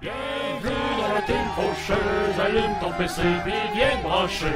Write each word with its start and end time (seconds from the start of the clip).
Bienvenue 0.00 0.72
dans 0.96 1.14
la 1.14 1.20
team 1.20 1.36
faucheuse, 1.54 2.40
allume 2.40 2.74
ton 2.80 2.90
PC 2.92 3.20
puis 3.44 3.52
viens 3.74 3.98
te 3.98 4.02
brancher. 4.02 4.46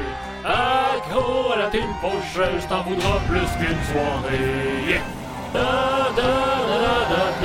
Accro 0.43 1.53
à 1.53 1.59
la 1.59 1.69
team 1.69 1.83
faucheuse, 2.01 2.67
t'en 2.67 2.83
voudras 2.83 3.21
plus 3.29 3.51
qu'une 3.59 3.85
soirée. 3.93 4.89
Yeah. 4.89 5.03
Da, 5.53 6.09
da, 6.17 6.23
da, 6.23 7.45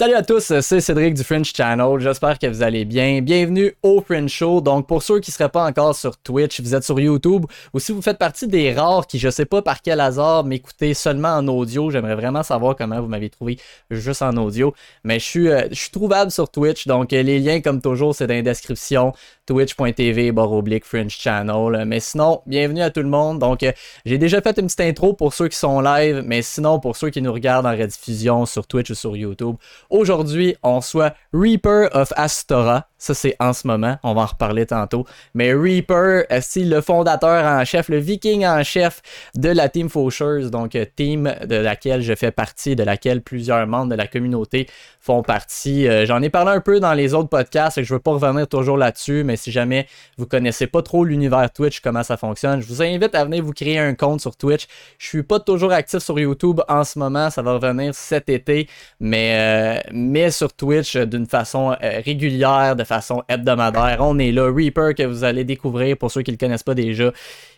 Salut 0.00 0.14
à 0.14 0.22
tous, 0.22 0.58
c'est 0.62 0.80
Cédric 0.80 1.12
du 1.12 1.22
French 1.22 1.52
Channel. 1.54 1.98
J'espère 1.98 2.38
que 2.38 2.46
vous 2.46 2.62
allez 2.62 2.86
bien. 2.86 3.20
Bienvenue 3.20 3.74
au 3.82 4.00
French 4.00 4.32
Show. 4.32 4.62
Donc, 4.62 4.86
pour 4.86 5.02
ceux 5.02 5.20
qui 5.20 5.30
ne 5.30 5.34
seraient 5.34 5.50
pas 5.50 5.66
encore 5.66 5.94
sur 5.94 6.16
Twitch, 6.16 6.58
vous 6.62 6.74
êtes 6.74 6.84
sur 6.84 6.98
YouTube 6.98 7.44
ou 7.74 7.80
si 7.80 7.92
vous 7.92 8.00
faites 8.00 8.16
partie 8.16 8.48
des 8.48 8.72
rares 8.72 9.06
qui, 9.06 9.18
je 9.18 9.28
sais 9.28 9.44
pas 9.44 9.60
par 9.60 9.82
quel 9.82 10.00
hasard, 10.00 10.44
m'écoutez 10.44 10.94
seulement 10.94 11.36
en 11.36 11.46
audio, 11.48 11.90
j'aimerais 11.90 12.14
vraiment 12.14 12.42
savoir 12.42 12.76
comment 12.76 12.98
vous 12.98 13.08
m'avez 13.08 13.28
trouvé 13.28 13.58
juste 13.90 14.22
en 14.22 14.34
audio. 14.38 14.72
Mais 15.04 15.18
je 15.18 15.24
suis, 15.26 15.48
euh, 15.50 15.68
je 15.70 15.78
suis 15.78 15.90
trouvable 15.90 16.30
sur 16.30 16.50
Twitch. 16.50 16.86
Donc, 16.86 17.12
euh, 17.12 17.22
les 17.22 17.38
liens, 17.38 17.60
comme 17.60 17.82
toujours, 17.82 18.14
c'est 18.14 18.26
dans 18.26 18.32
la 18.32 18.40
description 18.40 19.12
twitch.tv 19.50 20.30
oblique 20.36 20.84
French 20.84 21.18
Channel. 21.18 21.84
Mais 21.84 21.98
sinon, 21.98 22.40
bienvenue 22.46 22.82
à 22.82 22.90
tout 22.90 23.00
le 23.00 23.08
monde. 23.08 23.40
Donc, 23.40 23.64
euh, 23.64 23.72
j'ai 24.04 24.16
déjà 24.16 24.40
fait 24.40 24.56
une 24.60 24.66
petite 24.66 24.80
intro 24.80 25.12
pour 25.12 25.34
ceux 25.34 25.48
qui 25.48 25.56
sont 25.56 25.80
live, 25.80 26.22
mais 26.24 26.40
sinon, 26.40 26.78
pour 26.78 26.96
ceux 26.96 27.10
qui 27.10 27.20
nous 27.20 27.32
regardent 27.32 27.66
en 27.66 27.76
rediffusion 27.76 28.46
sur 28.46 28.68
Twitch 28.68 28.90
ou 28.90 28.94
sur 28.94 29.16
YouTube, 29.16 29.56
aujourd'hui, 29.88 30.54
on 30.62 30.80
soit 30.80 31.16
Reaper 31.32 31.88
of 31.92 32.12
Astora. 32.14 32.89
Ça, 33.00 33.14
c'est 33.14 33.34
en 33.40 33.52
ce 33.54 33.66
moment. 33.66 33.98
On 34.02 34.12
va 34.14 34.20
en 34.20 34.26
reparler 34.26 34.66
tantôt. 34.66 35.06
Mais 35.34 35.54
Reaper, 35.54 36.26
euh, 36.30 36.40
c'est 36.42 36.64
le 36.64 36.82
fondateur 36.82 37.44
en 37.44 37.64
chef, 37.64 37.88
le 37.88 37.96
viking 37.96 38.46
en 38.46 38.62
chef 38.62 39.00
de 39.34 39.48
la 39.48 39.68
Team 39.70 39.88
Faucheuse, 39.88 40.50
donc 40.50 40.76
euh, 40.76 40.84
team 40.94 41.34
de 41.46 41.56
laquelle 41.56 42.02
je 42.02 42.14
fais 42.14 42.30
partie, 42.30 42.76
de 42.76 42.82
laquelle 42.82 43.22
plusieurs 43.22 43.66
membres 43.66 43.90
de 43.90 43.94
la 43.96 44.06
communauté 44.06 44.68
font 45.00 45.22
partie. 45.22 45.88
Euh, 45.88 46.04
J'en 46.04 46.20
ai 46.20 46.28
parlé 46.28 46.52
un 46.52 46.60
peu 46.60 46.78
dans 46.78 46.92
les 46.92 47.14
autres 47.14 47.30
podcasts 47.30 47.78
et 47.78 47.84
je 47.84 47.94
veux 47.94 48.00
pas 48.00 48.12
revenir 48.12 48.46
toujours 48.46 48.76
là-dessus, 48.76 49.24
mais 49.24 49.36
si 49.36 49.50
jamais 49.50 49.86
vous 50.18 50.26
connaissez 50.26 50.66
pas 50.66 50.82
trop 50.82 51.04
l'univers 51.04 51.50
Twitch, 51.50 51.80
comment 51.80 52.02
ça 52.02 52.18
fonctionne, 52.18 52.60
je 52.60 52.66
vous 52.66 52.82
invite 52.82 53.14
à 53.14 53.24
venir 53.24 53.42
vous 53.42 53.54
créer 53.54 53.78
un 53.78 53.94
compte 53.94 54.20
sur 54.20 54.36
Twitch. 54.36 54.66
Je 54.98 55.06
suis 55.06 55.22
pas 55.22 55.40
toujours 55.40 55.72
actif 55.72 56.00
sur 56.00 56.18
YouTube 56.18 56.60
en 56.68 56.84
ce 56.84 56.98
moment, 56.98 57.30
ça 57.30 57.40
va 57.40 57.54
revenir 57.54 57.94
cet 57.94 58.28
été, 58.28 58.68
mais, 58.98 59.78
euh, 59.78 59.90
mais 59.92 60.30
sur 60.30 60.52
Twitch 60.52 60.96
euh, 60.96 61.06
d'une 61.06 61.26
façon 61.26 61.72
euh, 61.82 62.00
régulière, 62.04 62.76
de 62.76 62.84
façon 62.90 63.22
hebdomadaire. 63.28 63.96
On 64.00 64.18
est 64.18 64.32
là. 64.32 64.52
Reaper 64.52 64.94
que 64.94 65.02
vous 65.04 65.24
allez 65.24 65.44
découvrir 65.44 65.96
pour 65.96 66.10
ceux 66.10 66.22
qui 66.22 66.30
le 66.30 66.36
connaissent 66.36 66.62
pas 66.62 66.74
déjà. 66.74 67.10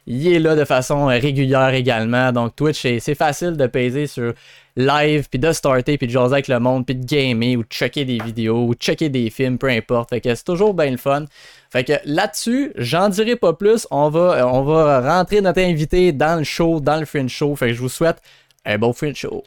Il 0.07 0.27
est 0.33 0.39
là 0.39 0.55
de 0.57 0.65
façon 0.65 1.07
régulière 1.07 1.75
également. 1.75 2.33
Donc 2.33 2.57
Twitch, 2.57 2.81
c'est- 2.81 3.15
facile 3.15 3.57
de 3.57 3.67
peser 3.67 4.07
sur 4.07 4.33
live, 4.77 5.29
puis 5.31 5.39
de 5.39 5.53
starter, 5.53 5.99
puis 5.99 6.07
de 6.07 6.13
jaser 6.13 6.33
avec 6.33 6.49
le 6.49 6.59
monde, 6.59 6.87
puis 6.87 6.95
de 6.95 7.05
gamer, 7.05 7.57
ou 7.57 7.63
de 7.63 7.69
checker 7.69 8.05
des 8.05 8.19
vidéos, 8.19 8.67
ou 8.67 8.75
de 8.75 8.81
checker 8.81 9.09
des 9.11 9.29
films, 9.31 9.59
peu 9.59 9.69
importe. 9.69 10.11
Fait 10.11 10.21
que 10.21 10.35
c'est 10.35 10.45
toujours 10.45 10.73
bien 10.75 10.91
le 10.91 10.97
fun. 10.97 11.27
Fait 11.71 11.85
que 11.85 11.93
là-dessus, 12.05 12.73
j'en 12.77 13.09
dirai 13.11 13.37
pas 13.37 13.53
plus. 13.53 13.87
On 13.91 14.09
va, 14.09 14.47
on 14.49 14.63
va 14.63 15.01
rentrer 15.19 15.41
notre 15.41 15.61
invité 15.61 16.13
dans 16.13 16.39
le 16.39 16.45
show, 16.45 16.81
dans 16.81 16.99
le 16.99 17.05
Fringe 17.07 17.31
Show. 17.31 17.55
Fait 17.57 17.69
que 17.69 17.75
je 17.75 17.81
vous 17.81 17.89
souhaite 17.89 18.21
un 18.65 18.79
bon 18.79 18.93
Fringe 18.93 19.17
Show. 19.17 19.45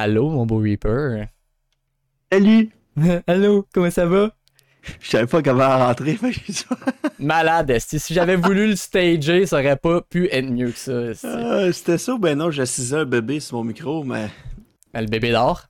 Allô, 0.00 0.30
mon 0.30 0.46
beau 0.46 0.58
Reaper. 0.58 1.26
Salut! 2.32 2.70
Allô, 3.26 3.66
comment 3.74 3.90
ça 3.90 4.06
va? 4.06 4.30
Je 5.00 5.10
savais 5.10 5.26
pas 5.26 5.42
comment 5.42 5.76
rentrer, 5.76 6.16
j'ai 6.22 6.30
dit 6.46 6.52
ça. 6.52 6.76
Malade, 7.18 7.70
esti. 7.70 7.98
Si 7.98 8.14
j'avais 8.14 8.36
voulu 8.36 8.68
le 8.68 8.76
stager, 8.76 9.44
ça 9.44 9.56
aurait 9.58 9.76
pas 9.76 10.00
pu 10.02 10.28
être 10.30 10.48
mieux 10.48 10.70
que 10.70 10.78
ça. 10.78 11.28
Ah, 11.28 11.72
C'était 11.72 11.98
ça 11.98 12.16
ben 12.16 12.38
non, 12.38 12.52
j'assisais 12.52 12.98
un 12.98 13.04
bébé 13.06 13.40
sur 13.40 13.56
mon 13.56 13.64
micro, 13.64 14.04
mais. 14.04 14.28
Le 14.94 15.06
bébé 15.06 15.32
dort? 15.32 15.64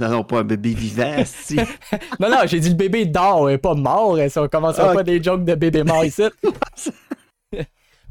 Non, 0.00 0.08
non, 0.08 0.24
pas 0.24 0.40
un 0.40 0.44
bébé 0.44 0.74
vivant, 0.74 1.22
si. 1.24 1.56
Non, 2.18 2.28
non, 2.28 2.38
j'ai 2.46 2.58
dit 2.58 2.70
le 2.70 2.74
bébé 2.74 3.06
dort, 3.06 3.48
il 3.48 3.54
est 3.54 3.58
pas 3.58 3.74
mort. 3.74 4.18
Si 4.28 4.36
on 4.36 4.48
commencera 4.48 4.90
Ah, 4.90 4.94
pas 4.94 5.04
des 5.04 5.22
jokes 5.22 5.44
de 5.44 5.54
bébé 5.54 5.84
mort 5.84 6.04
ici. 6.04 6.22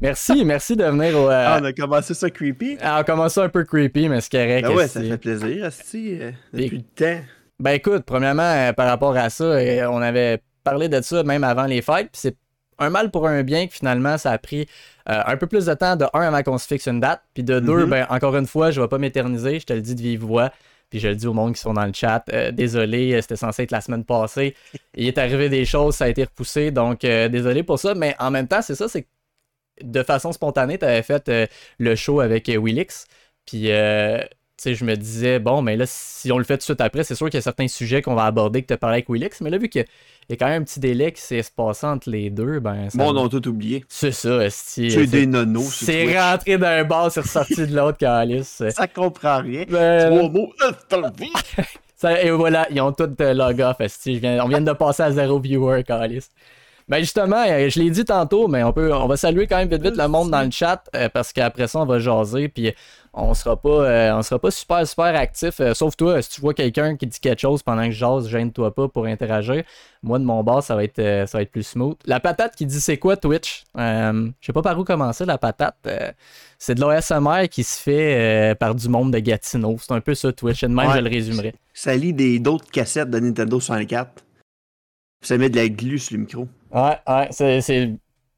merci, 0.02 0.44
merci 0.44 0.76
de 0.76 0.84
venir 0.84 1.16
au. 1.16 1.30
euh, 1.30 1.44
Ah, 1.46 1.58
on 1.60 1.64
a 1.64 1.72
commencé 1.72 2.12
ça 2.14 2.28
creepy. 2.28 2.76
ah, 2.82 2.98
on 3.00 3.04
commence 3.04 3.34
ça 3.34 3.44
un 3.44 3.48
peu 3.48 3.64
creepy, 3.64 4.08
mais 4.08 4.20
c'est 4.20 4.32
correct. 4.32 4.66
Ben 4.68 4.74
ouais, 4.74 4.88
ça 4.88 5.00
fait 5.00 5.16
plaisir, 5.18 5.64
Asti, 5.64 6.18
euh, 6.20 6.30
Et- 6.54 6.64
depuis 6.64 6.78
le 6.78 6.82
temps. 6.82 7.20
Ben 7.60 7.70
écoute, 7.72 8.02
premièrement, 8.04 8.42
euh, 8.42 8.72
par 8.72 8.88
rapport 8.88 9.16
à 9.16 9.30
ça, 9.30 9.44
euh, 9.44 9.86
on 9.88 10.02
avait 10.02 10.42
parlé 10.64 10.88
de 10.88 11.00
ça 11.00 11.22
même 11.22 11.44
avant 11.44 11.64
les 11.66 11.80
fêtes, 11.80 12.08
puis 12.12 12.20
c'est 12.20 12.36
un 12.78 12.90
mal 12.90 13.10
pour 13.10 13.28
un 13.28 13.42
bien 13.44 13.66
que 13.68 13.72
finalement 13.74 14.18
ça 14.18 14.32
a 14.32 14.38
pris 14.38 14.66
un 15.06 15.36
peu 15.36 15.46
plus 15.46 15.66
de 15.66 15.74
temps 15.74 15.94
de 15.96 16.04
un 16.14 16.20
avant 16.22 16.42
qu'on 16.42 16.58
se 16.58 16.66
fixe 16.66 16.86
une 16.86 16.98
date, 17.00 17.22
puis 17.34 17.44
de 17.44 17.60
deux, 17.60 17.84
Mhm. 17.84 17.90
ben 17.90 18.06
encore 18.10 18.36
une 18.36 18.46
fois, 18.46 18.70
je 18.72 18.80
vais 18.80 18.88
pas 18.88 18.98
m'éterniser, 18.98 19.60
je 19.60 19.66
te 19.66 19.72
le 19.72 19.80
dis 19.80 19.94
de 19.94 20.00
vive 20.00 20.20
voix, 20.24 20.50
puis 20.90 20.98
je 21.00 21.08
le 21.08 21.14
dis 21.16 21.26
au 21.26 21.32
monde 21.34 21.54
qui 21.54 21.60
sont 21.60 21.74
dans 21.74 21.84
le 21.86 21.92
chat, 21.92 22.24
euh, 22.32 22.50
désolé, 22.50 23.20
c'était 23.22 23.36
censé 23.36 23.62
être 23.64 23.70
la 23.70 23.80
semaine 23.80 24.04
passée, 24.04 24.54
il 24.96 25.06
est 25.06 25.18
arrivé 25.18 25.48
des 25.48 25.64
choses, 25.64 25.94
ça 25.96 26.04
a 26.04 26.08
été 26.08 26.24
repoussé, 26.24 26.70
donc 26.72 27.04
euh, 27.04 27.28
désolé 27.28 27.62
pour 27.62 27.78
ça, 27.78 27.94
mais 27.94 28.16
en 28.18 28.30
même 28.32 28.48
temps, 28.48 28.62
c'est 28.62 28.74
ça, 28.74 28.88
c'est 28.88 29.02
que 29.02 29.08
de 29.80 30.02
façon 30.02 30.32
spontanée, 30.32 30.78
tu 30.78 30.84
avais 30.84 31.02
fait 31.02 31.28
euh, 31.28 31.46
le 31.78 31.94
show 31.96 32.20
avec 32.20 32.48
euh, 32.48 32.60
Willix, 32.60 33.06
puis 33.46 33.70
euh, 33.72 34.18
tu 34.58 34.64
sais, 34.68 34.74
je 34.74 34.84
me 34.84 34.94
disais, 34.96 35.38
bon, 35.38 35.62
mais 35.62 35.76
là, 35.76 35.84
si 35.88 36.30
on 36.30 36.38
le 36.38 36.44
fait 36.44 36.54
tout 36.54 36.58
de 36.60 36.62
suite 36.64 36.80
après, 36.80 37.02
c'est 37.04 37.14
sûr 37.16 37.26
qu'il 37.30 37.38
y 37.38 37.38
a 37.38 37.42
certains 37.42 37.66
sujets 37.68 38.02
qu'on 38.02 38.14
va 38.14 38.24
aborder 38.26 38.62
que 38.62 38.68
tu 38.68 38.74
as 38.74 38.76
parlé 38.76 38.96
avec 38.96 39.08
Willix, 39.08 39.40
mais 39.40 39.50
là, 39.50 39.58
vu 39.58 39.68
qu'il 39.68 39.84
y 40.28 40.32
a 40.32 40.36
quand 40.36 40.46
même 40.46 40.62
un 40.62 40.64
petit 40.64 40.78
délai 40.78 41.10
qui 41.10 41.20
s'est 41.22 41.42
passé 41.56 41.86
entre 41.86 42.08
les 42.10 42.30
deux, 42.30 42.60
ben. 42.60 42.88
ça- 42.90 42.98
Bon, 42.98 43.16
on 43.16 43.26
a 43.26 43.28
tout 43.28 43.48
oublié. 43.48 43.84
C'est 43.88 44.12
ça, 44.12 44.44
esti, 44.44 44.82
Tu 44.82 44.86
es 44.86 44.90
c'est- 44.90 45.06
des 45.06 45.26
nonos 45.26 45.62
C'est 45.72 46.16
rentré 46.20 46.58
d'un 46.58 46.84
bar, 46.84 47.10
c'est 47.10 47.20
ressorti 47.22 47.66
de 47.66 47.74
l'autre, 47.74 47.98
Calice. 47.98 48.62
Ça 48.70 48.86
comprend 48.86 49.40
rien. 49.40 49.64
Ben, 49.68 50.10
Trois 50.10 50.28
mots. 50.28 50.52
et 52.22 52.30
voilà, 52.30 52.66
ils 52.70 52.80
ont 52.80 52.92
tout 52.92 53.08
log 53.18 53.60
off, 53.60 53.76
on 53.80 54.48
vient 54.48 54.60
de 54.60 54.72
passer 54.72 55.02
à 55.02 55.10
zéro 55.12 55.38
viewer, 55.40 55.82
Calis. 55.82 56.28
Ben 56.88 56.98
justement, 57.00 57.44
euh, 57.48 57.68
je 57.70 57.80
l'ai 57.80 57.90
dit 57.90 58.04
tantôt, 58.04 58.48
mais 58.48 58.62
on 58.64 58.72
peut, 58.72 58.92
on 58.92 59.06
va 59.06 59.16
saluer 59.16 59.46
quand 59.46 59.56
même 59.56 59.68
vite 59.68 59.82
vite 59.82 59.96
le 59.96 60.08
monde 60.08 60.30
dans 60.30 60.42
le 60.42 60.50
chat 60.50 60.82
euh, 60.94 61.08
parce 61.08 61.32
qu'après 61.32 61.66
ça 61.68 61.78
on 61.80 61.86
va 61.86 61.98
jaser 61.98 62.48
puis 62.48 62.72
on 63.14 63.34
sera 63.34 63.56
pas, 63.60 63.68
euh, 63.68 64.14
on 64.16 64.22
sera 64.22 64.38
pas 64.38 64.50
super 64.50 64.86
super 64.86 65.14
actif. 65.16 65.60
euh, 65.60 65.74
sauf 65.74 65.96
toi, 65.96 66.20
si 66.22 66.30
tu 66.30 66.40
vois 66.40 66.54
quelqu'un 66.54 66.96
qui 66.96 67.06
dit 67.06 67.20
quelque 67.20 67.40
chose 67.40 67.62
pendant 67.62 67.84
que 67.84 67.90
je 67.90 67.98
jase, 67.98 68.28
gêne-toi 68.28 68.74
pas 68.74 68.88
pour 68.88 69.04
interagir. 69.06 69.62
Moi 70.02 70.18
de 70.18 70.24
mon 70.24 70.42
bord, 70.42 70.62
ça 70.62 70.74
va 70.74 70.82
être, 70.84 70.98
euh, 70.98 71.26
ça 71.26 71.38
va 71.38 71.42
être 71.42 71.50
plus 71.50 71.62
smooth. 71.66 71.96
La 72.06 72.20
patate 72.20 72.56
qui 72.56 72.66
dit 72.66 72.80
c'est 72.80 72.96
quoi 72.98 73.16
Twitch? 73.16 73.64
Euh, 73.78 74.28
Je 74.40 74.46
sais 74.46 74.52
pas 74.52 74.62
par 74.62 74.78
où 74.78 74.84
commencer 74.84 75.24
la 75.24 75.38
patate. 75.38 75.76
euh, 75.86 76.10
c'est 76.58 76.74
de 76.74 76.80
l'ASMR 76.80 77.48
qui 77.50 77.64
se 77.64 77.78
fait 77.80 78.52
euh, 78.52 78.54
par 78.54 78.74
du 78.74 78.88
monde 78.88 79.12
de 79.12 79.18
Gatineau. 79.18 79.76
C'est 79.80 79.92
un 79.92 80.00
peu 80.00 80.14
ça 80.14 80.32
Twitch. 80.32 80.62
Et 80.62 80.68
de 80.68 80.72
même, 80.72 80.88
Ouais. 80.88 80.96
je 80.96 81.00
le 81.00 81.10
résumerai. 81.10 81.54
Ça 81.74 81.94
lit 81.94 82.12
des 82.14 82.38
d'autres 82.38 82.70
cassettes 82.70 83.10
de 83.10 83.18
Nintendo 83.18 83.58
64. 83.60 84.12
Puis 84.14 84.22
Ça 85.28 85.36
met 85.38 85.50
de 85.50 85.56
la 85.56 85.68
glu 85.68 85.98
sur 85.98 86.14
le 86.16 86.20
micro. 86.22 86.48
Ouais, 86.72 86.96
ouais, 87.06 87.28
c'est, 87.30 87.60
c'est 87.60 87.90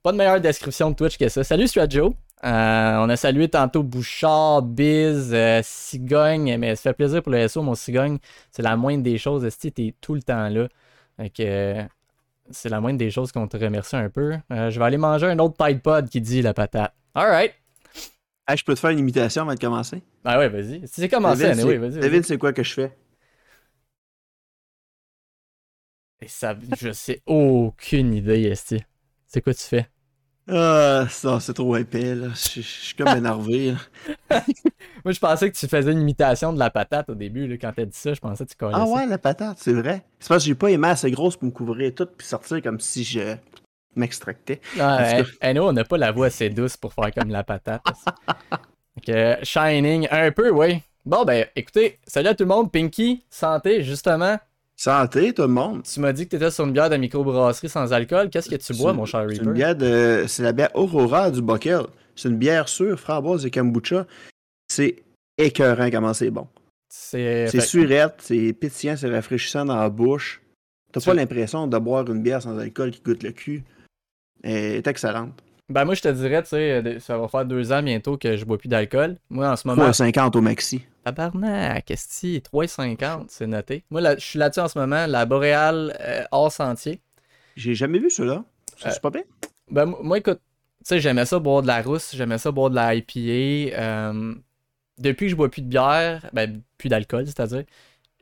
pas 0.02 0.12
de 0.12 0.16
meilleure 0.16 0.40
description 0.40 0.90
de 0.90 0.96
Twitch 0.96 1.16
que 1.18 1.28
ça. 1.28 1.44
Salut 1.44 1.68
Strajo. 1.68 2.14
Euh, 2.44 2.96
on 2.98 3.08
a 3.08 3.16
salué 3.16 3.48
tantôt 3.48 3.82
Bouchard, 3.82 4.62
Biz, 4.62 5.30
euh, 5.32 5.60
Cigogne, 5.62 6.56
mais 6.58 6.76
ça 6.76 6.82
fait 6.90 6.92
plaisir 6.94 7.22
pour 7.22 7.32
le 7.32 7.48
SO, 7.48 7.62
mon 7.62 7.74
Cigogne. 7.74 8.18
C'est 8.50 8.62
la 8.62 8.76
moindre 8.76 9.02
des 9.02 9.16
choses. 9.16 9.44
Esti, 9.44 9.72
t'es 9.72 9.94
tout 10.00 10.14
le 10.14 10.22
temps 10.22 10.48
là. 10.48 10.68
Euh, 11.40 11.84
c'est 12.50 12.68
la 12.68 12.80
moindre 12.80 12.98
des 12.98 13.10
choses 13.10 13.32
qu'on 13.32 13.46
te 13.48 13.56
remercie 13.56 13.96
un 13.96 14.10
peu. 14.10 14.34
Euh, 14.52 14.68
je 14.70 14.78
vais 14.78 14.84
aller 14.84 14.98
manger 14.98 15.26
un 15.28 15.38
autre 15.38 15.56
Tide 15.64 15.80
Pod 15.80 16.08
qui 16.10 16.20
dit 16.20 16.42
la 16.42 16.52
patate. 16.52 16.92
Alright. 17.14 17.54
Ah, 18.46 18.56
je 18.56 18.64
peux 18.64 18.74
te 18.74 18.80
faire 18.80 18.90
une 18.90 18.98
imitation 18.98 19.42
avant 19.42 19.54
de 19.54 19.58
commencer? 19.60 20.02
Ah 20.24 20.38
ouais, 20.38 20.50
vas-y. 20.50 20.80
Si 20.86 21.00
c'est 21.00 21.08
commencé, 21.08 21.54
c'est- 21.54 21.64
vas-y. 21.64 21.76
vas-y. 21.78 22.00
devine 22.00 22.22
c'est 22.24 22.36
quoi 22.36 22.52
que 22.52 22.62
je 22.62 22.74
fais? 22.74 22.92
Et 26.24 26.28
ça, 26.28 26.56
je 26.80 26.90
sais 26.90 27.20
aucune 27.26 28.14
idée, 28.14 28.44
Esti. 28.44 28.82
C'est 29.26 29.42
quoi 29.42 29.52
tu 29.52 29.60
fais? 29.60 29.90
Ah, 30.48 31.04
ça, 31.10 31.38
c'est 31.38 31.52
trop 31.52 31.76
épais, 31.76 32.14
là. 32.14 32.28
Je 32.28 32.62
suis 32.62 32.94
comme 32.94 33.08
énervé, 33.16 33.72
là. 33.72 34.40
Moi, 35.04 35.12
je 35.12 35.20
pensais 35.20 35.50
que 35.50 35.56
tu 35.58 35.68
faisais 35.68 35.92
une 35.92 36.00
imitation 36.00 36.54
de 36.54 36.58
la 36.58 36.70
patate 36.70 37.10
au 37.10 37.14
début, 37.14 37.46
là, 37.46 37.56
quand 37.58 37.72
t'as 37.76 37.84
dit 37.84 37.96
ça. 37.96 38.14
Je 38.14 38.20
pensais 38.20 38.46
que 38.46 38.50
tu 38.50 38.56
connaissais 38.56 38.80
Ah 38.80 38.86
ouais, 38.86 39.06
la 39.06 39.18
patate, 39.18 39.58
c'est 39.60 39.74
vrai. 39.74 40.02
C'est 40.18 40.28
parce 40.28 40.44
que 40.44 40.46
j'ai 40.48 40.54
pas 40.54 40.70
aimé 40.70 40.88
assez 40.88 41.10
grosse 41.10 41.36
pour 41.36 41.44
me 41.44 41.52
couvrir 41.52 41.94
tout 41.94 42.06
puis 42.06 42.26
sortir 42.26 42.62
comme 42.62 42.80
si 42.80 43.04
je 43.04 43.36
m'extractais. 43.94 44.62
Tout 44.72 44.80
hey, 44.80 45.24
hey, 45.42 45.52
nous, 45.52 45.62
on 45.62 45.74
n'a 45.74 45.84
pas 45.84 45.98
la 45.98 46.10
voix 46.10 46.28
assez 46.28 46.48
douce 46.48 46.78
pour 46.78 46.94
faire 46.94 47.12
comme 47.12 47.28
la 47.28 47.44
patate. 47.44 47.84
Donc, 47.84 49.08
euh, 49.10 49.36
Shining, 49.42 50.08
un 50.10 50.32
peu, 50.32 50.48
oui. 50.48 50.80
Bon, 51.04 51.26
ben, 51.26 51.44
écoutez, 51.54 51.98
salut 52.06 52.28
à 52.28 52.34
tout 52.34 52.44
le 52.44 52.48
monde. 52.48 52.72
Pinky, 52.72 53.26
santé, 53.28 53.82
justement. 53.82 54.38
Santé, 54.76 55.32
tout 55.32 55.42
le 55.42 55.48
monde. 55.48 55.82
Tu 55.84 56.00
m'as 56.00 56.12
dit 56.12 56.24
que 56.24 56.30
tu 56.30 56.36
étais 56.36 56.50
sur 56.50 56.64
une 56.64 56.72
bière 56.72 56.90
de 56.90 56.96
microbrasserie 56.96 57.68
sans 57.68 57.92
alcool. 57.92 58.28
Qu'est-ce 58.30 58.50
que 58.50 58.56
tu 58.56 58.74
bois, 58.74 58.90
C'est- 58.90 58.96
mon 58.96 59.04
cher 59.04 59.20
C'est 59.28 59.36
Reaper? 59.36 59.44
une 59.46 59.52
bière 59.52 59.76
de. 59.76 60.24
C'est 60.26 60.42
la 60.42 60.52
bière 60.52 60.70
Aurora 60.74 61.30
du 61.30 61.40
Bockel. 61.42 61.82
C'est 62.16 62.28
une 62.28 62.36
bière 62.36 62.68
sûre, 62.68 62.98
framboise 62.98 63.46
et 63.46 63.50
kombucha. 63.50 64.06
C'est 64.68 65.02
écœurant 65.38 65.90
comment 65.90 66.12
c'est 66.14 66.30
bon. 66.30 66.48
C'est 66.88 67.46
C'est 67.48 67.60
fait- 67.60 67.66
surette, 67.66 68.14
c'est 68.18 68.52
pétillant, 68.52 68.96
c'est 68.96 69.10
rafraîchissant 69.10 69.64
dans 69.64 69.76
la 69.76 69.88
bouche. 69.90 70.40
T'as 70.92 71.00
pas 71.00 71.14
l'impression 71.14 71.66
de 71.66 71.78
boire 71.78 72.08
une 72.10 72.22
bière 72.22 72.40
sans 72.42 72.56
alcool 72.58 72.90
qui 72.92 73.00
goûte 73.00 73.22
le 73.24 73.32
cul. 73.32 73.64
Elle 74.44 74.76
est 74.76 74.86
excellente. 74.86 75.32
Ben 75.70 75.84
moi 75.84 75.94
je 75.94 76.02
te 76.02 76.08
dirais, 76.08 76.42
tu 76.42 76.50
sais, 76.50 76.98
ça 77.00 77.16
va 77.16 77.26
faire 77.28 77.44
deux 77.46 77.72
ans 77.72 77.82
bientôt 77.82 78.18
que 78.18 78.36
je 78.36 78.44
bois 78.44 78.58
plus 78.58 78.68
d'alcool. 78.68 79.16
Moi 79.30 79.48
en 79.50 79.56
ce 79.56 79.66
moment, 79.66 79.88
3,50 79.90 80.36
au 80.36 80.40
maxi. 80.42 80.82
tabarnak, 81.04 81.86
qu'est-ce 81.86 82.38
3,50, 82.40 83.26
c'est 83.28 83.46
noté. 83.46 83.84
Moi 83.90 84.00
là, 84.02 84.14
je 84.16 84.24
suis 84.24 84.38
là-dessus 84.38 84.60
en 84.60 84.68
ce 84.68 84.78
moment, 84.78 85.06
la 85.06 85.24
Boréale 85.24 85.96
euh, 86.00 86.24
hors 86.32 86.52
sentier. 86.52 87.00
J'ai 87.56 87.74
jamais 87.74 87.98
vu 87.98 88.10
cela. 88.10 88.44
Ça, 88.76 88.88
Euh, 88.88 88.92
c'est 88.92 89.00
pas 89.02 89.10
bien. 89.10 89.22
Ben 89.70 89.86
moi- 89.86 90.00
moi 90.02 90.18
écoute, 90.18 90.40
tu 90.80 90.84
sais, 90.88 91.00
j'aimais 91.00 91.24
ça 91.24 91.38
boire 91.38 91.62
de 91.62 91.66
la 91.66 91.80
rousse, 91.80 92.14
j'aimais 92.14 92.38
ça 92.38 92.50
boire 92.50 92.68
de 92.68 92.74
la 92.74 92.94
IPA. 92.94 93.74
euh, 93.80 94.34
depuis 94.98 95.26
que 95.26 95.30
je 95.30 95.36
bois 95.36 95.50
plus 95.50 95.62
de 95.62 95.68
bière, 95.68 96.28
ben 96.34 96.60
plus 96.76 96.88
d'alcool, 96.90 97.26
c'est-à-dire, 97.26 97.64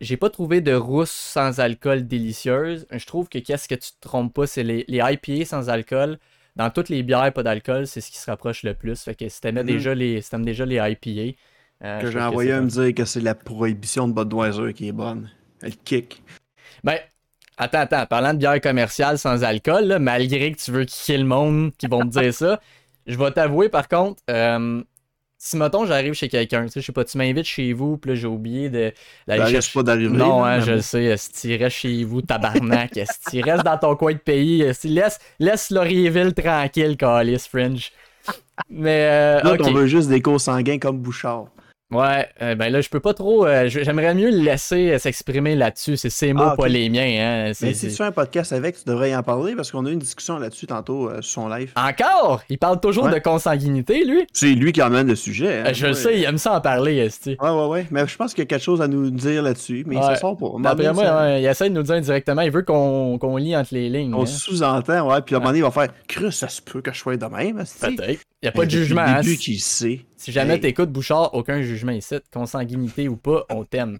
j'ai 0.00 0.16
pas 0.16 0.30
trouvé 0.30 0.60
de 0.60 0.74
rousse 0.74 1.10
sans 1.10 1.60
alcool 1.60 2.06
délicieuse. 2.06 2.86
Je 2.90 3.04
trouve 3.06 3.28
que 3.28 3.38
qu'est-ce 3.38 3.68
que 3.68 3.74
tu 3.74 3.90
te 3.92 4.00
trompes 4.00 4.32
pas, 4.32 4.46
c'est 4.46 4.62
les, 4.62 4.84
les 4.88 4.98
IPA 5.02 5.44
sans 5.44 5.68
alcool. 5.68 6.18
Dans 6.56 6.70
toutes 6.70 6.88
les 6.90 7.02
bières 7.02 7.32
pas 7.32 7.43
d'alcool, 7.43 7.87
c'est 7.87 8.00
ce 8.00 8.10
qui 8.10 8.19
se 8.19 8.31
rapproche 8.31 8.62
le 8.62 8.75
plus. 8.75 9.00
Fait 9.02 9.14
que 9.14 9.28
si 9.28 9.40
t'aimais 9.40 9.62
Mhm. 9.62 9.66
déjà 9.66 9.94
les, 9.94 10.20
si 10.20 10.31
déjà 10.38 10.66
les 10.66 10.76
IPA. 10.76 11.37
euh, 11.84 12.00
Que 12.00 12.10
j'ai 12.10 12.20
envoyé 12.20 12.52
bon. 12.52 12.62
me 12.62 12.69
dire 12.69 12.94
que 12.94 13.04
c'est 13.04 13.20
la 13.20 13.34
prohibition 13.34 14.06
de 14.06 14.12
Budweiser 14.12 14.72
qui 14.75 14.88
est 14.88 14.93
bonne. 14.93 15.31
Elle 15.62 15.76
kick. 15.76 16.22
Ben, 16.84 16.99
attends, 17.56 17.81
attends. 17.81 18.06
Parlant 18.06 18.34
de 18.34 18.38
bière 18.38 18.60
commerciale 18.60 19.19
sans 19.19 19.43
alcool, 19.44 19.84
là, 19.87 19.99
malgré 19.99 20.52
que 20.52 20.58
tu 20.60 20.70
veux 20.72 20.84
kicker 20.84 21.19
le 21.19 21.25
monde 21.25 21.72
qui 21.78 21.87
vont 21.87 22.00
te 22.00 22.20
dire 22.20 22.32
ça, 22.34 22.60
je 23.06 23.16
vais 23.16 23.31
t'avouer 23.32 23.69
par 23.69 23.88
contre, 23.88 24.22
euh, 24.31 24.82
si 25.44 25.56
mettons 25.56 25.84
j'arrive 25.86 26.12
chez 26.12 26.28
quelqu'un, 26.28 26.66
tu 26.66 26.70
sais, 26.70 26.80
je 26.80 26.86
sais 26.86 26.92
pas, 26.92 27.04
tu 27.04 27.18
m'invites 27.18 27.46
chez 27.46 27.72
vous, 27.72 27.96
puis 27.96 28.10
là 28.10 28.14
j'ai 28.14 28.28
oublié 28.28 28.70
de 28.70 28.92
d'aller 29.26 29.56
risque 29.56 29.74
pas 29.74 29.82
d'arriver. 29.82 30.16
Non, 30.16 30.44
hein, 30.44 30.60
je 30.60 30.70
le 30.70 30.80
sais, 30.82 31.02
est-ce 31.02 31.30
que 31.30 31.40
tu 31.56 31.56
restes 31.60 31.78
chez 31.78 32.04
vous, 32.04 32.22
tabarnak, 32.22 32.96
est-ce 32.96 33.18
que 33.18 33.30
tu 33.30 33.40
restes 33.42 33.64
dans 33.64 33.76
ton 33.76 33.96
coin 33.96 34.12
de 34.12 34.18
pays, 34.18 34.60
que- 34.60 34.86
laisse, 34.86 35.18
laisse 35.40 35.70
Laurierville 35.70 36.32
tranquille, 36.32 36.96
Calis 36.96 37.44
Fringe? 37.50 37.90
Mais, 38.70 39.08
euh, 39.10 39.42
Là, 39.42 39.54
ok. 39.54 39.60
on 39.64 39.72
veut 39.72 39.86
juste 39.86 40.08
des 40.08 40.22
co-sanguins 40.22 40.78
comme 40.78 40.98
Bouchard. 40.98 41.46
Ouais, 41.92 42.28
euh, 42.40 42.54
ben 42.54 42.72
là, 42.72 42.80
je 42.80 42.88
peux 42.88 43.00
pas 43.00 43.14
trop. 43.14 43.46
euh, 43.46 43.68
J'aimerais 43.68 44.14
mieux 44.14 44.30
le 44.30 44.38
laisser 44.38 44.92
euh, 44.92 44.98
s'exprimer 44.98 45.54
là-dessus. 45.54 45.96
C'est 45.96 46.10
ses 46.10 46.32
mots, 46.32 46.42
Ah, 46.44 46.56
pas 46.56 46.68
les 46.68 46.88
miens. 46.88 47.02
Hein. 47.50 47.52
Mais 47.60 47.74
si 47.74 47.88
tu 47.88 47.94
fais 47.94 48.04
un 48.04 48.12
podcast 48.12 48.52
avec, 48.52 48.76
tu 48.76 48.84
devrais 48.86 49.10
y 49.10 49.16
en 49.16 49.22
parler 49.22 49.54
parce 49.54 49.70
qu'on 49.70 49.84
a 49.86 49.90
eu 49.90 49.92
une 49.92 49.98
discussion 49.98 50.38
là-dessus 50.38 50.66
tantôt 50.66 51.10
sur 51.20 51.42
son 51.42 51.48
live. 51.48 51.72
Encore? 51.76 52.42
Il 52.48 52.58
parle 52.58 52.80
toujours 52.80 53.04
Ouais. 53.04 53.14
de 53.14 53.18
consanguinité, 53.18 54.04
lui? 54.04 54.26
C'est 54.32 54.52
lui 54.52 54.72
qui 54.72 54.80
emmène 54.82 55.06
le 55.06 55.16
sujet. 55.16 55.60
hein. 55.66 55.72
Je 55.72 55.86
le 55.88 55.92
sais, 55.94 56.18
il 56.18 56.24
aime 56.24 56.38
ça 56.38 56.54
en 56.54 56.60
parler, 56.60 56.96
esti. 56.98 57.36
Ouais, 57.40 57.50
ouais, 57.50 57.66
ouais. 57.66 57.86
Mais 57.90 58.06
je 58.06 58.16
pense 58.16 58.32
qu'il 58.34 58.42
y 58.42 58.46
a 58.46 58.46
quelque 58.46 58.62
chose 58.62 58.80
à 58.80 58.88
nous 58.88 59.10
dire 59.10 59.42
là-dessus, 59.42 59.84
mais 59.86 59.96
Ouais. 59.96 60.02
ça 60.02 60.16
sort 60.16 60.36
pas. 60.36 60.48
D'après 60.60 60.92
moi, 60.92 61.04
ça- 61.04 61.38
il 61.38 61.44
essaie 61.46 61.68
de 61.68 61.74
nous 61.74 61.82
dire 61.82 62.00
directement. 62.00 62.42
Il 62.42 62.50
veut 62.50 62.62
qu'on 62.62 63.36
lit 63.36 63.56
entre 63.56 63.74
les 63.74 63.88
lignes. 63.88 64.14
On 64.14 64.22
hein. 64.22 64.26
sous-entend, 64.26 65.10
ouais. 65.10 65.20
Puis 65.22 65.34
à 65.34 65.38
un 65.38 65.40
moment 65.40 65.50
donné, 65.50 65.58
il 65.58 65.64
va 65.64 65.70
faire 65.70 65.88
Crus, 66.08 66.34
ça 66.36 66.48
se 66.48 66.62
peut 66.62 66.80
que 66.80 66.92
je 66.92 66.98
sois 66.98 67.16
de 67.16 67.26
même. 67.26 67.56
Peut-être. 67.80 68.20
Il 68.42 68.46
n'y 68.46 68.48
a 68.48 68.52
pas 68.52 68.60
de 68.62 68.64
Depuis 68.66 68.78
jugement. 68.78 69.02
Le 69.04 69.32
hein. 69.32 69.36
qu'il 69.38 69.60
sait. 69.60 70.00
Si 70.22 70.30
jamais 70.30 70.54
Hey. 70.54 70.60
t'écoutes 70.60 70.90
Bouchard, 70.92 71.34
aucun 71.34 71.62
jugement 71.62 71.90
ici. 71.90 72.14
Consanguinité 72.32 73.08
ou 73.08 73.16
pas, 73.16 73.44
on 73.50 73.64
t'aime. 73.64 73.98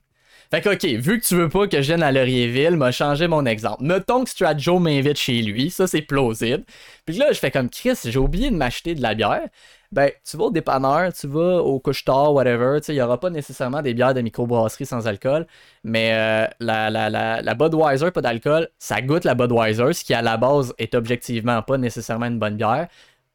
Fait 0.53 0.61
que, 0.61 0.69
ok, 0.69 0.85
vu 1.03 1.19
que 1.19 1.27
tu 1.27 1.35
veux 1.35 1.49
pas 1.49 1.67
que 1.67 1.81
je 1.83 1.87
vienne 1.89 2.03
à 2.03 2.13
Laurierville, 2.13 2.77
m'a 2.77 2.93
changé 2.93 3.27
mon 3.27 3.45
exemple. 3.45 3.83
Mettons 3.83 4.23
que 4.23 4.31
Strat 4.31 4.57
Joe 4.57 4.81
m'invite 4.81 5.17
chez 5.17 5.43
lui, 5.43 5.71
ça 5.71 5.87
c'est 5.89 6.03
plausible. 6.03 6.63
Puis 7.07 7.17
là, 7.17 7.33
je 7.33 7.39
fais 7.39 7.51
comme 7.51 7.69
Chris, 7.71 7.97
j'ai 8.05 8.19
oublié 8.19 8.51
de 8.51 8.57
m'acheter 8.57 8.95
de 8.95 9.03
la 9.03 9.15
bière. 9.15 9.49
Ben, 9.91 10.11
tu 10.29 10.37
vas 10.37 10.45
au 10.45 10.51
dépanneur, 10.51 11.13
tu 11.13 11.27
vas 11.27 11.59
au 11.63 11.79
couche-tard, 11.81 12.33
whatever. 12.35 12.79
Tu 12.81 12.87
sais, 12.87 12.95
il 12.95 12.99
y 12.99 13.03
aura 13.03 13.19
pas 13.19 13.31
nécessairement 13.31 13.83
des 13.83 13.95
bières 13.95 14.15
de 14.15 14.21
microbrasserie 14.21 14.87
sans 14.87 15.07
alcool. 15.07 15.47
Mais 15.85 16.13
euh, 16.15 16.47
la, 16.61 16.89
la, 16.91 17.11
la, 17.11 17.43
la 17.43 17.55
Budweiser, 17.55 18.11
pas 18.11 18.23
d'alcool, 18.23 18.69
ça 18.79 19.03
goûte 19.03 19.25
la 19.25 19.35
Budweiser, 19.35 19.93
ce 19.93 20.05
qui 20.05 20.15
à 20.15 20.23
la 20.23 20.37
base 20.37 20.73
est 20.79 20.95
objectivement 20.95 21.61
pas 21.63 21.79
nécessairement 21.79 22.27
une 22.27 22.39
bonne 22.39 22.57
bière. 22.57 22.89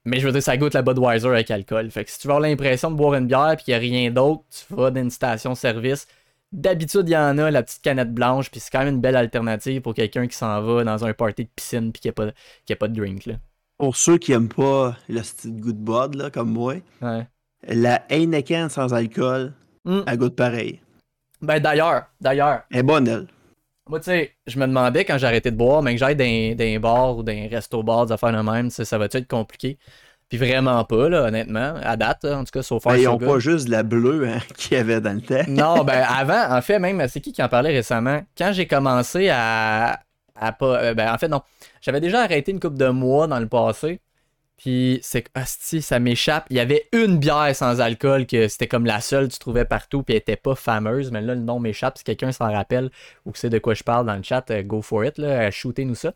Mais 0.07 0.19
je 0.19 0.25
veux 0.25 0.31
dire, 0.31 0.41
ça 0.43 0.57
goûte 0.57 0.73
la 0.73 0.81
Budweiser 0.81 1.27
avec 1.27 1.51
alcool. 1.51 1.91
Fait 1.91 2.05
que 2.05 2.11
si 2.11 2.19
tu 2.19 2.27
veux 2.27 2.33
avoir 2.33 2.47
l'impression 2.47 2.89
de 2.91 2.95
boire 2.95 3.13
une 3.15 3.27
bière 3.27 3.53
puis 3.57 3.65
qu'il 3.65 3.73
n'y 3.73 3.75
a 3.75 3.79
rien 3.79 4.11
d'autre, 4.11 4.43
tu 4.49 4.73
vas 4.73 4.89
dans 4.91 5.01
une 5.01 5.11
station-service. 5.11 6.07
D'habitude, 6.53 7.09
il 7.09 7.11
y 7.11 7.17
en 7.17 7.37
a, 7.37 7.51
la 7.51 7.61
petite 7.61 7.81
canette 7.81 8.13
blanche, 8.13 8.49
puis 8.49 8.59
c'est 8.61 8.71
quand 8.71 8.79
même 8.79 8.95
une 8.95 9.01
belle 9.01 9.17
alternative 9.17 9.81
pour 9.81 9.93
quelqu'un 9.93 10.27
qui 10.27 10.35
s'en 10.37 10.61
va 10.61 10.83
dans 10.85 11.03
un 11.05 11.13
party 11.13 11.43
de 11.43 11.49
piscine 11.53 11.91
puis 11.91 11.99
qui 12.01 12.07
n'a 12.07 12.13
pas, 12.13 12.27
a 12.27 12.75
pas 12.75 12.87
de 12.87 12.95
drink. 12.95 13.25
Là. 13.25 13.33
Pour 13.77 13.97
ceux 13.97 14.17
qui 14.17 14.31
aiment 14.31 14.47
pas 14.47 14.95
le 15.09 15.21
style 15.23 15.59
goût 15.59 15.73
de 15.73 15.77
bod, 15.77 16.15
là, 16.15 16.29
comme 16.31 16.51
moi, 16.51 16.75
Ouais. 17.01 17.27
la 17.67 18.01
Heineken 18.09 18.69
sans 18.69 18.93
alcool, 18.93 19.53
Mm. 19.83 19.99
elle 20.07 20.17
goûte 20.17 20.35
pareil. 20.35 20.79
Ben 21.41 21.59
d'ailleurs, 21.59 22.05
d'ailleurs, 22.19 22.61
Elle 22.71 22.79
est 22.79 22.83
bonne, 22.83 23.07
elle. 23.07 23.27
Moi 23.89 23.99
tu 23.99 24.05
sais, 24.05 24.35
je 24.47 24.59
me 24.59 24.67
demandais 24.67 25.05
quand 25.05 25.21
arrêté 25.23 25.51
de 25.51 25.55
boire, 25.57 25.81
mais 25.81 25.93
que 25.93 25.99
j'aille 25.99 26.15
dans, 26.15 26.63
un 26.63 26.79
bar 26.79 27.17
ou 27.17 27.23
dans 27.23 27.31
un 27.33 27.47
resto-bar, 27.47 28.05
des 28.07 28.13
affaires 28.13 28.31
de 28.31 28.41
même, 28.49 28.69
ça 28.69 28.97
va-tu 28.97 29.17
être 29.17 29.27
compliqué? 29.27 29.77
Puis 30.29 30.37
vraiment 30.37 30.83
pas, 30.83 31.07
là, 31.09 31.23
honnêtement, 31.25 31.75
à 31.81 31.95
date, 31.95 32.25
en 32.25 32.43
tout 32.43 32.51
cas, 32.51 32.61
far, 32.79 32.93
Ben, 32.93 32.97
ils 32.97 33.05
so 33.05 33.11
ont 33.11 33.17
good. 33.17 33.27
pas 33.29 33.39
juste 33.39 33.65
de 33.67 33.71
la 33.71 33.83
bleue 33.83 34.27
hein, 34.27 34.39
qu'il 34.57 34.77
y 34.77 34.79
avait 34.79 34.99
dans 35.01 35.13
le 35.13 35.21
temps. 35.21 35.43
Non, 35.47 35.83
ben 35.83 36.03
avant, 36.07 36.55
en 36.55 36.61
fait, 36.61 36.79
même, 36.79 37.07
c'est 37.07 37.21
qui 37.21 37.31
qui 37.33 37.41
en 37.43 37.49
parlait 37.49 37.71
récemment? 37.71 38.21
Quand 38.37 38.51
j'ai 38.53 38.67
commencé 38.67 39.29
à, 39.29 40.01
à 40.35 40.51
pas. 40.51 40.83
euh, 40.83 40.93
ben 40.93 41.13
en 41.13 41.17
fait, 41.17 41.27
non. 41.29 41.41
J'avais 41.81 42.01
déjà 42.01 42.21
arrêté 42.23 42.51
une 42.51 42.59
couple 42.59 42.77
de 42.77 42.89
mois 42.89 43.27
dans 43.27 43.39
le 43.39 43.47
passé. 43.47 44.01
Puis 44.57 44.99
c'est 45.03 45.21
que, 45.21 45.39
hostie, 45.39 45.81
ça 45.83 45.99
m'échappe. 45.99 46.47
Il 46.49 46.55
y 46.57 46.59
avait 46.59 46.89
une 46.91 47.19
bière 47.19 47.55
sans 47.55 47.79
alcool 47.79 48.25
que 48.25 48.47
c'était 48.47 48.67
comme 48.67 48.85
la 48.87 49.01
seule 49.01 49.27
que 49.27 49.33
tu 49.33 49.39
trouvais 49.39 49.65
partout, 49.65 50.01
puis 50.01 50.15
elle 50.15 50.19
était 50.21 50.35
pas 50.35 50.55
fameuse. 50.55 51.11
Mais 51.11 51.21
là, 51.21 51.35
le 51.35 51.41
nom 51.41 51.59
m'échappe. 51.59 51.97
Si 51.99 52.03
quelqu'un 52.03 52.31
s'en 52.31 52.51
rappelle 52.51 52.89
ou 53.25 53.31
que 53.31 53.37
c'est 53.37 53.49
de 53.51 53.59
quoi 53.59 53.75
je 53.75 53.83
parle 53.83 54.07
dans 54.07 54.15
le 54.15 54.23
chat, 54.23 54.49
euh, 54.49 54.63
go 54.63 54.81
for 54.81 55.05
it, 55.05 55.17
là, 55.19 55.51
shootez-nous 55.51 55.93
ça. 55.95 56.13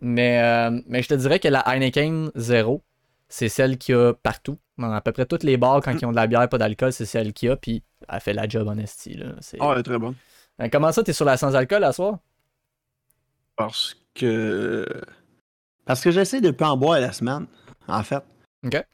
Mais, 0.00 0.42
euh, 0.42 0.80
mais 0.86 1.02
je 1.02 1.08
te 1.08 1.14
dirais 1.14 1.40
que 1.40 1.48
la 1.48 1.60
Heineken 1.60 2.30
Zero, 2.36 2.82
c'est 3.28 3.48
celle 3.48 3.78
qu'il 3.78 3.94
y 3.94 3.98
a 3.98 4.12
partout. 4.12 4.58
Dans 4.76 4.92
à 4.92 5.00
peu 5.00 5.10
près 5.12 5.26
toutes 5.26 5.42
les 5.42 5.56
bars, 5.56 5.80
quand 5.82 5.92
ils 6.00 6.04
ont 6.06 6.10
de 6.12 6.16
la 6.16 6.26
bière, 6.26 6.48
pas 6.48 6.58
d'alcool, 6.58 6.92
c'est 6.92 7.06
celle 7.06 7.32
qu'il 7.32 7.48
y 7.48 7.52
a. 7.52 7.56
Puis 7.56 7.82
elle 8.08 8.20
fait 8.20 8.32
la 8.34 8.46
job 8.48 8.68
en 8.68 8.76
esti. 8.78 9.14
Là. 9.14 9.28
C'est- 9.40 9.56
Ah, 9.60 9.70
elle 9.72 9.80
est 9.80 9.82
très 9.82 9.98
bonne. 9.98 10.14
Euh, 10.62 10.68
Comment 10.70 10.92
ça, 10.92 11.02
t'es 11.02 11.12
sur 11.14 11.24
la 11.24 11.36
sans-alcool 11.36 11.82
à 11.84 11.92
soir? 11.92 12.18
Parce 13.56 13.96
que. 14.14 14.86
Parce 15.84 16.02
que 16.02 16.10
j'essaie 16.10 16.40
de 16.40 16.50
pas 16.50 16.68
en 16.70 16.76
boire 16.76 17.00
la 17.00 17.12
semaine, 17.12 17.46
en 17.88 18.02
fait. 18.02 18.22
Ok. 18.64 18.84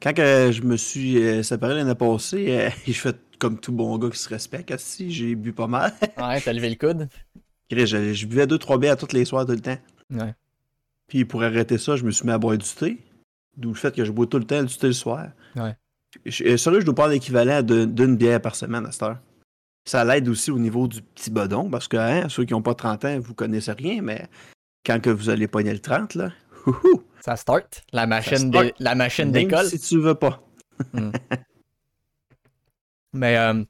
Quand 0.00 0.12
que 0.14 0.50
je 0.52 0.62
me 0.62 0.76
suis 0.76 1.18
euh, 1.18 1.42
séparé 1.42 1.74
l'année 1.74 1.94
passée, 1.94 2.46
euh, 2.50 2.70
je 2.86 2.92
fais 2.92 3.14
comme 3.38 3.58
tout 3.58 3.72
bon 3.72 3.96
gars 3.98 4.10
qui 4.10 4.18
se 4.18 4.28
respecte. 4.28 4.76
Si 4.78 5.10
j'ai 5.10 5.34
bu 5.34 5.52
pas 5.52 5.66
mal. 5.66 5.92
Ouais, 6.18 6.40
t'as 6.40 6.52
levé 6.52 6.70
le 6.70 6.76
coude. 6.76 7.08
je, 7.70 7.86
je 8.14 8.26
buvais 8.26 8.46
deux, 8.46 8.58
trois 8.58 8.78
bières 8.78 8.96
tous 8.96 9.12
les 9.12 9.24
soirs 9.24 9.46
tout 9.46 9.52
le 9.52 9.60
temps. 9.60 9.78
Ouais. 10.10 10.34
Puis 11.08 11.24
pour 11.24 11.42
arrêter 11.42 11.78
ça, 11.78 11.96
je 11.96 12.04
me 12.04 12.10
suis 12.10 12.26
mis 12.26 12.32
à 12.32 12.38
boire 12.38 12.56
du 12.56 12.66
thé. 12.66 12.98
D'où 13.56 13.70
le 13.70 13.74
fait 13.74 13.94
que 13.94 14.04
je 14.04 14.12
bois 14.12 14.26
tout 14.26 14.38
le 14.38 14.44
temps 14.44 14.62
du 14.62 14.76
thé 14.76 14.88
le 14.88 14.92
soir. 14.92 15.28
Ouais. 15.56 15.74
Je, 16.24 16.44
euh, 16.44 16.56
sérieux, 16.56 16.80
je 16.80 16.84
dois 16.86 16.94
pas 16.94 17.08
l'équivalent 17.08 17.62
d'une 17.62 18.16
bière 18.16 18.40
par 18.40 18.54
semaine 18.54 18.86
à 18.86 18.92
cette 18.92 19.02
heure. 19.02 19.18
Ça 19.84 20.04
l'aide 20.04 20.28
aussi 20.28 20.50
au 20.50 20.58
niveau 20.58 20.86
du 20.86 21.02
petit 21.02 21.30
bedon, 21.30 21.70
parce 21.70 21.88
que 21.88 21.96
hein, 21.96 22.28
ceux 22.28 22.44
qui 22.44 22.52
n'ont 22.52 22.62
pas 22.62 22.74
30 22.74 23.04
ans, 23.04 23.20
vous 23.20 23.34
connaissez 23.34 23.72
rien, 23.72 24.02
mais 24.02 24.26
quand 24.84 25.00
que 25.00 25.10
vous 25.10 25.30
allez 25.30 25.48
pogner 25.48 25.72
le 25.72 25.78
30, 25.78 26.14
là, 26.14 26.32
houhou, 26.66 27.02
Ça 27.20 27.36
start. 27.36 27.82
La 27.92 28.06
machine, 28.06 28.50
start. 28.50 28.72
la 28.78 28.94
machine 28.94 29.32
d'école. 29.32 29.66
si 29.66 29.78
tu 29.78 30.00
veux 30.00 30.14
pas. 30.14 30.40
Mais 33.12 33.36
euh, 33.36 33.64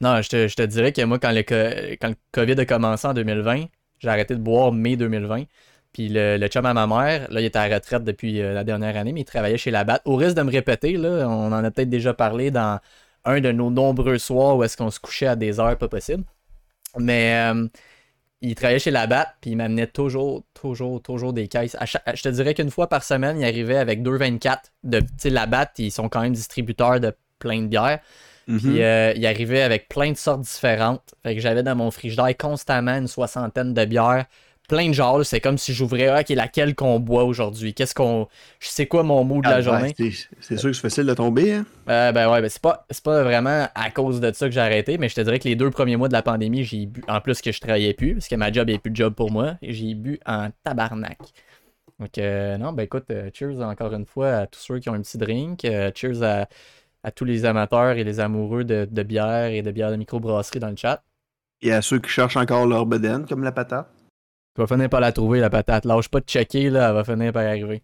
non, 0.00 0.20
je 0.22 0.28
te, 0.28 0.48
je 0.48 0.56
te 0.56 0.62
dirais 0.62 0.92
que 0.92 1.02
moi, 1.02 1.18
quand 1.18 1.32
le, 1.32 1.42
quand 1.42 2.08
le 2.08 2.16
COVID 2.32 2.60
a 2.60 2.64
commencé 2.64 3.06
en 3.06 3.14
2020, 3.14 3.66
j'ai 4.00 4.08
arrêté 4.08 4.34
de 4.34 4.40
boire 4.40 4.72
mai 4.72 4.96
2020. 4.96 5.44
Puis 5.92 6.08
le, 6.08 6.38
le 6.38 6.48
chum 6.48 6.64
à 6.64 6.72
ma 6.72 6.86
mère, 6.86 7.30
là, 7.30 7.40
il 7.40 7.44
était 7.44 7.58
à 7.58 7.68
la 7.68 7.76
retraite 7.76 8.02
depuis 8.02 8.40
euh, 8.40 8.54
la 8.54 8.64
dernière 8.64 8.96
année, 8.96 9.12
mais 9.12 9.20
il 9.20 9.24
travaillait 9.24 9.58
chez 9.58 9.70
la 9.70 9.84
BAT. 9.84 10.00
Au 10.06 10.16
risque 10.16 10.36
de 10.36 10.42
me 10.42 10.50
répéter, 10.50 10.96
là, 10.96 11.28
on 11.28 11.52
en 11.52 11.64
a 11.64 11.70
peut-être 11.70 11.90
déjà 11.90 12.14
parlé 12.14 12.50
dans 12.50 12.80
un 13.24 13.40
de 13.40 13.52
nos 13.52 13.70
nombreux 13.70 14.18
soirs 14.18 14.56
où 14.56 14.64
est-ce 14.64 14.76
qu'on 14.76 14.90
se 14.90 14.98
couchait 14.98 15.26
à 15.26 15.36
des 15.36 15.60
heures 15.60 15.76
pas 15.76 15.88
possibles. 15.88 16.24
Mais 16.98 17.52
euh, 17.52 17.68
il 18.42 18.54
travaillait 18.54 18.78
chez 18.78 18.90
la 18.90 19.06
puis 19.40 19.52
il 19.52 19.56
m'amenait 19.56 19.86
toujours, 19.86 20.42
toujours, 20.52 21.00
toujours 21.00 21.32
des 21.32 21.48
caisses. 21.48 21.76
À 21.78 21.86
chaque- 21.86 22.02
je 22.14 22.22
te 22.22 22.28
dirais 22.28 22.54
qu'une 22.54 22.70
fois 22.70 22.88
par 22.88 23.04
semaine, 23.04 23.38
il 23.38 23.44
arrivait 23.44 23.78
avec 23.78 24.02
2,24 24.02 24.72
de. 24.82 25.00
La 25.24 25.46
BAT, 25.46 25.72
ils 25.78 25.92
sont 25.92 26.08
quand 26.08 26.20
même 26.20 26.32
distributeurs 26.32 27.00
de 27.00 27.14
plein 27.38 27.62
de 27.62 27.68
bières. 27.68 28.00
Mhm. 28.48 28.58
Puis 28.58 28.82
euh, 28.82 29.12
il 29.14 29.24
arrivait 29.26 29.62
avec 29.62 29.88
plein 29.88 30.10
de 30.10 30.16
sortes 30.16 30.40
différentes. 30.40 31.14
Fait 31.22 31.36
que 31.36 31.40
j'avais 31.40 31.62
dans 31.62 31.76
mon 31.76 31.90
frigidaire 31.92 32.36
constamment 32.36 32.96
une 32.98 33.06
soixantaine 33.06 33.72
de 33.72 33.84
bières. 33.84 34.26
Plein 34.72 34.88
de 34.88 34.94
genres. 34.94 35.26
C'est 35.26 35.40
comme 35.40 35.58
si 35.58 35.74
j'ouvrais, 35.74 36.08
ah, 36.08 36.20
ok, 36.20 36.30
laquelle 36.30 36.74
qu'on 36.74 36.98
boit 36.98 37.24
aujourd'hui? 37.24 37.74
Qu'est-ce 37.74 37.94
qu'on. 37.94 38.26
Je 38.58 38.68
sais 38.68 38.86
quoi 38.86 39.02
mon 39.02 39.22
mood 39.22 39.44
de 39.44 39.50
la 39.50 39.56
Ah, 39.56 39.60
journée? 39.60 39.94
ouais, 39.98 40.26
c'est- 40.40 40.56
sûr 40.56 40.70
que 40.70 40.72
c'est 40.74 40.80
facile 40.80 41.04
de 41.04 41.12
tomber. 41.12 41.52
Hein? 41.52 41.66
Euh, 41.90 42.10
ben 42.12 42.30
ouais, 42.32 42.40
ben 42.40 42.48
c'est 42.48 42.62
pas, 42.62 42.86
pas 43.04 43.22
vraiment 43.22 43.66
à 43.74 43.90
cause 43.90 44.18
de 44.20 44.32
ça 44.32 44.46
que 44.46 44.52
j'ai 44.52 44.60
arrêté, 44.60 44.96
mais 44.96 45.10
je 45.10 45.14
te 45.14 45.20
dirais 45.20 45.38
que 45.38 45.46
les 45.46 45.56
deux 45.56 45.70
premiers 45.70 45.96
mois 45.96 46.08
de 46.08 46.14
la 46.14 46.22
pandémie, 46.22 46.64
j'ai 46.64 46.86
bu, 46.86 47.02
en 47.06 47.20
plus 47.20 47.42
que 47.42 47.52
je 47.52 47.60
travaillais 47.60 47.92
plus, 47.92 48.14
parce 48.14 48.28
que 48.28 48.34
ma 48.36 48.50
job 48.50 48.68
n'est 48.68 48.78
plus 48.78 48.90
de 48.92 48.96
job 48.96 49.12
pour 49.14 49.30
moi, 49.30 49.56
j'ai 49.60 49.92
bu 49.94 50.18
en 50.24 50.48
tabarnak. 50.64 51.18
Donc, 52.00 52.16
euh, 52.16 52.56
non, 52.56 52.72
ben 52.72 52.84
écoute, 52.84 53.04
euh, 53.10 53.28
cheers 53.34 53.60
encore 53.60 53.92
une 53.92 54.06
fois 54.06 54.28
à 54.30 54.46
tous 54.46 54.60
ceux 54.60 54.78
qui 54.78 54.88
ont 54.88 54.94
un 54.94 55.02
petit 55.02 55.18
drink. 55.18 55.64
euh, 55.66 55.90
cheers 55.94 56.22
à 56.22 56.48
à 57.04 57.10
tous 57.10 57.24
les 57.24 57.44
amateurs 57.44 57.96
et 57.98 58.04
les 58.04 58.20
amoureux 58.20 58.64
de, 58.64 58.88
de 58.90 59.02
bière 59.02 59.46
et 59.50 59.60
de 59.62 59.70
bière 59.72 59.90
de 59.90 59.96
microbrasserie 59.96 60.60
dans 60.60 60.70
le 60.70 60.76
chat. 60.76 61.02
Et 61.60 61.72
à 61.72 61.82
ceux 61.82 61.98
qui 61.98 62.08
cherchent 62.08 62.36
encore 62.36 62.64
leur 62.66 62.86
bedaine, 62.86 63.26
comme 63.26 63.42
la 63.42 63.50
patate. 63.52 63.88
Tu 64.54 64.60
vas 64.60 64.66
finir 64.66 64.88
par 64.90 65.00
la 65.00 65.12
trouver, 65.12 65.40
la 65.40 65.50
patate. 65.50 65.84
Lâche 65.84 66.08
pas 66.08 66.20
de 66.20 66.26
checker, 66.26 66.68
là, 66.70 66.88
elle 66.88 66.94
va 66.94 67.04
finir 67.04 67.32
par 67.32 67.42
arriver. 67.44 67.82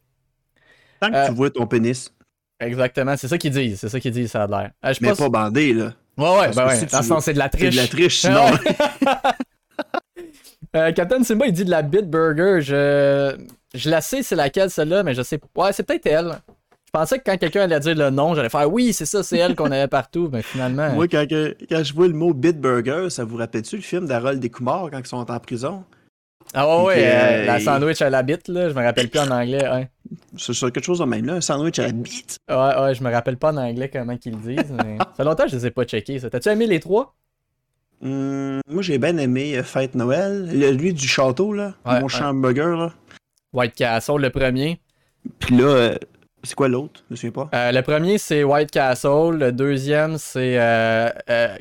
Tant 1.00 1.10
que 1.10 1.16
Euh, 1.16 1.26
tu 1.28 1.32
vois 1.34 1.50
ton 1.50 1.66
pénis, 1.66 2.12
Exactement, 2.60 3.16
c'est 3.16 3.28
ça 3.28 3.38
qu'ils 3.38 3.52
disent. 3.52 3.78
C'est 3.80 3.88
ça 3.88 4.00
qu'ils 4.00 4.10
disent, 4.12 4.32
ça 4.32 4.42
a 4.42 4.46
l'air. 4.48 4.70
Euh, 4.84 4.92
mais 5.00 5.14
pas 5.14 5.28
bandé, 5.28 5.72
là. 5.72 5.92
Ouais, 6.16 6.38
ouais, 6.40 6.50
ben 6.56 6.66
ouais. 6.66 6.86
Dans 6.86 7.20
c'est 7.20 7.32
de 7.34 7.38
la 7.38 7.44
C'est 7.52 7.56
triche. 7.58 7.76
de 7.76 7.80
la 7.80 7.86
triche, 7.86 8.24
Ah 8.24 8.50
sinon. 8.58 8.74
Euh, 10.76 10.92
Captain 10.92 11.22
Simba, 11.24 11.46
il 11.46 11.52
dit 11.52 11.64
de 11.64 11.70
la 11.70 11.80
Bitburger. 11.80 12.60
Je, 12.60 13.34
je 13.74 13.88
la 13.88 14.02
sais, 14.02 14.22
c'est 14.22 14.36
laquelle 14.36 14.68
celle-là, 14.68 15.02
mais 15.02 15.14
je 15.14 15.22
sais. 15.22 15.40
Ouais, 15.56 15.72
c'est 15.72 15.82
peut-être 15.82 16.04
elle. 16.06 16.32
Je 16.84 16.90
pensais 16.92 17.18
que 17.18 17.24
quand 17.24 17.38
quelqu'un 17.38 17.62
allait 17.62 17.80
dire 17.80 17.94
le 17.94 18.10
nom, 18.10 18.34
j'allais 18.34 18.50
faire 18.50 18.70
oui, 18.70 18.92
c'est 18.92 19.06
ça, 19.06 19.22
c'est 19.22 19.38
elle 19.38 19.54
qu'on 19.56 19.70
avait 19.70 19.88
partout, 19.88 20.28
mais 20.30 20.42
finalement. 20.42 20.92
Moi, 20.92 21.08
quand, 21.08 21.24
quand 21.26 21.82
je 21.84 21.94
vois 21.94 22.08
le 22.08 22.12
mot 22.12 22.34
Bitburger, 22.34 23.08
ça 23.10 23.24
vous 23.24 23.36
rappelle-tu 23.38 23.76
le 23.76 23.82
film 23.82 24.06
d'Harold 24.06 24.40
Descoumars 24.40 24.90
quand 24.90 24.98
ils 24.98 25.06
sont 25.06 25.30
en 25.30 25.38
prison? 25.40 25.84
Ah 26.54 26.82
ouais, 26.82 26.94
euh, 26.98 27.44
la 27.46 27.58
il- 27.58 27.62
sandwich 27.64 28.00
à 28.02 28.10
la 28.10 28.22
bite, 28.22 28.48
là, 28.48 28.68
je 28.68 28.74
me 28.74 28.82
rappelle 28.82 29.08
plus 29.08 29.20
en 29.20 29.30
anglais. 29.30 29.68
Ouais, 29.68 29.88
C'est 30.36 30.52
quelque 30.72 30.82
chose 30.84 30.98
de 31.00 31.04
même, 31.04 31.24
là. 31.26 31.34
Un 31.34 31.40
sandwich 31.40 31.78
à 31.78 31.82
la 31.86 31.92
bite. 31.92 32.38
ouais, 32.48 32.56
ouais 32.56 32.94
je 32.94 33.02
me 33.04 33.10
rappelle 33.12 33.36
pas 33.36 33.52
en 33.52 33.56
anglais 33.58 33.90
comment 33.92 34.16
qu'ils 34.16 34.32
le 34.32 34.38
disent. 34.56 34.72
Mais... 34.84 34.96
ça 34.98 35.12
fait 35.16 35.24
longtemps 35.24 35.44
que 35.44 35.50
je 35.50 35.56
les 35.56 35.66
ai 35.66 35.70
pas 35.70 35.84
checkés, 35.84 36.18
ça. 36.20 36.30
T'as-tu 36.30 36.48
aimé 36.48 36.66
les 36.66 36.80
trois? 36.80 37.14
Hum, 38.02 38.60
moi, 38.68 38.82
j'ai 38.82 38.98
bien 38.98 39.16
aimé 39.18 39.56
euh, 39.58 39.62
Fête 39.62 39.94
Noël. 39.94 40.48
Le- 40.52 40.70
lui 40.70 40.92
du 40.94 41.06
château, 41.08 41.52
là. 41.52 41.74
Ouais, 41.84 42.00
mon 42.00 42.06
ouais. 42.06 42.22
hamburger, 42.22 42.76
là. 42.76 42.92
White 43.52 43.74
Castle, 43.74 44.18
le 44.18 44.30
premier. 44.30 44.80
Puis 45.40 45.56
là, 45.56 45.64
euh, 45.64 45.94
c'est 46.44 46.54
quoi 46.54 46.68
l'autre? 46.68 47.02
Je 47.08 47.12
me 47.12 47.16
souviens 47.16 47.32
pas. 47.32 47.50
Euh, 47.54 47.72
le 47.72 47.82
premier, 47.82 48.18
c'est 48.18 48.44
White 48.44 48.70
Castle. 48.70 49.32
Le 49.38 49.50
deuxième, 49.50 50.16
c'est 50.16 50.58
euh, 50.58 51.08
euh, 51.28 51.56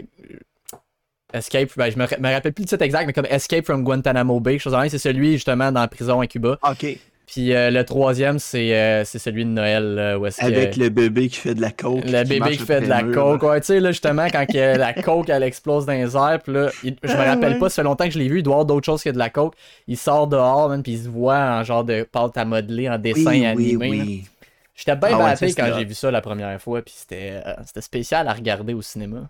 Escape. 1.33 1.69
Ben, 1.75 1.91
je 1.91 1.97
me, 1.97 2.05
me 2.19 2.33
rappelle 2.33 2.53
plus 2.53 2.63
le 2.63 2.67
titre 2.69 2.83
exact, 2.83 3.05
mais 3.05 3.13
comme 3.13 3.25
Escape 3.29 3.65
from 3.65 3.83
Guantanamo 3.83 4.39
Bay. 4.39 4.59
chose 4.59 4.73
en 4.73 4.79
même, 4.79 4.89
c'est 4.89 4.97
celui 4.97 5.33
justement 5.33 5.71
dans 5.71 5.81
la 5.81 5.87
prison 5.87 6.21
à 6.21 6.27
Cuba. 6.27 6.57
Ok. 6.63 6.85
Puis 7.27 7.53
euh, 7.53 7.69
le 7.69 7.83
troisième, 7.83 8.39
c'est 8.39 8.73
euh, 8.73 9.03
c'est 9.03 9.19
celui 9.19 9.43
de 9.43 9.49
Noël. 9.49 9.95
là, 9.95 10.17
où 10.17 10.25
est-ce 10.25 10.39
que- 10.39 10.45
Avec 10.45 10.77
le 10.77 10.87
bébé 10.87 11.27
qui 11.27 11.35
fait 11.35 11.53
de 11.53 11.59
la 11.59 11.71
coke. 11.71 12.05
le 12.05 12.23
bébé 12.23 12.51
qui 12.51 12.63
fait 12.63 12.79
de 12.79 12.87
la 12.87 13.03
coke. 13.03 13.43
Ouais, 13.43 13.59
tu 13.59 13.65
sais, 13.67 13.79
là, 13.81 13.91
justement, 13.91 14.27
quand 14.31 14.45
que 14.45 14.77
la 14.77 14.93
coke, 15.03 15.27
elle 15.27 15.43
explose 15.43 15.85
dans 15.85 15.91
les 15.91 16.15
airs, 16.15 16.39
puis 16.41 16.53
là, 16.53 16.69
il- 16.85 16.95
je 17.03 17.11
me 17.13 17.19
Ah, 17.19 17.25
rappelle 17.35 17.59
pas, 17.59 17.67
ça 17.67 17.75
fait 17.81 17.83
longtemps 17.83 18.05
que 18.05 18.11
je 18.11 18.19
l'ai 18.19 18.29
vu, 18.29 18.37
il 18.39 18.43
doit 18.43 18.53
avoir 18.53 18.65
d'autres 18.65 18.85
choses 18.85 19.03
que 19.03 19.09
de 19.09 19.17
la 19.17 19.29
coke. 19.29 19.55
Il 19.89 19.97
sort 19.97 20.27
dehors, 20.27 20.69
man, 20.69 20.81
puis 20.81 20.93
il 20.93 21.03
se 21.03 21.09
voit 21.09 21.37
en 21.37 21.63
genre 21.65 21.83
de 21.83 22.03
pâte 22.09 22.37
à 22.37 22.45
modeler, 22.45 22.87
en 22.89 22.97
dessin 22.97 23.29
Oui, 23.29 23.39
oui, 23.39 23.45
animé. 23.45 23.73
là. 23.97 24.03
oui. 24.05 24.25
J'étais 24.73 24.95
bien 24.95 25.09
Ah 25.11 25.33
ouais, 25.41 25.51
quand 25.53 25.69
j'ai 25.77 25.83
vu 25.85 25.95
ça 25.95 26.09
la 26.11 26.21
première 26.21 26.61
fois, 26.61 26.81
puis 26.81 26.93
c'était 26.95 27.41
euh, 27.45 27.53
c'était 27.65 27.81
spécial 27.81 28.27
à 28.29 28.33
regarder 28.33 28.73
au 28.73 28.81
cinéma. 28.81 29.29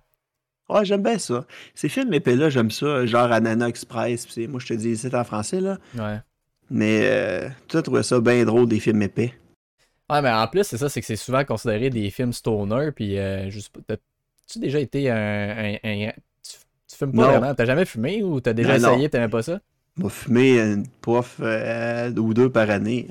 Ouais, 0.70 0.84
j'aime 0.84 1.04
bien 1.04 1.18
ça. 1.18 1.46
Ces 1.76 1.90
films 1.90 2.14
épais-là, 2.14 2.50
j'aime 2.50 2.72
ça. 2.72 3.06
Genre 3.06 3.32
Anana 3.32 3.68
Express. 3.70 4.26
pis 4.26 4.48
moi, 4.48 4.60
je 4.60 4.68
te 4.68 4.74
dis, 4.74 4.98
c'est 4.98 5.16
en 5.16 5.24
français, 5.24 5.62
là. 5.62 5.78
Ouais. 5.94 6.20
Mais 6.70 7.02
euh, 7.04 7.50
tu 7.68 7.78
as 7.78 7.82
trouvé 7.82 8.04
ça 8.04 8.20
bien 8.20 8.44
drôle, 8.46 8.68
des 8.68 8.80
films 8.80 9.02
épais. 9.02 9.34
Ouais, 10.10 10.22
mais 10.22 10.32
en 10.32 10.48
plus, 10.48 10.64
c'est 10.64 10.78
ça, 10.78 10.88
c'est 10.90 11.02
que 11.02 11.08
c'est 11.08 11.16
souvent 11.18 11.44
considéré 11.44 11.90
des 11.90 12.10
films 12.12 12.32
stoner, 12.34 12.92
puis 12.94 13.18
euh, 13.20 13.50
je 13.50 13.60
sais 13.60 13.70
pas, 13.72 13.82
t'as-tu 13.86 14.60
déjà 14.60 14.80
été 14.80 15.10
un. 15.10 15.16
un- 15.16 15.78
un- 15.84 16.12
tu, 16.44 16.54
tu 16.88 16.96
fumes 16.98 17.14
pas 17.14 17.24
Non. 17.24 17.40
vraiment? 17.40 17.54
T'as 17.54 17.66
jamais 17.66 17.86
fumé 17.86 18.24
ou 18.24 18.40
t'as 18.40 18.54
déjà 18.54 18.78
Non, 18.80 18.94
essayé, 18.94 19.10
t'aimais 19.10 19.28
pas 19.30 19.44
ça? 19.44 19.60
m'a 19.98 20.10
fumé 20.10 20.60
une 20.60 20.88
pof 21.02 21.38
euh, 21.42 22.12
ou 22.16 22.34
deux 22.34 22.50
par 22.52 22.70
année. 22.70 23.08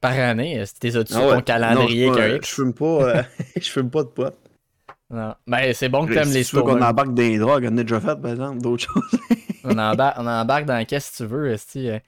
Par 0.00 0.12
année, 0.12 0.58
Ah 0.62 0.66
de 0.92 1.02
ouais. 1.04 1.36
ton 1.36 1.42
calendrier 1.42 2.06
Non, 2.08 2.12
je, 2.18 2.22
fume 2.22 2.28
pas, 2.28 2.36
X? 2.36 2.48
je 2.48 2.54
fume 2.54 2.74
pas, 2.74 3.16
euh, 3.18 3.22
je 3.60 3.70
fume 3.70 3.90
pas 3.90 4.02
de 4.02 4.08
pot. 4.08 4.34
Non. 5.10 5.34
Ben, 5.46 5.72
c'est 5.74 5.88
bon 5.88 6.06
que 6.06 6.14
t'aimes 6.14 6.24
Si 6.24 6.34
les 6.34 6.44
tu 6.44 6.56
veux 6.56 6.62
qu'on 6.62 6.80
embarque 6.80 7.12
dans 7.14 7.22
les 7.22 7.38
drogues, 7.38 7.68
on 7.70 7.76
a 7.78 7.82
déjà 7.82 8.00
fait, 8.00 8.16
par 8.20 8.30
exemple, 8.30 8.60
d'autres 8.60 8.84
choses. 8.84 9.20
On, 9.64 9.76
embarque, 9.76 10.16
on 10.18 10.26
embarque 10.26 10.64
dans 10.64 10.82
qu'est-ce 10.86 11.12
que 11.12 11.16
tu 11.18 11.26
veux, 11.26 11.52
esti, 11.52 11.90
euh. 11.90 11.98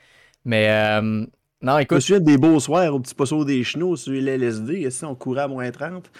Mais, 0.47 0.71
euh, 0.71 1.02
non, 1.02 1.73
Je 1.73 1.76
me 1.76 1.80
écoute, 1.82 2.00
souviens 2.00 2.21
des 2.21 2.38
beaux 2.38 2.59
soirs 2.59 2.94
au 2.94 2.99
petit 2.99 3.14
poisson 3.14 3.44
des 3.44 3.62
chenaux 3.62 3.94
sur 3.94 4.14
l'LSD. 4.14 4.80
Ici, 4.87 5.04
on 5.04 5.14
courait 5.14 5.42
à 5.42 5.49
moins 5.49 5.71
30. 5.71 6.11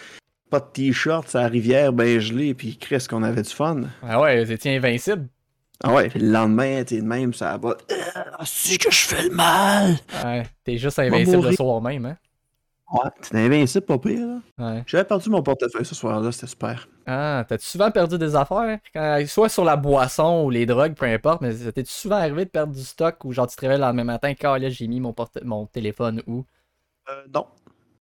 Pas 0.51 0.61
de 0.61 0.67
t-shirt, 0.71 1.27
c'est 1.27 1.39
la 1.39 1.49
rivière, 1.49 1.95
ben 1.95 2.21
gelé, 2.21 2.53
puis 2.53 2.77
Chris, 2.77 3.07
qu'on 3.09 3.23
avait 3.23 3.41
du 3.41 3.49
fun. 3.49 3.81
ah 4.07 4.21
ouais, 4.21 4.45
c'était 4.45 4.77
invincible? 4.77 5.27
Ah 5.83 5.95
ouais, 5.95 6.11
puis 6.11 6.21
le 6.21 6.31
lendemain, 6.31 6.85
t'es 6.85 7.01
de 7.01 7.07
même, 7.07 7.33
ça 7.33 7.57
va. 7.57 7.79
Ah, 8.15 8.45
c'est 8.45 8.77
que 8.77 8.91
je 8.91 9.07
fais 9.07 9.23
le 9.23 9.31
mal! 9.35 9.97
Ouais, 10.23 10.43
t'es 10.65 10.77
juste 10.77 10.99
invincible 10.99 11.49
le 11.49 11.53
soir 11.57 11.81
même, 11.81 12.05
hein? 12.05 12.17
Ouais, 12.93 13.11
t'es 13.23 13.39
invincible, 13.39 13.87
pas 13.87 13.99
pire, 13.99 14.27
là. 14.27 14.41
Ouais. 14.59 14.83
J'avais 14.87 15.05
perdu 15.05 15.31
mon 15.31 15.43
portefeuille 15.43 15.85
ce 15.87 15.95
soir-là, 15.95 16.31
c'était 16.31 16.47
super. 16.47 16.89
Ah, 17.07 17.45
t'as-tu 17.49 17.65
souvent 17.65 17.91
perdu 17.91 18.19
des 18.19 18.37
affaires? 18.37 18.79
Quand- 18.95 19.25
soit 19.27 19.49
sur 19.49 19.65
la 19.65 19.77
boisson 19.77 20.45
ou 20.45 20.51
les 20.51 20.67
drogues, 20.67 20.95
peu 20.95 21.07
importe, 21.07 21.41
mais 21.41 21.55
t'es-tu 21.55 21.91
souvent 21.91 22.17
arrivé 22.17 22.45
de 22.45 22.51
perdre 22.51 22.75
du 22.75 22.83
stock 22.83 23.25
ou 23.25 23.33
genre 23.33 23.47
tu 23.47 23.57
te 23.57 23.61
réveilles 23.63 23.79
le 23.79 23.85
lendemain 23.85 24.05
matin, 24.05 24.35
quand 24.39 24.57
là 24.57 24.69
j'ai 24.69 24.87
mis 24.89 25.01
mon, 25.01 25.13
porte- 25.13 25.43
mon 25.43 25.67
téléphone 25.67 26.23
où? 26.27 26.45
Euh, 27.09 27.25
non. 27.35 27.47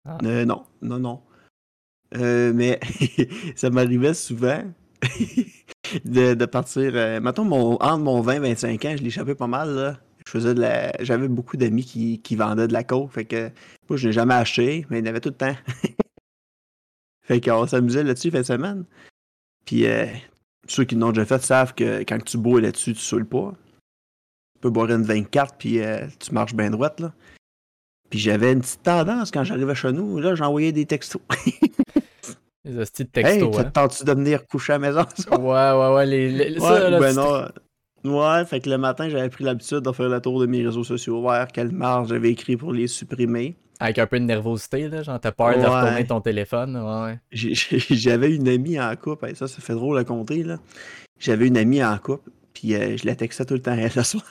Ah. 0.04 0.18
Euh, 0.25 0.45
non, 0.45 0.64
non, 0.83 0.99
non. 0.99 1.23
Euh, 2.14 2.52
mais 2.54 2.78
ça 3.56 3.71
m'arrivait 3.71 4.14
souvent 4.14 4.62
de, 6.04 6.35
de 6.35 6.47
partir. 6.47 6.92
Euh, 6.95 7.21
mettons, 7.21 7.45
mon, 7.45 7.75
entre 7.75 7.99
mon 7.99 8.21
20 8.21 8.35
et 8.35 8.38
25 8.54 8.85
ans, 8.85 8.95
je 8.97 9.02
l'échappais 9.02 9.35
pas 9.35 9.47
mal. 9.47 9.71
Là. 9.75 9.97
Je 10.26 10.30
faisais 10.33 10.54
de 10.54 10.61
la. 10.61 10.92
J'avais 11.02 11.28
beaucoup 11.28 11.56
d'amis 11.56 11.85
qui, 11.85 12.21
qui 12.21 12.35
vendaient 12.37 12.66
de 12.68 12.73
la 12.73 12.83
coke. 12.85 13.12
Fait 13.12 13.25
que 13.25 13.50
moi, 13.88 13.97
je 13.97 14.09
l'ai 14.09 14.12
jamais 14.12 14.35
acheté, 14.35 14.85
mais 14.90 14.99
il 14.99 15.04
y 15.04 15.09
en 15.09 15.11
avait 15.11 15.21
tout 15.21 15.28
le 15.28 15.37
temps. 15.37 15.54
fait 17.23 17.40
qu'on 17.40 17.66
s'amusait 17.66 18.02
là-dessus 18.04 18.30
fin 18.30 18.38
de 18.40 18.45
semaine. 18.45 18.85
Puis 19.64 19.87
euh, 19.87 20.06
ceux 20.66 20.85
qui 20.85 20.95
l'ont 20.95 21.11
déjà 21.12 21.25
fait 21.26 21.42
savent 21.42 21.75
que 21.75 22.00
quand 22.00 22.23
tu 22.25 22.38
bois 22.38 22.61
là-dessus, 22.61 22.92
tu 22.95 23.00
saoules 23.00 23.26
pas. 23.26 23.52
Tu 24.54 24.61
peux 24.61 24.71
boire 24.71 24.90
une 24.90 25.02
24 25.02 25.56
puis 25.56 25.80
euh, 25.80 26.06
tu 26.18 26.33
marches 26.33 26.54
bien 26.54 26.71
droite 26.71 27.00
là. 27.00 27.12
Puis 28.11 28.18
j'avais 28.21 28.52
une 28.52 28.61
petite 28.61 28.83
tendance 28.85 29.30
quand 29.33 29.42
j'arrivais 29.45 29.75
chez 29.75 29.92
nous, 29.92 30.18
là, 30.21 30.35
j'envoyais 30.37 30.73
des 30.73 30.87
textos. 30.87 31.21
Les 32.64 32.76
hosties 32.78 33.04
de 33.04 33.11
hey, 33.21 33.38
texto, 33.40 33.62
te 33.62 33.68
tentes-tu 33.68 34.04
de 34.04 34.12
venir 34.12 34.45
coucher 34.47 34.73
à 34.73 34.78
la 34.78 34.88
maison? 34.88 35.00
hein? 35.30 35.38
Ouais, 35.38 35.71
ouais, 35.88 35.95
ouais, 35.95 36.06
les, 36.06 36.30
les- 36.30 36.54
Ouais, 36.59 36.66
ça, 36.66 36.90
là, 36.90 36.99
ben 36.99 37.11
tu- 37.11 37.16
non. 37.16 37.49
Ouais, 38.07 38.45
fait 38.47 38.61
que 38.61 38.71
le 38.71 38.79
matin, 38.79 39.09
j'avais 39.09 39.29
pris 39.29 39.43
l'habitude 39.45 39.81
de 39.81 39.93
faire 39.93 40.09
le 40.09 40.21
tour 40.21 40.41
de 40.41 40.47
mes 40.47 40.65
réseaux 40.65 40.85
sociaux, 40.85 41.21
voir 41.21 41.49
quelle 41.49 41.73
marge 41.73 42.09
j'avais 42.09 42.31
écrit 42.31 42.57
pour 42.57 42.73
les 42.73 42.87
supprimer. 42.87 43.57
Avec 43.81 43.99
un 43.99 44.07
peu 44.07 44.19
de 44.19 44.25
nervosité, 44.25 44.89
là, 44.89 45.03
genre 45.03 45.21
t'as 45.21 45.33
peur 45.33 45.51
de 45.55 45.61
Ouais. 45.61 45.67
retourner 45.67 46.07
ton 46.07 46.21
téléphone, 46.21 46.77
ouais, 46.77 47.19
J'avais 47.33 48.35
une 48.35 48.49
amie 48.49 48.81
en 48.81 48.95
couple, 48.97 49.27
hey, 49.27 49.37
ça, 49.37 49.49
ça 49.49 49.61
fait 49.61 49.75
drôle 49.75 49.99
à 49.99 50.05
compter, 50.05 50.43
là. 50.45 50.59
J'avais 51.19 51.47
une 51.49 51.57
amie 51.59 51.83
en 51.85 51.97
couple, 51.99 52.31
puis 52.55 52.75
euh, 52.75 52.97
je 52.97 53.05
la 53.07 53.15
textais 53.17 53.45
tout 53.45 53.55
le 53.55 53.61
temps 53.63 53.73
elle, 53.79 53.91
le 53.95 54.03
soir. 54.03 54.25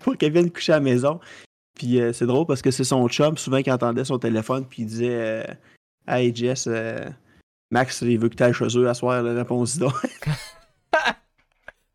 pour 0.00 0.16
qu'elle 0.16 0.32
vienne 0.32 0.50
coucher 0.50 0.72
à 0.72 0.76
la 0.76 0.80
maison. 0.80 1.20
Puis 1.74 2.00
euh, 2.00 2.12
c'est 2.12 2.26
drôle 2.26 2.46
parce 2.46 2.62
que 2.62 2.70
c'est 2.70 2.84
son 2.84 3.06
chum, 3.08 3.36
souvent 3.36 3.60
qui 3.62 3.70
entendait 3.72 4.04
son 4.04 4.18
téléphone, 4.18 4.64
puis 4.68 4.82
il 4.82 4.86
disait 4.86 5.08
euh, 5.10 5.44
Hey 6.06 6.34
Jess, 6.34 6.68
Max, 7.70 8.02
il 8.02 8.18
veut 8.18 8.28
que 8.28 8.36
tu 8.36 8.42
ailles 8.42 8.52
chez 8.54 8.78
eux 8.78 8.88
à 8.88 8.94
soir, 8.94 9.22
là, 9.22 9.34
réponse 9.34 9.76
donc. 9.78 9.92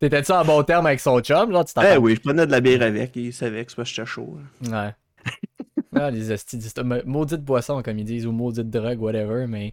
T'étais-tu 0.00 0.32
en 0.32 0.44
bon 0.44 0.62
terme 0.64 0.86
avec 0.86 1.00
son 1.00 1.20
chum, 1.20 1.52
genre 1.52 1.64
tu 1.64 1.74
Eh 1.82 1.96
oui, 1.98 2.14
je 2.16 2.20
prenais 2.20 2.46
de 2.46 2.50
la 2.52 2.60
bière 2.62 2.80
avec, 2.82 3.14
il 3.16 3.32
savait 3.34 3.64
que 3.66 3.70
c'est 3.72 3.76
parce 3.76 3.90
que 3.90 3.96
j'étais 3.96 4.06
chaud. 4.06 4.38
là. 4.38 4.44
Ouais. 4.62 4.94
Ah, 5.92 6.10
les 6.10 6.30
ma- 6.84 7.02
Maudite 7.04 7.44
boisson, 7.44 7.82
comme 7.82 7.98
ils 7.98 8.04
disent, 8.04 8.26
ou 8.26 8.32
maudite 8.32 8.70
drogue, 8.70 9.00
whatever, 9.00 9.46
mais. 9.48 9.72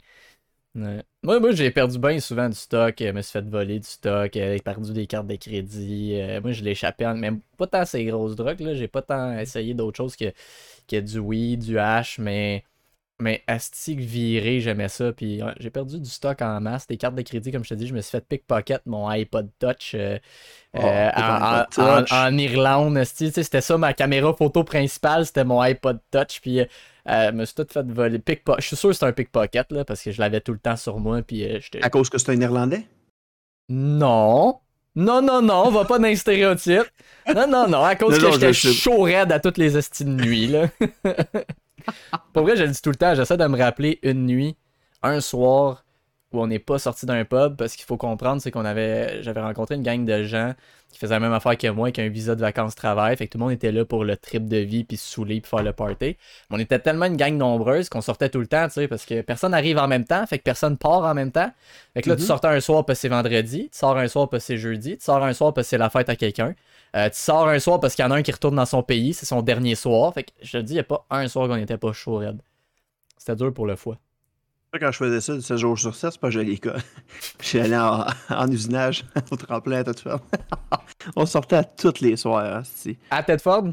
ouais. 0.76 1.04
Moi, 1.24 1.40
moi 1.40 1.52
j'ai 1.52 1.72
perdu 1.72 2.00
bien 2.00 2.20
souvent 2.20 2.50
du 2.50 2.56
stock, 2.56 3.02
euh, 3.02 3.14
me 3.14 3.22
suis 3.22 3.32
fait 3.34 3.42
voler 3.50 3.80
du 3.80 3.88
stock, 3.88 4.36
euh, 4.38 4.54
j'ai 4.56 4.62
perdu 4.62 4.94
des 4.94 5.08
cartes 5.08 5.28
de 5.28 5.36
crédit. 5.36 6.14
euh, 6.16 6.42
moi, 6.42 6.52
je 6.54 6.64
l'ai 6.64 6.72
échappé, 6.72 7.06
en... 7.06 7.16
même 7.16 7.42
pas 7.58 7.68
tant 7.68 7.86
ces 7.86 8.06
grosses 8.06 8.36
drogues, 8.36 8.62
là. 8.62 8.74
J'ai 8.76 8.88
pas 8.88 9.02
tant 9.02 9.38
essayé 9.40 9.74
d'autres 9.74 9.98
choses 9.98 10.16
que, 10.16 10.26
que 10.88 11.00
du 11.02 11.20
weed, 11.20 11.62
du 11.66 11.80
hash, 11.80 12.20
mais. 12.20 12.64
Mais 13.20 13.44
astique 13.48 14.00
viré, 14.00 14.60
j'aimais 14.62 14.90
ça. 14.90 15.12
Puis 15.12 15.42
ouais, 15.42 15.54
j'ai 15.60 15.72
perdu 15.72 16.00
du 16.00 16.10
stock 16.10 16.40
en 16.42 16.62
masse. 16.62 16.86
Des 16.86 16.98
cartes 16.98 17.16
de 17.16 17.24
crédit, 17.24 17.52
comme 17.52 17.64
je 17.64 17.70
te 17.70 17.74
dis, 17.74 17.88
je 17.88 17.94
me 17.94 18.02
suis 18.02 18.12
fait 18.12 18.24
pickpocket 18.24 18.82
mon 18.86 19.08
iPod 19.08 19.50
Touch 19.60 19.96
euh, 19.96 20.20
Oh, 20.76 20.82
euh, 20.84 22.04
en, 22.12 22.38
Irlande. 22.38 23.04
C'était 23.06 23.62
ça 23.62 23.78
ma 23.80 23.94
caméra 23.94 24.34
photo 24.34 24.64
principale, 24.64 25.26
c'était 25.26 25.46
mon 25.46 25.60
iPod 25.62 26.00
Touch. 26.12 26.42
Puis 26.42 26.60
euh, 26.60 26.66
euh, 27.10 27.32
je 27.32 27.36
me 27.36 27.46
suis 27.46 27.56
tout 27.56 27.66
fait 27.72 27.86
voler. 27.88 28.20
Pickpo- 28.20 28.60
Je 28.60 28.68
suis 28.68 28.76
sûr 28.76 28.90
que 28.90 28.96
c'est 28.96 29.06
un 29.06 29.14
pickpocket 29.14 29.72
là, 29.72 29.84
parce 29.84 30.04
que 30.04 30.12
je 30.12 30.20
l'avais 30.22 30.42
tout 30.42 30.54
le 30.54 30.60
temps 30.60 30.78
sur 30.78 31.00
moi. 31.00 31.22
Puis. 31.24 31.44
À 31.82 31.90
cause 31.90 32.10
que 32.12 32.20
c'est 32.20 32.32
un 32.32 32.40
Irlandais? 32.40 32.86
Non. 33.70 34.60
Non, 34.96 35.22
non, 35.22 35.42
non, 35.44 35.64
on 35.68 35.72
va 35.72 35.86
pas 35.86 36.00
dans 36.00 36.08
les 36.08 36.16
stéréotypes. 36.16 36.90
Non, 37.34 37.48
non, 37.48 37.68
non, 37.68 37.84
à 37.84 37.96
cause 37.96 38.20
Non, 38.20 38.32
que 38.32 38.34
j'étais 38.34 38.54
chaud 38.54 39.02
raide 39.04 39.32
à 39.32 39.40
toutes 39.40 39.60
les 39.60 39.78
estis 39.78 40.06
de 40.06 40.10
nuit, 40.10 40.48
là. 40.48 40.68
Pour 42.34 42.44
vrai, 42.44 42.56
je 42.56 42.64
le 42.64 42.70
dis 42.70 42.82
tout 42.82 42.90
le 42.90 42.96
temps, 42.96 43.16
j'essaie 43.16 43.38
de 43.38 43.46
me 43.46 43.58
rappeler 43.58 44.00
une 44.04 44.26
nuit, 44.26 44.58
un 45.04 45.22
soir, 45.22 45.84
où 46.34 46.42
on 46.42 46.48
n'est 46.48 46.60
pas 46.60 46.78
sorti 46.78 47.06
d'un 47.06 47.24
pub 47.24 47.56
parce 47.56 47.76
qu'il 47.76 47.86
faut 47.86 47.96
comprendre, 47.98 48.42
c'est 48.42 48.52
qu'on 48.52 48.66
avait. 48.66 49.24
J'avais 49.24 49.42
rencontré 49.42 49.76
une 49.76 49.84
gang 49.84 50.04
de 50.04 50.24
gens 50.24 50.54
qui 50.92 51.00
faisaient 51.00 51.14
la 51.14 51.20
même 51.20 51.34
affaire 51.34 51.58
que 51.58 51.68
moi, 51.68 51.92
qui 51.92 52.02
un 52.02 52.10
visa 52.10 52.36
de 52.36 52.42
vacances-travail. 52.42 53.16
Fait 53.18 53.28
que 53.28 53.32
tout 53.34 53.38
le 53.38 53.44
monde 53.46 53.54
était 53.54 53.72
là 53.72 53.86
pour 53.86 54.04
le 54.04 54.16
trip 54.18 54.48
de 54.48 54.58
vie, 54.58 54.84
puis 54.84 54.98
se 54.98 55.10
saouler, 55.10 55.40
puis 55.42 55.50
faire 55.50 55.64
le 55.64 55.72
party. 55.74 56.18
Mais 56.50 56.58
on 56.58 56.60
était 56.60 56.80
tellement 56.80 57.06
une 57.06 57.16
gang 57.18 57.34
nombreuse 57.36 57.88
qu'on 57.90 58.02
sortait 58.02 58.30
tout 58.30 58.40
le 58.40 58.48
temps, 58.48 58.68
tu 58.68 58.74
sais, 58.74 58.88
parce 58.88 59.06
que 59.06 59.22
personne 59.22 59.54
arrive 59.54 59.78
en 59.78 59.88
même 59.88 60.06
temps, 60.06 60.26
fait 60.26 60.38
que 60.38 60.44
personne 60.44 60.78
part 60.78 61.04
en 61.04 61.14
même 61.14 61.32
temps. 61.32 61.52
Fait 61.94 62.02
que 62.02 62.10
là, 62.10 62.16
tu 62.16 62.22
Mhm. 62.22 62.28
sortais 62.28 62.48
un 62.48 62.60
soir 62.60 62.86
parce 62.86 63.00
que 63.00 63.02
c'est 63.02 63.10
vendredi, 63.10 63.70
tu 63.72 63.78
sors 63.78 63.98
un 63.98 64.08
soir 64.08 64.30
parce 64.30 64.44
que 64.44 64.48
c'est 64.48 64.58
jeudi, 64.58 64.98
tu 64.98 65.04
sors 65.06 65.24
un 65.24 65.34
soir 65.34 65.54
parce 65.54 65.68
que 65.68 65.70
c'est 65.70 65.78
la 65.78 65.90
fête 65.90 66.10
à 66.10 66.16
quelqu'un. 66.16 66.56
Euh, 66.96 67.10
tu 67.10 67.18
sors 67.18 67.48
un 67.48 67.60
soir 67.60 67.80
parce 67.80 67.96
qu'il 67.96 68.04
y 68.04 68.08
en 68.08 68.12
a 68.12 68.16
un 68.16 68.22
qui 68.24 68.32
retourne 68.32 68.56
dans 68.56 68.66
son 68.66 68.82
pays, 68.84 69.14
c'est 69.14 69.26
son 69.26 69.42
dernier 69.42 69.76
soir. 69.76 70.14
Fait 70.14 70.24
que 70.24 70.32
je 70.42 70.58
te 70.58 70.64
dis, 70.64 70.74
il 70.74 70.76
n'y 70.78 70.80
a 70.82 70.84
pas 70.84 71.06
un 71.10 71.28
soir 71.28 71.48
qu'on 71.48 71.58
n'était 71.58 71.78
pas 71.78 71.92
chaud, 71.94 72.16
raide. 72.18 72.42
C'était 73.18 73.36
dur 73.36 73.54
pour 73.54 73.66
le 73.66 73.76
foie. 73.76 73.98
Quand 74.80 74.92
je 74.92 74.98
faisais 74.98 75.22
ça 75.22 75.40
7 75.42 75.58
jours 75.58 75.78
sur 75.78 75.96
7, 75.96 76.12
c'est 76.14 76.22
pas 76.22 76.30
joli 76.30 76.52
l'école. 76.52 76.82
J'étais 77.42 77.66
allé 77.66 77.78
en, 77.78 78.06
en 78.30 78.52
usinage 78.52 79.06
au 79.32 79.36
tremplin 79.36 79.78
à 79.80 79.84
Tête-Ferme. 79.84 80.20
On 81.16 81.26
sortait 81.26 81.58
à 81.58 81.64
tous 81.64 82.00
les 82.02 82.16
soirs. 82.18 82.58
Hein, 82.58 82.64
c'est- 82.66 82.98
À 83.10 83.24
Tedford, 83.24 83.70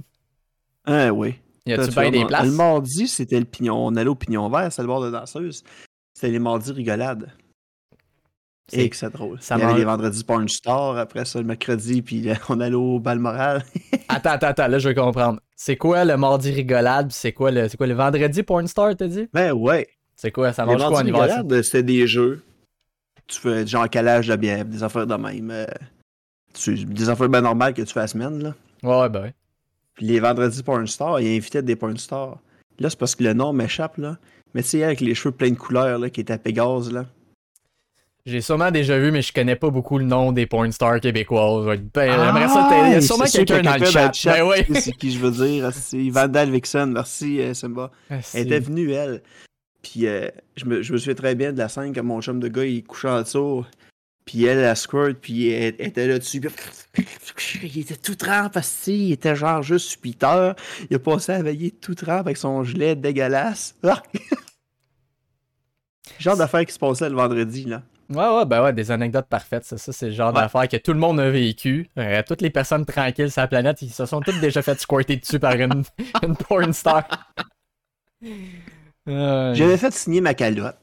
ah 0.86 1.12
oui. 1.12 1.34
y 1.66 1.72
a-tu 1.72 1.90
bien 1.94 2.10
des 2.10 2.24
places? 2.26 2.44
Le 2.46 2.52
mardi, 2.52 3.08
c'était 3.08 3.38
le 3.38 3.46
pignon. 3.46 3.86
On 3.86 3.96
allait 3.96 4.08
au 4.08 4.14
pignon 4.14 4.48
vert, 4.50 4.70
c'était 4.70 4.82
le 4.82 4.88
bord 4.88 5.02
de 5.02 5.10
danseuse. 5.10 5.62
C'était 6.14 6.30
les 6.30 6.38
mardis 6.38 6.72
rigolades. 6.72 7.30
C'est- 8.68 8.80
Et 8.84 8.88
que 8.90 8.96
c'est 8.96 9.10
drôle. 9.10 9.38
ça 9.42 9.56
Il 9.56 9.60
y 9.60 9.62
avait 9.64 9.74
les 9.78 9.84
vendredis 9.84 10.24
Porn 10.24 10.48
Star, 10.48 10.96
après 10.96 11.24
ça 11.26 11.38
le 11.38 11.44
mercredi, 11.44 12.00
puis 12.00 12.30
euh, 12.30 12.34
on 12.48 12.60
allait 12.60 12.74
au 12.74 12.98
bal 12.98 13.18
moral. 13.18 13.62
Attends, 14.08 14.30
attends, 14.30 14.46
attends, 14.48 14.68
là 14.68 14.78
je 14.78 14.88
veux 14.88 14.94
comprendre. 14.94 15.40
C'est 15.56 15.76
quoi 15.76 16.04
le 16.04 16.16
mardi 16.16 16.50
rigolade, 16.50 17.10
c'est 17.12 17.32
quoi 17.32 17.50
le 17.50 17.68
c'est 17.68 17.76
quoi 17.76 17.86
le 17.86 17.94
vendredi 17.94 18.42
porn 18.42 18.66
star, 18.66 18.96
t'as 18.96 19.06
dit? 19.06 19.28
ben 19.32 19.52
ouais. 19.52 19.88
C'est 20.16 20.30
quoi, 20.30 20.52
ça 20.52 20.64
mange 20.64 20.76
quoi 20.88 21.00
en 21.00 21.06
hiver? 21.06 21.62
c'était 21.62 21.82
des 21.82 22.06
jeux. 22.06 22.42
Tu 23.26 23.40
fais 23.40 23.66
genre 23.66 23.88
calage 23.88 24.28
de 24.28 24.36
bière, 24.36 24.64
des 24.64 24.82
affaires 24.82 25.06
de 25.06 25.14
même. 25.14 25.50
euh, 25.50 25.66
tu- 26.52 26.84
des 26.84 27.08
affaires 27.08 27.28
bien 27.28 27.40
normales 27.40 27.74
que 27.74 27.82
tu 27.82 27.92
fais 27.92 28.00
la 28.00 28.06
semaine, 28.06 28.42
là. 28.42 28.54
Ouais, 28.82 29.08
ben 29.08 29.22
ouais. 29.22 29.34
Puis 29.94 30.06
les 30.06 30.20
vendredis 30.20 30.62
porn 30.62 30.86
stars, 30.86 31.20
ils 31.20 31.36
invitaient 31.36 31.62
des 31.62 31.76
porn 31.76 31.96
stars. 31.96 32.38
Là, 32.78 32.90
c'est 32.90 32.98
parce 32.98 33.14
que 33.14 33.24
le 33.24 33.32
nom 33.32 33.52
m'échappe, 33.52 33.96
là. 33.98 34.18
Mais 34.54 34.62
tu 34.62 34.68
sais, 34.70 34.84
avec 34.84 35.00
les 35.00 35.14
cheveux 35.14 35.32
pleins 35.32 35.50
de 35.50 35.56
couleurs, 35.56 35.98
là, 35.98 36.10
qui 36.10 36.20
étaient 36.20 36.32
à 36.32 36.38
Pégase, 36.38 36.92
là. 36.92 37.06
J'ai 38.26 38.40
sûrement 38.40 38.70
déjà 38.70 38.98
vu, 38.98 39.10
mais 39.10 39.20
je 39.20 39.32
connais 39.32 39.54
pas 39.56 39.68
beaucoup 39.68 39.98
le 39.98 40.04
nom 40.06 40.32
des 40.32 40.46
porn 40.46 40.70
stars 40.72 41.00
québécoises. 41.00 41.78
Ben, 41.92 42.10
Ah, 42.10 42.24
j'aimerais 42.26 42.48
ça 42.48 42.66
t'aider. 42.70 42.88
Il 42.88 42.92
y 42.92 42.96
a 42.96 43.00
sûrement 43.02 43.24
quelqu'un 43.24 43.62
dans 43.62 43.76
le 43.76 43.84
chat. 43.86 44.12
Ben 44.24 44.42
oui. 44.48 44.80
C'est 44.80 44.92
qui 44.92 45.10
je 45.12 45.18
veux 45.18 45.30
dire. 45.30 45.70
C'est 45.74 46.08
Vandal 46.08 46.50
Vixen. 46.50 46.90
Merci, 46.92 47.40
euh, 47.40 47.52
Simba. 47.52 47.90
Elle 48.08 48.46
était 48.46 48.60
venue, 48.60 48.92
elle. 48.92 49.22
Puis 49.84 50.06
euh, 50.06 50.28
je, 50.56 50.64
me, 50.64 50.82
je 50.82 50.92
me 50.92 50.98
souviens 50.98 51.14
très 51.14 51.34
bien 51.36 51.52
de 51.52 51.58
la 51.58 51.68
scène 51.68 51.94
quand 51.94 52.02
mon 52.02 52.20
chum 52.20 52.40
de 52.40 52.48
gars, 52.48 52.64
il 52.64 52.82
couchait 52.82 53.10
en 53.10 53.22
dessous. 53.22 53.64
Puis 54.24 54.44
elle, 54.46 54.62
la 54.62 54.74
squirt, 54.74 55.12
puis 55.20 55.48
elle, 55.50 55.74
elle 55.78 55.88
était 55.88 56.08
là-dessus. 56.08 56.40
puis 56.40 57.70
Il 57.74 57.80
était 57.82 57.96
tout 57.96 58.14
trempe. 58.14 58.58
Il 58.86 59.12
était 59.12 59.36
genre 59.36 59.62
juste 59.62 59.98
8 60.02 60.22
heures. 60.24 60.54
Il 60.88 60.96
a 60.96 60.98
passé 60.98 61.32
à 61.32 61.42
veiller 61.42 61.70
tout 61.70 61.94
trempe 61.94 62.20
avec 62.26 62.38
son 62.38 62.64
gilet 62.64 62.96
dégueulasse. 62.96 63.74
Ah! 63.82 64.02
genre 66.18 66.36
d'affaire 66.38 66.64
qui 66.64 66.72
se 66.72 66.78
passait 66.78 67.10
le 67.10 67.16
vendredi, 67.16 67.64
là. 67.66 67.82
Ouais, 68.10 68.28
ouais, 68.36 68.44
ben 68.46 68.62
ouais, 68.62 68.72
des 68.72 68.90
anecdotes 68.90 69.28
parfaites. 69.28 69.64
Ça, 69.64 69.76
ça 69.78 69.92
c'est 69.92 70.06
le 70.06 70.12
genre 70.12 70.32
Ouais. 70.34 70.40
d'affaire 70.40 70.68
que 70.68 70.76
tout 70.78 70.92
le 70.92 70.98
monde 70.98 71.20
a 71.20 71.28
vécu. 71.30 71.88
Euh, 71.98 72.22
toutes 72.26 72.40
les 72.42 72.50
personnes 72.50 72.84
tranquilles 72.86 73.30
sur 73.30 73.40
la 73.42 73.48
planète, 73.48 73.82
ils 73.82 73.90
se 73.90 74.06
sont 74.06 74.20
toutes 74.20 74.40
déjà 74.40 74.62
fait 74.62 74.78
squirter 74.80 75.16
dessus 75.16 75.38
par 75.38 75.52
une, 75.54 75.82
une 76.22 76.36
porn 76.36 76.72
star. 76.72 77.06
Euh, 79.08 79.54
J'avais 79.54 79.76
fait 79.76 79.92
signer 79.92 80.20
ma 80.20 80.34
calotte. 80.34 80.76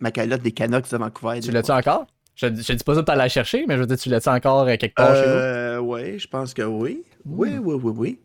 Ma 0.00 0.10
calotte 0.10 0.42
des 0.42 0.52
Canucks 0.52 0.90
de 0.90 0.96
Vancouver. 0.96 1.40
Tu 1.40 1.50
l'as-tu 1.52 1.70
encore? 1.70 2.06
Je, 2.34 2.46
je 2.46 2.72
dis 2.72 2.84
pas 2.84 2.94
ça 2.94 3.02
pour 3.02 3.10
aller 3.12 3.18
la 3.18 3.28
chercher, 3.28 3.64
mais 3.66 3.74
je 3.76 3.80
veux 3.80 3.86
dire, 3.86 3.98
tu 3.98 4.08
l'as-tu 4.08 4.28
encore 4.28 4.60
euh, 4.66 4.76
quelque 4.76 4.94
part 4.94 5.10
Euh, 5.12 5.78
oui, 5.78 6.18
je 6.18 6.26
pense 6.26 6.54
que 6.54 6.62
oui. 6.62 7.02
Oui, 7.24 7.58
oui, 7.58 7.74
oui, 7.82 7.92
oui. 7.96 8.18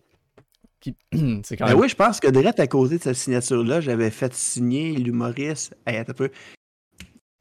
chez 0.84 0.94
vous? 1.14 1.42
c'est 1.44 1.58
quand 1.58 1.66
Ben 1.66 1.72
même. 1.74 1.82
oui, 1.82 1.90
je 1.90 1.96
pense 1.96 2.20
que 2.20 2.28
direct 2.30 2.60
à 2.60 2.68
côté 2.68 2.98
de 2.98 3.04
cette 3.04 3.16
signature-là, 3.16 3.82
j'avais 3.82 4.10
fait 4.10 4.34
signer 4.34 4.94
l'humoriste. 4.94 5.76
Hey, 5.86 5.98
attends 5.98 6.12
un 6.12 6.16
peu. 6.16 6.30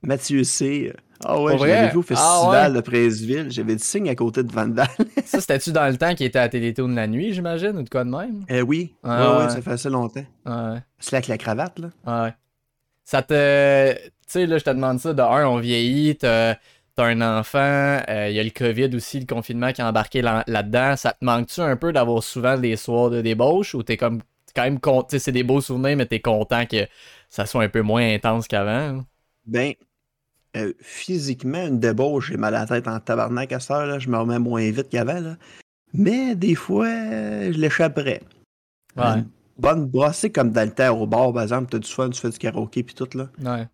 Mathieu 0.03 0.45
C. 0.45 0.93
Ah 1.25 1.41
ouais, 1.41 1.57
vrai? 1.57 1.91
vu 1.91 1.99
au 1.99 2.01
Ah 2.01 2.05
festival 2.05 2.73
ouais? 2.73 2.77
de 2.77 2.81
Préceville. 2.83 3.47
J'avais 3.51 3.75
dit 3.77 3.85
signe 3.85 4.09
à 4.09 4.15
côté 4.15 4.43
de 4.43 4.53
Vandal. 4.53 4.87
Ça, 5.25 5.41
c'était-tu 5.41 5.73
dans 5.73 5.87
le 5.89 5.97
temps 5.97 6.15
qui 6.15 6.25
était 6.25 6.39
à 6.39 6.49
Télétoon 6.49 6.89
de 6.89 6.95
la 6.97 7.07
nuit, 7.07 7.33
j'imagine, 7.33 7.77
ou 7.79 7.83
de 7.83 7.89
quoi 7.89 8.05
de 8.05 8.11
même? 8.11 8.45
eh 8.49 8.63
oui. 8.63 8.95
Ah 9.03 9.39
ouais, 9.39 9.45
ouais. 9.45 9.51
ça 9.51 9.63
fait 9.63 9.71
assez 9.71 9.89
longtemps. 9.91 10.25
Ouais. 10.45 10.79
C'est 10.99 11.15
avec 11.17 11.29
la 11.29 11.39
cravate, 11.39 11.79
là. 11.79 11.89
Ouais. 12.25 12.35
Ça 13.05 13.23
te. 13.23 13.95
Tu 13.95 14.01
sais, 14.27 14.47
là, 14.47 14.59
je 14.59 14.65
te 14.65 14.71
demande 14.71 14.99
ça. 15.01 15.15
De 15.15 15.23
un, 15.23 15.47
on 15.47 15.59
vieillit, 15.59 16.17
t'as 16.17 16.57
un 16.99 17.21
enfant, 17.21 18.01
il 18.09 18.33
y 18.33 18.41
a 18.41 18.43
le 18.43 18.51
COVID 18.51 18.95
aussi, 18.97 19.21
le 19.21 19.27
confinement 19.27 19.73
qui 19.73 19.81
est 19.81 19.85
embarqué 19.85 20.23
là- 20.23 20.45
là-dedans. 20.47 20.97
ça 20.97 21.13
te 21.13 21.25
manque-tu 21.25 21.61
un 21.61 21.77
peu 21.77 21.93
d'avoir 21.93 22.23
souvent 22.23 22.57
des 22.59 22.77
soirs 22.77 23.11
de 23.11 23.21
débauche 23.23 23.75
ou 23.75 23.83
t'es 23.83 23.97
comme. 23.97 24.21
quand 24.55 24.63
même 24.65 24.81
content. 24.81 25.17
C'est 25.19 25.33
des 25.33 25.43
beaux 25.45 25.61
souvenirs, 25.61 25.97
mais 25.97 26.07
t'es 26.07 26.21
content 26.21 26.67
que 26.67 26.87
ça 27.29 27.47
soit 27.47 27.63
un 27.65 27.69
peu 27.69 27.83
moins 27.83 28.15
intense 28.15 28.49
qu'avant? 28.49 29.05
Ben, 29.45 29.75
euh, 30.57 30.73
physiquement, 30.81 31.67
une 31.67 31.79
débauche, 31.79 32.29
j'ai 32.29 32.37
mal 32.37 32.55
à 32.55 32.61
la 32.61 32.67
tête 32.67 32.89
en 32.89 32.99
tabarnak 32.99 33.53
à 33.53 33.61
cette 33.61 33.71
heure, 33.71 33.87
là. 33.87 33.99
Je 33.99 34.09
me 34.09 34.17
remets 34.17 34.39
moins 34.39 34.71
vite 34.71 34.89
qu'avant, 34.89 35.21
là. 35.21 35.37
Mais 35.93 36.35
des 36.35 36.55
fois, 36.55 36.87
euh, 36.87 37.53
je 37.53 37.59
l'échapperais. 37.59 38.23
Ouais. 38.97 39.05
Une 39.05 39.27
bonne 39.59 39.87
brossée 39.87 40.31
comme 40.31 40.51
dans 40.51 40.67
le 40.67 40.75
temps 40.75 40.99
au 40.99 41.07
bar, 41.07 41.33
par 41.33 41.43
exemple, 41.43 41.69
t'as 41.71 41.79
du 41.79 41.91
fun, 41.91 42.11
tu 42.11 42.21
fais 42.21 42.31
du 42.31 42.39
karaoké 42.39 42.83
puis 42.83 42.95
tout, 42.95 43.09
là. 43.15 43.29
Ouais. 43.41 43.69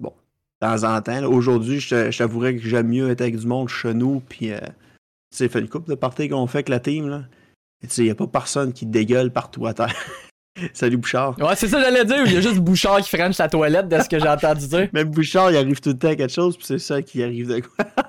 de 0.00 0.08
temps 0.60 0.84
en 0.84 1.00
temps. 1.00 1.24
Aujourd'hui, 1.24 1.80
je 1.80 2.16
t'avouerais 2.16 2.56
que 2.56 2.62
j'aime 2.62 2.88
mieux 2.88 3.10
être 3.10 3.22
avec 3.22 3.36
du 3.36 3.46
monde 3.46 3.68
chez 3.68 3.94
nous, 3.94 4.20
puis, 4.20 4.52
euh, 4.52 4.60
tu 4.60 5.38
sais, 5.38 5.48
fait 5.48 5.60
une 5.60 5.68
couple 5.68 5.90
de 5.90 5.94
parties 5.94 6.28
qu'on 6.28 6.46
fait 6.46 6.58
avec 6.58 6.68
la 6.68 6.80
team, 6.80 7.08
là. 7.08 7.24
Tu 7.82 7.88
sais, 7.88 8.04
y 8.04 8.10
a 8.10 8.14
pas 8.14 8.26
personne 8.26 8.72
qui 8.72 8.86
dégueule 8.86 9.32
partout 9.32 9.66
à 9.66 9.74
terre. 9.74 9.94
Salut 10.74 10.96
Bouchard. 10.98 11.38
Ouais, 11.38 11.54
c'est 11.56 11.68
ça 11.68 11.78
que 11.78 11.84
j'allais 11.84 12.04
dire. 12.04 12.22
Il 12.26 12.32
y 12.32 12.36
a 12.36 12.40
juste 12.40 12.58
Bouchard 12.58 13.00
qui 13.00 13.08
french 13.16 13.34
sa 13.34 13.48
toilette 13.48 13.88
de 13.88 13.98
ce 14.00 14.08
que 14.08 14.18
j'ai 14.18 14.28
entendu 14.28 14.66
dire. 14.66 14.88
Même 14.92 15.08
Bouchard, 15.10 15.50
il 15.52 15.56
arrive 15.56 15.80
tout 15.80 15.90
le 15.90 15.98
temps 15.98 16.08
à 16.08 16.16
quelque 16.16 16.32
chose, 16.32 16.56
puis 16.56 16.66
c'est 16.66 16.78
ça 16.78 17.00
qui 17.02 17.22
arrive 17.22 17.48
de 17.48 17.60
quoi? 17.60 17.84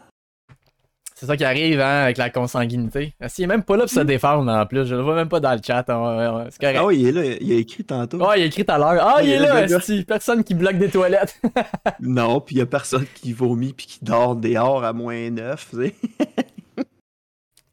C'est 1.15 1.27
ça 1.27 1.37
qui 1.37 1.43
arrive, 1.45 1.79
hein, 1.79 2.05
avec 2.05 2.17
la 2.17 2.31
consanguinité. 2.31 3.13
Ah, 3.21 3.29
S'il 3.29 3.43
est 3.43 3.47
même 3.47 3.61
pas 3.61 3.75
là 3.77 3.83
pour 3.83 3.91
se 3.91 3.99
défendre 3.99 4.51
en 4.51 4.65
plus, 4.65 4.87
je 4.87 4.95
le 4.95 5.01
vois 5.03 5.13
même 5.13 5.29
pas 5.29 5.39
dans 5.39 5.51
le 5.53 5.59
chat. 5.63 5.87
hein, 5.87 6.47
c'est 6.49 6.59
correct. 6.59 6.77
Ah 6.81 6.85
oui, 6.87 6.97
il 6.99 7.07
est 7.09 7.11
là, 7.11 7.37
il 7.39 7.51
a 7.51 7.55
écrit 7.57 7.83
tantôt. 7.83 8.17
Oh, 8.19 8.31
il 8.35 8.41
a 8.41 8.45
écrit 8.45 8.65
tout 8.65 8.71
à 8.71 8.79
l'heure. 8.79 8.97
Ah, 9.05 9.21
il 9.21 9.29
est 9.29 9.35
il 9.35 9.41
là, 9.43 9.61
esti. 9.65 10.03
Personne 10.03 10.43
qui 10.43 10.55
bloque 10.55 10.79
des 10.79 10.89
toilettes. 10.89 11.39
Non, 11.99 12.41
puis 12.41 12.55
il 12.55 12.57
y 12.57 12.61
a 12.63 12.65
personne 12.65 13.05
qui 13.13 13.33
vomit 13.33 13.73
puis 13.73 13.85
qui 13.85 13.99
dort 14.03 14.35
dehors 14.35 14.83
à 14.83 14.93
moins 14.93 15.29
9, 15.29 15.67
tu 15.69 15.75
sais. 15.75 15.95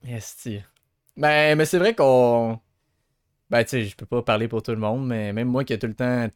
Esti. 0.06 0.60
Ben, 1.16 1.56
mais 1.56 1.64
c'est 1.64 1.78
vrai 1.78 1.94
qu'on. 1.94 2.58
Ben, 3.50 3.62
tu 3.64 3.70
sais, 3.70 3.84
je 3.84 3.96
peux 3.96 4.06
pas 4.06 4.22
parler 4.22 4.48
pour 4.48 4.62
tout 4.62 4.70
le 4.72 4.76
monde, 4.78 5.06
mais 5.06 5.32
même 5.32 5.48
moi 5.48 5.64
qui 5.64 5.72
ai 5.72 5.78
tout 5.78 5.86
le 5.86 5.94
temps 5.94 6.28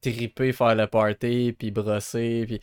trippé 0.00 0.52
faire 0.52 0.74
le 0.74 0.86
party, 0.86 1.54
puis 1.58 1.70
brosser, 1.70 2.44
puis. 2.46 2.60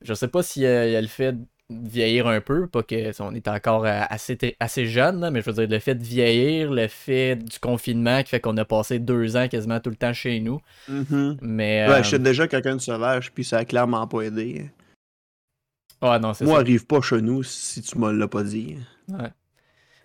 Je 0.00 0.14
sais 0.14 0.28
pas 0.28 0.44
s'il 0.44 0.62
y, 0.62 0.66
a 0.66 0.86
il 0.86 0.92
y 0.92 0.96
a 0.96 1.00
le 1.00 1.08
fait 1.08 1.32
de 1.32 1.44
vieillir 1.70 2.28
un 2.28 2.40
peu, 2.40 2.68
pas 2.68 2.84
que 2.84 3.20
on 3.20 3.34
est 3.34 3.48
encore 3.48 3.84
euh, 3.84 4.02
assez, 4.08 4.38
assez 4.60 4.86
jeune, 4.86 5.20
là, 5.20 5.30
mais 5.32 5.40
je 5.42 5.50
veux 5.50 5.54
dire, 5.66 5.68
le 5.68 5.80
fait 5.80 5.96
de 5.96 6.04
vieillir, 6.04 6.70
le 6.70 6.86
fait 6.86 7.34
du 7.34 7.58
confinement 7.58 8.22
qui 8.22 8.28
fait 8.30 8.40
qu'on 8.40 8.56
a 8.58 8.64
passé 8.64 9.00
deux 9.00 9.36
ans 9.36 9.48
quasiment 9.48 9.80
tout 9.80 9.90
le 9.90 9.96
temps 9.96 10.12
chez 10.12 10.38
nous. 10.38 10.60
Mhm. 10.88 11.38
Mais. 11.42 11.84
Ouais, 11.88 11.94
euh, 11.94 12.02
je 12.04 12.08
suis 12.08 12.18
déjà 12.20 12.46
quelqu'un 12.46 12.76
de 12.76 12.80
sauvage, 12.80 13.32
puis 13.32 13.42
ça 13.44 13.58
a 13.58 13.64
clairement 13.64 14.06
pas 14.06 14.20
aidé. 14.22 14.70
ouais, 16.00 16.18
non, 16.20 16.28
Moi, 16.28 16.34
ça. 16.34 16.56
arrive 16.58 16.86
pas 16.86 17.00
chez 17.00 17.20
nous 17.20 17.42
si 17.42 17.82
tu 17.82 17.98
me 17.98 18.12
l'as 18.12 18.28
pas 18.28 18.44
dit. 18.44 18.76
Ouais. 19.08 19.30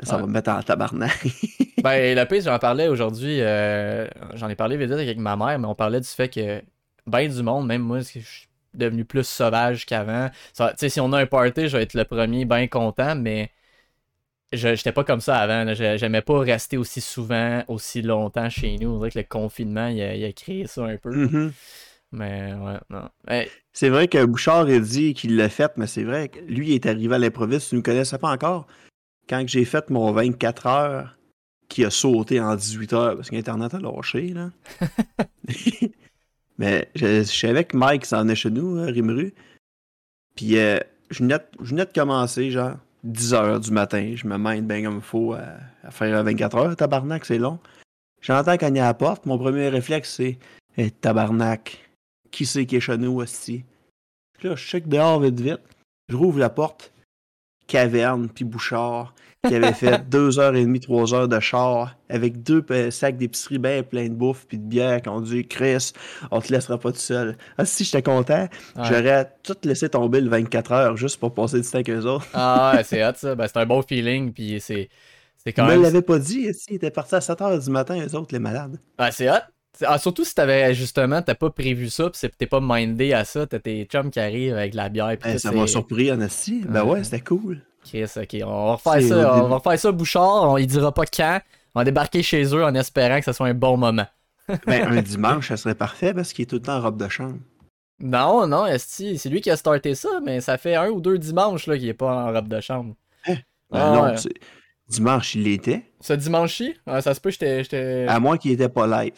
Ça 0.06 0.18
va 0.18 0.26
me 0.26 0.32
mettre 0.32 0.52
en 0.52 0.62
tabarnak. 0.62 1.28
Ben, 1.84 2.18
le 2.18 2.24
pire, 2.24 2.42
j'en 2.42 2.60
parlais 2.60 2.88
aujourd'hui, 2.88 3.42
euh, 3.42 4.08
j'en 4.36 4.48
ai 4.48 4.56
parlé 4.56 4.78
vite 4.78 4.90
avec 4.92 5.18
ma 5.18 5.36
mère, 5.36 5.60
mais 5.60 5.68
on 5.68 5.76
parlait 5.76 6.00
du 6.00 6.08
fait 6.08 6.30
que 6.30 6.62
ben 7.06 7.28
du 7.28 7.44
monde, 7.44 7.68
même 7.68 7.82
moi, 7.82 8.00
je 8.00 8.20
suis 8.20 8.48
devenu 8.74 9.04
plus 9.04 9.26
sauvage 9.26 9.86
qu'avant. 9.86 10.30
Tu 10.56 10.64
sais, 10.78 10.88
si 10.88 11.02
on 11.02 11.12
a 11.12 11.20
un 11.20 11.26
party, 11.26 11.68
je 11.68 11.76
vais 11.76 11.84
être 11.84 11.94
le 11.94 12.06
premier 12.06 12.46
bien 12.46 12.68
content, 12.68 13.16
mais 13.16 13.52
je 14.54 14.76
j'étais 14.76 14.92
pas 14.92 15.04
comme 15.04 15.20
ça 15.20 15.38
avant. 15.40 15.74
J'aimais 15.74 16.22
pas 16.22 16.40
rester 16.40 16.78
aussi 16.78 17.02
souvent, 17.02 17.64
aussi 17.68 18.02
longtemps 18.02 18.50
chez 18.50 18.78
nous. 18.78 18.90
On 18.92 18.98
dirait 19.00 19.12
que 19.12 19.20
le 19.20 19.26
confinement, 19.26 19.88
il 19.88 20.02
a, 20.02 20.16
il 20.16 20.24
a 20.24 20.32
créé 20.32 20.68
ça 20.68 20.86
un 20.86 20.98
peu. 20.98 21.14
Mhm. 21.14 21.52
Mais 22.14 22.54
ouais, 22.54 22.78
non. 22.92 23.10
Ben, 23.26 23.48
C'est 23.74 23.90
vrai 23.90 24.08
que 24.08 24.24
Bouchard 24.24 24.68
a 24.68 24.80
dit 24.80 25.16
qu'il 25.16 25.36
l'a 25.36 25.50
fait, 25.50 25.72
mais 25.78 25.88
c'est 25.88 26.04
vrai 26.04 26.30
que 26.30 26.40
lui 26.42 26.70
il 26.70 26.76
est 26.76 26.86
arrivé 26.86 27.16
à 27.16 27.18
l'improviste, 27.18 27.70
tu 27.70 27.76
ne 27.76 27.82
connaissais 27.82 28.20
pas 28.20 28.30
encore. 28.30 28.68
Quand 29.30 29.44
j'ai 29.48 29.66
fait 29.66 29.90
mon 29.90 30.12
24 30.12 30.68
heures, 30.68 31.18
qui 31.70 31.86
a 31.86 31.90
sauté 31.90 32.40
en 32.40 32.56
18 32.56 32.94
heures, 32.94 33.16
parce 33.16 33.30
qu'Internet 33.30 33.74
a 33.74 33.80
lâché, 33.80 34.30
là. 34.30 34.50
mais 36.58 36.90
je, 36.96 37.24
je 37.24 37.24
savais 37.24 37.64
que 37.66 37.76
Mike 37.78 38.06
s'en 38.06 38.28
est 38.28 38.36
chez 38.36 38.52
nous, 38.52 38.78
à 38.80 38.86
Rimru. 38.86 39.34
Puis 40.36 40.58
euh, 40.58 40.80
je 41.10 41.20
venais 41.24 41.38
de- 41.40 41.64
je 41.64 41.70
venais 41.70 41.86
de 41.86 41.92
commencer, 41.94 42.52
genre, 42.52 42.78
10 43.04 43.34
heures 43.34 43.60
du 43.60 43.72
matin. 43.72 44.14
Je 44.16 44.28
me 44.28 44.38
mène 44.38 44.66
bien 44.68 44.84
comme 44.84 44.98
il 44.98 45.02
faut 45.02 45.34
à, 45.34 45.44
à 45.84 45.92
faire 45.92 46.24
24 46.24 46.58
heures. 46.58 46.76
Tabarnak, 46.76 47.26
c'est 47.26 47.38
long. 47.38 47.60
J'entends 48.22 48.58
cogner 48.58 48.80
à 48.82 48.86
la 48.86 48.94
porte. 48.94 49.26
Mon 49.26 49.38
premier 49.38 49.68
réflexe, 49.70 50.16
c'est 50.16 50.38
Eh, 50.78 50.92
tabarnak, 50.92 51.90
qui 52.32 52.46
c'est 52.46 52.66
qui 52.66 52.78
est 52.78 52.80
chez 52.80 52.98
nous 52.98 53.22
aussi? 53.22 53.64
Là, 54.42 54.56
je 54.56 54.64
check 54.66 54.88
dehors 54.88 55.20
vite 55.20 55.40
vite. 55.40 55.60
Je 56.10 56.16
rouvre 56.16 56.40
la 56.40 56.50
porte. 56.50 56.92
Caverne, 57.68 58.30
puis 58.30 58.46
Bouchard, 58.46 59.14
qui 59.48 59.56
avait 59.56 59.74
fait 59.74 59.98
deux 60.10 60.40
heures 60.40 60.56
et 60.56 60.62
demie, 60.64 60.80
trois 60.80 61.14
heures 61.14 61.28
de 61.28 61.40
char, 61.40 61.96
avec 62.10 62.44
deux 62.44 62.64
sacs 62.92 63.18
d'épicerie 63.18 63.58
bien 63.58 63.84
pleins 63.84 64.08
de 64.10 64.14
bouffe, 64.14 64.46
puis 64.48 64.58
de 64.58 64.64
bière, 64.64 65.02
qui 65.02 65.10
ont 65.10 65.22
dit 65.22 65.48
Chris, 65.48 65.92
on 66.32 66.40
te 66.42 66.52
laissera 66.54 66.78
pas 66.78 66.92
tout 66.92 67.00
seul. 67.00 67.38
Ah, 67.58 67.66
si 67.66 67.84
j'étais 67.84 68.02
content, 68.04 68.48
Ouais. 68.76 68.84
j'aurais 68.84 69.32
tout 69.44 69.56
laissé 69.64 69.90
tomber 69.90 70.22
le 70.22 70.30
24 70.30 70.72
heures 70.72 70.98
juste 70.98 71.20
pour 71.20 71.34
passer 71.34 71.58
du 71.60 71.64
temps 71.68 71.76
avec 71.76 71.90
eux 71.90 72.06
autres. 72.06 72.28
Ah 72.34 72.74
ouais, 72.76 72.84
c'est 72.84 73.06
hot 73.06 73.12
ça. 73.16 73.36
Ben, 73.36 73.48
c'est 73.48 73.58
un 73.58 73.66
bon 73.66 73.82
feeling, 73.82 74.32
puis 74.34 74.60
c'est. 74.62 74.90
C'est 75.46 75.50
Ils 75.50 75.54
quand 75.56 75.66
me 75.66 75.72
même. 75.72 75.82
l'avaient 75.82 76.02
pas 76.02 76.20
dit, 76.20 76.48
ils 76.70 76.76
étaient 76.76 76.90
partis 76.90 77.16
à 77.16 77.20
7 77.22 77.42
heures 77.42 77.60
du 77.60 77.70
matin, 77.70 78.00
eux 78.02 78.16
autres, 78.16 78.30
les 78.32 78.40
malades. 78.40 78.80
Ah, 78.98 79.12
c'est 79.12 79.30
hot. 79.30 79.34
Ah, 79.86 79.98
surtout 79.98 80.24
si 80.24 80.36
t'avais 80.36 80.74
justement, 80.76 81.22
t'as 81.22 81.34
pas 81.36 81.50
prévu 81.50 81.90
ça, 81.90 82.10
pis 82.10 82.20
t'es 82.38 82.46
pas 82.46 82.60
mindé 82.62 83.14
à 83.14 83.26
ça, 83.26 83.48
t'as 83.48 83.60
tes 83.60 83.86
chums 83.86 84.12
qui 84.12 84.20
arrivent 84.20 84.54
avec 84.56 84.74
la 84.76 84.90
bière, 84.90 85.10
pis 85.18 85.28
Ben, 85.30 85.40
ça 85.40 85.52
m'a 85.52 85.66
surpris 85.68 86.12
en 86.12 86.22
esti. 86.22 86.62
Ben 86.68 86.84
Ouais. 86.84 87.04
c'était 87.04 87.22
cool. 87.22 87.62
Chris, 87.84 88.06
ok, 88.16 88.38
on 88.46 88.66
va 88.68 88.74
refaire 88.76 89.02
ça, 89.02 89.44
on 89.44 89.48
va 89.48 89.56
refaire 89.58 89.80
ça, 89.80 89.92
Bouchard, 89.92 90.44
on 90.52 90.58
y 90.58 90.68
dira 90.68 90.94
pas 90.94 91.06
quand, 91.06 91.42
on 91.76 91.80
va 91.80 91.84
débarquer 91.86 92.22
chez 92.24 92.44
eux 92.56 92.64
en 92.64 92.74
espérant 92.76 93.18
que 93.20 93.26
ce 93.26 93.34
soit 93.34 93.48
un 93.48 93.54
bon 93.54 93.76
moment. 93.78 94.06
Ben, 94.68 94.88
un 94.92 95.02
dimanche, 95.02 95.48
ça 95.50 95.58
serait 95.58 95.76
parfait 95.76 96.14
parce 96.14 96.34
qu'il 96.34 96.44
est 96.44 96.46
tout 96.46 96.56
le 96.58 96.62
temps 96.62 96.78
en 96.78 96.82
robe 96.82 96.98
de 97.02 97.08
chambre. 97.10 97.38
Non, 98.00 98.46
non, 98.48 98.66
Esti, 98.68 99.18
c'est 99.18 99.30
lui 99.30 99.42
qui 99.42 99.50
a 99.50 99.56
starté 99.58 99.96
ça, 99.96 100.10
mais 100.24 100.42
ça 100.42 100.58
fait 100.58 100.76
un 100.76 100.90
ou 100.90 101.00
deux 101.02 101.18
dimanches 101.18 101.66
qu'il 101.66 101.88
est 101.88 101.94
pas 101.94 102.14
en 102.28 102.32
robe 102.34 102.48
de 102.50 102.60
chambre. 102.60 102.94
Ben 103.26 103.38
Ah, 103.72 103.92
non, 103.96 104.04
ouais. 104.04 104.18
c'est- 104.18 104.34
dimanche, 104.90 105.36
il 105.36 105.44
l'était. 105.44 105.84
Ce 106.02 106.14
dimanche-ci, 106.14 106.76
ah, 106.86 107.02
ça 107.02 107.14
se 107.14 107.22
peut, 107.22 107.32
j'étais. 107.32 107.64
j'étais- 107.64 108.06
À 108.08 108.20
moins 108.20 108.38
qu'il 108.38 108.52
était 108.52 108.70
pas 108.70 108.86
live. 109.04 109.14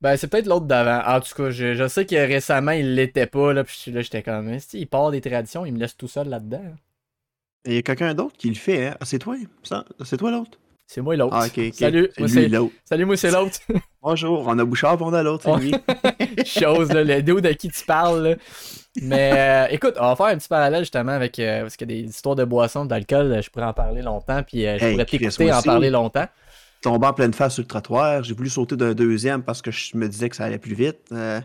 Ben, 0.00 0.16
c'est 0.16 0.28
peut-être 0.28 0.46
l'autre 0.46 0.66
d'avant. 0.66 1.02
En 1.16 1.20
tout 1.20 1.34
cas, 1.34 1.50
je, 1.50 1.74
je 1.74 1.88
sais 1.88 2.06
que 2.06 2.14
récemment, 2.14 2.70
il 2.72 2.94
l'était 2.94 3.26
pas, 3.26 3.52
là, 3.52 3.64
pis 3.64 3.90
là, 3.90 4.00
j'étais 4.00 4.22
comme, 4.22 4.56
il 4.72 4.86
part 4.86 5.10
des 5.10 5.20
traditions, 5.20 5.66
il 5.66 5.72
me 5.72 5.78
laisse 5.78 5.96
tout 5.96 6.06
seul 6.08 6.28
là-dedans. 6.28 6.62
Il 7.64 7.74
y 7.74 7.78
a 7.78 7.82
quelqu'un 7.82 8.14
d'autre 8.14 8.36
qui 8.38 8.48
le 8.48 8.54
fait, 8.54 8.86
hein? 8.86 8.96
Ah, 9.00 9.04
c'est 9.04 9.18
toi? 9.18 9.34
C'est 10.04 10.16
toi 10.16 10.30
l'autre? 10.30 10.58
C'est 10.86 11.02
moi 11.02 11.16
l'autre. 11.16 11.34
Ah, 11.36 11.46
ok, 11.46 11.58
ok. 11.68 11.74
Salut, 11.74 12.08
moi 12.18 12.28
c'est 12.28 12.48
l'autre. 12.48 12.74
Salut, 12.84 13.04
moi 13.04 13.16
c'est 13.16 13.30
l'autre. 13.30 13.58
Bonjour, 14.02 14.44
on 14.46 14.58
a 14.58 14.64
Bouchard, 14.64 14.96
puis 14.96 15.04
on 15.06 15.12
a 15.12 15.22
l'autre, 15.22 15.44
c'est 15.44 15.60
lui. 15.60 15.74
Chose, 16.46 16.92
là, 16.92 17.02
le 17.04 17.20
dude 17.20 17.40
de 17.40 17.52
qui 17.52 17.68
tu 17.68 17.84
parles. 17.84 18.28
là. 18.28 18.34
Mais 19.02 19.32
euh, 19.68 19.74
écoute, 19.74 19.96
on 20.00 20.06
va 20.08 20.16
faire 20.16 20.26
un 20.26 20.38
petit 20.38 20.48
parallèle 20.48 20.82
justement 20.82 21.12
avec. 21.12 21.38
euh, 21.40 21.62
parce 21.62 21.76
qu'il 21.76 21.90
y 21.90 21.98
a 21.98 22.02
des 22.02 22.08
histoires 22.08 22.36
de 22.36 22.44
boissons, 22.44 22.84
d'alcool, 22.86 23.32
euh, 23.32 23.42
je 23.42 23.50
pourrais 23.50 23.66
en 23.66 23.72
parler 23.74 24.00
longtemps, 24.00 24.42
puis 24.44 24.64
euh, 24.66 24.78
je 24.78 24.84
Hey, 24.84 24.92
pourrais 24.92 25.04
t'écouter 25.04 25.52
en 25.52 25.60
parler 25.62 25.90
longtemps. 25.90 26.26
Tombé 26.82 27.06
en 27.06 27.12
pleine 27.12 27.34
face 27.34 27.54
sur 27.54 27.62
le 27.62 27.68
trottoir. 27.68 28.22
J'ai 28.22 28.34
voulu 28.34 28.48
sauter 28.48 28.76
d'un 28.76 28.94
deuxième 28.94 29.42
parce 29.42 29.62
que 29.62 29.70
je 29.70 29.96
me 29.96 30.08
disais 30.08 30.28
que 30.28 30.36
ça 30.36 30.44
allait 30.44 30.58
plus 30.58 30.74
vite. 30.74 30.98
Euh, 31.12 31.40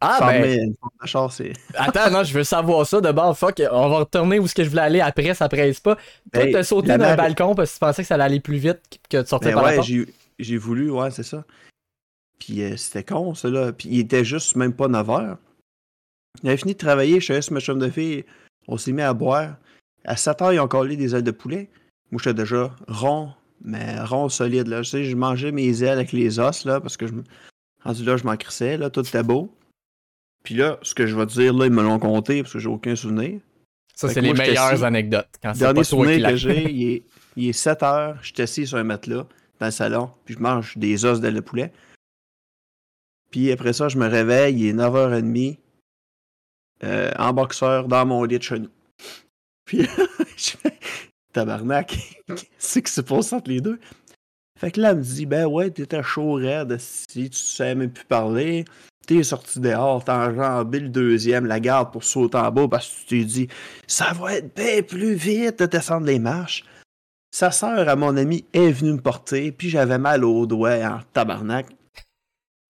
Ah, 0.00 0.18
ben, 0.20 0.74
char, 1.04 1.32
c'est. 1.32 1.52
attends, 1.74 2.10
non, 2.10 2.24
je 2.24 2.32
veux 2.34 2.44
savoir 2.44 2.86
ça 2.86 3.00
de 3.00 3.10
bord. 3.12 3.36
Fuck, 3.36 3.62
on 3.70 3.88
va 3.88 3.98
retourner 4.00 4.38
où 4.38 4.44
est-ce 4.44 4.54
que 4.54 4.64
je 4.64 4.68
voulais 4.70 4.82
aller 4.82 5.00
après, 5.00 5.34
ça 5.34 5.48
presse 5.48 5.80
pas. 5.80 5.96
Toi, 6.32 6.44
Hey, 6.44 6.52
t'as 6.52 6.62
sauté 6.64 6.88
la 6.88 6.98
d'un 6.98 7.16
balcon 7.16 7.54
parce 7.54 7.70
que 7.70 7.74
tu 7.74 7.80
pensais 7.80 8.02
que 8.02 8.08
ça 8.08 8.14
allait 8.14 8.24
aller 8.24 8.40
plus 8.40 8.58
vite 8.58 8.80
que 9.10 9.18
de 9.22 9.26
sortir 9.26 9.50
Ben 9.50 9.54
par 9.54 9.62
la 9.64 9.70
ouais, 9.70 9.76
porte. 9.76 9.88
j'ai 9.88 10.06
j'ai 10.38 10.56
voulu, 10.56 10.90
ouais, 10.90 11.10
c'est 11.10 11.24
ça. 11.24 11.44
Puis 12.38 12.62
euh, 12.62 12.76
c'était 12.76 13.02
con, 13.02 13.34
ça, 13.34 13.48
là. 13.48 13.72
Puis 13.72 13.88
il 13.90 14.00
était 14.00 14.24
juste 14.24 14.54
même 14.56 14.72
pas 14.72 14.86
9 14.88 15.10
heures. 15.10 15.38
Il 16.42 16.48
avait 16.48 16.56
fini 16.58 16.74
de 16.74 16.78
travailler, 16.78 17.18
je 17.18 17.24
suis 17.24 17.32
allé 17.32 17.42
sur 17.42 17.52
ma 17.54 17.60
chambre 17.60 17.80
de 17.80 17.90
fille, 17.90 18.24
on 18.68 18.76
s'est 18.78 18.92
mis 18.92 19.02
à 19.02 19.12
boire. 19.14 19.56
À 20.04 20.16
7 20.16 20.42
heures, 20.42 20.52
ils 20.52 20.60
ont 20.60 20.68
collé 20.68 20.96
des 20.96 21.14
ailes 21.16 21.24
de 21.24 21.32
poulet. 21.32 21.68
Moi, 22.12 22.20
j'étais 22.22 22.34
déjà 22.42 22.70
rond, 22.86 23.32
mais 23.62 24.00
rond 24.00 24.28
solide, 24.28 24.68
là. 24.68 24.82
Tu 24.82 24.90
sais, 24.90 25.04
je 25.04 25.16
mangeais 25.16 25.52
mes 25.52 25.82
ailes 25.82 25.90
avec 25.90 26.12
les 26.12 26.38
os, 26.38 26.64
là, 26.64 26.80
parce 26.80 26.96
que 26.96 27.06
je. 27.06 27.12
Rendu 27.84 28.04
là, 28.04 28.16
je 28.16 28.24
m'en 28.24 28.36
crissais, 28.36 28.76
là, 28.76 28.90
tout 28.90 29.06
était 29.06 29.22
beau. 29.22 29.54
Puis 30.42 30.54
là, 30.54 30.78
ce 30.82 30.94
que 30.94 31.06
je 31.06 31.16
vais 31.16 31.26
te 31.26 31.32
dire, 31.32 31.54
là, 31.54 31.66
ils 31.66 31.72
me 31.72 31.82
l'ont 31.82 31.98
compté, 31.98 32.42
parce 32.42 32.52
que 32.52 32.58
j'ai 32.58 32.68
aucun 32.68 32.96
souvenir. 32.96 33.40
Ça, 33.94 34.08
c'est 34.08 34.20
les 34.20 34.32
meilleures 34.32 34.64
assis. 34.64 34.84
anecdotes. 34.84 35.28
Quand 35.42 35.54
c'est 35.54 35.60
Dernier 35.60 35.80
pas 35.80 35.84
toi 35.84 35.84
qui 35.84 35.90
souvenir 35.90 36.28
que 36.28 36.36
j'ai, 36.36 36.70
il 36.70 36.90
est, 36.90 37.02
il 37.36 37.48
est 37.48 37.52
7 37.52 37.82
heures, 37.82 38.18
je 38.22 38.32
suis 38.32 38.42
assis 38.42 38.66
sur 38.66 38.78
un 38.78 38.84
matelas 38.84 39.26
dans 39.58 39.66
le 39.66 39.72
salon, 39.72 40.10
puis 40.24 40.34
je 40.34 40.40
mange 40.40 40.76
des 40.76 41.04
os 41.04 41.20
de 41.20 41.28
le 41.28 41.42
poulet. 41.42 41.72
Puis 43.30 43.50
après 43.52 43.72
ça, 43.72 43.88
je 43.88 43.98
me 43.98 44.06
réveille, 44.06 44.56
il 44.56 44.66
est 44.68 44.72
9h30, 44.72 45.58
euh, 46.84 47.10
en 47.18 47.32
boxeur, 47.32 47.88
dans 47.88 48.06
mon 48.06 48.22
lit 48.24 48.38
de 48.38 48.42
chenou. 48.42 48.68
Puis 49.64 49.80
je 50.36 50.50
fais, 50.50 50.78
tabarnak, 51.32 51.96
qu'est-ce 52.26 52.78
qui 52.78 52.92
se 52.92 53.00
passe 53.00 53.32
entre 53.32 53.50
les 53.50 53.60
deux? 53.60 53.78
Fait 54.58 54.72
que 54.72 54.80
là, 54.80 54.90
elle 54.90 54.98
me 54.98 55.02
dit, 55.02 55.26
ben 55.26 55.46
ouais, 55.46 55.70
t'étais 55.70 56.02
chaud 56.02 56.34
raide, 56.34 56.78
si 56.78 57.30
tu 57.30 57.38
sais 57.38 57.74
même 57.74 57.92
plus 57.92 58.04
parler, 58.04 58.64
t'es 59.06 59.22
sorti 59.22 59.60
dehors, 59.60 60.04
t'as 60.04 60.28
enjambé 60.28 60.80
le 60.80 60.88
deuxième, 60.88 61.46
la 61.46 61.60
garde 61.60 61.92
pour 61.92 62.04
sauter 62.04 62.38
en 62.38 62.50
bas 62.50 62.68
parce 62.68 62.88
que 62.88 63.00
tu 63.00 63.06
t'es 63.06 63.24
dit, 63.24 63.48
ça 63.86 64.12
va 64.12 64.34
être 64.34 64.54
bien 64.54 64.82
plus 64.82 65.14
vite 65.14 65.60
de 65.60 65.66
descendre 65.66 66.06
les 66.06 66.18
marches. 66.18 66.64
Sa 67.30 67.50
sœur 67.50 67.88
à 67.88 67.96
mon 67.96 68.16
ami 68.16 68.46
est 68.52 68.72
venue 68.72 68.92
me 68.92 69.00
porter, 69.00 69.52
puis 69.52 69.70
j'avais 69.70 69.98
mal 69.98 70.24
au 70.24 70.46
doigt 70.46 70.78
en 70.82 71.00
tabarnak. 71.12 71.66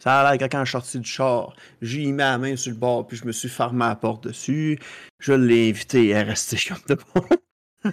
Ça 0.02 0.20
a 0.20 0.30
l'air 0.30 0.38
que 0.38 0.50
quand 0.50 0.64
je 0.64 0.70
suis 0.70 0.72
sorti 0.72 1.00
du 1.00 1.08
char, 1.08 1.56
j'ai 1.82 2.06
mis 2.06 2.18
la 2.18 2.38
main 2.38 2.54
sur 2.54 2.70
le 2.70 2.78
bord, 2.78 3.06
puis 3.06 3.16
je 3.16 3.24
me 3.24 3.32
suis 3.32 3.48
fermé 3.48 3.86
la 3.86 3.96
porte 3.96 4.24
dessus. 4.24 4.78
Je 5.18 5.32
l'ai 5.32 5.70
invité 5.70 6.14
à 6.14 6.22
rester 6.22 6.56
comme 6.68 6.96
de. 6.96 7.92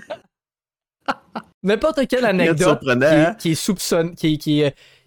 N'importe 1.64 2.08
quelle 2.08 2.26
anecdote 2.26 2.80
qui, 2.82 2.92
hein? 2.92 3.36
qui 3.40 3.52
est 3.52 3.56
soupçonne, 3.56 4.16
qui, 4.16 4.38
qui, 4.38 4.64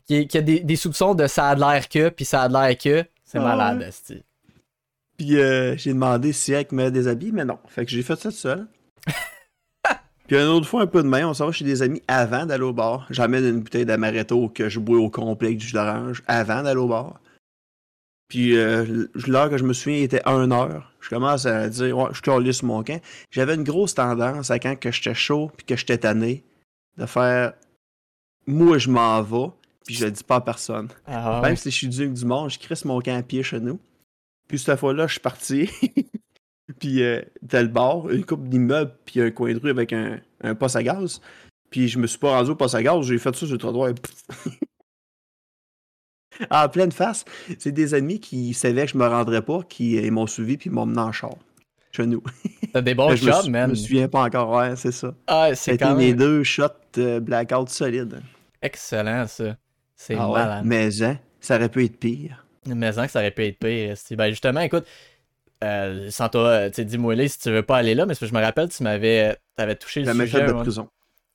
qui, 0.06 0.26
qui 0.26 0.38
a 0.38 0.40
des, 0.40 0.60
des 0.60 0.76
soupçons 0.76 1.14
de 1.14 1.26
ça 1.26 1.50
a 1.50 1.54
de 1.54 1.60
l'air 1.60 1.88
que, 1.88 2.08
puis 2.08 2.24
ça 2.24 2.42
a 2.42 2.48
l'air 2.48 2.76
que, 2.76 3.04
c'est 3.24 3.38
Ah 3.38 3.42
malade, 3.42 3.78
ouais. 3.78 4.22
Puis 5.18 5.36
euh, 5.36 5.76
j'ai 5.76 5.92
demandé 5.92 6.32
si 6.32 6.52
elle 6.52 6.66
me 6.72 6.90
déshabille, 6.90 7.32
mais 7.32 7.44
non. 7.44 7.58
Fait 7.66 7.84
que 7.84 7.90
j'ai 7.90 8.02
fait 8.02 8.16
ça 8.16 8.30
tout 8.30 8.36
seul. 8.36 8.66
Puis 10.28 10.36
une 10.36 10.46
autre 10.46 10.66
fois, 10.66 10.82
un 10.82 10.86
peu 10.86 11.02
de 11.02 11.08
main, 11.08 11.26
on 11.26 11.34
s'en 11.34 11.46
va 11.46 11.52
chez 11.52 11.64
des 11.64 11.82
amis 11.82 12.02
avant 12.06 12.46
d'aller 12.46 12.62
au 12.62 12.72
bar. 12.72 13.06
J'amène 13.10 13.44
une 13.44 13.60
bouteille 13.60 13.86
d'amaretto 13.86 14.48
que 14.50 14.68
je 14.68 14.78
bois 14.78 14.98
au 14.98 15.10
complet 15.10 15.48
avec 15.48 15.58
du 15.58 15.66
jus 15.66 15.72
d'orange 15.72 16.22
avant 16.28 16.62
d'aller 16.62 16.78
au 16.78 16.86
bar. 16.86 17.20
Puis 18.28 18.56
euh, 18.56 19.06
l'heure 19.26 19.48
que 19.48 19.56
je 19.56 19.64
me 19.64 19.72
souviens, 19.72 20.02
était 20.02 20.20
1 20.26 20.50
heure. 20.52 20.92
Je 21.00 21.08
commence 21.08 21.46
à 21.46 21.68
dire, 21.68 21.96
ouais, 21.96 22.08
je 22.12 22.20
suis 22.20 22.54
sur 22.54 22.66
mon 22.66 22.82
camp. 22.82 23.00
J'avais 23.30 23.54
une 23.54 23.64
grosse 23.64 23.94
tendance 23.94 24.50
à 24.50 24.58
quand 24.58 24.78
que 24.78 24.92
j'étais 24.92 25.14
chaud 25.14 25.50
puis 25.56 25.64
que 25.64 25.76
j'étais 25.76 25.98
tanné 25.98 26.44
de 26.98 27.06
faire, 27.06 27.54
moi 28.46 28.76
je 28.78 28.90
m'en 28.90 29.22
vais, 29.22 29.50
puis 29.86 29.94
je 29.94 30.04
le 30.04 30.10
dis 30.10 30.24
pas 30.24 30.36
à 30.36 30.40
personne. 30.40 30.88
Ah, 31.06 31.40
Même 31.42 31.52
ouais. 31.52 31.56
si 31.56 31.70
je 31.70 31.76
suis 31.76 31.88
duc 31.88 32.12
du 32.12 32.24
monde, 32.26 32.50
je 32.50 32.58
crisse 32.58 32.84
mon 32.84 33.00
camp 33.00 33.16
à 33.16 33.22
pied 33.22 33.42
chez 33.42 33.60
nous. 33.60 33.80
Puis 34.48 34.58
cette 34.58 34.78
fois-là, 34.78 35.06
je 35.06 35.12
suis 35.12 35.20
parti. 35.20 35.70
puis 36.78 37.02
euh, 37.02 37.22
t'as 37.48 37.62
le 37.62 37.68
bar, 37.68 38.10
une 38.10 38.24
coupe 38.24 38.48
d'immeubles, 38.48 38.94
puis 39.06 39.22
un 39.22 39.30
coin 39.30 39.54
de 39.54 39.58
rue 39.58 39.70
avec 39.70 39.92
un, 39.92 40.20
un 40.42 40.54
poste 40.54 40.76
à 40.76 40.82
gaz. 40.82 41.20
Puis 41.70 41.88
je 41.88 41.98
me 41.98 42.06
suis 42.06 42.18
pas 42.18 42.36
rendu 42.36 42.50
au 42.50 42.56
poste 42.56 42.74
à 42.74 42.82
gaz, 42.82 43.06
j'ai 43.06 43.18
fait 43.18 43.34
ça 43.34 43.46
sur 43.46 43.52
le 43.52 43.58
trottoir. 43.58 43.92
en 46.50 46.68
pleine 46.68 46.92
face, 46.92 47.24
c'est 47.58 47.72
des 47.72 47.94
amis 47.94 48.20
qui 48.20 48.54
savaient 48.54 48.86
que 48.86 48.92
je 48.92 48.98
me 48.98 49.06
rendrais 49.06 49.42
pas, 49.42 49.62
qui 49.68 49.98
euh, 49.98 50.02
ils 50.02 50.12
m'ont 50.12 50.26
suivi, 50.26 50.56
puis 50.56 50.70
m'ont 50.70 50.86
mené 50.86 51.00
en 51.00 51.12
char. 51.12 51.34
Chez 51.92 52.06
nous. 52.06 52.22
T'as 52.72 52.82
des 52.82 52.94
bons 52.94 53.14
jobs, 53.16 53.34
sou- 53.34 53.46
Je 53.46 53.50
man. 53.50 53.70
me 53.70 53.74
souviens 53.74 54.08
pas 54.08 54.22
encore, 54.22 54.50
ouais, 54.50 54.76
c'est 54.76 54.92
ça. 54.92 55.14
Ah, 55.26 55.48
C'était 55.54 55.72
c'est 55.72 55.78
quand 55.78 55.96
mes 55.96 56.12
deux 56.14 56.44
shots 56.44 56.66
euh, 56.98 57.18
blackout 57.20 57.68
solides. 57.70 58.20
excellent, 58.62 59.26
ça. 59.26 59.56
C'est 59.96 60.14
Ah 60.14 60.28
ouais, 60.28 60.38
malade. 60.40 60.64
Mais 60.64 61.02
hein, 61.02 61.18
ça 61.40 61.56
aurait 61.56 61.68
pu 61.68 61.84
être 61.84 61.98
pire. 61.98 62.44
Mais 62.66 62.92
sans 62.92 63.06
que 63.06 63.10
ça 63.12 63.20
aurait 63.20 63.30
pu 63.30 63.46
être 63.46 63.58
pire. 63.58 63.94
Ben 64.16 64.30
justement, 64.30 64.60
écoute, 64.60 64.86
euh, 65.64 66.10
sans 66.10 66.28
toi, 66.28 66.42
euh, 66.48 66.70
tu 66.70 66.84
dis-moi 66.84 67.16
si 67.26 67.38
tu 67.38 67.50
veux 67.50 67.62
pas 67.62 67.78
aller 67.78 67.94
là, 67.94 68.06
mais 68.06 68.14
je 68.20 68.32
me 68.32 68.40
rappelle, 68.40 68.68
tu 68.68 68.82
m'avais 68.82 69.36
t'avais 69.56 69.74
touché 69.74 70.02
le 70.02 70.12
sujet. 70.12 70.46
de 70.46 70.52
prison. 70.52 70.88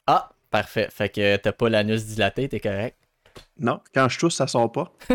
Ah, 0.08 0.30
parfait. 0.50 0.88
Fait 0.92 1.10
que 1.10 1.36
t'as 1.38 1.52
pas 1.52 1.68
l'anus 1.70 2.06
dilaté, 2.06 2.48
t'es 2.48 2.60
correct. 2.60 2.98
Non, 3.58 3.80
quand 3.94 4.10
je 4.10 4.20
tousse, 4.20 4.36
ça 4.36 4.48
sort 4.48 4.72
pas. 4.72 4.92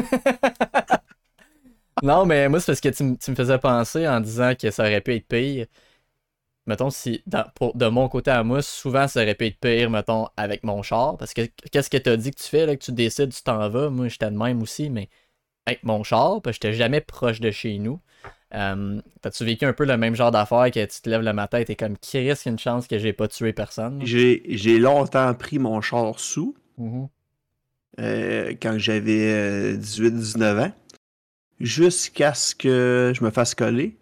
Non, 2.03 2.27
mais 2.27 2.49
moi, 2.49 2.61
c'est 2.61 2.67
parce 2.67 2.81
que 2.81 2.89
tu, 2.91 3.03
me 3.31 3.35
faisais 3.37 3.59
penser 3.59 4.07
en 4.07 4.21
disant 4.21 4.55
que 4.55 4.71
ça 4.71 4.85
aurait 4.85 5.01
pu 5.01 5.15
être 5.17 5.27
pire. 5.27 5.67
Mettons, 6.67 6.91
si 6.91 7.23
dans- 7.27 7.47
pour- 7.55 7.75
de 7.77 7.87
mon 7.87 8.09
côté 8.09 8.31
à 8.31 8.45
moi, 8.45 8.61
souvent 8.63 9.09
ça 9.09 9.23
aurait 9.23 9.35
pu 9.35 9.47
être 9.47 9.59
pire, 9.59 9.89
mettons, 9.91 10.29
avec 10.37 10.65
mon 10.65 10.83
char. 10.83 11.17
Parce 11.17 11.33
que 11.33 11.43
qu'est-ce 11.73 11.89
que 11.91 11.97
t'as 11.97 12.17
dit 12.17 12.31
que 12.31 12.37
tu 12.41 12.45
fais, 12.49 12.67
là, 12.67 12.77
que 12.77 12.85
tu 12.85 12.93
décides, 12.93 13.33
tu 13.33 13.43
t'en 13.43 13.69
vas? 13.71 13.89
Moi, 13.91 14.09
j'étais 14.09 14.31
de 14.31 14.37
même 14.37 14.63
aussi, 14.63 14.91
mais 14.91 15.09
avec 15.67 15.85
mon 15.85 16.03
char, 16.05 16.43
parce 16.43 16.59
que 16.59 16.69
j'étais 16.69 16.79
jamais 16.79 17.01
proche 17.01 17.41
de 17.41 17.51
chez 17.51 17.79
nous. 17.79 18.01
Euh, 18.55 19.01
T'as-tu 19.23 19.45
vécu 19.45 19.65
un 19.67 19.73
peu 19.75 19.85
le 19.87 19.97
même 19.99 20.15
genre 20.17 20.31
d'affaire 20.33 20.71
que 20.73 20.85
tu 20.87 21.03
te 21.03 21.11
lèves 21.11 21.23
le 21.23 21.33
matin 21.35 21.59
et 21.61 21.65
t'es 21.67 21.77
comme, 21.77 21.99
qui 21.99 22.19
risque 22.19 22.47
une 22.47 22.59
chance 22.59 22.87
que 22.89 22.99
j'ai 22.99 23.13
pas 23.15 23.29
tué 23.29 23.53
personne? 23.55 24.03
J'ai 24.05 24.79
longtemps 24.79 25.35
pris 25.35 25.59
mon 25.59 25.81
char 25.81 26.21
sous 26.21 26.55
Mhm. 26.79 27.09
Euh, 28.01 28.55
quand 28.61 28.79
j'avais 28.79 29.75
18-19 29.77 30.67
ans, 30.67 30.73
jusqu'à 31.61 32.35
ce 32.35 32.55
que 32.55 33.13
je 33.15 33.25
me 33.25 33.31
fasse 33.31 33.55
coller. 33.55 33.97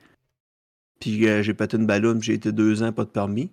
Puis 1.00 1.26
euh, 1.28 1.42
j'ai 1.42 1.54
pété 1.54 1.76
une 1.76 1.86
ballonne, 1.86 2.18
puis 2.18 2.28
j'ai 2.28 2.34
été 2.34 2.52
deux 2.52 2.82
ans 2.82 2.92
pas 2.92 3.04
de 3.04 3.10
permis. 3.10 3.50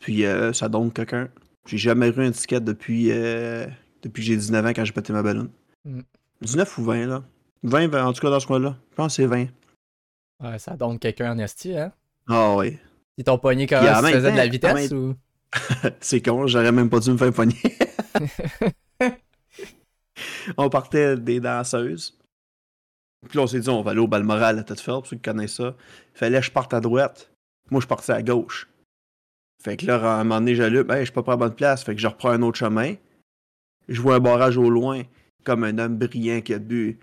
Puis 0.00 0.24
euh, 0.24 0.52
ça 0.52 0.68
donne 0.68 0.92
quelqu'un. 0.92 1.28
J'ai 1.66 1.78
jamais 1.78 2.08
eu 2.08 2.20
un 2.20 2.30
ticket 2.32 2.60
depuis, 2.60 3.08
euh, 3.10 3.66
depuis 4.02 4.22
que 4.22 4.26
j'ai 4.26 4.36
19 4.36 4.66
ans 4.66 4.72
quand 4.74 4.84
j'ai 4.84 4.92
pété 4.92 5.12
ma 5.12 5.22
ballonne. 5.22 5.50
Mm. 5.84 6.00
19 6.42 6.78
ou 6.78 6.84
20 6.84 7.06
là. 7.06 7.22
20, 7.62 7.88
20, 7.88 8.06
en 8.06 8.12
tout 8.12 8.20
cas 8.20 8.30
dans 8.30 8.40
ce 8.40 8.46
coin-là. 8.46 8.76
Je 8.90 8.96
pense 8.96 9.16
que 9.16 9.22
c'est 9.22 9.28
20. 9.28 9.46
Ouais, 10.42 10.58
ça 10.58 10.76
donne 10.76 10.98
quelqu'un 10.98 11.32
en 11.32 11.38
esti, 11.38 11.76
hein? 11.76 11.92
Ah 12.28 12.56
oui. 12.56 12.78
Ils 13.16 13.24
t'ont 13.24 13.38
pogné 13.38 13.66
quand 13.66 13.80
tu 13.80 14.12
faisais 14.12 14.32
de 14.32 14.36
la 14.36 14.46
vitesse 14.48 14.90
même- 14.90 14.98
ou? 14.98 15.14
C'est 16.00 16.22
con, 16.22 16.46
j'aurais 16.46 16.72
même 16.72 16.88
pas 16.88 16.98
dû 16.98 17.10
me 17.10 17.18
faire 17.18 17.32
pogner. 17.32 17.54
on 20.56 20.68
partait 20.68 21.16
des 21.16 21.40
danseuses. 21.40 22.18
Puis 23.28 23.38
là, 23.38 23.44
on 23.44 23.46
s'est 23.46 23.60
dit, 23.60 23.68
on 23.68 23.82
va 23.82 23.92
aller 23.92 24.00
au 24.00 24.08
Balmoral 24.08 24.58
à 24.58 24.64
pour 24.64 25.06
ceux 25.06 25.16
qui 25.16 25.22
connaissent 25.22 25.54
ça. 25.54 25.76
Fallait 26.14 26.40
que 26.40 26.46
je 26.46 26.50
parte 26.50 26.74
à 26.74 26.80
droite. 26.80 27.30
Moi, 27.70 27.80
je 27.80 27.86
partais 27.86 28.12
à 28.12 28.22
gauche. 28.22 28.68
Fait 29.62 29.76
que 29.76 29.86
là, 29.86 29.94
à 29.96 30.20
un 30.20 30.24
moment 30.24 30.40
donné, 30.40 30.56
j'allume, 30.56 30.90
hey, 30.90 31.00
je 31.00 31.04
suis 31.04 31.12
pas 31.12 31.22
prêt 31.22 31.32
à 31.32 31.36
la 31.36 31.46
bonne 31.46 31.54
place. 31.54 31.84
Fait 31.84 31.94
que 31.94 32.00
je 32.00 32.08
reprends 32.08 32.30
un 32.30 32.42
autre 32.42 32.58
chemin. 32.58 32.94
Je 33.88 34.00
vois 34.00 34.16
un 34.16 34.20
barrage 34.20 34.56
au 34.56 34.68
loin, 34.70 35.02
comme 35.44 35.62
un 35.64 35.78
homme 35.78 35.96
brillant 35.96 36.40
qui 36.40 36.54
a 36.54 36.58
bu. 36.58 36.98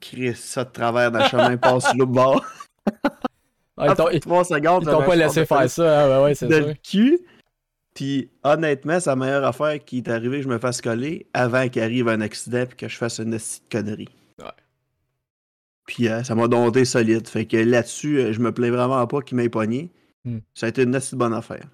Chris, 0.00 0.34
ça 0.34 0.64
de 0.64 0.70
travers 0.70 1.12
dans 1.12 1.20
le 1.20 1.28
chemin, 1.28 1.56
passe 1.56 1.84
sur 1.84 1.96
le 1.98 2.06
bord. 2.06 2.44
Ah, 3.76 3.86
ils 3.88 3.94
t'ont- 3.94 4.08
pas 5.06 5.16
laissé 5.16 5.46
faire 5.46 5.70
ça, 5.70 6.04
hein, 6.04 6.18
ouais, 6.18 6.24
ouais, 6.24 6.34
c'est 6.34 6.48
sûr. 6.52 6.66
le 6.66 6.74
cul. 6.74 7.20
Puis 7.94 8.30
honnêtement, 8.44 9.00
c'est 9.00 9.10
la 9.10 9.16
meilleure 9.16 9.44
affaire 9.44 9.84
qui 9.84 9.98
est 9.98 10.08
arrivée 10.08 10.38
que 10.38 10.44
je 10.44 10.48
me 10.48 10.58
fasse 10.58 10.80
coller 10.80 11.26
avant 11.34 11.68
qu'il 11.68 11.82
arrive 11.82 12.08
un 12.08 12.20
accident 12.20 12.62
et 12.62 12.66
que 12.76 12.88
je 12.88 12.96
fasse 12.96 13.18
une 13.18 13.32
petite 13.32 13.64
connerie. 13.70 14.08
Ouais. 14.38 14.46
Puis 15.86 16.08
euh, 16.08 16.22
ça 16.22 16.34
m'a 16.34 16.46
dompté 16.48 16.84
solide. 16.84 17.26
Fait 17.28 17.46
que 17.46 17.56
là-dessus, 17.56 18.18
euh, 18.18 18.32
je 18.32 18.40
me 18.40 18.52
plains 18.52 18.70
vraiment 18.70 19.04
pas 19.06 19.20
qu'il 19.22 19.36
m'ait 19.36 19.48
pogné. 19.48 19.90
Hmm. 20.24 20.38
Ça 20.54 20.66
a 20.66 20.68
été 20.68 20.82
une 20.82 20.94
assez 20.94 21.16
bonne 21.16 21.34
affaire. 21.34 21.64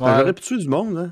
Ouais. 0.00 0.10
J'aurais 0.16 0.32
pu 0.32 0.42
tuer 0.42 0.58
du 0.58 0.68
monde, 0.68 0.94
là. 0.94 1.10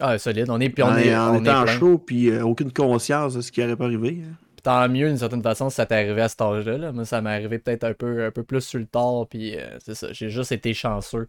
Ah, 0.00 0.18
solide. 0.18 0.46
On 0.50 0.58
est, 0.58 0.70
puis 0.70 0.82
on 0.82 0.86
en, 0.88 0.96
est, 0.96 1.14
en 1.14 1.36
on 1.36 1.40
étant 1.42 1.64
chaud, 1.66 1.98
puis 1.98 2.28
euh, 2.30 2.42
aucune 2.44 2.72
conscience 2.72 3.34
de 3.34 3.40
ce 3.40 3.52
qui 3.52 3.62
aurait 3.62 3.76
pas 3.76 3.84
arrivé. 3.84 4.22
hein. 4.24 4.34
Puis 4.56 4.62
Tant 4.62 4.88
mieux, 4.88 5.06
d'une 5.08 5.18
certaine 5.18 5.42
façon, 5.42 5.70
si 5.70 5.76
ça 5.76 5.86
t'est 5.86 5.94
arrivé 5.94 6.22
à 6.22 6.28
cet 6.28 6.40
âge-là. 6.40 6.76
là. 6.78 6.92
Moi, 6.92 7.04
ça 7.04 7.20
m'est 7.20 7.30
arrivé 7.30 7.58
peut-être 7.60 7.84
un 7.84 7.94
peu, 7.94 8.24
un 8.24 8.30
peu 8.32 8.42
plus 8.42 8.62
sur 8.62 8.80
le 8.80 8.86
tard, 8.86 9.26
puis 9.30 9.56
euh, 9.56 9.78
c'est 9.84 9.94
ça. 9.94 10.12
J'ai 10.12 10.28
juste 10.28 10.50
été 10.50 10.74
chanceux 10.74 11.28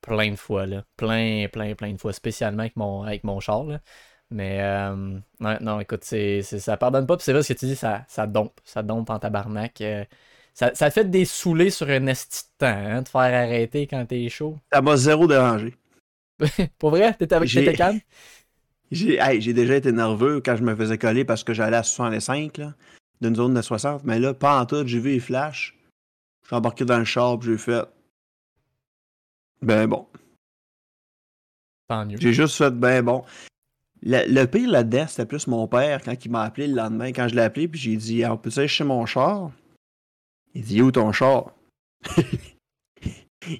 plein 0.00 0.30
de 0.30 0.36
fois, 0.36 0.66
là. 0.66 0.84
Plein, 0.96 1.46
plein, 1.52 1.74
plein 1.74 1.92
de 1.92 1.98
fois, 1.98 2.12
spécialement 2.12 2.60
avec 2.60 2.76
mon, 2.76 3.02
avec 3.02 3.24
mon 3.24 3.40
char, 3.40 3.64
là. 3.64 3.80
Mais, 4.30 4.60
euh, 4.60 5.18
ouais, 5.40 5.58
non, 5.60 5.80
écoute, 5.80 6.04
c'est, 6.04 6.42
ça 6.42 6.76
pardonne 6.76 7.06
pas, 7.06 7.16
puis 7.16 7.24
c'est 7.24 7.32
vrai 7.32 7.42
ce 7.42 7.52
que 7.52 7.58
tu 7.58 7.66
dis, 7.66 7.76
ça, 7.76 8.04
ça 8.08 8.26
dompe. 8.26 8.60
Ça 8.64 8.82
dompe 8.82 9.08
en 9.10 9.18
tabarnak. 9.18 9.80
euh. 9.80 10.04
ça, 10.52 10.74
ça 10.74 10.90
fait 10.90 11.08
des 11.10 11.24
saoulés 11.24 11.70
sur 11.70 11.88
un 11.88 12.06
esti 12.06 12.44
de 12.44 12.66
temps, 12.66 12.66
hein, 12.66 13.02
de 13.02 13.08
faire 13.08 13.20
arrêter 13.22 13.86
quand 13.86 14.04
t'es 14.06 14.28
chaud. 14.28 14.58
Ça 14.72 14.82
m'a 14.82 14.96
zéro 14.96 15.26
dérangé. 15.26 15.74
Pour 16.78 16.90
vrai? 16.90 17.14
T'étais 17.14 17.34
avec 17.34 17.50
t'étais 17.50 17.72
calme? 17.72 18.00
J'ai 18.90 19.16
hey, 19.20 19.40
j'ai 19.42 19.52
déjà 19.52 19.76
été 19.76 19.92
nerveux 19.92 20.40
quand 20.42 20.56
je 20.56 20.62
me 20.62 20.74
faisais 20.74 20.96
coller 20.96 21.22
parce 21.24 21.44
que 21.44 21.52
j'allais 21.52 21.76
à 21.76 21.82
65, 21.82 22.56
là, 22.56 22.74
d'une 23.20 23.36
zone 23.36 23.52
de 23.52 23.60
60. 23.60 24.04
Mais 24.04 24.18
là, 24.18 24.32
pas 24.32 24.58
en 24.58 24.64
tout, 24.64 24.86
j'ai 24.86 24.98
vu 24.98 25.10
les 25.10 25.20
flashs. 25.20 25.76
Je 26.42 26.46
suis 26.48 26.56
embarqué 26.56 26.86
dans 26.86 26.98
le 26.98 27.04
char, 27.04 27.38
j'ai 27.42 27.58
fait. 27.58 27.84
Ben 29.62 29.86
bon. 29.86 30.06
Tant 31.88 32.04
mieux. 32.06 32.18
J'ai 32.20 32.32
juste 32.32 32.56
fait 32.56 32.70
ben 32.70 33.02
bon. 33.04 33.24
Le, 34.02 34.32
le 34.32 34.46
pire 34.46 34.70
là-dedans, 34.70 35.06
c'était 35.08 35.26
plus 35.26 35.46
mon 35.48 35.66
père 35.66 36.02
quand 36.02 36.24
il 36.24 36.30
m'a 36.30 36.42
appelé 36.42 36.68
le 36.68 36.74
lendemain. 36.74 37.08
Quand 37.12 37.26
je 37.28 37.34
l'ai 37.34 37.42
appelé, 37.42 37.66
puis 37.68 37.80
j'ai 37.80 37.96
dit 37.96 38.24
On 38.26 38.36
peut 38.36 38.50
aller 38.56 38.68
chez 38.68 38.84
mon 38.84 39.04
char? 39.06 39.50
Il 40.54 40.62
dit 40.64 40.82
Où 40.82 40.90
ton 40.92 41.10
char? 41.12 41.52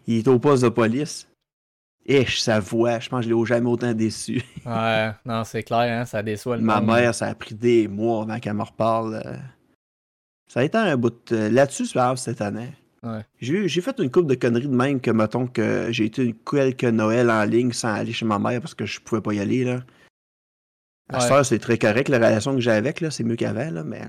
Il 0.06 0.18
est 0.18 0.28
au 0.28 0.38
poste 0.38 0.64
de 0.64 0.68
police. 0.68 1.28
Et 2.04 2.24
sa 2.26 2.58
voix, 2.60 2.98
je 3.00 3.08
pense 3.08 3.24
que 3.24 3.30
je 3.30 3.34
l'ai 3.34 3.44
jamais 3.46 3.68
autant 3.68 3.92
déçu. 3.92 4.42
Ouais, 4.64 5.12
non, 5.26 5.44
c'est 5.44 5.62
clair, 5.62 6.00
hein, 6.00 6.04
ça 6.06 6.22
déçoit 6.22 6.56
le 6.56 6.62
Ma 6.62 6.80
monde. 6.80 6.94
mère, 6.96 7.14
ça 7.14 7.26
a 7.26 7.34
pris 7.34 7.54
des 7.54 7.86
mois 7.86 8.22
avant 8.22 8.38
qu'elle 8.38 8.54
me 8.54 8.62
reparle. 8.62 9.20
euh. 9.26 9.36
Ça 10.46 10.60
a 10.60 10.64
été 10.64 10.78
un 10.78 10.96
bout 10.96 11.14
de... 11.30 11.36
Là-dessus, 11.48 11.84
c'est 11.86 11.92
pas 11.94 12.04
grave 12.06 12.16
cette 12.16 12.40
année. 12.40 12.72
Ouais. 13.02 13.20
J'ai 13.40 13.80
fait 13.80 13.98
une 13.98 14.10
couple 14.10 14.26
de 14.26 14.34
conneries 14.34 14.68
de 14.68 14.74
même 14.74 15.00
que, 15.00 15.10
mettons, 15.10 15.46
que 15.46 15.88
j'ai 15.90 16.06
été 16.06 16.24
une 16.24 16.34
quelques 16.34 16.84
Noël 16.84 17.30
en 17.30 17.44
ligne 17.44 17.72
sans 17.72 17.94
aller 17.94 18.12
chez 18.12 18.24
ma 18.24 18.38
mère 18.38 18.60
parce 18.60 18.74
que 18.74 18.86
je 18.86 19.00
pouvais 19.00 19.20
pas 19.20 19.32
y 19.34 19.40
aller, 19.40 19.64
là. 19.64 19.82
À 21.10 21.26
Ouais. 21.30 21.44
c'est 21.44 21.58
très 21.58 21.78
correct, 21.78 22.08
la 22.08 22.18
relation 22.18 22.54
que 22.54 22.60
j'ai 22.60 22.70
avec, 22.72 23.00
là, 23.00 23.10
c'est 23.10 23.24
mieux 23.24 23.36
qu'avant, 23.36 23.70
là, 23.70 23.82
mais... 23.82 24.02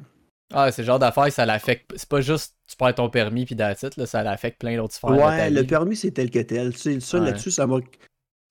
Ah, 0.51 0.71
c'est 0.71 0.81
le 0.81 0.87
genre 0.87 0.97
d'affaire 0.99 1.31
ça 1.31 1.45
l'affecte. 1.45 1.93
C'est 1.95 2.09
pas 2.09 2.21
juste 2.21 2.55
tu 2.67 2.75
perds 2.75 2.95
ton 2.95 3.09
permis 3.09 3.45
puis 3.45 3.53
it, 3.55 3.97
là, 3.97 4.05
ça 4.07 4.23
l'affecte 4.23 4.59
plein 4.59 4.75
d'autres 4.75 4.95
sphères 4.95 5.11
Ouais, 5.11 5.49
le 5.51 5.63
permis, 5.63 5.95
c'est 5.95 6.11
tel 6.11 6.31
que 6.31 6.39
tel. 6.39 6.73
Tu 6.73 6.79
sais, 6.79 6.99
ça, 6.99 7.19
Ouais. 7.19 7.25
là-dessus, 7.27 7.51
ça 7.51 7.67
m'a... 7.67 7.77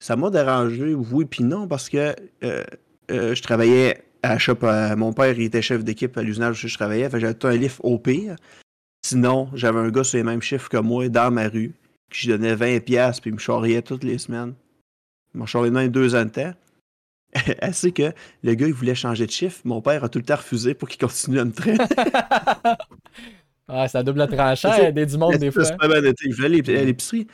Ça 0.01 0.15
m'a 0.15 0.31
dérangé, 0.31 0.95
oui 0.95 1.25
puis 1.25 1.43
non, 1.43 1.67
parce 1.67 1.89
que 1.89 2.15
euh, 2.45 2.65
euh, 3.11 3.35
je 3.35 3.43
travaillais 3.43 4.05
à 4.23 4.35
la 4.35 4.39
shop, 4.39 4.59
euh, 4.63 4.95
mon 4.95 5.13
père, 5.13 5.33
il 5.37 5.43
était 5.43 5.61
chef 5.61 5.83
d'équipe 5.83 6.17
à 6.17 6.23
l'usinage 6.23 6.65
où 6.65 6.69
je 6.69 6.75
travaillais, 6.75 7.11
fait 7.11 7.19
j'avais 7.19 7.35
tout 7.35 7.49
un 7.49 7.57
livre 7.57 7.85
au 7.85 7.99
pire. 7.99 8.37
Sinon, 9.09 9.49
j'avais 9.55 9.79
un 9.79 9.89
gars 9.89 10.05
sur 10.05 10.19
les 10.19 10.23
mêmes 10.23 10.43
chiffres 10.43 10.69
que 10.69 10.77
moi 10.77 11.09
dans 11.09 11.31
ma 11.31 11.49
rue, 11.49 11.75
qui 12.11 12.27
je 12.27 12.33
donnais 12.33 12.55
20$ 12.55 12.81
piastres, 12.81 13.23
puis 13.23 13.31
il 13.31 13.35
me 13.35 13.39
charriait 13.39 13.81
toutes 13.81 14.05
les 14.05 14.19
semaines. 14.19 14.53
Il 15.35 15.41
m'a 15.41 15.47
charrié 15.47 15.71
même 15.71 15.89
deux 15.89 16.15
ans 16.15 16.27
de 16.27 16.29
temps. 16.29 16.53
Assez 17.63 17.93
que 17.93 18.13
le 18.43 18.55
gars, 18.55 18.67
il 18.67 18.75
voulait 18.75 18.95
changer 18.95 19.25
de 19.25 19.31
chiffre. 19.31 19.63
Mon 19.65 19.81
père 19.81 20.05
a 20.05 20.11
tout 20.11 20.19
le 20.19 20.27
temps 20.27 20.37
refusé 20.37 20.75
pour 20.75 20.91
qu'il 20.91 21.01
continue 21.01 21.39
à 21.39 21.47
me 21.47 21.53
traîner. 21.53 21.79
Ah, 23.71 23.87
ça 23.87 24.03
double 24.03 24.27
tranchant, 24.29 24.75
aider 24.77 25.05
du 25.05 25.19
monde 25.19 25.37
des 25.37 25.51
fois. 25.51 25.63
Je 25.63 26.43
aller 26.43 26.79
à 26.79 26.85
l'épicerie. 26.85 27.27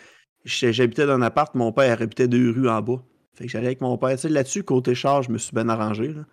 J'habitais 0.44 1.06
dans 1.06 1.12
un 1.12 1.22
appart, 1.22 1.54
mon 1.54 1.70
père 1.70 2.02
habitait 2.02 2.26
deux 2.26 2.50
rues 2.50 2.68
en 2.68 2.82
bas. 2.82 3.00
Fait 3.34 3.44
que 3.44 3.50
j'allais 3.52 3.66
avec 3.66 3.80
mon 3.80 3.96
père. 3.98 4.16
Tu 4.16 4.22
sais, 4.22 4.28
là-dessus, 4.28 4.64
côté 4.64 4.96
charge, 4.96 5.26
je 5.26 5.30
me 5.30 5.38
suis 5.38 5.54
bien 5.54 5.68
arrangé. 5.68 6.08
là. 6.08 6.24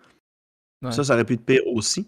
Ouais. 0.82 0.90
Ça, 0.90 1.04
ça 1.04 1.14
aurait 1.14 1.24
pu 1.24 1.34
être 1.34 1.44
pire 1.44 1.64
aussi. 1.66 2.06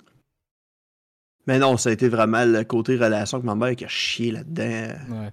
Mais 1.47 1.59
non, 1.59 1.77
ça 1.77 1.91
a 1.91 1.93
été 1.93 2.09
vraiment 2.09 2.45
le 2.45 2.65
côté 2.65 2.97
relation 2.97 3.37
avec 3.39 3.45
ma 3.47 3.55
mère 3.55 3.77
qui 3.77 3.85
a 3.85 3.89
chié 3.89 4.31
là-dedans. 4.31 4.95
Ouais. 5.11 5.31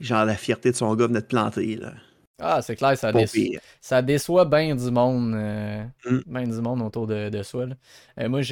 Genre, 0.00 0.24
la 0.26 0.36
fierté 0.36 0.70
de 0.70 0.76
son 0.76 0.94
gars 0.94 1.06
venait 1.06 1.22
de 1.22 1.26
planter. 1.26 1.76
Là. 1.76 1.94
Ah, 2.38 2.60
c'est 2.60 2.76
clair, 2.76 2.98
ça, 2.98 3.12
déçoit, 3.12 3.58
ça 3.80 4.02
déçoit 4.02 4.44
bien 4.44 4.74
du 4.74 4.90
monde. 4.90 5.32
euh, 5.34 5.84
Mm. 6.04 6.18
ben 6.26 6.44
du 6.48 6.60
monde 6.60 6.82
autour 6.82 7.06
de, 7.06 7.30
de 7.30 7.42
soi. 7.42 7.66
là. 7.66 7.74
Euh, 8.20 8.28
moi, 8.28 8.42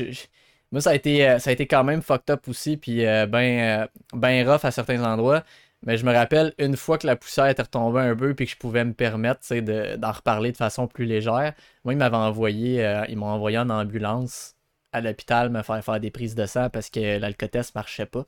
moi 0.73 0.81
ça, 0.81 0.91
a 0.91 0.95
été, 0.95 1.29
euh, 1.29 1.39
ça 1.39 1.51
a 1.51 1.53
été 1.53 1.67
quand 1.67 1.85
même 1.85 2.01
fucked 2.01 2.31
up 2.31 2.49
aussi, 2.49 2.79
puis 2.79 3.05
euh, 3.07 3.27
ben, 3.27 3.87
ben 4.15 4.49
rough 4.51 4.65
à 4.65 4.71
certains 4.71 5.03
endroits. 5.05 5.45
Mais 5.87 5.99
je 5.99 6.07
me 6.07 6.15
rappelle 6.15 6.55
une 6.59 6.77
fois 6.79 6.97
que 6.97 7.07
la 7.07 7.15
poussière 7.15 7.47
était 7.49 7.61
retombée 7.61 8.01
un 8.01 8.17
peu 8.17 8.35
puis 8.35 8.47
que 8.47 8.53
je 8.53 8.57
pouvais 8.57 8.85
me 8.87 8.95
permettre 8.95 9.41
de- 9.55 9.97
d'en 9.97 10.13
reparler 10.13 10.51
de 10.51 10.57
façon 10.57 10.87
plus 10.89 11.05
légère. 11.05 11.53
Moi, 11.85 11.93
ils 11.93 11.99
m'avaient 11.99 12.17
envoyé, 12.17 12.83
euh, 12.83 13.05
ils 13.11 13.19
m'ont 13.19 13.27
envoyé 13.27 13.59
en 13.59 13.69
ambulance 13.69 14.55
à 14.95 15.01
l'hôpital 15.01 15.51
me 15.51 15.63
faire 15.63 15.85
faire 15.85 16.01
des 16.01 16.11
prises 16.11 16.35
de 16.35 16.47
sang 16.47 16.71
parce 16.71 16.91
que 16.91 17.19
l'alcotest 17.19 17.75
marchait 17.75 18.07
pas. 18.07 18.25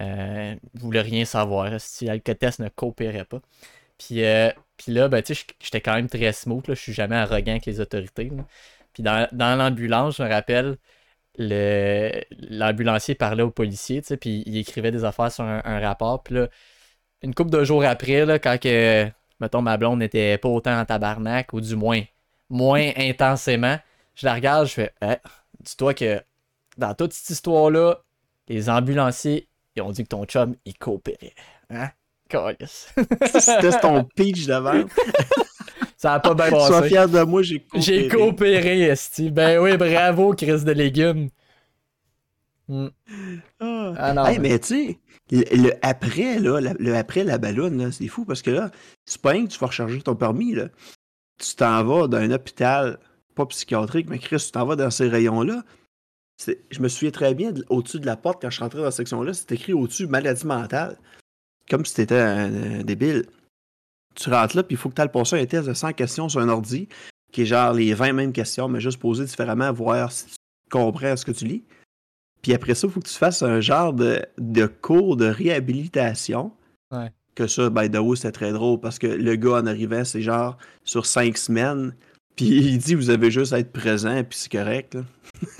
Euh, 0.00 0.54
ils 0.74 0.80
voulaient 0.80 1.00
rien 1.02 1.24
savoir 1.24 1.80
si 1.80 2.06
l'alcotest 2.06 2.60
ne 2.60 2.68
coopérait 2.68 3.24
pas. 3.24 3.40
Puis, 3.98 4.24
euh, 4.24 4.50
puis 4.76 4.92
là, 4.92 5.08
ben, 5.08 5.22
j'étais 5.26 5.80
quand 5.80 5.94
même 5.94 6.08
très 6.08 6.32
smooth. 6.32 6.66
Là, 6.68 6.74
je 6.74 6.80
suis 6.80 6.92
jamais 6.92 7.16
arrogant 7.16 7.52
avec 7.52 7.66
les 7.66 7.80
autorités. 7.80 8.32
Puis 8.92 9.02
dans, 9.02 9.28
dans 9.32 9.56
l'ambulance, 9.56 10.16
je 10.18 10.22
me 10.24 10.28
rappelle, 10.28 10.76
le, 11.38 12.10
l'ambulancier 12.50 13.14
parlait 13.14 13.42
au 13.42 13.50
policier, 13.50 14.02
tu 14.02 14.08
sais, 14.08 14.16
puis 14.16 14.42
il 14.46 14.56
écrivait 14.58 14.90
des 14.90 15.04
affaires 15.04 15.32
sur 15.32 15.44
un, 15.44 15.62
un 15.64 15.80
rapport. 15.80 16.22
Puis 16.22 16.34
là, 16.34 16.48
une 17.22 17.34
couple 17.34 17.50
de 17.50 17.64
jours 17.64 17.84
après, 17.84 18.26
là, 18.26 18.38
quand 18.38 18.58
que, 18.60 19.08
mettons, 19.40 19.62
ma 19.62 19.76
blonde 19.76 20.00
n'était 20.00 20.38
pas 20.38 20.48
autant 20.48 20.78
en 20.78 20.84
tabarnak, 20.84 21.52
ou 21.52 21.60
du 21.60 21.76
moins, 21.76 22.02
moins 22.50 22.90
intensément, 22.96 23.78
je 24.14 24.26
la 24.26 24.34
regarde, 24.34 24.66
je 24.66 24.72
fais, 24.74 24.92
Eh, 25.02 25.16
dis-toi 25.62 25.94
que 25.94 26.20
dans 26.78 26.94
toute 26.94 27.12
cette 27.12 27.30
histoire-là, 27.30 27.98
les 28.48 28.68
ambulanciers, 28.70 29.48
ils 29.76 29.82
ont 29.82 29.90
dit 29.90 30.02
que 30.04 30.08
ton 30.08 30.24
chum, 30.24 30.54
il 30.64 30.74
coopérait. 30.76 31.34
Hein? 31.70 31.90
C'était 32.64 33.78
ton 33.80 34.04
pitch 34.04 34.46
d'avant. 34.46 34.84
Ça 35.98 36.14
a 36.14 36.20
pas 36.20 36.34
bien 36.34 36.48
Sois 36.48 36.68
passé. 36.80 36.88
fier 36.88 37.08
de 37.08 37.22
moi, 37.22 37.42
j'ai 37.42 37.60
coopéré. 37.60 37.82
J'ai 37.82 38.08
coopéré, 38.08 38.80
Esti. 38.84 39.30
Ben 39.30 39.58
oui, 39.60 39.76
bravo, 39.76 40.34
Chris 40.34 40.64
de 40.64 40.72
légumes. 40.72 41.28
Hmm. 42.68 42.88
Ah. 43.60 43.92
Ah 43.98 44.14
non, 44.14 44.26
Hey, 44.26 44.38
mais- 44.38 44.58
tu 44.58 44.66
sais, 44.66 44.98
le, 45.30 45.64
le 45.64 45.72
après, 45.82 46.38
là, 46.38 46.60
la- 46.60 46.74
le 46.78 46.96
après 46.96 47.22
la 47.24 47.38
ballonne, 47.38 47.92
c'est 47.92 48.08
fou 48.08 48.24
parce 48.24 48.42
que 48.42 48.50
là, 48.50 48.70
c'est 49.04 49.20
pas 49.20 49.30
rien 49.30 49.44
que 49.46 49.50
tu 49.52 49.58
vas 49.58 49.66
recharger 49.66 50.00
ton 50.02 50.14
permis, 50.16 50.54
là. 50.54 50.68
Tu 51.38 51.54
t'en 51.54 51.84
vas 51.84 52.08
dans 52.08 52.18
un 52.18 52.30
hôpital, 52.30 52.98
pas 53.34 53.46
psychiatrique, 53.46 54.08
mais 54.08 54.18
Chris, 54.18 54.42
tu 54.46 54.52
t'en 54.52 54.66
vas 54.66 54.76
dans 54.76 54.90
ces 54.90 55.08
rayons-là. 55.08 55.62
Je 56.70 56.80
me 56.80 56.88
souviens 56.88 57.10
très 57.12 57.34
bien, 57.34 57.52
de- 57.52 57.64
au-dessus 57.68 58.00
de 58.00 58.06
la 58.06 58.16
porte, 58.16 58.42
quand 58.42 58.50
je 58.50 58.60
rentrais 58.60 58.80
dans 58.80 58.86
cette 58.90 58.96
section-là, 58.98 59.32
c'était 59.32 59.54
écrit 59.54 59.72
au-dessus 59.72 60.06
maladie 60.06 60.46
mentale. 60.46 60.98
Comme 61.70 61.84
si 61.84 61.94
t'étais 61.94 62.18
un, 62.18 62.80
un 62.80 62.82
débile. 62.82 63.26
Tu 64.14 64.28
rentres 64.28 64.56
là, 64.56 64.62
puis 64.62 64.74
il 64.74 64.78
faut 64.78 64.88
que 64.90 64.94
tu 64.96 65.00
ailles 65.00 65.12
passer 65.12 65.40
un 65.40 65.46
test 65.46 65.68
de 65.68 65.72
100 65.74 65.92
questions 65.92 66.28
sur 66.28 66.40
un 66.40 66.48
ordi, 66.48 66.88
qui 67.32 67.42
est 67.42 67.46
genre 67.46 67.72
les 67.72 67.94
20 67.94 68.12
mêmes 68.12 68.32
questions, 68.32 68.68
mais 68.68 68.80
juste 68.80 68.98
posées 68.98 69.24
différemment, 69.24 69.72
voir 69.72 70.10
si 70.12 70.26
tu 70.26 70.34
comprends 70.70 71.16
ce 71.16 71.24
que 71.24 71.30
tu 71.30 71.44
lis. 71.46 71.64
Puis 72.42 72.52
après 72.52 72.74
ça, 72.74 72.88
il 72.88 72.92
faut 72.92 73.00
que 73.00 73.08
tu 73.08 73.14
fasses 73.14 73.42
un 73.42 73.60
genre 73.60 73.92
de, 73.92 74.20
de 74.36 74.66
cours 74.66 75.16
de 75.16 75.26
réhabilitation. 75.26 76.52
Ouais. 76.90 77.10
Que 77.34 77.46
ça, 77.46 77.70
by 77.70 77.88
the 77.90 77.96
way, 77.96 78.16
c'était 78.16 78.32
très 78.32 78.52
drôle 78.52 78.80
parce 78.80 78.98
que 78.98 79.06
le 79.06 79.36
gars 79.36 79.52
en 79.62 79.66
arrivant, 79.66 80.04
c'est 80.04 80.20
genre 80.20 80.58
sur 80.84 81.06
cinq 81.06 81.38
semaines. 81.38 81.94
Puis 82.36 82.46
il 82.46 82.78
dit, 82.78 82.94
vous 82.94 83.10
avez 83.10 83.30
juste 83.30 83.52
à 83.52 83.58
être 83.58 83.72
présent, 83.72 84.22
puis 84.24 84.38
c'est 84.38 84.52
correct. 84.52 84.94
là. 84.94 85.02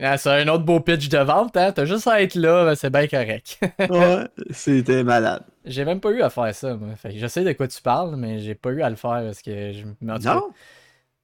Ah, 0.00 0.16
c'est 0.16 0.30
un 0.30 0.46
autre 0.48 0.64
beau 0.64 0.78
pitch 0.80 1.08
de 1.08 1.18
vente, 1.18 1.56
hein? 1.56 1.72
T'as 1.72 1.84
juste 1.84 2.06
à 2.06 2.22
être 2.22 2.34
là, 2.34 2.64
ben, 2.64 2.74
c'est 2.74 2.90
bien 2.90 3.08
correct. 3.08 3.58
ouais, 3.90 4.28
c'était 4.50 5.02
malade. 5.02 5.42
J'ai 5.64 5.84
même 5.84 5.98
pas 5.98 6.10
eu 6.10 6.22
à 6.22 6.30
faire 6.30 6.54
ça, 6.54 6.74
moi. 6.74 6.94
Fait 6.94 7.14
que 7.14 7.18
je 7.18 7.26
sais 7.26 7.42
de 7.42 7.52
quoi 7.52 7.66
tu 7.66 7.80
parles, 7.82 8.14
mais 8.14 8.38
j'ai 8.38 8.54
pas 8.54 8.70
eu 8.70 8.82
à 8.82 8.90
le 8.90 8.96
faire 8.96 9.22
parce 9.24 9.42
que 9.42 9.72
je 9.72 9.84
Non? 10.00 10.50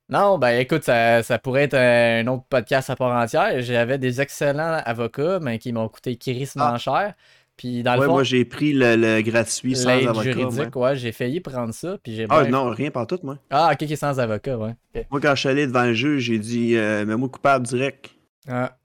Non, 0.09 0.38
ben 0.38 0.59
écoute, 0.59 0.85
ça, 0.85 1.22
ça, 1.22 1.38
pourrait 1.38 1.64
être 1.64 1.74
un 1.74 2.27
autre 2.27 2.44
podcast 2.48 2.90
à 2.90 2.96
part 2.96 3.16
entière. 3.16 3.62
J'avais 3.62 3.96
des 3.96 4.20
excellents 4.20 4.81
avocats, 4.85 5.38
mais 5.40 5.59
qui 5.59 5.72
m'ont 5.72 5.88
coûté 5.88 6.16
crissement 6.16 6.72
ah. 6.74 6.79
cher. 6.79 7.14
Puis 7.57 7.83
dans 7.85 7.95
le 7.95 8.01
ouais, 8.01 8.07
fond, 8.07 8.12
moi 8.12 8.25
j'ai 8.25 8.45
pris 8.45 8.73
le, 8.73 9.21
gratuit 9.21 9.77
sans 9.77 9.90
avocat. 9.90 10.23
juridique, 10.23 10.77
ouais, 10.77 10.97
j'ai 10.97 11.12
failli 11.12 11.40
prendre 11.40 11.73
ça. 11.73 11.99
Puis 12.03 12.17
j'ai 12.17 12.27
ah 12.29 12.45
non, 12.45 12.71
rien 12.71 12.90
par 12.90 13.07
tout, 13.07 13.21
moi. 13.23 13.38
Ah, 13.51 13.71
ok, 13.73 13.79
qui 13.79 13.93
est 13.93 13.97
sans 13.97 14.19
avocat, 14.19 14.59
ouais. 14.59 14.75
Moi, 15.11 15.21
quand 15.21 15.35
je 15.35 15.40
suis 15.40 15.49
allé 15.49 15.67
devant 15.67 15.85
le 15.85 15.95
juge, 15.95 16.25
j'ai 16.25 16.38
dit, 16.38 16.77
euh, 16.77 17.05
mais 17.07 17.17
moi 17.17 17.29
coupable 17.29 17.67
direct. 17.67 18.11
Ah. 18.49 18.77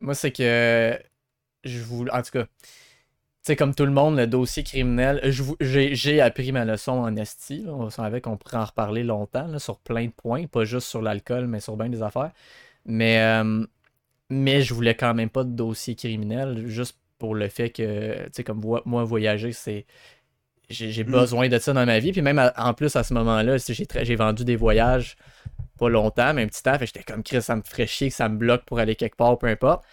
Moi, 0.00 0.14
c'est 0.14 0.32
que. 0.32 0.98
Je 1.64 1.78
vous. 1.80 2.06
En 2.12 2.22
tout 2.22 2.30
cas. 2.32 2.44
Tu 2.44 3.48
sais, 3.52 3.56
comme 3.56 3.74
tout 3.74 3.84
le 3.84 3.92
monde, 3.92 4.16
le 4.16 4.26
dossier 4.26 4.62
criminel, 4.62 5.20
j'ai 5.60 6.20
appris 6.22 6.50
ma 6.50 6.64
leçon 6.64 6.92
en 6.92 7.14
esti. 7.16 7.66
On 7.68 7.90
savait 7.90 8.22
qu'on 8.22 8.38
pourrait 8.38 8.56
en 8.56 8.64
reparler 8.64 9.02
longtemps 9.02 9.58
sur 9.58 9.78
plein 9.80 10.06
de 10.06 10.12
points, 10.12 10.46
pas 10.46 10.64
juste 10.64 10.88
sur 10.88 11.02
l'alcool, 11.02 11.46
mais 11.46 11.60
sur 11.60 11.76
bien 11.76 11.90
des 11.90 12.02
affaires. 12.02 12.32
Mais, 12.86 13.18
euh, 13.20 13.66
mais 14.30 14.62
je 14.62 14.72
voulais 14.72 14.94
quand 14.94 15.12
même 15.12 15.28
pas 15.28 15.44
de 15.44 15.50
dossier 15.50 15.94
criminel, 15.94 16.66
juste 16.68 16.98
pour 17.24 17.34
le 17.34 17.48
fait 17.48 17.70
que, 17.70 18.24
tu 18.24 18.30
sais, 18.32 18.44
comme 18.44 18.60
moi, 18.84 19.04
voyager, 19.04 19.52
c'est. 19.52 19.86
J'ai 20.68 21.04
mm. 21.04 21.10
besoin 21.10 21.48
de 21.48 21.58
ça 21.58 21.72
dans 21.72 21.86
ma 21.86 21.98
vie. 21.98 22.12
Puis 22.12 22.20
même 22.20 22.52
en 22.54 22.74
plus, 22.74 22.94
à 22.96 23.02
ce 23.02 23.14
moment-là, 23.14 23.56
j'ai 23.56 24.16
vendu 24.16 24.44
des 24.44 24.56
voyages 24.56 25.16
pas 25.78 25.88
longtemps, 25.88 26.34
mais 26.34 26.42
un 26.42 26.46
petit 26.46 26.62
temps. 26.62 26.76
j'étais 26.78 27.02
comme 27.02 27.22
Chris, 27.22 27.40
ça 27.40 27.56
me 27.56 27.62
ferait 27.62 27.86
chier 27.86 28.10
que 28.10 28.14
ça 28.14 28.28
me 28.28 28.36
bloque 28.36 28.64
pour 28.66 28.78
aller 28.78 28.94
quelque 28.94 29.16
part, 29.16 29.38
peu 29.38 29.46
importe. 29.46 29.84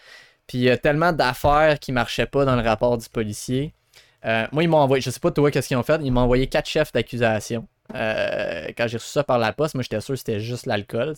Puis 0.45 0.57
il 0.57 0.63
y 0.65 0.69
a 0.69 0.77
tellement 0.77 1.13
d'affaires 1.13 1.79
qui 1.79 1.93
marchaient 1.93 2.25
pas 2.25 2.43
dans 2.43 2.57
le 2.57 2.63
rapport 2.63 2.97
du 2.97 3.07
policier. 3.07 3.73
Euh, 4.25 4.45
moi, 4.51 4.63
ils 4.63 4.67
m'ont 4.67 4.79
envoyé, 4.79 5.01
je 5.01 5.09
sais 5.09 5.21
pas 5.21 5.31
toi 5.31 5.49
qu'est-ce 5.51 5.69
qu'ils 5.69 5.77
ont 5.77 5.83
fait, 5.83 6.01
ils 6.03 6.11
m'ont 6.11 6.21
envoyé 6.21 6.47
quatre 6.47 6.67
chefs 6.67 6.91
d'accusation. 6.91 7.65
Euh, 7.95 8.67
quand 8.77 8.87
j'ai 8.87 8.97
reçu 8.97 9.09
ça 9.09 9.23
par 9.23 9.39
la 9.39 9.53
poste, 9.53 9.75
moi 9.75 9.83
j'étais 9.83 10.01
sûr 10.01 10.15
que 10.15 10.19
c'était 10.19 10.41
juste 10.41 10.65
l'alcool. 10.65 11.15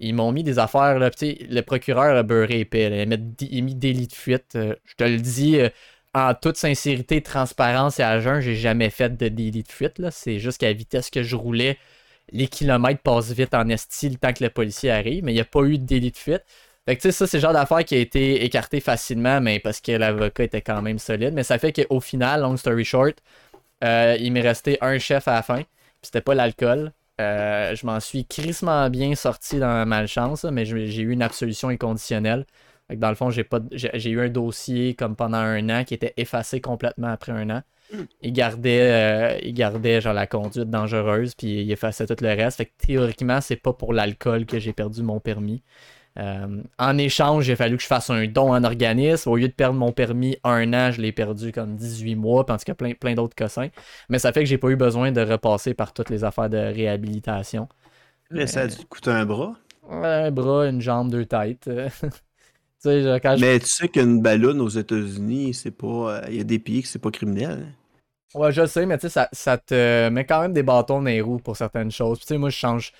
Ils 0.00 0.14
m'ont 0.14 0.32
mis 0.32 0.44
des 0.44 0.58
affaires, 0.58 0.98
là, 0.98 1.10
le 1.20 1.60
procureur 1.62 2.16
a 2.16 2.22
beurré 2.22 2.60
épais. 2.60 3.04
Il, 3.04 3.12
a 3.12 3.62
mis 3.62 3.74
délit 3.74 4.06
de 4.06 4.12
fuite. 4.12 4.54
Euh, 4.56 4.74
je 4.84 4.94
te 4.94 5.04
le 5.04 5.18
dis 5.18 5.58
en 6.14 6.34
toute 6.34 6.56
sincérité, 6.56 7.22
transparence 7.22 8.00
et 8.00 8.02
à 8.02 8.20
jeun, 8.20 8.40
j'ai 8.40 8.54
jamais 8.54 8.90
fait 8.90 9.16
de 9.16 9.28
délit 9.28 9.62
de 9.62 9.70
fuite. 9.70 10.00
C'est 10.10 10.38
juste 10.38 10.58
qu'à 10.58 10.68
la 10.68 10.72
vitesse 10.72 11.10
que 11.10 11.22
je 11.22 11.36
roulais, 11.36 11.78
les 12.32 12.48
kilomètres 12.48 13.02
passent 13.02 13.32
vite 13.32 13.54
en 13.54 13.68
esti 13.68 14.08
le 14.10 14.16
temps 14.16 14.32
que 14.32 14.44
le 14.44 14.50
policier 14.50 14.90
arrive, 14.90 15.24
mais 15.24 15.32
il 15.32 15.36
n'y 15.36 15.40
a 15.40 15.44
pas 15.44 15.62
eu 15.62 15.78
de 15.78 15.84
délit 15.84 16.10
de 16.10 16.16
fuite. 16.16 16.44
Fait 16.86 16.96
que 16.96 17.02
tu 17.02 17.08
sais, 17.08 17.12
ça, 17.12 17.26
c'est 17.26 17.36
le 17.38 17.42
genre 17.42 17.52
d'affaire 17.52 17.84
qui 17.84 17.94
a 17.94 17.98
été 17.98 18.44
écarté 18.44 18.80
facilement, 18.80 19.40
mais 19.40 19.60
parce 19.60 19.80
que 19.80 19.92
l'avocat 19.92 20.44
était 20.44 20.62
quand 20.62 20.80
même 20.82 20.98
solide. 20.98 21.34
Mais 21.34 21.42
ça 21.42 21.58
fait 21.58 21.72
qu'au 21.72 22.00
final, 22.00 22.40
long 22.40 22.56
story 22.56 22.84
short, 22.84 23.18
euh, 23.84 24.16
il 24.18 24.32
m'est 24.32 24.40
resté 24.40 24.78
un 24.80 24.98
chef 24.98 25.28
à 25.28 25.34
la 25.34 25.42
fin. 25.42 25.62
C'était 26.02 26.20
pas 26.22 26.34
l'alcool. 26.34 26.92
Euh, 27.20 27.74
je 27.74 27.84
m'en 27.84 28.00
suis 28.00 28.24
crissement 28.24 28.88
bien 28.90 29.14
sorti 29.14 29.58
dans 29.58 29.66
ma 29.66 29.84
malchance, 29.84 30.44
mais 30.44 30.64
j'ai 30.64 31.02
eu 31.02 31.10
une 31.12 31.22
absolution 31.22 31.68
inconditionnelle. 31.68 32.46
dans 32.90 33.08
le 33.08 33.14
fond, 33.16 33.30
j'ai 33.30 33.44
pas 33.44 33.60
j'ai 33.72 34.10
eu 34.10 34.20
un 34.20 34.28
dossier 34.28 34.94
comme 34.94 35.16
pendant 35.16 35.38
un 35.38 35.68
an 35.68 35.84
qui 35.84 35.94
était 35.94 36.14
effacé 36.16 36.60
complètement 36.60 37.08
après 37.08 37.32
un 37.32 37.50
an. 37.50 37.62
Mm. 37.92 38.02
Il 38.22 38.32
gardait, 38.32 39.34
euh, 39.36 39.38
il 39.42 39.54
gardait 39.54 40.00
genre 40.00 40.14
la 40.14 40.26
conduite 40.26 40.70
dangereuse, 40.70 41.34
puis 41.34 41.62
il 41.62 41.72
effaçait 41.72 42.06
tout 42.06 42.16
le 42.20 42.28
reste. 42.28 42.58
Fait 42.58 42.66
que 42.66 42.72
théoriquement, 42.78 43.40
c'est 43.40 43.56
pas 43.56 43.72
pour 43.72 43.92
l'alcool 43.92 44.46
que 44.46 44.58
j'ai 44.58 44.72
perdu 44.72 45.02
mon 45.02 45.20
permis. 45.20 45.62
Euh, 46.18 46.62
en 46.78 46.98
échange, 46.98 47.46
il 47.46 47.52
a 47.52 47.56
fallu 47.56 47.76
que 47.76 47.82
je 47.82 47.86
fasse 47.86 48.10
un 48.10 48.26
don 48.26 48.52
en 48.52 48.64
organisme. 48.64 49.30
Au 49.30 49.36
lieu 49.36 49.48
de 49.48 49.52
perdre 49.52 49.78
mon 49.78 49.92
permis 49.92 50.36
un 50.44 50.72
an, 50.72 50.90
je 50.90 51.00
l'ai 51.00 51.12
perdu 51.12 51.52
comme 51.52 51.76
18 51.76 52.16
mois, 52.16 52.44
parce 52.44 52.64
qu'il 52.64 52.72
y 52.72 52.72
a 52.72 52.76
plein, 52.76 52.94
plein 52.94 53.14
d'autres 53.14 53.36
cossins. 53.36 53.68
Mais 54.08 54.18
ça 54.18 54.32
fait 54.32 54.40
que 54.40 54.46
j'ai 54.46 54.58
pas 54.58 54.68
eu 54.68 54.76
besoin 54.76 55.12
de 55.12 55.20
repasser 55.20 55.74
par 55.74 55.92
toutes 55.92 56.10
les 56.10 56.24
affaires 56.24 56.50
de 56.50 56.58
réhabilitation. 56.58 57.68
Mais 58.30 58.46
ça 58.46 58.62
a 58.62 58.66
dû 58.66 58.76
coûter 58.88 59.10
un 59.10 59.24
bras? 59.24 59.54
Un 59.90 60.30
bras, 60.30 60.66
une 60.66 60.80
jambe, 60.80 61.10
deux 61.10 61.24
têtes. 61.24 61.70
Mais 62.84 63.58
tu 63.58 63.66
sais 63.66 63.88
qu'une 63.88 64.22
ballonne 64.22 64.60
aux 64.60 64.68
États-Unis, 64.68 65.54
c'est 65.54 65.72
pas. 65.72 66.22
Il 66.28 66.36
y 66.36 66.40
a 66.40 66.44
des 66.44 66.60
pays 66.60 66.82
que 66.82 66.88
c'est 66.88 67.00
pas 67.00 67.10
criminel. 67.10 67.74
Ouais, 68.34 68.52
je 68.52 68.66
sais, 68.66 68.84
mais 68.84 68.98
tu 68.98 69.02
sais, 69.02 69.08
ça, 69.08 69.28
ça, 69.32 69.56
te 69.56 70.08
met 70.10 70.26
quand 70.26 70.42
même 70.42 70.52
des 70.52 70.62
bâtons 70.62 70.98
dans 70.98 71.08
les 71.08 71.22
roues 71.22 71.38
pour 71.38 71.56
certaines 71.56 71.90
choses. 71.90 72.20
tu 72.20 72.26
sais, 72.26 72.36
moi, 72.36 72.50
je 72.50 72.56
change. 72.56 72.92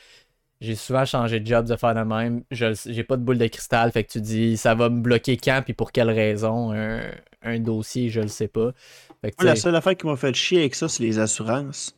J'ai 0.61 0.75
souvent 0.75 1.05
changé 1.05 1.39
de 1.39 1.47
job 1.47 1.67
de 1.67 1.77
faire 1.77 1.95
de 1.95 2.01
même. 2.01 2.43
J'ai 2.51 3.05
pas 3.05 3.17
de 3.17 3.23
boule 3.23 3.39
de 3.39 3.47
cristal, 3.47 3.93
fait 3.93 4.05
que 4.05 4.13
tu 4.13 4.21
dis 4.21 4.57
ça 4.57 4.75
va 4.75 4.89
me 4.89 5.01
bloquer 5.01 5.37
quand 5.37 5.63
puis 5.65 5.73
pour 5.73 5.93
quelle 5.93 6.11
raison? 6.11 6.73
Un, 7.43 7.61
dossier, 7.61 8.11
je 8.11 8.21
le 8.21 8.29
sais 8.29 8.49
pas. 8.49 8.73
la 9.41 9.55
seule 9.55 9.77
affaire 9.77 9.97
qui 9.97 10.07
m'a 10.07 10.17
fait 10.17 10.35
chier 10.35 10.61
avec 10.61 10.75
ça, 10.75 10.89
c'est 10.89 11.05
les 11.05 11.19
assurances. 11.19 11.95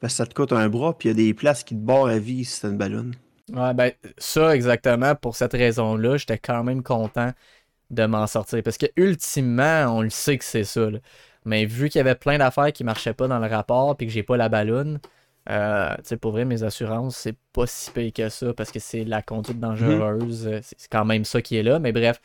Parce 0.00 0.14
que 0.14 0.16
ça 0.16 0.26
te 0.26 0.34
coûte 0.34 0.52
un 0.52 0.68
bras, 0.68 0.96
puis 0.96 1.08
il 1.08 1.12
y 1.12 1.14
a 1.14 1.26
des 1.26 1.34
places 1.34 1.64
qui 1.64 1.74
te 1.74 1.80
barrent 1.80 2.06
à 2.06 2.18
vie 2.18 2.44
si 2.44 2.60
c'est 2.60 2.68
une 2.68 2.78
ballonne. 2.78 3.14
Ouais, 3.52 3.74
ben, 3.74 3.92
ça, 4.16 4.54
exactement, 4.54 5.14
pour 5.14 5.36
cette 5.36 5.52
raison-là, 5.52 6.16
j'étais 6.16 6.38
quand 6.38 6.62
même 6.62 6.82
content 6.82 7.32
de 7.90 8.06
m'en 8.06 8.26
sortir. 8.26 8.62
Parce 8.62 8.78
que, 8.78 8.86
ultimement, 8.96 9.86
on 9.88 10.02
le 10.02 10.10
sait 10.10 10.38
que 10.38 10.44
c'est 10.44 10.64
ça. 10.64 10.88
Mais 11.44 11.64
vu 11.64 11.88
qu'il 11.88 11.98
y 11.98 12.00
avait 12.00 12.14
plein 12.14 12.38
d'affaires 12.38 12.72
qui 12.72 12.84
marchaient 12.84 13.14
pas 13.14 13.26
dans 13.26 13.38
le 13.38 13.46
rapport, 13.46 13.96
puis 13.96 14.06
que 14.06 14.12
j'ai 14.12 14.22
pas 14.22 14.36
la 14.36 14.48
ballonne, 14.48 15.00
euh, 15.48 15.94
tu 15.96 16.02
sais, 16.04 16.16
pour 16.16 16.32
vrai, 16.32 16.44
mes 16.44 16.62
assurances, 16.62 17.16
c'est 17.16 17.36
pas 17.52 17.66
si 17.66 17.90
payé 17.90 18.12
que 18.12 18.28
ça 18.28 18.52
parce 18.52 18.70
que 18.70 18.78
c'est 18.78 19.04
la 19.04 19.22
conduite 19.22 19.58
dangereuse. 19.58 20.46
Mhm. 20.46 20.60
C'est 20.62 20.90
quand 20.90 21.04
même 21.04 21.24
ça 21.24 21.40
qui 21.40 21.56
est 21.56 21.62
là. 21.62 21.78
Mais 21.78 21.92
bref, 21.92 22.20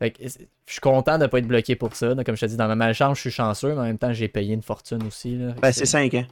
je 0.00 0.28
suis 0.66 0.80
content 0.80 1.18
de 1.18 1.26
pas 1.26 1.38
être 1.38 1.46
bloqué 1.46 1.74
pour 1.74 1.94
ça. 1.94 2.14
comme 2.24 2.36
je 2.36 2.40
te 2.40 2.46
dis, 2.46 2.56
dans 2.56 2.68
ma 2.68 2.74
malchance, 2.74 3.16
je 3.16 3.22
suis 3.22 3.30
chanceux, 3.30 3.74
mais 3.74 3.80
en 3.80 3.84
même 3.84 3.98
temps, 3.98 4.12
j'ai 4.12 4.28
payé 4.28 4.54
une 4.54 4.62
fortune 4.62 5.02
aussi. 5.06 5.36
Là. 5.36 5.54
Ben, 5.62 5.72
c'est 5.72 5.86
5 5.86 6.12
ans. 6.14 6.26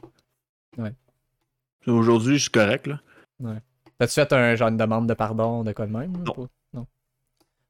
Ouais. 0.77 0.93
Aujourd'hui, 1.87 2.37
je 2.37 2.43
suis 2.43 2.51
correct, 2.51 2.87
là. 2.87 2.99
Ouais. 3.39 3.57
T'as-tu 3.97 4.13
fait 4.13 4.33
un 4.33 4.55
genre 4.55 4.71
de 4.71 4.77
demande 4.77 5.07
de 5.07 5.13
pardon 5.13 5.63
de 5.63 5.71
quoi 5.71 5.87
de 5.87 5.91
même? 5.91 6.11
Non. 6.17 6.47
non. 6.73 6.85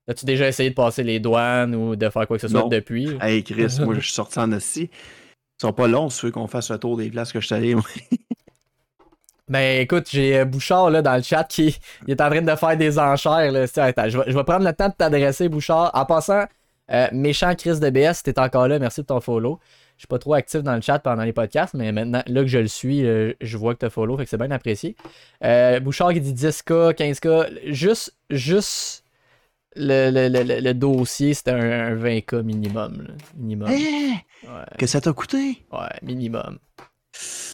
As-tu 0.08 0.26
déjà 0.26 0.48
essayé 0.48 0.70
de 0.70 0.76
passer 0.76 1.04
les 1.04 1.20
douanes 1.20 1.76
ou 1.76 1.96
de 1.96 2.10
faire 2.10 2.28
quoi 2.28 2.38
que 2.38 2.42
ce 2.42 2.48
soit 2.48 2.68
depuis? 2.70 3.16
Hey 3.22 3.44
Chris, 3.44 3.78
moi 3.80 3.96
je 3.96 4.02
suis 4.02 4.14
sorti 4.14 4.40
en 4.40 4.52
assis. 4.52 4.90
Ils 4.92 5.62
sont 5.62 5.74
pas 5.74 5.88
longs 5.88 6.10
ceux 6.10 6.32
qu'on 6.32 6.48
fasse 6.48 6.72
le 6.72 6.78
tour 6.78 6.98
des 6.98 7.10
places 7.10 7.32
que 7.32 7.40
je 7.40 7.46
suis 7.46 7.56
allé. 7.56 7.76
Ben 9.48 9.82
écoute, 9.82 10.08
j'ai 10.12 10.40
euh, 10.40 10.46
Bouchard 10.46 10.90
là, 10.90 11.02
dans 11.02 11.16
le 11.16 11.22
chat 11.22 11.44
qui 11.44 11.78
est 12.08 12.20
en 12.20 12.30
train 12.30 12.42
de 12.42 12.56
faire 12.56 12.78
des 12.78 12.98
enchères. 12.98 13.52
Là. 13.52 13.66
Attends, 13.76 14.10
je, 14.10 14.18
vais, 14.18 14.44
prendre 14.44 14.66
le 14.66 14.74
temps 14.74 14.90
de 14.90 14.94
t'adresser, 14.94 15.50
Bouchard. 15.50 15.92
En 15.94 16.06
passant, 16.06 16.46
euh, 16.92 17.08
méchant 17.12 17.54
Chris 17.56 17.80
de 17.80 17.90
BS, 17.90 18.24
t'es 18.24 18.40
encore 18.40 18.68
là, 18.68 18.80
merci 18.80 19.02
de 19.02 19.06
ton 19.06 19.20
follow. 19.20 19.60
Je 19.98 20.02
suis 20.02 20.08
pas 20.08 20.20
trop 20.20 20.34
actif 20.34 20.62
dans 20.62 20.76
le 20.76 20.82
chat 20.82 21.00
pendant 21.00 21.24
les 21.24 21.32
podcasts, 21.32 21.74
mais 21.74 21.92
maintenant, 21.92 22.22
là 22.28 22.42
que 22.42 22.48
je 22.48 22.60
le 22.60 22.68
suis, 22.68 23.06
euh, 23.06 23.34
je 23.40 23.58
vois 23.58 23.74
que 23.76 23.80
tu 23.80 23.86
as 23.86 23.90
follow, 23.90 24.18
fait 24.18 24.26
que 24.26 24.30
c'est 24.30 24.38
bien 24.38 24.52
apprécié. 24.52 24.96
Euh, 25.44 25.80
Bouchard 25.80 26.12
qui 26.12 26.20
dit 26.20 26.34
10K, 26.34 26.94
15K, 26.94 27.72
juste, 27.72 28.14
juste 28.30 29.06
le, 29.76 30.10
le, 30.10 30.60
le, 30.62 30.74
dossier, 30.74 31.34
c'était 31.34 31.52
un, 31.52 31.96
20K 31.96 32.42
minimum. 32.42 33.08
minimum. 33.38 33.70
Hein? 33.70 34.66
Que 34.78 34.86
ça 34.86 35.00
t'a 35.00 35.14
coûté? 35.14 35.66
Ouais, 35.72 36.00
minimum. 36.02 36.60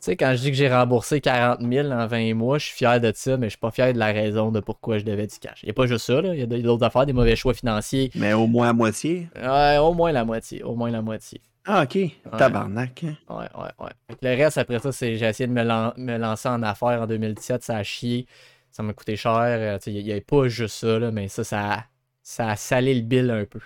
Tu 0.02 0.06
sais, 0.06 0.18
quand 0.18 0.34
je 0.36 0.42
dis 0.42 0.50
que 0.50 0.58
j'ai 0.58 0.74
remboursé 0.74 1.22
40 1.22 1.62
000 1.62 1.92
en 1.92 2.08
20 2.08 2.34
mois, 2.34 2.58
je 2.58 2.66
suis 2.66 2.76
fier 2.76 3.00
de 3.00 3.12
ça, 3.14 3.38
mais 3.38 3.48
je 3.48 3.52
suis 3.52 3.60
pas 3.60 3.70
fier 3.70 3.94
de 3.94 4.00
la 4.00 4.08
raison 4.08 4.52
de 4.52 4.60
pourquoi 4.60 4.98
je 4.98 5.06
devais 5.06 5.28
du 5.28 5.38
cash. 5.38 5.62
Il 5.62 5.68
n'y 5.68 5.72
a 5.72 5.74
pas 5.74 5.86
juste 5.86 6.06
ça, 6.06 6.22
il 6.24 6.40
y 6.40 6.42
a 6.42 6.46
d'autres 6.46 6.84
affaires, 6.84 7.06
des 7.06 7.14
mauvais 7.14 7.36
choix 7.36 7.54
financiers. 7.54 8.10
Mais 8.16 8.34
au 8.34 8.48
moins 8.48 8.68
la 8.68 8.74
moitié? 8.74 9.30
Ouais, 9.36 9.78
au 9.78 9.94
moins 9.94 10.12
la 10.12 10.26
moitié. 10.26 10.64
Au 10.64 10.76
moins 10.76 10.90
la 10.90 11.04
moitié. 11.04 11.42
Ah, 11.66 11.84
ok. 11.84 11.98
Tabarnak. 12.38 13.04
Hein. 13.04 13.16
Ouais, 13.30 13.46
ouais, 13.62 13.86
ouais. 13.86 14.16
le 14.22 14.44
reste, 14.44 14.58
après 14.58 14.80
ça, 14.80 14.92
c'est 14.92 15.16
j'ai 15.18 15.28
essayé 15.28 15.48
de 15.48 15.54
me, 15.54 16.18
lancer 16.18 16.50
en 16.50 16.64
affaires 16.64 17.04
en 17.04 17.08
2017. 17.08 17.64
Ça 17.64 17.78
a 17.78 17.84
chié. 17.84 18.26
Ça 18.72 18.82
m'a 18.82 18.94
coûté 18.94 19.16
cher. 19.16 19.34
Euh, 19.36 19.78
il 19.86 20.04
n'y 20.04 20.12
avait 20.12 20.22
pas 20.22 20.48
juste 20.48 20.78
ça, 20.78 20.98
là, 20.98 21.12
mais 21.12 21.28
ça, 21.28 21.44
ça 21.44 21.74
a, 21.74 21.84
ça 22.24 22.50
a 22.50 22.56
salé 22.56 22.96
le 22.96 23.02
bill 23.02 23.30
un 23.30 23.46
peu. 23.46 23.60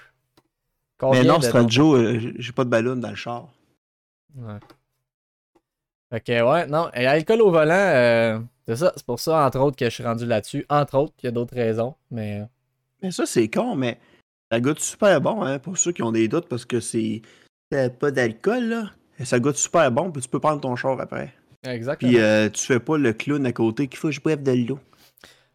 mais 1.02 1.24
non, 1.24 1.40
Joe, 1.70 2.00
euh, 2.00 2.34
j'ai 2.38 2.52
pas 2.52 2.66
de 2.66 2.70
ballon 2.70 2.98
dans 2.98 3.12
le 3.12 3.16
char. 3.16 3.48
Ouais. 4.36 4.60
Ok, 6.16 6.28
ouais, 6.28 6.68
non. 6.68 6.90
Et 6.94 7.06
alcool 7.06 7.42
au 7.42 7.52
volant, 7.52 7.74
euh, 7.74 8.40
c'est 8.68 8.78
ça. 8.78 8.94
C'est 8.96 9.06
pour 9.06 9.20
ça, 9.20 9.46
entre 9.46 9.60
autres, 9.60 9.76
que 9.76 9.86
je 9.86 9.90
suis 9.90 10.04
rendu 10.04 10.26
là-dessus. 10.26 10.66
Entre 10.70 10.98
autres, 10.98 11.14
il 11.22 11.26
y 11.26 11.30
a 11.30 11.32
d'autres 11.32 11.56
raisons, 11.56 11.96
mais. 12.10 12.44
Mais 13.02 13.12
ça, 13.12 13.26
c'est 13.26 13.50
con, 13.50 13.76
mais 13.76 13.98
ça 14.52 14.60
goûte 14.60 14.80
super 14.80 15.20
bon, 15.20 15.44
hein, 15.44 15.60
pour 15.60 15.78
ceux 15.78 15.92
qui 15.92 16.04
ont 16.04 16.12
des 16.12 16.28
doutes, 16.28 16.48
parce 16.48 16.66
que 16.66 16.80
c'est 16.80 17.22
pas 17.70 18.12
d'alcool, 18.12 18.64
là, 18.64 18.92
ça 19.24 19.40
goûte 19.40 19.58
super 19.58 19.92
bon, 19.92 20.12
puis 20.12 20.22
tu 20.22 20.30
peux 20.30 20.40
prendre 20.40 20.62
ton 20.62 20.76
char 20.76 21.00
après. 21.00 21.34
Exactement. 21.68 22.12
Puis 22.12 22.22
euh, 22.22 22.50
tu 22.50 22.64
fais 22.64 22.80
pas 22.80 22.98
le 22.98 23.12
clown 23.12 23.46
à 23.46 23.52
côté 23.52 23.88
qu'il 23.88 23.98
faut 23.98 24.08
que 24.08 24.14
je 24.14 24.22
boive 24.22 24.44
de 24.44 24.52
l'eau. 24.52 24.80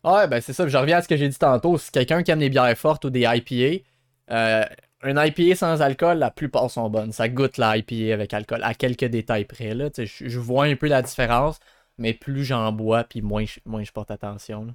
Ouais, 0.02 0.26
ben 0.28 0.40
c'est 0.40 0.52
ça. 0.52 0.66
Je 0.66 0.76
reviens 0.76 0.98
à 0.98 1.02
ce 1.02 1.08
que 1.08 1.16
j'ai 1.16 1.28
dit 1.28 1.38
tantôt. 1.38 1.78
Si 1.78 1.90
quelqu'un 1.90 2.22
qui 2.22 2.30
aime 2.30 2.40
les 2.40 2.50
bières 2.50 2.76
fortes 2.76 3.04
ou 3.04 3.10
des 3.10 3.26
IPA, 3.26 3.84
euh, 4.30 4.64
un 5.02 5.24
IPA 5.24 5.54
sans 5.56 5.82
alcool, 5.82 6.18
la 6.18 6.30
plupart 6.30 6.70
sont 6.70 6.88
bonnes. 6.90 7.12
Ça 7.12 7.28
goûte 7.28 7.58
l'IPA 7.58 8.12
avec 8.12 8.34
alcool, 8.34 8.62
à 8.62 8.74
quelques 8.74 9.06
détails 9.06 9.44
près. 9.44 9.74
Là. 9.74 9.90
Je, 9.96 10.38
vois 10.38 10.64
un 10.64 10.76
peu 10.76 10.88
la 10.88 11.02
différence, 11.02 11.58
mais 11.98 12.12
plus 12.12 12.44
j'en 12.44 12.70
bois, 12.72 13.04
puis 13.04 13.22
moins, 13.22 13.44
moins 13.64 13.82
je 13.82 13.92
porte 13.92 14.10
attention. 14.10 14.74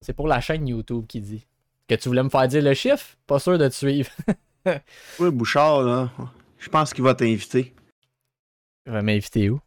C'est 0.00 0.14
pour 0.14 0.28
la 0.28 0.40
chaîne 0.40 0.66
YouTube 0.66 1.06
qui 1.06 1.20
dit. 1.20 1.46
Que 1.88 1.94
tu 1.94 2.08
voulais 2.08 2.22
me 2.22 2.28
faire 2.28 2.46
dire 2.48 2.62
le 2.62 2.74
chiffre? 2.74 3.16
Pas 3.26 3.38
sûr 3.38 3.58
de 3.58 3.68
te 3.68 3.74
suivre. 3.74 4.10
Oui, 5.18 5.30
Bouchard, 5.30 5.82
là, 5.82 6.10
je 6.58 6.68
pense 6.68 6.92
qu'il 6.92 7.02
va 7.02 7.14
t'inviter. 7.14 7.74
Il 8.84 8.92
va 8.92 9.00
m'inviter 9.00 9.48
où? 9.48 9.60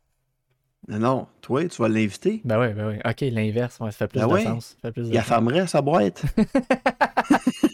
Non, 0.88 1.00
non, 1.00 1.28
toi, 1.42 1.68
tu 1.68 1.82
vas 1.82 1.90
l'inviter. 1.90 2.42
Ben 2.44 2.60
oui, 2.60 2.74
ben 2.74 2.88
oui. 2.90 3.00
Ok, 3.04 3.22
l'inverse, 3.22 3.80
ouais, 3.80 3.92
ça 3.92 3.98
fait 3.98 4.08
plus 4.10 4.20
Ben 4.20 4.28
de 4.28 4.40
sens. 4.40 4.78
Ça 4.80 4.90
fait 4.90 4.92
plus 4.92 5.10
de 5.10 5.14
Il 5.14 5.18
affamerait 5.18 5.66
sa 5.66 5.82
boîte. 5.82 6.24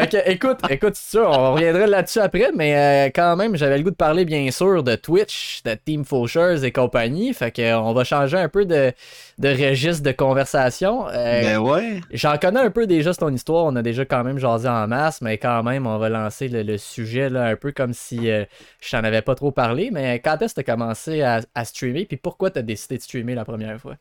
Fait 0.00 0.08
que, 0.08 0.30
écoute, 0.30 0.58
écoute, 0.70 0.94
sûr, 0.96 1.28
on 1.28 1.52
reviendra 1.54 1.86
là-dessus 1.86 2.20
après, 2.20 2.52
mais 2.54 2.76
euh, 2.76 3.10
quand 3.14 3.36
même, 3.36 3.56
j'avais 3.56 3.76
le 3.76 3.84
goût 3.84 3.90
de 3.90 3.96
parler, 3.96 4.24
bien 4.24 4.50
sûr, 4.50 4.82
de 4.82 4.94
Twitch, 4.96 5.62
de 5.64 5.74
Team 5.74 6.04
Fauchers 6.04 6.64
et 6.64 6.72
compagnie. 6.72 7.34
Fait 7.34 7.50
que, 7.50 7.74
on 7.76 7.92
va 7.92 8.04
changer 8.04 8.38
un 8.38 8.48
peu 8.48 8.64
de, 8.64 8.92
de 9.38 9.48
registre 9.48 10.02
de 10.02 10.12
conversation. 10.12 11.06
Euh, 11.08 11.42
ben 11.42 11.58
ouais. 11.58 12.00
J'en 12.12 12.38
connais 12.38 12.60
un 12.60 12.70
peu 12.70 12.86
déjà 12.86 13.12
ton 13.14 13.32
histoire, 13.32 13.64
on 13.66 13.76
a 13.76 13.82
déjà 13.82 14.04
quand 14.04 14.24
même 14.24 14.38
jasé 14.38 14.68
en 14.68 14.86
masse, 14.88 15.20
mais 15.20 15.36
quand 15.36 15.62
même, 15.62 15.86
on 15.86 15.98
va 15.98 16.08
lancer 16.08 16.48
le, 16.48 16.62
le 16.62 16.78
sujet 16.78 17.28
là, 17.28 17.44
un 17.44 17.56
peu 17.56 17.72
comme 17.72 17.92
si 17.92 18.30
euh, 18.30 18.44
je 18.80 18.90
t'en 18.90 19.04
avais 19.04 19.22
pas 19.22 19.34
trop 19.34 19.50
parlé. 19.52 19.90
Mais 19.92 20.20
quand 20.20 20.40
est-ce 20.40 20.54
que 20.54 20.62
tu 20.62 20.70
as 20.70 20.74
commencé 20.74 21.22
à, 21.22 21.40
à 21.54 21.64
streamer, 21.64 22.06
puis 22.06 22.16
pourquoi 22.16 22.50
tu 22.50 22.58
as 22.58 22.62
décidé 22.62 22.96
de 22.96 23.02
streamer 23.02 23.34
la 23.34 23.44
première 23.44 23.78
fois? 23.80 23.96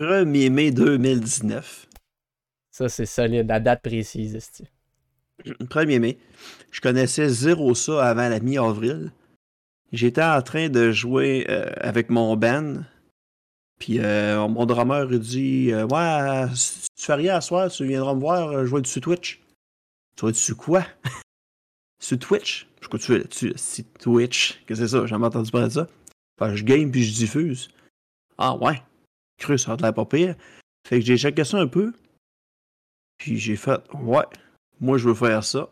1er 0.00 0.50
mai 0.50 0.70
2019. 0.70 1.86
Ça, 2.70 2.88
c'est 2.88 3.06
solide, 3.06 3.48
la 3.48 3.60
date 3.60 3.82
précise. 3.82 4.36
Esti. 5.38 5.52
1er 5.64 5.98
mai. 6.00 6.18
Je 6.70 6.80
connaissais 6.80 7.28
zéro 7.28 7.74
ça 7.74 8.06
avant 8.06 8.28
la 8.28 8.40
mi-avril. 8.40 9.12
J'étais 9.92 10.24
en 10.24 10.42
train 10.42 10.68
de 10.68 10.90
jouer 10.90 11.46
euh, 11.48 11.70
avec 11.76 12.10
mon 12.10 12.36
band. 12.36 12.82
Puis 13.78 14.00
euh, 14.00 14.46
mon 14.48 14.66
drummer 14.66 15.06
dit 15.18 15.72
euh, 15.72 15.86
Ouais, 15.86 16.46
si 16.54 16.88
tu 16.96 17.04
fais 17.04 17.14
rien 17.14 17.36
à 17.36 17.40
soir, 17.40 17.70
tu 17.70 17.86
viendras 17.86 18.14
me 18.14 18.20
voir 18.20 18.66
jouer 18.66 18.82
dessus 18.82 19.00
Twitch. 19.00 19.40
Tu 20.16 20.24
vas 20.24 20.32
dessus 20.32 20.54
quoi? 20.54 20.84
Sur 22.00 22.18
Twitch? 22.18 22.68
Je 22.80 22.98
fais 22.98 23.18
là-dessus 23.18 23.52
Si 23.56 23.84
Twitch. 23.84 24.64
Que 24.66 24.74
c'est 24.74 24.88
ça 24.88 25.00
J'ai 25.02 25.08
jamais 25.08 25.26
entendu 25.26 25.50
parler 25.50 25.68
de 25.68 25.72
ça. 25.72 25.88
Que 26.38 26.54
je 26.54 26.64
game 26.64 26.90
puis 26.90 27.04
je 27.04 27.14
diffuse. 27.14 27.68
Ah 28.36 28.56
ouais? 28.56 28.82
Cru, 29.38 29.58
ça 29.58 29.72
a 29.72 29.76
l'air 29.76 29.94
pas 29.94 30.04
pire. 30.04 30.34
Que 30.88 31.00
j'ai 31.00 31.16
checké 31.16 31.44
ça 31.44 31.58
un 31.58 31.66
peu. 31.66 31.92
Puis 33.18 33.38
j'ai 33.38 33.56
fait 33.56 33.80
Ouais, 33.94 34.24
moi 34.80 34.98
je 34.98 35.08
veux 35.08 35.14
faire 35.14 35.44
ça. 35.44 35.68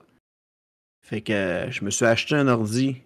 Fait 1.03 1.21
que 1.21 1.33
euh, 1.33 1.71
je 1.71 1.85
me 1.85 1.91
suis 1.91 2.05
acheté 2.05 2.35
un 2.35 2.49
ordi. 2.49 3.03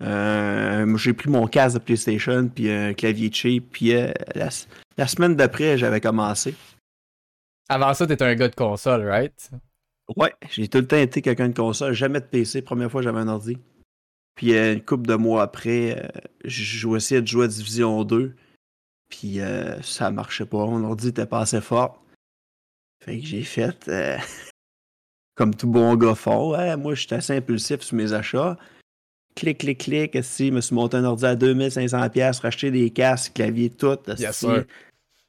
Euh, 0.00 0.96
j'ai 0.96 1.12
pris 1.12 1.30
mon 1.30 1.46
casque 1.46 1.78
de 1.78 1.82
PlayStation, 1.82 2.48
puis 2.48 2.70
un 2.70 2.94
clavier 2.94 3.32
cheap, 3.32 3.70
puis 3.72 3.94
euh, 3.94 4.12
la, 4.34 4.48
la 4.96 5.06
semaine 5.06 5.36
d'après, 5.36 5.78
j'avais 5.78 6.00
commencé. 6.00 6.54
Avant 7.68 7.94
ça, 7.94 8.06
t'étais 8.06 8.24
un 8.24 8.34
gars 8.34 8.48
de 8.48 8.54
console, 8.54 9.06
right? 9.06 9.50
Ouais, 10.16 10.34
j'ai 10.50 10.68
tout 10.68 10.78
le 10.78 10.86
temps 10.86 10.98
été 10.98 11.22
quelqu'un 11.22 11.48
de 11.48 11.56
console, 11.56 11.94
jamais 11.94 12.20
de 12.20 12.26
PC. 12.26 12.60
Première 12.60 12.90
fois, 12.90 13.00
j'avais 13.00 13.20
un 13.20 13.28
ordi. 13.28 13.56
Puis 14.34 14.52
une 14.52 14.84
couple 14.84 15.06
de 15.06 15.14
mois 15.14 15.44
après, 15.44 16.12
je 16.44 16.62
jouais 16.62 16.98
essayé 16.98 17.22
de 17.22 17.26
jouer 17.26 17.44
à 17.44 17.48
Division 17.48 18.04
2. 18.04 18.34
Puis 19.08 19.40
euh, 19.40 19.80
ça 19.82 20.10
marchait 20.10 20.46
pas. 20.46 20.66
Mon 20.66 20.82
ordi 20.84 21.08
était 21.08 21.26
pas 21.26 21.40
assez 21.40 21.60
fort. 21.60 22.02
Fait 23.04 23.20
que 23.20 23.26
j'ai 23.26 23.42
fait 23.42 23.88
euh, 23.88 24.18
comme 25.34 25.54
tout 25.54 25.66
bon 25.68 25.94
gars 25.96 26.14
fort. 26.14 26.50
Ouais, 26.50 26.76
moi, 26.76 26.94
j'étais 26.94 27.16
assez 27.16 27.36
impulsif 27.36 27.82
sur 27.82 27.96
mes 27.96 28.12
achats. 28.12 28.56
Clic, 29.34 29.58
clic, 29.58 29.78
clic. 29.78 30.16
Si, 30.22 30.48
je 30.48 30.52
me 30.52 30.60
suis 30.60 30.74
monté 30.74 30.96
un 30.96 31.04
ordi 31.04 31.26
à 31.26 31.34
2500$, 31.34 32.40
racheter 32.40 32.70
des 32.70 32.90
casques, 32.90 33.34
clavier, 33.34 33.70
tout. 33.70 33.98
Sûr. 34.32 34.64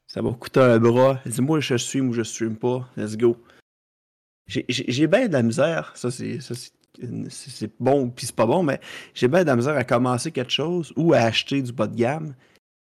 Ça 0.07 0.21
m'a 0.21 0.31
coûté 0.31 0.59
un 0.59 0.77
bras. 0.79 1.19
Elle 1.25 1.31
dit, 1.31 1.41
moi, 1.41 1.59
je 1.59 1.75
stream 1.75 2.09
ou 2.09 2.13
je 2.13 2.21
stream 2.21 2.55
pas. 2.55 2.87
Let's 2.95 3.17
go. 3.17 3.35
J'ai- 4.47 5.07
bien 5.07 5.27
de 5.27 5.33
la 5.33 5.41
misère. 5.41 5.91
Ça, 5.95 6.11
c'est 6.11 6.39
c'est 7.29 7.71
bon, 7.77 8.09
puis 8.09 8.25
c'est 8.27 8.35
pas 8.35 8.45
bon, 8.45 8.63
mais 8.63 8.79
j'ai 9.13 9.27
bien 9.27 9.41
de 9.41 9.47
la 9.47 9.57
misère 9.57 9.75
à 9.75 9.83
commencer 9.83 10.31
quelque 10.31 10.51
chose 10.51 10.93
ou 10.95 11.13
à 11.13 11.17
acheter 11.17 11.61
du 11.61 11.73
bas 11.73 11.87
de 11.87 11.95
gamme. 11.95 12.35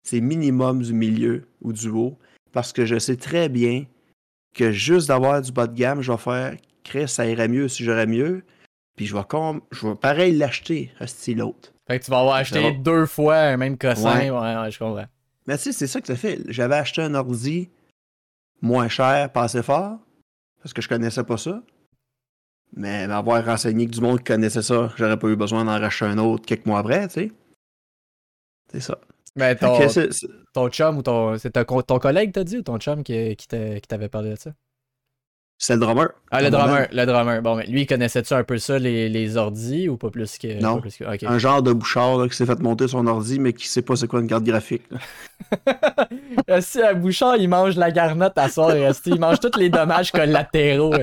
C'est 0.02 0.22
minimum 0.22 0.80
du 0.80 0.94
milieu 0.94 1.44
ou 1.61 1.72
du 1.74 1.88
haut. 1.88 2.16
Parce 2.52 2.72
que 2.72 2.86
je 2.86 2.98
sais 2.98 3.16
très 3.16 3.48
bien 3.50 3.84
que 4.54 4.72
juste 4.72 5.08
d'avoir 5.08 5.42
du 5.42 5.52
bas 5.52 5.66
de 5.66 5.76
gamme, 5.76 6.00
je 6.00 6.11
vais 6.12 6.18
faire 6.18 6.56
Chris, 6.85 7.09
ça 7.09 7.26
irait 7.26 7.49
mieux 7.49 7.68
si 7.68 7.85
j'aurais 7.85 8.07
mieux. 8.07 8.45
Puis 8.97 9.07
je 9.07 9.16
vais 9.16 9.24
comme. 9.24 9.62
Je 9.70 9.87
vais 9.87 9.95
pareil 9.95 10.37
l'acheter, 10.37 10.93
style 11.07 11.39
l'autre. 11.39 11.72
Fait 11.87 11.99
que 11.99 12.05
tu 12.05 12.11
vas 12.11 12.20
avoir 12.20 12.37
acheté 12.37 12.61
va. 12.61 12.70
deux 12.72 13.07
fois 13.07 13.37
un 13.37 13.57
même 13.57 13.76
cossin. 13.78 14.20
Ouais. 14.20 14.31
Ouais, 14.31 14.57
ouais, 14.57 14.70
je 14.70 14.78
comprends. 14.78 15.07
Mais 15.47 15.57
tu 15.57 15.64
sais, 15.64 15.72
c'est 15.72 15.87
ça 15.87 16.01
que 16.01 16.07
ça 16.07 16.16
fait. 16.16 16.41
J'avais 16.49 16.76
acheté 16.76 17.03
un 17.03 17.14
ordi 17.14 17.70
moins 18.61 18.89
cher, 18.89 19.33
pas 19.33 19.45
assez 19.45 19.62
fort, 19.62 19.99
parce 20.62 20.72
que 20.72 20.83
je 20.83 20.89
connaissais 20.89 21.24
pas 21.24 21.37
ça. 21.39 21.62
Mais 22.76 23.09
m'avoir 23.09 23.45
renseigné 23.45 23.87
que 23.87 23.93
du 23.93 24.01
monde 24.01 24.18
qui 24.18 24.24
connaissait 24.24 24.62
ça, 24.62 24.93
j'aurais 24.97 25.18
pas 25.18 25.28
eu 25.28 25.35
besoin 25.37 25.64
d'en 25.64 25.81
racheter 25.81 26.05
un 26.05 26.18
autre 26.18 26.45
quelques 26.47 26.66
mois 26.66 26.78
après, 26.78 27.09
tu 27.09 27.14
sais. 27.14 27.33
C'est 28.70 28.81
ça. 28.81 28.99
Mais 29.35 29.57
Fait 29.57 29.66
ton, 29.66 29.78
ton 30.53 30.68
chum 30.68 30.99
ou 30.99 31.03
ton. 31.03 31.37
C'est 31.39 31.51
ton, 31.51 31.83
ton 31.83 31.99
collègue, 31.99 32.33
t'as 32.33 32.45
dit, 32.45 32.59
ou 32.59 32.62
ton 32.62 32.78
chum 32.78 33.03
qui, 33.03 33.35
qui 33.37 33.49
t'a- 33.49 33.81
qui 33.81 33.89
t'avait 33.89 34.09
parlé 34.09 34.31
de 34.31 34.37
ça? 34.37 34.53
C'est 35.62 35.74
le 35.74 35.80
drummer. 35.80 36.08
Ah, 36.30 36.40
le 36.40 36.48
drummer, 36.48 36.88
le 36.90 37.04
drummer. 37.04 37.42
Bon, 37.42 37.54
mais 37.54 37.66
lui, 37.66 37.84
connaissait-tu 37.84 38.32
un 38.32 38.44
peu 38.44 38.56
ça, 38.56 38.78
les, 38.78 39.11
les 39.11 39.36
ordis, 39.36 39.90
ou 39.90 39.98
pas 39.98 40.08
plus 40.08 40.38
que. 40.38 40.58
Non. 40.58 40.80
plus 40.80 40.96
que-. 40.96 41.26
Un 41.26 41.38
genre 41.38 41.62
de 41.62 41.70
bouchard 41.74 42.16
là, 42.16 42.28
qui 42.28 42.34
s'est 42.34 42.46
fait 42.46 42.58
monter 42.61 42.88
son 42.88 43.06
ordi, 43.06 43.38
mais 43.38 43.52
qui 43.52 43.68
sait 43.68 43.82
pas 43.82 43.94
c'est 43.94 44.06
quoi 44.06 44.20
une 44.20 44.26
carte 44.26 44.42
graphique. 44.42 44.84
Esti, 46.48 46.80
à 46.80 46.94
Bouchard, 46.94 47.36
il 47.36 47.50
mange 47.50 47.76
la 47.76 47.90
garnotte 47.90 48.38
à 48.38 48.48
soir. 48.48 48.74
Il 49.04 49.20
mange 49.20 49.38
tous 49.38 49.58
les 49.58 49.68
dommages 49.68 50.12
collatéraux. 50.12 50.94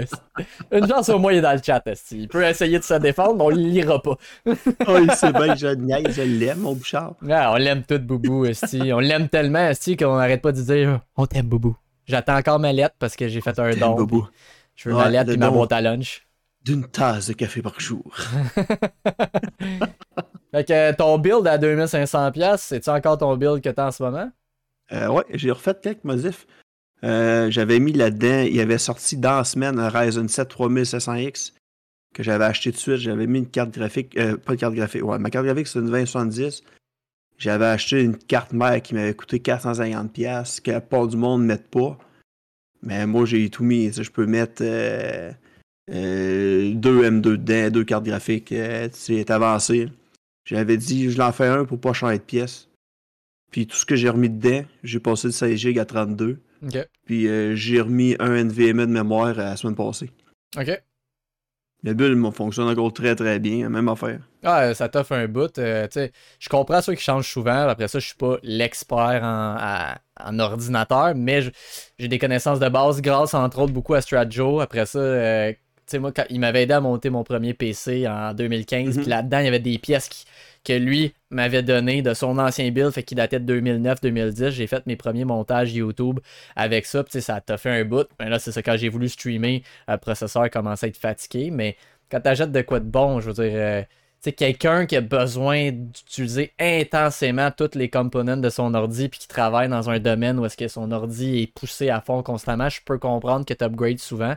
Une 0.72 0.88
chance 0.88 1.10
au 1.10 1.20
moins, 1.20 1.34
il 1.34 1.38
est 1.38 1.42
dans 1.42 1.54
le 1.54 1.62
chat, 1.64 1.86
esti. 1.86 2.22
Il 2.22 2.28
peut 2.28 2.44
essayer 2.44 2.80
de 2.80 2.84
se 2.84 2.96
défendre, 2.96 3.36
mais 3.36 3.44
on 3.44 3.50
le 3.50 3.58
lira 3.58 4.02
pas. 4.02 4.18
oh, 4.48 4.98
il 5.00 5.12
sait 5.12 5.34
bien 5.34 5.54
que 5.54 5.60
je 5.60 5.68
niaise, 5.68 6.16
je 6.16 6.24
l'aime, 6.24 6.62
mon 6.62 6.74
bouchard. 6.74 7.14
Ah, 7.30 7.52
on 7.54 7.58
l'aime 7.58 7.84
tout, 7.84 8.00
Boubou, 8.00 8.46
esti. 8.46 8.92
On 8.92 9.00
l'aime 9.00 9.30
tellement, 9.30 9.70
esti, 9.70 9.98
qu'on 9.98 10.18
arrête 10.18 10.42
pas 10.42 10.52
de 10.52 10.62
dire 10.62 11.02
«On 11.16 11.28
t'aime, 11.28 11.46
Boubou». 11.46 11.76
J'attends 12.08 12.38
encore 12.38 12.60
ma 12.60 12.74
lettre 12.74 12.96
parce 13.00 13.16
que 13.16 13.28
j'ai 13.28 13.42
fait 13.42 13.58
un 13.60 13.72
T'aimes, 13.72 13.80
don. 13.80 13.96
Bobo. 13.96 14.22
puis 14.24 14.32
Je 14.76 14.90
veux 14.90 14.96
ma 14.96 15.10
lettre 15.10 15.30
le 15.30 15.36
et 15.36 15.38
ma 15.38 15.50
boîte 15.50 15.72
à 15.72 15.82
lunch. 15.82 16.28
D'une 16.64 16.88
tasse 16.88 17.28
de 17.28 17.34
café 17.34 17.62
par 17.62 17.80
jour. 17.80 18.16
Fait 20.52 20.64
que 20.64 20.96
ton 20.96 21.18
build 21.18 21.46
à 21.48 21.58
2500$, 21.58 22.58
c'est-tu 22.58 22.90
encore 22.90 23.18
ton 23.18 23.36
build 23.36 23.62
que 23.62 23.70
t'as 23.70 23.88
en 23.88 23.92
ce 23.92 24.04
moment? 24.04 24.30
Euh, 24.94 25.08
ouais, 25.08 25.24
j'ai 25.34 25.52
refait 25.52 25.76
quelques 25.82 26.04
modifs. 26.04 26.48
Euh, 27.04 27.52
j'avais 27.52 27.80
mis 27.80 27.94
là-dedans, 27.94 28.46
il 28.50 28.60
avait 28.60 28.78
sorti 28.78 29.18
dans 29.18 29.38
la 29.38 29.44
semaine 29.44 29.80
un 29.80 29.90
Ryzen 29.90 30.28
7 30.28 30.50
3700X 30.50 31.54
que 32.14 32.24
j'avais 32.24 32.46
acheté 32.46 32.72
tout 32.72 32.78
de 32.78 32.82
suite. 32.82 32.96
J'avais 32.98 33.28
mis 33.28 33.40
une 33.40 33.50
carte 33.50 33.72
graphique, 33.72 34.18
euh, 34.18 34.38
pas 34.38 34.54
de 34.54 34.60
carte 34.60 34.74
graphique, 34.74 35.04
ouais, 35.04 35.20
ma 35.20 35.30
carte 35.30 35.46
graphique 35.46 35.68
c'est 35.68 35.80
une 35.80 35.86
2070. 35.86 36.64
J'avais 37.38 37.66
acheté 37.66 38.02
une 38.02 38.18
carte 38.18 38.52
mère 38.54 38.82
qui 38.82 38.96
m'avait 38.96 39.14
coûté 39.14 39.38
450$, 39.40 40.62
que 40.62 40.72
la 40.72 40.82
part 40.82 41.08
du 41.08 41.18
monde 41.18 41.42
ne 41.42 41.48
mette 41.48 41.68
pas. 41.70 41.98
Mais 42.82 43.06
moi 43.06 43.26
j'ai 43.26 43.50
tout 43.50 43.64
mis. 43.64 43.92
Je 43.92 44.10
peux 44.10 44.26
mettre 44.26 44.62
euh, 44.62 45.32
euh, 45.92 46.74
deux 46.74 47.04
M2 47.04 47.22
dedans, 47.22 47.70
deux 47.70 47.84
cartes 47.84 48.06
graphiques. 48.06 48.52
euh, 48.52 48.90
c'est 48.92 49.30
avancé. 49.30 49.90
J'avais 50.46 50.78
dit, 50.78 51.12
je 51.12 51.18
l'en 51.18 51.32
fais 51.32 51.48
un 51.48 51.66
pour 51.66 51.80
pas 51.80 51.94
changer 51.94 52.18
de 52.18 52.24
pièce. 52.24 52.70
Puis 53.52 53.68
tout 53.68 53.78
ce 53.78 53.86
que 53.86 53.96
j'ai 53.96 54.10
remis 54.10 54.30
dedans, 54.30 54.64
j'ai 54.84 55.00
passé 55.00 55.28
de 55.28 55.34
16 55.34 55.58
GB 55.58 55.80
à 55.80 55.86
32. 55.86 56.40
Ok. 56.66 56.88
Puis 57.06 57.28
euh, 57.28 57.56
j'ai 57.56 57.82
remis 57.82 58.16
un 58.20 58.44
NVMe 58.44 58.82
de 58.86 58.92
mémoire 58.92 59.36
la 59.36 59.56
semaine 59.58 59.76
passée. 59.76 60.10
Ok. 60.58 60.82
Le 61.84 61.94
build 61.94 62.18
me 62.18 62.32
fonctionne 62.32 62.68
encore 62.68 62.92
très 62.94 63.16
très 63.16 63.40
bien, 63.40 63.70
même 63.70 63.88
affaire. 63.88 64.20
Ah, 64.50 64.74
ça 64.74 64.88
t'offre 64.88 65.12
un 65.14 65.28
bout. 65.28 65.58
euh, 65.60 65.86
tu 65.88 65.94
sais, 66.00 66.12
je 66.40 66.48
comprends 66.48 66.82
ceux 66.82 66.94
qui 66.96 67.04
changent 67.04 67.28
souvent. 67.30 67.68
Après 67.68 67.88
ça, 67.90 68.00
je 68.00 68.06
suis 68.08 68.16
pas 68.16 68.38
l'expert 68.44 69.20
en, 69.24 69.56
à- 69.60 69.98
en 70.24 70.40
ordinateur, 70.40 71.14
mais 71.16 71.42
j'ai 72.00 72.08
des 72.08 72.18
connaissances 72.18 72.60
de 72.60 72.70
base 72.70 73.02
grâce, 73.02 73.34
entre 73.34 73.60
autres, 73.60 73.74
beaucoup 73.74 73.94
à 73.94 74.02
Stratjo. 74.02 74.62
Après 74.62 74.86
ça, 74.86 75.00
euh, 75.00 75.52
tu 75.52 75.58
sais, 75.88 76.00
moi, 76.00 76.12
quand 76.14 76.24
il 76.30 76.40
m'avait 76.40 76.64
aidé 76.64 76.74
à 76.74 76.80
monter 76.82 77.10
mon 77.10 77.24
premier 77.26 77.54
PC 77.54 78.08
en 78.08 78.34
2015, 78.34 78.96
Mhm. 78.96 79.02
puis 79.02 79.10
là-dedans, 79.12 79.40
il 79.40 79.46
y 79.46 79.48
avait 79.50 79.60
des 79.60 79.78
pièces 79.80 80.08
qui- 80.08 80.26
que 80.64 80.74
lui 80.74 81.14
m'avait 81.30 81.64
données 81.64 82.02
de 82.02 82.14
son 82.14 82.38
ancien 82.40 82.70
build, 82.72 82.92
fait 82.92 83.04
qu'il 83.04 83.18
datait 83.18 83.40
de 83.40 83.46
2009-2010. 83.46 84.50
J'ai 84.52 84.68
fait 84.68 84.86
mes 84.86 84.96
premiers 84.96 85.26
montages 85.26 85.74
YouTube 85.74 86.20
avec 86.56 86.86
ça, 86.86 87.04
puis 87.04 87.22
ça 87.22 87.42
t'a 87.42 87.58
fait 87.58 87.70
un 87.70 87.86
bout. 87.86 88.08
Mais 88.20 88.30
là, 88.30 88.40
c'est 88.40 88.52
ça, 88.52 88.62
quand 88.62 88.76
j'ai 88.78 88.90
voulu 88.90 89.10
streamer, 89.10 89.64
le 89.88 89.98
processeur 89.98 90.50
commençait 90.50 90.86
à 90.88 90.90
être 90.90 90.98
fatigué, 90.98 91.52
mais 91.52 91.76
quand 92.10 92.22
t'achètes 92.22 92.52
de 92.52 92.62
quoi 92.62 92.80
de 92.80 92.86
bon, 92.86 93.20
je 93.20 93.28
veux 93.32 93.34
dire, 93.34 93.52
euh, 93.56 93.82
tu 94.22 94.30
sais, 94.30 94.34
quelqu'un 94.34 94.86
qui 94.86 94.96
a 94.96 95.02
besoin 95.02 95.72
d'utiliser 95.72 96.52
intensément 96.60 97.52
toutes 97.52 97.76
les 97.76 97.90
components 97.90 98.38
de 98.38 98.50
son 98.50 98.74
ordi 98.74 99.10
puis 99.10 99.20
qui 99.20 99.28
travaille 99.28 99.70
dans 99.70 99.90
un 99.90 100.00
domaine 100.00 100.40
où 100.40 100.46
est-ce 100.46 100.58
que 100.58 100.68
son 100.68 100.92
ordi 100.92 101.42
est 101.44 101.54
poussé 101.54 101.90
à 101.90 102.02
fond 102.02 102.24
constamment, 102.24 102.70
je 102.70 102.80
peux 102.84 102.98
comprendre 102.98 103.46
que 103.46 103.54
tu 103.54 103.64
upgrades 103.64 104.00
souvent. 104.00 104.36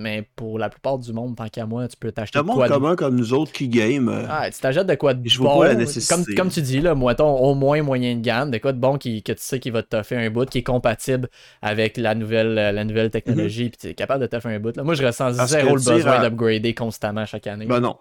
mais 0.00 0.28
pour 0.36 0.60
la 0.60 0.68
plupart 0.68 0.96
du 0.98 1.12
monde, 1.12 1.34
tant 1.36 1.48
qu'à 1.48 1.66
moi, 1.66 1.88
tu 1.88 1.96
peux 1.96 2.12
t'acheter 2.12 2.38
de 2.38 2.44
quoi 2.44 2.68
de 2.68 2.72
commun 2.74 2.94
comme 2.94 3.16
nous 3.16 3.32
autres 3.32 3.50
qui 3.50 3.66
game, 3.68 4.08
euh, 4.08 4.26
Ah, 4.30 4.48
tu 4.48 4.60
t'achètes 4.60 4.86
de 4.86 4.94
quoi 4.94 5.12
de 5.14 5.28
Je 5.28 5.38
vois 5.38 5.54
bon, 5.54 5.58
pas 5.62 5.68
la 5.68 5.74
nécessité. 5.74 6.14
comme, 6.14 6.34
comme 6.36 6.48
tu 6.50 6.62
dis, 6.62 6.80
là, 6.80 6.94
mettons, 6.94 7.36
au 7.36 7.54
moins 7.56 7.82
moyen 7.82 8.14
de 8.14 8.20
gamme, 8.20 8.52
de 8.52 8.58
quoi 8.58 8.72
de 8.72 8.78
bon 8.78 8.96
qui, 8.96 9.24
que 9.24 9.32
tu 9.32 9.42
sais 9.42 9.58
qui 9.58 9.70
va 9.70 9.82
te 9.82 10.00
faire 10.04 10.20
un 10.20 10.30
bout, 10.30 10.48
qui 10.48 10.58
est 10.58 10.62
compatible 10.62 11.28
avec 11.62 11.96
la 11.96 12.14
nouvelle, 12.14 12.56
euh, 12.58 12.70
la 12.70 12.84
nouvelle 12.84 13.10
technologie, 13.10 13.70
puis 13.70 13.78
tu 13.80 13.86
es 13.88 13.94
capable 13.94 14.20
de 14.22 14.26
te 14.28 14.38
faire 14.38 14.52
un 14.52 14.60
bout. 14.60 14.76
Là. 14.76 14.84
Moi, 14.84 14.94
je 14.94 15.04
ressens 15.04 15.30
Mhm. 15.32 15.36
Parce 15.36 15.50
zéro 15.50 15.74
le 15.74 15.82
besoin 15.82 16.20
d'upgrader 16.28 16.74
constamment 16.74 17.26
chaque 17.26 17.48
année. 17.48 17.66
ben 17.66 17.80
non. 17.80 17.96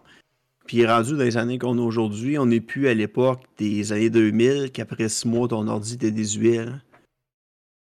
Puis 0.68 0.86
rendu 0.86 1.12
dans 1.14 1.24
les 1.24 1.38
années 1.38 1.58
qu'on 1.58 1.78
a 1.78 1.82
aujourd'hui, 1.82 2.38
on 2.38 2.46
n'est 2.46 2.60
plus 2.62 2.88
à 2.90 2.94
l'époque 2.94 3.42
des 3.58 3.92
années 3.94 4.10
2000 4.10 4.72
qu'après 4.72 5.08
six 5.10 5.26
mois, 5.28 5.48
ton 5.48 5.68
ordi 5.68 5.94
était 5.96 6.12
désuet. 6.12 6.66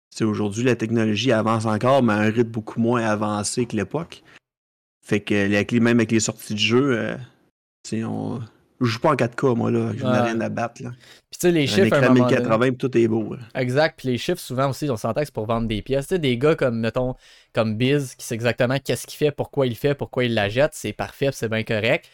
C'est 0.09 0.24
aujourd'hui, 0.24 0.63
la 0.63 0.76
technologie 0.76 1.32
avance 1.32 1.65
encore, 1.65 2.03
mais 2.03 2.13
à 2.13 2.17
un 2.17 2.30
rythme 2.30 2.49
beaucoup 2.51 2.80
moins 2.80 3.03
avancé 3.03 3.65
que 3.65 3.76
l'époque. 3.76 4.24
Fait 5.05 5.19
que 5.19 5.34
avec 5.34 5.71
les, 5.71 5.80
même 5.80 5.99
avec 5.99 6.11
les 6.11 6.19
sorties 6.19 6.53
de 6.53 6.59
jeux, 6.59 6.97
euh, 6.97 7.15
tu 7.84 7.97
sais, 7.97 8.03
on. 8.03 8.41
Je 8.82 8.88
joue 8.88 8.99
pas 8.99 9.11
en 9.11 9.15
4K, 9.15 9.55
moi, 9.55 9.71
là. 9.71 9.91
Je 9.95 10.03
n'ai 10.03 10.09
Ouais. 10.09 10.21
rien 10.21 10.41
à 10.41 10.49
battre, 10.49 10.84
là. 10.84 10.89
Puis 11.30 11.39
tu 11.39 11.47
sais, 11.47 11.51
les 11.51 11.67
chiffres, 11.67 11.82
un 11.93 11.99
écran 11.99 12.01
moment 12.13 12.13
donné- 12.30 12.36
1080, 12.41 12.69
puis 12.69 12.78
tout 12.78 12.97
est 12.97 13.07
beau, 13.07 13.36
là. 13.36 13.41
Exact, 13.55 13.97
puis 13.97 14.09
les 14.09 14.17
chiffres, 14.17 14.41
souvent 14.41 14.69
aussi, 14.69 14.89
on 14.89 14.97
s'entend 14.97 15.21
que 15.21 15.26
c'est 15.26 15.34
pour 15.34 15.45
vendre 15.45 15.67
des 15.67 15.82
pièces. 15.82 16.07
Tu 16.07 16.15
sais, 16.15 16.19
des 16.19 16.38
gars 16.38 16.55
comme, 16.55 16.80
mettons, 16.80 17.15
comme 17.53 17.76
Biz, 17.78 18.15
qui 18.15 18.26
sait 18.26 18.36
exactement 18.36 18.78
qu'est-ce 18.84 19.07
qu'il 19.07 19.17
fait, 19.17 19.32
pourquoi 19.32 19.67
il 19.67 19.69
le 19.69 19.76
fait, 19.76 19.95
pourquoi 19.95 20.26
il 20.26 20.34
la 20.34 20.49
jette, 20.49 20.71
c'est 20.74 20.91
parfait, 20.93 21.30
c'est 21.32 21.49
bien 21.49 21.63
correct. 21.63 22.09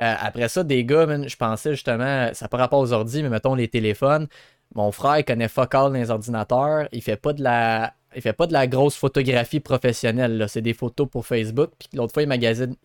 Euh, 0.00 0.14
après 0.20 0.48
ça, 0.48 0.62
des 0.64 0.84
gars, 0.84 1.06
je 1.26 1.36
pensais 1.36 1.72
justement, 1.72 2.30
ça 2.32 2.48
pas 2.48 2.56
rapport 2.56 2.78
aux 2.80 2.92
ordi, 2.92 3.22
mais 3.22 3.28
mettons 3.30 3.54
les 3.54 3.68
téléphones. 3.68 4.28
Mon 4.74 4.92
frère, 4.92 5.18
il 5.18 5.24
connaît 5.24 5.48
fuck 5.48 5.74
all 5.74 5.92
dans 5.92 5.98
les 5.98 6.10
ordinateurs. 6.10 6.88
Il 6.92 7.02
fait 7.02 7.16
pas 7.16 7.32
de 7.32 7.42
la. 7.42 7.94
Il 8.16 8.22
fait 8.22 8.32
pas 8.32 8.46
de 8.46 8.52
la 8.54 8.66
grosse 8.66 8.96
photographie 8.96 9.60
professionnelle. 9.60 10.46
C'est 10.48 10.62
des 10.62 10.72
photos 10.72 11.08
pour 11.10 11.26
Facebook. 11.26 11.70
Puis 11.78 11.88
l'autre 11.92 12.14
fois, 12.14 12.22
il, 12.22 12.28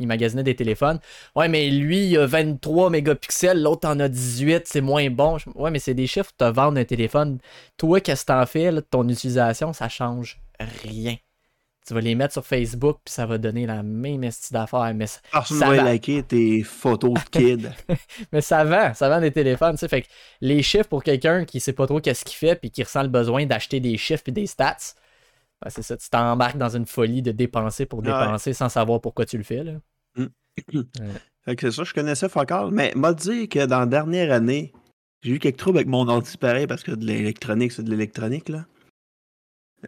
magasinait 0.06 0.44
des 0.44 0.56
téléphones. 0.56 1.00
Ouais, 1.36 1.48
mais 1.48 1.70
lui, 1.70 2.08
il 2.08 2.18
a 2.18 2.26
23 2.26 2.90
mégapixels, 2.90 3.62
l'autre 3.62 3.88
en 3.88 4.00
a 4.02 4.10
18, 4.10 4.68
c'est 4.68 4.82
moins 4.82 5.10
bon. 5.10 5.38
Je- 5.38 5.50
Ouais, 5.56 5.72
mais 5.72 5.80
c'est 5.80 5.94
des 5.94 6.08
chiffres 6.08 6.32
te 6.38 6.44
vendre 6.44 6.78
un 6.78 6.84
téléphone. 6.84 7.40
Toi, 7.78 8.02
qu'est-ce 8.02 8.24
que 8.26 8.34
t'en 8.34 8.46
fais 8.46 8.70
là, 8.72 8.82
ton 8.82 9.08
utilisation, 9.08 9.72
ça 9.72 9.88
change 9.88 10.42
rien. 10.60 11.16
Tu 11.86 11.94
vas 11.94 12.00
les 12.02 12.16
mettre 12.16 12.32
sur 12.34 12.46
Facebook, 12.46 13.00
puis 13.04 13.14
ça 13.14 13.26
va 13.26 13.38
donner 13.38 13.66
la 13.66 13.84
même 13.84 14.24
estime 14.24 14.56
d'affaires. 14.58 14.94
Mais, 14.96 15.08
ça- 15.08 15.20
Personne 15.32 15.60
Ça 15.60 15.68
va 15.70 15.84
liker 15.84 16.24
tes 16.24 16.64
photos 16.64 17.14
de 17.14 17.20
kids. 17.58 17.68
mais 18.32 18.42
ça 18.42 18.64
vend, 18.64 18.94
ça 18.94 19.10
vend 19.10 19.20
des 19.20 19.32
téléphones. 19.32 19.74
tu 19.76 19.80
sais. 19.80 19.88
Fait 19.90 20.02
que 20.04 20.08
les 20.42 20.64
chiffres 20.64 20.88
pour 20.88 21.04
quelqu'un 21.04 21.44
qui 21.46 21.60
sait 21.60 21.74
pas 21.74 21.86
trop 21.86 22.00
qu'est-ce 22.00 22.24
qu'il 22.26 22.38
fait, 22.38 22.56
puis 22.56 22.72
qui 22.72 22.84
ressent 22.84 23.04
le 23.04 23.10
besoin 23.10 23.46
d'acheter 23.46 23.80
des 23.82 23.98
chiffres 23.98 24.24
et 24.28 24.32
des 24.32 24.48
stats, 24.48 24.78
ben, 25.62 25.70
c'est 25.70 25.82
ça, 25.82 25.98
tu 25.98 26.10
t'embarques 26.10 26.58
dans 26.58 26.76
une 26.76 26.86
folie 26.86 27.22
de 27.22 27.32
dépenser 27.32 27.86
pour 27.86 28.00
Ouais. 28.00 28.06
dépenser 28.06 28.54
sans 28.54 28.70
savoir 28.70 29.02
pourquoi 29.02 29.26
tu 29.26 29.38
le 29.38 29.44
fais. 29.44 29.64
Là. 29.64 29.74
Fait 31.46 31.56
que 31.58 31.70
c'est 31.70 31.76
ça, 31.76 31.84
je 31.84 31.94
connaissais 31.94 32.30
Focal, 32.30 32.70
mais 32.72 32.94
m'a 32.96 33.14
dit 33.14 33.50
que 33.50 33.66
dans 33.66 33.80
la 33.82 33.86
dernière 33.86 34.32
année, 34.32 34.72
j'ai 35.22 35.32
eu 35.32 35.40
quelques 35.40 35.58
troubles 35.58 35.80
avec 35.80 35.88
mon 35.90 36.08
ordi 36.08 36.38
pareil 36.38 36.68
parce 36.68 36.84
que 36.84 36.92
de 36.92 37.06
l'électronique, 37.06 37.72
c'est 37.74 37.84
de 37.84 37.90
l'électronique, 37.90 38.50
là. 38.50 38.66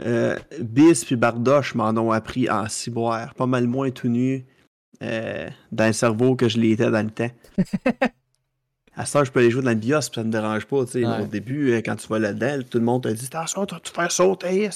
Euh, 0.02 0.38
Bis 0.60 1.06
puis 1.06 1.16
Bardoche 1.16 1.76
m'en 1.76 1.89
ont 1.89 2.12
appris 2.12 2.50
en 2.50 2.68
ciboire, 2.68 3.34
pas 3.34 3.46
mal 3.46 3.68
moins 3.68 3.91
tout 3.91 4.10
nu 4.10 4.46
euh, 5.02 5.50
dans 5.72 5.88
le 5.88 5.93
cerveau 5.93 6.36
que 6.36 6.50
je 6.50 6.58
l'étais 6.58 6.91
dans 6.91 7.06
le 7.06 7.12
temps. 7.12 7.32
à 8.96 9.06
ça, 9.06 9.24
je 9.24 9.32
peux 9.32 9.39
aller 9.39 9.52
jouer 9.52 9.64
dans 9.64 9.70
le 9.70 9.76
BIOS, 9.76 10.00
puis 10.00 10.16
ça 10.16 10.24
me 10.24 10.32
dérange 10.32 10.66
pas, 10.66 10.86
tu 10.86 10.91
sais. 10.91 11.06
Ouais. 11.06 11.22
Au 11.22 11.26
début, 11.26 11.72
euh, 11.72 11.82
quand 11.84 11.96
tu 11.96 12.08
vas 12.08 12.20
là-dedans, 12.20 12.60
tout 12.70 12.78
le 12.78 12.86
monde 12.86 13.04
te 13.04 13.10
dit 13.10 13.26
Attention, 13.26 13.66
tu 13.66 13.76
vas 13.76 13.80
te 13.80 13.89
faire 13.89 14.12
sauter, 14.12 14.70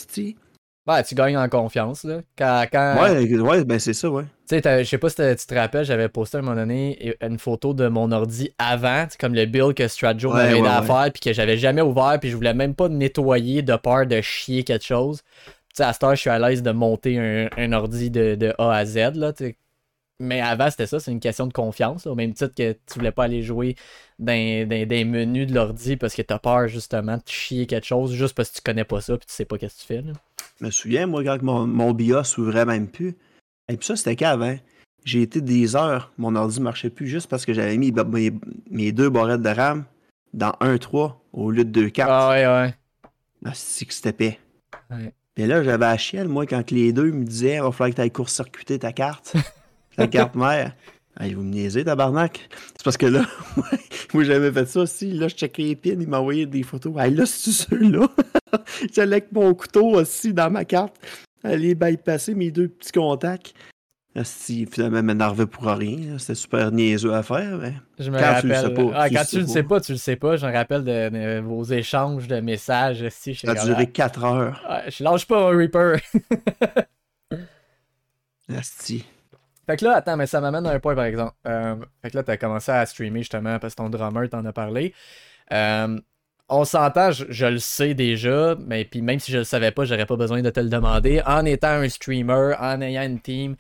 Ouais, 0.90 1.04
tu 1.04 1.14
gagnes 1.14 1.38
en 1.38 1.48
confiance. 1.48 2.04
Là. 2.04 2.22
Quand, 2.36 2.66
quand, 2.72 3.04
Ouais, 3.04 3.40
ouais, 3.40 3.64
ben 3.64 3.78
c'est 3.78 3.94
ça, 3.94 4.10
ouais. 4.10 4.24
Tu 4.48 4.60
sais, 4.60 4.84
je 4.84 4.90
sais 4.90 4.98
pas 4.98 5.10
si 5.10 5.16
tu 5.16 5.46
te 5.46 5.54
rappelles, 5.54 5.86
j'avais 5.86 6.10
posté 6.10 6.38
à 6.38 6.40
un 6.40 6.44
moment 6.44 6.56
donné 6.56 7.16
une 7.22 7.38
photo 7.38 7.76
de 7.76 7.88
mon 7.88 8.12
ordi 8.12 8.52
avant, 8.58 9.06
comme 9.20 9.36
le 9.36 9.46
build 9.46 9.76
que 9.76 9.88
Stratjo 9.88 10.34
m'avait 10.34 10.60
ouais, 10.60 10.68
à 10.68 10.82
faire, 10.82 11.12
puis 11.14 11.22
que 11.22 11.32
j'avais 11.32 11.58
jamais 11.58 11.82
ouvert, 11.82 12.18
puis 12.20 12.32
je 12.32 12.36
voulais 12.36 12.56
même 12.56 12.74
pas 12.74 12.90
nettoyer 12.90 13.62
de 13.62 13.76
peur 13.76 14.08
de 14.08 14.20
chier 14.22 14.64
quelque 14.64 14.86
chose. 14.86 15.22
Tu 15.22 15.76
sais, 15.76 15.84
à 15.84 15.94
cette 15.94 16.04
heure, 16.04 16.16
je 16.16 16.22
suis 16.22 16.30
à 16.32 16.40
l'aise 16.40 16.64
de 16.64 16.72
monter 16.72 17.20
un, 17.20 17.50
un 17.56 17.74
ordi 17.74 18.10
de, 18.10 18.34
de 18.34 18.56
A 18.58 18.74
à 18.74 18.86
Z, 18.86 19.14
là. 19.14 19.32
Mais 20.22 20.42
avant, 20.42 20.70
c'était 20.70 20.88
ça, 20.88 21.00
c'est 21.00 21.12
une 21.12 21.22
question 21.22 21.48
de 21.48 21.54
confiance, 21.54 22.06
là, 22.06 22.12
au 22.12 22.16
même 22.16 22.34
titre 22.34 22.54
que 22.54 22.74
tu 22.74 22.96
voulais 22.96 23.12
pas 23.12 23.24
aller 23.26 23.42
jouer 23.42 23.76
dans, 24.18 24.34
les 24.34 25.06
menus 25.06 25.48
de 25.48 25.54
l'ordi 25.54 25.96
parce 25.96 26.14
que 26.14 26.22
t'as 26.22 26.40
peur, 26.40 26.68
justement, 26.68 27.16
de 27.16 27.24
chier 27.26 27.68
quelque 27.68 27.86
chose, 27.86 28.12
juste 28.12 28.36
parce 28.36 28.50
que 28.50 28.56
tu 28.56 28.62
connais 28.62 28.84
pas 28.84 29.00
ça, 29.00 29.18
puis 29.18 29.28
tu 29.28 29.34
sais 29.34 29.46
pas 29.46 29.58
qu'est-ce 29.58 29.76
que 29.76 29.82
tu 29.82 29.86
fais, 29.86 30.02
là. 30.02 30.14
Je 30.60 30.66
me 30.66 30.72
souviens, 30.72 31.08
moi, 31.08 31.24
quand 31.24 31.42
mon, 31.42 31.68
mon 31.68 31.94
BIOS 31.94 32.24
s'ouvrait 32.26 32.66
même 32.66 32.88
plus. 32.88 33.16
Et 33.70 33.78
puis 33.78 33.86
ça, 33.86 33.96
c'était 33.96 34.16
qu'avant. 34.16 34.58
J'ai 35.06 35.22
été 35.22 35.40
des 35.40 35.76
heures, 35.76 36.12
mon 36.18 36.36
ordi 36.36 36.60
marchait 36.60 36.90
plus 36.90 37.08
juste 37.08 37.30
parce 37.30 37.46
que 37.46 37.54
j'avais 37.54 37.78
mis 37.78 37.92
mes, 37.92 38.32
mes 38.70 38.92
deux 38.92 39.10
barrettes 39.10 39.42
de 39.42 39.50
RAM 39.50 39.86
dans 40.34 40.52
1.3 40.60 41.14
au 41.32 41.52
lieu 41.52 41.64
de 41.64 41.88
2.4. 41.88 42.06
Ah 42.10 42.30
ouais, 42.30 42.46
ouais. 42.46 42.76
Ah, 43.46 43.52
c'est 43.54 43.86
que 43.86 43.94
c'était 43.94 44.12
paix. 44.12 44.40
Ouais. 44.92 45.14
Mais 45.38 45.48
là, 45.48 45.64
j'avais 45.64 45.86
à 45.86 45.98
chienne, 45.98 46.28
moi, 46.28 46.46
quand 46.46 46.70
les 46.72 46.92
deux 46.92 47.12
me 47.12 47.24
disaient, 47.24 47.56
il 47.56 47.62
va 47.62 47.72
falloir 47.72 47.92
que 47.92 47.96
tu 47.96 48.02
ailles 48.02 48.12
court-circuiter 48.12 48.80
ta 48.80 48.92
carte, 48.92 49.36
ta 49.96 50.08
carte 50.08 50.36
mère. 50.36 50.76
Hey, 51.18 51.34
vous 51.34 51.44
me 51.44 51.50
niaisez, 51.50 51.86
tabarnak. 51.86 52.50
C'est 52.76 52.84
parce 52.84 52.98
que 52.98 53.06
là, 53.06 53.26
moi, 54.14 54.24
j'avais 54.24 54.52
fait 54.52 54.66
ça 54.66 54.82
aussi. 54.82 55.12
Là, 55.12 55.30
je 55.30 55.36
checkais 55.36 55.64
les 55.64 55.76
pins, 55.76 55.96
il 56.00 56.08
m'a 56.08 56.20
envoyé 56.20 56.46
des 56.46 56.64
photos. 56.64 56.94
Hey, 56.98 57.14
là, 57.14 57.26
c'est 57.26 57.52
ceux-là? 57.52 58.10
J'allais 58.94 59.18
avec 59.18 59.32
mon 59.32 59.54
couteau 59.54 59.88
aussi 59.96 60.34
dans 60.34 60.50
ma 60.52 60.66
carte, 60.66 60.96
aller 61.44 61.76
bypasser 61.76 62.34
mes 62.36 62.52
deux 62.52 62.68
petits 62.68 62.92
contacts. 62.92 63.54
Si 64.24 64.66
finalement, 64.66 65.02
m'énervait 65.04 65.46
pour 65.46 65.66
rien. 65.68 66.18
C'était 66.18 66.36
super 66.36 66.72
niaiseux 66.72 67.14
à 67.14 67.24
faire. 67.24 67.58
Mais... 67.60 67.74
Je 68.00 68.10
me 68.12 68.20
Quand 68.20 68.42
tu 68.42 68.48
le 68.48 68.54
rappelle. 68.56 68.76
sais 68.76 68.84
pas, 68.84 68.92
Ah, 68.96 69.08
tu 69.10 69.16
quand 69.16 69.24
tu 69.26 69.40
le 69.40 69.48
sais 69.48 69.64
pas. 69.64 69.80
tu 69.80 69.92
le 69.94 69.98
sais 69.98 70.16
pas. 70.18 70.36
Je 70.36 70.46
me 70.46 70.52
rappelle 70.52 70.84
de, 70.84 71.10
de 71.10 71.40
vos 71.40 71.64
échanges 71.64 72.28
de 72.28 72.40
messages. 72.42 73.08
Si, 73.12 73.36
Ça 73.36 73.52
a 73.52 73.66
duré 73.66 73.88
4 73.88 74.24
heures. 74.26 74.62
Ah, 74.68 74.90
je 74.90 75.04
lâche 75.04 75.26
pas 75.26 75.50
un 75.52 75.56
Reaper. 75.56 76.00
Asti. 78.56 79.06
fait 79.68 79.78
que 79.78 79.86
là, 79.86 79.96
attends, 79.98 80.18
mais 80.18 80.26
ça 80.26 80.42
m'amène 80.42 80.66
à 80.66 80.72
un 80.72 80.80
point 80.80 80.96
par 80.96 81.06
exemple. 81.06 81.34
Euh, 81.48 81.76
fait 82.02 82.10
que 82.10 82.18
là, 82.18 82.24
t'as 82.24 82.38
commencé 82.38 82.72
à 82.72 82.86
streamer 82.86 83.20
justement 83.20 83.60
parce 83.60 83.76
que 83.76 83.78
ton 83.84 83.90
drummer 83.90 84.28
t'en 84.30 84.44
a 84.46 84.52
parlé. 84.54 84.94
Euh, 85.54 86.00
on 86.50 86.66
s'entend, 86.66 87.12
je, 87.12 87.26
je 87.30 87.46
le 87.46 87.60
sais 87.60 87.94
déjà, 87.94 88.56
mais 88.60 88.86
puis 88.86 89.02
même 89.02 89.20
si 89.20 89.32
je 89.32 89.40
le 89.40 89.44
savais 89.44 89.72
pas, 89.72 89.86
j'aurais 89.86 90.06
pas 90.06 90.16
besoin 90.16 90.42
de 90.42 90.50
te 90.50 90.60
le 90.60 90.70
demander. 90.70 91.22
En 91.26 91.46
étant 91.46 91.70
un 91.70 91.90
streamer, 91.90 92.54
en 92.60 92.82
ayant 92.82 93.04
une 93.04 93.20
team, 93.20 93.56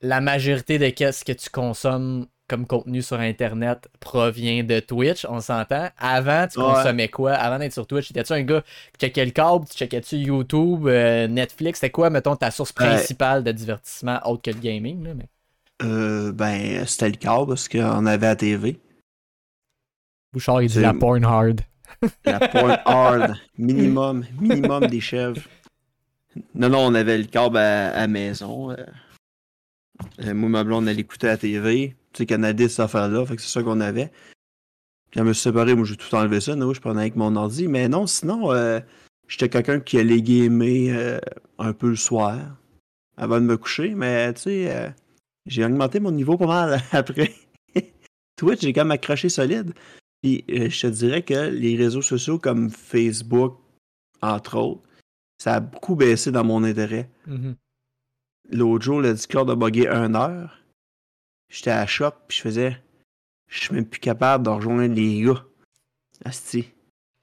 la 0.00 0.20
majorité 0.20 0.78
de 0.78 0.88
qu'est-ce 0.90 1.24
que 1.24 1.32
tu 1.32 1.50
consommes 1.50 2.26
comme 2.48 2.64
contenu 2.66 3.02
sur 3.02 3.18
Internet 3.18 3.88
provient 3.98 4.62
de 4.62 4.78
Twitch, 4.78 5.26
on 5.28 5.40
s'entend. 5.40 5.88
Avant, 5.98 6.46
tu 6.46 6.60
Ouais. 6.60 6.64
consommais 6.66 7.08
quoi? 7.08 7.32
Avant 7.32 7.58
d'être 7.58 7.72
sur 7.72 7.86
Twitch, 7.88 8.10
étais-tu 8.12 8.32
un 8.34 8.42
gars 8.42 8.62
qui 8.92 9.06
checkait 9.06 9.24
le 9.24 9.32
câble, 9.32 9.64
tu 9.68 9.76
checkais-tu 9.76 10.16
YouTube, 10.16 10.86
euh, 10.86 11.26
Netflix? 11.26 11.80
C'était 11.80 11.90
quoi, 11.90 12.08
mettons, 12.08 12.36
ta 12.36 12.52
source 12.52 12.70
principale 12.72 13.42
de 13.42 13.50
divertissement 13.50 14.20
autre 14.26 14.42
que 14.42 14.50
le 14.50 14.60
gaming? 14.60 15.02
Là, 15.04 15.14
mais... 15.14 15.28
Euh, 15.82 16.30
ben, 16.32 16.86
c'était 16.86 17.08
le 17.10 17.16
cas 17.16 17.44
parce 17.46 17.68
qu'on 17.68 18.06
avait 18.06 18.28
à 18.28 18.36
TV. 18.36 18.78
Bouchard, 20.32 20.62
il 20.62 20.68
dit 20.68 20.80
la 20.80 20.94
porn 20.94 21.24
hard. 21.24 21.62
La 22.24 22.48
porn 22.48 22.78
hard. 22.84 23.34
Minimum, 23.58 24.24
minimum 24.40 24.86
des 24.86 25.00
chèvres. 25.00 25.40
Non, 26.54 26.68
non, 26.68 26.80
on 26.86 26.94
avait 26.94 27.18
le 27.18 27.24
câble 27.24 27.56
à, 27.56 28.06
maison. 28.06 28.70
euh. 28.70 28.76
Euh, 30.20 30.34
moi, 30.34 30.48
ma 30.48 30.64
blonde, 30.64 30.88
elle 30.88 31.00
écoutait 31.00 31.28
à 31.28 31.32
la 31.32 31.36
TV. 31.38 31.96
Tu 32.12 32.18
sais, 32.18 32.26
Canadien, 32.26 32.68
cette 32.68 32.80
affaire-là. 32.80 33.24
Fait 33.26 33.36
que 33.36 33.42
c'est 33.42 33.48
ça 33.52 33.62
qu'on 33.62 33.80
avait. 33.80 34.10
Quand 35.14 35.20
je 35.22 35.28
me 35.28 35.32
séparé, 35.32 35.74
moi, 35.74 35.86
j'ai 35.86 35.96
tout 35.96 36.14
enlevé 36.14 36.40
ça. 36.40 36.54
Non, 36.56 36.74
je 36.74 36.80
prenais 36.80 37.00
avec 37.00 37.16
mon 37.16 37.34
ordi. 37.36 37.68
Mais 37.68 37.88
non, 37.88 38.06
sinon, 38.06 38.52
euh, 38.52 38.80
j'étais 39.28 39.48
quelqu'un 39.48 39.80
qui 39.80 39.98
allait 39.98 40.20
gamer 40.20 40.90
euh, 40.90 41.18
un 41.58 41.72
peu 41.72 41.88
le 41.88 41.96
soir 41.96 42.38
avant 43.16 43.40
de 43.40 43.46
me 43.46 43.56
coucher. 43.56 43.94
Mais, 43.94 44.34
tu 44.34 44.42
sais, 44.42 44.94
j'ai 45.46 45.64
augmenté 45.64 46.00
mon 46.00 46.10
niveau 46.10 46.36
pas 46.36 46.46
mal 46.46 46.82
après. 46.92 47.32
Twitch, 48.36 48.60
j'ai 48.60 48.72
quand 48.74 48.82
même 48.82 48.90
accroché 48.90 49.30
solide. 49.30 49.72
Puis 50.22 50.44
euh, 50.50 50.68
je 50.68 50.82
te 50.82 50.86
dirais 50.86 51.22
que 51.22 51.50
les 51.50 51.76
réseaux 51.76 52.02
sociaux 52.02 52.38
comme 52.38 52.70
Facebook, 52.70 53.58
entre 54.22 54.58
autres, 54.58 54.82
ça 55.38 55.54
a 55.54 55.60
beaucoup 55.60 55.94
baissé 55.94 56.32
dans 56.32 56.44
mon 56.44 56.64
intérêt. 56.64 57.10
Mhm. 57.26 57.56
L'autre 58.50 58.84
jour, 58.84 59.00
le 59.00 59.12
Discord 59.12 59.50
a 59.50 59.56
bugué 59.56 59.88
une 59.88 60.16
heure. 60.16 60.62
J'étais 61.48 61.70
à 61.70 61.80
la 61.80 61.86
shop, 61.86 62.12
puis 62.28 62.38
je 62.38 62.42
faisais. 62.42 62.82
Je 63.48 63.60
suis 63.60 63.74
même 63.74 63.86
plus 63.86 64.00
capable 64.00 64.44
de 64.44 64.50
rejoindre 64.50 64.94
les 64.94 65.22
gars. 65.22 65.44
Asti. 66.24 66.72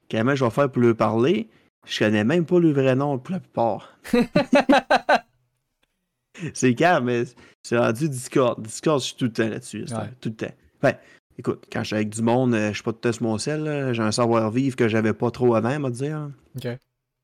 Comment 0.09 0.35
je 0.35 0.45
vais 0.45 0.51
faire 0.51 0.71
pour 0.71 0.81
leur 0.81 0.95
parler? 0.95 1.49
Je 1.85 1.99
connais 1.99 2.23
même 2.23 2.45
pas 2.45 2.59
le 2.59 2.71
vrai 2.71 2.95
nom 2.95 3.19
pour 3.19 3.33
la 3.33 3.39
plupart. 3.39 3.97
c'est 6.53 6.75
calme, 6.75 7.05
mais 7.05 7.23
c'est 7.61 7.77
rendu 7.77 8.07
Discord. 8.07 8.61
Discord, 8.61 9.01
je 9.01 9.07
suis 9.07 9.15
tout 9.15 9.25
le 9.25 9.33
temps 9.33 9.49
là-dessus. 9.49 9.85
Ouais. 9.91 10.11
Tout 10.21 10.29
le 10.29 10.35
temps. 10.35 10.53
Écoute, 11.37 11.65
quand 11.71 11.81
je 11.81 11.87
suis 11.87 11.95
avec 11.95 12.09
du 12.09 12.21
monde, 12.21 12.53
euh, 12.53 12.69
je 12.69 12.73
suis 12.75 12.83
pas 12.83 12.93
tout 12.93 13.11
sur 13.13 13.23
mon 13.23 13.37
sel. 13.37 13.93
J'ai 13.93 14.01
un 14.01 14.11
savoir-vivre 14.11 14.75
que 14.75 14.87
j'avais 14.87 15.13
pas 15.13 15.31
trop 15.31 15.55
avant, 15.55 15.83
on 15.83 15.89
dire. 15.89 16.29
Ok. 16.55 16.67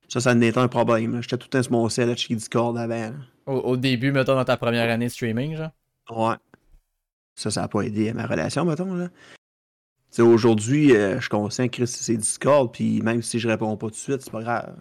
Ça, 0.08 0.20
ça 0.20 0.32
en 0.32 0.42
était 0.42 0.58
un 0.58 0.68
problème. 0.68 1.22
J'étais 1.22 1.38
tout 1.38 1.46
le 1.48 1.50
temps 1.58 1.64
sur 1.64 1.72
mon 1.72 1.88
sel 1.90 2.10
à 2.10 2.16
checker 2.16 2.36
Discord 2.36 2.78
avant. 2.78 3.12
Au, 3.46 3.54
au 3.54 3.78
début, 3.78 4.12
mettons, 4.12 4.36
dans 4.36 4.46
ta 4.46 4.58
première 4.58 4.90
année 4.90 5.06
de 5.06 5.12
streaming, 5.12 5.56
genre? 5.56 5.72
Ouais. 6.10 6.36
Ça, 7.36 7.52
ça 7.52 7.62
n'a 7.62 7.68
pas 7.68 7.82
aidé 7.82 8.10
à 8.10 8.14
ma 8.14 8.26
relation, 8.26 8.66
mettons, 8.66 8.94
là. 8.96 9.10
Tu 9.10 10.16
sais, 10.16 10.22
aujourd'hui, 10.24 10.96
euh, 10.96 11.16
je 11.18 11.22
suis 11.22 11.30
conscient 11.30 11.68
que 11.70 11.86
c'est 11.86 12.18
Discord, 12.18 12.74
puis 12.74 13.02
même 13.04 13.22
si 13.22 13.38
je 13.40 13.48
réponds 13.48 13.78
pas 13.78 13.88
tout 13.88 13.92
de 13.92 13.96
suite, 13.98 14.22
c'est 14.24 14.32
pas 14.32 14.42
grave. 14.42 14.76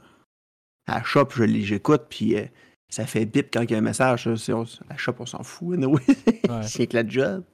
À 0.87 0.99
la 0.99 1.05
shop, 1.05 1.29
je 1.37 1.45
j'écoute, 1.47 2.05
puis 2.09 2.35
euh, 2.37 2.45
ça 2.89 3.05
fait 3.05 3.27
bip 3.27 3.49
quand 3.53 3.61
il 3.61 3.71
y 3.71 3.75
a 3.75 3.79
un 3.79 3.83
message. 3.83 4.27
on- 4.27 4.63
à 4.63 4.65
la 4.91 4.97
shop, 4.97 5.17
on 5.19 5.27
s'en 5.27 5.43
fout, 5.43 5.77
anyway. 5.77 6.01
Ouais. 6.49 6.63
c'est 6.63 6.87
que 6.87 6.97
la 6.97 7.07
job. 7.07 7.45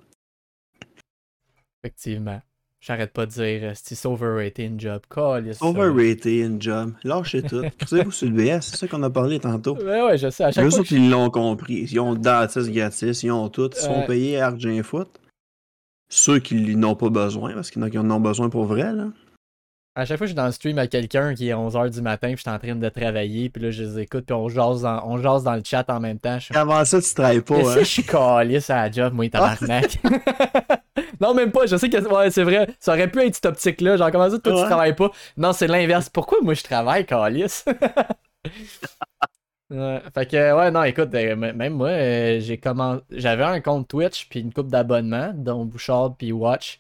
Effectivement. 1.85 2.41
J'arrête 2.81 3.13
pas 3.13 3.27
de 3.27 3.31
dire, 3.31 3.61
euh, 3.63 3.73
c'est 3.75 4.07
overrated 4.07 4.73
une 4.73 4.81
job? 4.81 5.03
Ça. 5.15 5.67
Overrated, 5.67 6.47
une 6.47 6.63
job. 6.63 6.93
Lâchez 7.03 7.43
tout. 7.43 7.63
Crissez-vous 7.79 8.11
sur 8.11 8.29
le 8.29 8.33
BS, 8.33 8.61
c'est 8.63 8.77
ça 8.77 8.89
qu'on 8.89 9.03
a 9.03 9.11
parlé 9.11 9.39
tantôt. 9.39 9.77
Ouais, 9.77 10.03
ouais, 10.03 10.19
je 10.19 10.31
sais. 10.31 10.45
À 10.45 10.53
chaque 10.53 10.71
fois 10.71 10.83
que 10.83 10.95
ils 10.95 11.11
l'ont 11.11 11.29
compris. 11.31 11.87
Ils 11.91 12.01
ont 12.01 12.13
le 12.13 12.19
dentiste 12.19 12.71
gratis, 12.71 13.23
ils 13.23 13.31
ont 13.31 13.51
tout. 13.51 13.71
Ils 13.75 13.81
sont 13.81 14.03
payés 14.07 14.41
à 14.41 14.47
Argent 14.47 14.83
Foot. 14.83 15.09
Ceux 16.11 16.39
qui 16.39 16.77
n'en 16.77 16.91
ont 16.91 16.95
pas 16.95 17.11
besoin, 17.11 17.53
parce 17.53 17.71
qu'il 17.71 17.81
y 17.81 17.85
en 17.85 17.87
a 17.87 17.91
qui 17.91 17.99
en 17.99 18.11
ont 18.11 18.21
besoin 18.21 18.49
pour 18.49 18.65
vrai, 18.65 18.93
là. 18.93 19.09
À 19.97 20.05
chaque 20.05 20.19
fois 20.19 20.25
que 20.25 20.29
je 20.29 20.33
suis 20.33 20.37
dans 20.37 20.47
le 20.47 20.53
stream 20.53 20.79
à 20.79 20.89
quelqu'un 20.89 21.35
qui 21.35 21.49
est 21.49 21.55
11h 21.55 21.89
du 21.91 22.03
matin, 22.03 22.29
puis 22.29 22.37
je 22.37 22.41
suis 22.43 22.51
en 22.51 22.59
train 22.59 22.75
de 22.75 22.89
travailler, 22.89 23.49
puis 23.49 23.63
là, 23.63 23.71
je 23.71 23.85
les 23.85 24.01
écoute, 24.01 24.25
puis 24.27 24.35
on 24.35 24.49
jase 24.49 24.83
dans, 24.83 25.03
on 25.07 25.19
jase 25.19 25.45
dans 25.45 25.55
le 25.55 25.63
chat 25.65 25.89
en 25.89 26.01
même 26.01 26.19
temps. 26.19 26.39
Je 26.39 26.53
Avant 26.53 26.85
ça, 26.85 27.01
tu 27.01 27.15
travailles 27.15 27.41
pas, 27.41 27.59
Mais 27.59 27.65
si 27.65 27.71
hein? 27.71 27.79
je 27.79 27.85
suis 27.85 28.03
calisse 28.03 28.71
à 28.71 28.83
la 28.83 28.91
job, 28.91 29.15
moi, 29.15 29.29
tabarnak? 29.31 29.99
non, 31.25 31.35
même 31.35 31.53
pas. 31.53 31.67
Je 31.67 31.77
sais 31.77 31.89
que 31.91 31.97
ouais, 31.99 32.31
c'est 32.31 32.43
vrai. 32.45 32.69
Ça 32.81 32.93
aurait 32.93 33.11
pu 33.11 33.21
être 33.23 33.35
cette 33.35 33.47
optique-là. 33.47 33.97
Genre, 33.97 34.11
comment 34.11 34.31
ça, 34.31 34.39
toi, 34.39 34.53
tu 34.53 34.59
Ouais. 34.59 34.65
travailles 34.67 34.95
pas? 34.97 35.11
Non, 35.37 35.53
c'est 35.53 35.67
l'inverse. 35.67 36.09
Pourquoi 36.11 36.39
moi, 36.43 36.55
je 36.55 36.63
travaille? 36.63 37.07
Ouais, 39.71 40.03
fait 40.15 40.27
que, 40.31 40.55
ouais, 40.57 40.71
non, 40.71 40.83
écoute, 40.85 41.13
m- 41.15 41.53
même 41.57 41.73
moi, 41.75 41.89
euh, 41.89 42.39
j'ai 42.41 42.59
commencé. 42.59 43.03
J'avais 43.11 43.45
un 43.45 43.61
compte 43.61 43.89
Twitch, 43.89 44.29
puis 44.29 44.41
une 44.41 44.53
coupe 44.53 44.69
d'abonnements, 44.69 45.33
dont 45.35 45.65
Bouchard, 45.65 46.17
puis 46.17 46.33
Watch, 46.33 46.79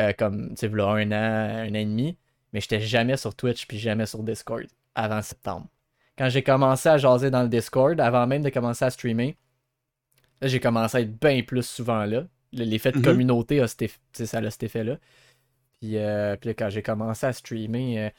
euh, 0.00 0.12
comme, 0.18 0.50
tu 0.50 0.56
sais, 0.56 0.68
voilà, 0.68 0.86
un 0.92 1.12
an, 1.12 1.14
un 1.68 1.70
an 1.70 1.74
et 1.74 1.84
demi. 1.84 2.18
Mais 2.52 2.60
j'étais 2.60 2.80
jamais 2.80 3.16
sur 3.16 3.34
Twitch, 3.34 3.66
puis 3.66 3.78
jamais 3.78 4.06
sur 4.06 4.22
Discord, 4.22 4.66
avant 4.94 5.22
septembre. 5.22 5.66
Quand 6.18 6.28
j'ai 6.30 6.42
commencé 6.42 6.88
à 6.88 6.98
jaser 6.98 7.30
dans 7.30 7.42
le 7.42 7.48
Discord, 7.48 8.00
avant 8.00 8.26
même 8.26 8.42
de 8.42 8.50
commencer 8.50 8.84
à 8.86 8.90
streamer, 8.90 9.36
Là, 10.40 10.48
j'ai 10.48 10.60
commencé 10.60 10.96
à 10.96 11.00
être 11.00 11.18
bien 11.20 11.42
plus 11.42 11.62
souvent 11.66 12.04
là. 12.04 12.22
Le- 12.52 12.64
L'effet 12.64 12.92
de 12.92 12.98
Mhm. 12.98 13.04
communauté, 13.04 13.60
a 13.60 13.66
ça 13.68 14.38
a 14.38 14.50
cet 14.50 14.62
effet-là. 14.62 14.96
Puis, 15.80 15.96
euh, 15.96 16.36
puis 16.36 16.48
là, 16.50 16.54
quand 16.54 16.70
j'ai 16.70 16.82
commencé 16.82 17.26
à 17.26 17.32
streamer, 17.32 17.98
euh, 17.98 18.10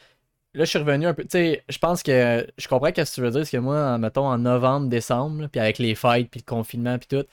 là, 0.54 0.64
je 0.66 0.70
suis 0.70 0.80
revenu 0.80 1.08
un 1.08 1.14
peu. 1.14 1.24
Tu 1.24 1.30
sais, 1.32 1.64
je 1.68 1.78
pense 1.78 2.04
que 2.04 2.48
je 2.58 2.68
comprends 2.68 2.88
ce 2.90 2.94
que 3.02 3.16
tu 3.16 3.22
veux 3.22 3.32
dire. 3.32 3.40
Parce 3.42 3.50
que 3.52 3.58
moi, 3.58 3.98
mettons, 3.98 4.26
en 4.28 4.38
novembre, 4.38 4.88
décembre, 4.88 5.42
là, 5.42 5.48
puis 5.50 5.60
avec 5.60 5.78
les 5.80 5.96
fights, 5.96 6.30
puis 6.30 6.42
le 6.46 6.50
confinement, 6.50 6.98
puis 6.98 7.08
tout, 7.08 7.26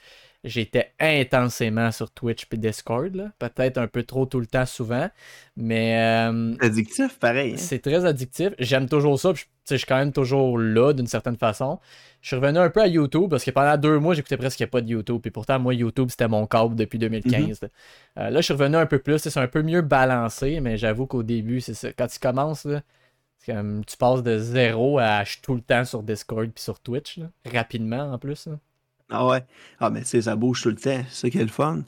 j'étais 0.42 0.92
intensément 0.98 1.92
sur 1.92 2.10
Twitch 2.10 2.46
puis 2.46 2.58
Discord. 2.58 3.30
Peut-être 3.38 3.78
un 3.78 3.86
peu 3.88 4.02
trop 4.02 4.26
tout 4.26 4.40
le 4.40 4.46
temps, 4.46 4.66
souvent. 4.66 5.08
Mais. 5.56 6.26
euh, 6.28 6.54
Addictif, 6.60 7.18
pareil. 7.18 7.52
hein. 7.54 7.56
c'est 7.58 7.78
très 7.80 8.04
addictif. 8.04 8.50
J'aime 8.58 8.88
toujours 8.88 9.18
ça. 9.20 9.32
puis 9.32 9.44
je- 9.68 9.76
suis 9.76 9.86
quand 9.86 9.96
même 9.98 10.12
toujours 10.12 10.58
là 10.58 10.92
d'une 10.92 11.06
certaine 11.06 11.36
façon. 11.36 11.78
Je 12.20 12.28
suis 12.28 12.36
revenu 12.36 12.58
un 12.58 12.70
peu 12.70 12.80
à 12.82 12.86
YouTube 12.86 13.30
parce 13.30 13.44
que 13.44 13.50
pendant 13.50 13.76
deux 13.76 13.98
mois, 13.98 14.14
j'écoutais 14.14 14.36
presque 14.36 14.64
pas 14.66 14.80
de 14.80 14.88
YouTube. 14.88 15.20
Puis 15.20 15.30
pourtant, 15.30 15.58
moi, 15.58 15.74
YouTube, 15.74 16.08
c'était 16.10 16.28
mon 16.28 16.46
câble 16.46 16.74
depuis 16.76 16.98
2015. 16.98 17.60
Euh, 18.18 18.30
là, 18.30 18.40
je 18.40 18.44
suis 18.44 18.52
revenu 18.54 18.76
un 18.76 18.86
peu 18.86 18.98
plus. 18.98 19.18
C'est 19.18 19.36
un 19.38 19.48
peu 19.48 19.62
mieux 19.62 19.82
balancé, 19.82 20.60
mais 20.60 20.76
j'avoue 20.76 21.06
qu'au 21.06 21.22
début, 21.22 21.60
c'est 21.60 21.74
ça. 21.74 21.92
Quand 21.92 22.06
tu 22.06 22.18
commences, 22.18 22.64
là, 22.64 22.82
c'est 23.38 23.52
comme, 23.54 23.84
tu 23.84 23.96
passes 23.96 24.22
de 24.22 24.38
zéro 24.38 24.98
à 24.98 25.22
je 25.24 25.32
suis 25.32 25.40
tout 25.42 25.54
le 25.54 25.60
temps 25.60 25.84
sur 25.84 26.02
Discord 26.02 26.50
puis 26.50 26.62
sur 26.62 26.80
Twitch. 26.80 27.18
là. 27.18 27.26
rapidement 27.52 28.12
en 28.12 28.18
plus. 28.18 28.46
là. 28.46 28.54
Ah 29.10 29.26
ouais. 29.26 29.44
Ah, 29.78 29.90
mais 29.90 30.02
sais, 30.02 30.22
ça 30.22 30.34
bouge 30.34 30.62
tout 30.62 30.70
le 30.70 30.74
temps. 30.76 31.02
C'est 31.10 31.14
ça 31.26 31.30
qui 31.30 31.38
est 31.38 31.42
le 31.42 31.48
fun. 31.48 31.82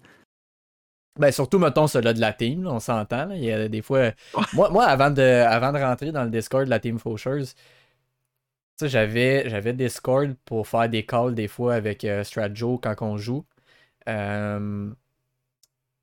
Ben, 1.19 1.31
surtout, 1.33 1.59
mettons, 1.59 1.87
celui 1.87 2.15
de 2.15 2.21
la 2.21 2.33
team, 2.33 2.65
là, 2.65 2.71
on 2.73 2.81
s'entend. 2.81 3.27
là. 3.27 3.37
Il 3.37 3.45
y 3.45 3.53
a 3.53 3.69
des 3.69 3.83
fois. 3.83 4.13
moi, 4.55 4.71
moi 4.71 4.85
avant, 4.87 5.11
de, 5.11 5.23
avant 5.23 5.73
de 5.73 5.79
rentrer 5.79 6.13
dans 6.13 6.25
le 6.25 6.31
Discord 6.31 6.65
de 6.65 6.71
la 6.71 6.81
team 6.81 6.99
Faucheuse, 6.99 7.55
j'avais, 8.83 9.49
j'avais 9.49 9.73
Discord 9.73 10.35
pour 10.45 10.69
faire 10.69 10.89
des 10.89 11.05
calls 11.05 11.35
des 11.35 11.49
fois 11.49 11.75
avec 11.75 12.05
euh, 12.05 12.23
Stratjo 12.25 12.79
quand 12.79 12.95
on 13.01 13.17
joue. 13.17 13.45
Euh, 14.09 14.91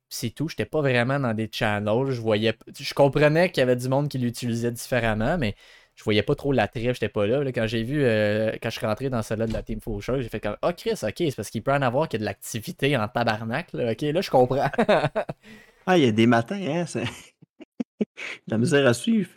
c'est 0.08 0.30
tout. 0.30 0.48
J'étais 0.48 0.64
pas 0.66 0.80
vraiment 0.80 1.18
dans 1.18 1.34
des 1.34 1.48
channels. 1.52 2.10
Je 2.10 2.20
voyais. 2.20 2.56
Je 2.78 2.94
comprenais 2.94 3.50
qu'il 3.50 3.60
y 3.60 3.62
avait 3.62 3.76
du 3.76 3.88
monde 3.88 4.08
qui 4.08 4.18
l'utilisait 4.18 4.70
différemment, 4.72 5.38
mais 5.38 5.56
je 5.96 6.04
voyais 6.04 6.22
pas 6.22 6.34
trop 6.34 6.52
l'attrait. 6.52 6.92
J'étais 6.94 7.08
pas 7.08 7.26
là. 7.26 7.42
là. 7.42 7.52
Quand 7.52 7.66
j'ai 7.66 7.82
vu, 7.82 8.04
euh, 8.04 8.52
quand 8.62 8.70
je 8.70 8.78
suis 8.78 8.86
rentré 8.86 9.08
dans 9.10 9.22
celle-là 9.22 9.46
de 9.46 9.52
la 9.52 9.62
Team 9.62 9.80
Faucheuse, 9.80 10.22
j'ai 10.22 10.28
fait 10.28 10.40
comme 10.40 10.56
Ah, 10.62 10.72
Chris, 10.72 10.92
ok, 11.02 11.14
c'est 11.16 11.34
parce 11.34 11.50
qu'il 11.50 11.62
peut 11.62 11.72
en 11.72 11.82
avoir 11.82 12.08
qu'il 12.08 12.20
y 12.20 12.22
a 12.22 12.24
de 12.24 12.26
l'activité 12.26 12.96
en 12.96 13.08
tabarnak. 13.08 13.72
Là. 13.72 13.92
Ok, 13.92 14.02
là, 14.02 14.20
je 14.20 14.30
comprends. 14.30 14.70
Ah, 15.88 15.96
il 15.96 16.04
y 16.04 16.08
a 16.08 16.10
des 16.10 16.26
matins, 16.26 16.60
hein. 16.60 16.84
C'est... 16.84 17.04
la 18.48 18.58
misère 18.58 18.84
à 18.88 18.92
suivre. 18.92 19.30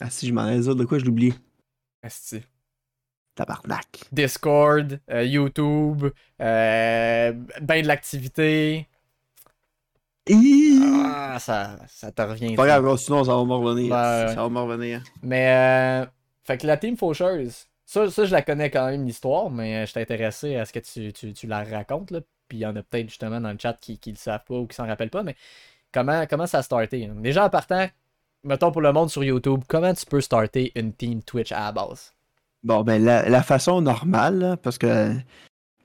Ah, 0.00 0.08
si, 0.08 0.28
je 0.28 0.32
m'en 0.32 0.48
dire 0.56 0.76
de 0.76 0.84
quoi 0.84 1.00
je 1.00 1.04
l'oublie. 1.04 1.34
Asti. 2.00 2.42
Tabarnak. 3.34 4.04
Discord, 4.12 5.00
euh, 5.10 5.24
YouTube, 5.24 6.06
euh, 6.40 7.32
ben 7.60 7.82
de 7.82 7.88
l'activité. 7.88 8.88
Ah, 10.30 11.38
ça, 11.38 11.76
ça 11.86 12.12
te 12.12 12.22
revient. 12.22 12.54
Pas 12.54 12.66
grave, 12.66 12.96
sinon 12.98 13.24
ça 13.24 13.34
va 13.34 13.44
me 13.44 13.54
revenir. 13.54 13.92
Ouais. 13.92 14.34
Ça 14.34 14.42
va 14.42 14.48
me 14.48 14.58
revenir. 14.60 15.02
Mais, 15.22 16.02
euh, 16.02 16.06
fait 16.44 16.58
que 16.58 16.66
la 16.66 16.76
team 16.76 16.96
Faucheuse, 16.96 17.66
ça, 17.84 18.10
ça, 18.10 18.24
je 18.24 18.32
la 18.32 18.42
connais 18.42 18.70
quand 18.70 18.86
même 18.86 19.04
l'histoire, 19.06 19.50
mais 19.50 19.76
euh, 19.76 19.86
je 19.86 19.90
suis 19.92 20.00
intéressé 20.00 20.56
à 20.56 20.64
ce 20.64 20.72
que 20.72 20.80
tu, 20.80 21.12
tu, 21.12 21.32
tu 21.32 21.46
la 21.46 21.64
racontes. 21.64 22.10
Là. 22.10 22.20
Puis 22.48 22.58
il 22.58 22.60
y 22.62 22.66
en 22.66 22.76
a 22.76 22.82
peut-être 22.82 23.08
justement 23.08 23.40
dans 23.40 23.52
le 23.52 23.58
chat 23.58 23.74
qui, 23.80 23.98
qui 23.98 24.10
le 24.10 24.16
savent 24.16 24.44
pas 24.46 24.54
ou 24.54 24.66
qui 24.66 24.74
s'en 24.74 24.86
rappellent 24.86 25.10
pas. 25.10 25.22
Mais 25.22 25.36
comment, 25.92 26.24
comment 26.28 26.46
ça 26.46 26.58
a 26.58 26.62
starté 26.62 27.06
hein? 27.06 27.14
Déjà 27.16 27.46
en 27.46 27.50
partant, 27.50 27.86
mettons 28.44 28.72
pour 28.72 28.80
le 28.82 28.92
monde 28.92 29.10
sur 29.10 29.24
YouTube, 29.24 29.62
comment 29.68 29.92
tu 29.94 30.06
peux 30.06 30.20
starter 30.20 30.72
une 30.74 30.92
team 30.92 31.22
Twitch 31.22 31.52
à 31.52 31.60
la 31.60 31.72
base? 31.72 32.12
Bon, 32.64 32.82
ben, 32.82 33.04
la, 33.04 33.28
la 33.28 33.42
façon 33.42 33.80
normale, 33.80 34.38
là, 34.38 34.56
parce 34.56 34.78
que 34.78 35.12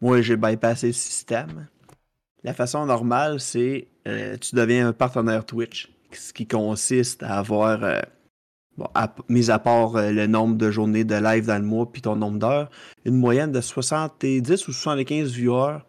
moi, 0.02 0.22
j'ai 0.22 0.36
bypassé 0.36 0.88
le 0.88 0.94
système. 0.94 1.68
La 2.44 2.54
façon 2.54 2.86
normale, 2.86 3.40
c'est 3.40 3.88
euh, 4.08 4.38
tu 4.38 4.56
deviens 4.56 4.90
un 4.90 4.94
partenaire 4.94 5.46
Twitch, 5.46 5.90
ce 6.12 6.34
qui 6.34 6.46
consiste 6.46 7.24
à 7.24 7.40
avoir, 7.40 7.84
euh, 7.84 8.02
mis 9.30 9.50
à 9.50 9.60
part 9.60 9.96
euh, 9.96 10.12
le 10.12 10.28
nombre 10.28 10.58
de 10.58 10.70
journées 10.70 11.06
de 11.06 11.16
live 11.16 11.46
dans 11.46 11.58
le 11.58 11.66
mois 11.66 11.90
puis 11.92 12.02
ton 12.02 12.16
nombre 12.16 12.40
d'heures, 12.40 12.70
une 13.06 13.16
moyenne 13.16 13.52
de 13.52 13.62
70 13.62 14.68
ou 14.68 14.74
75 14.74 15.32
viewers 15.32 15.80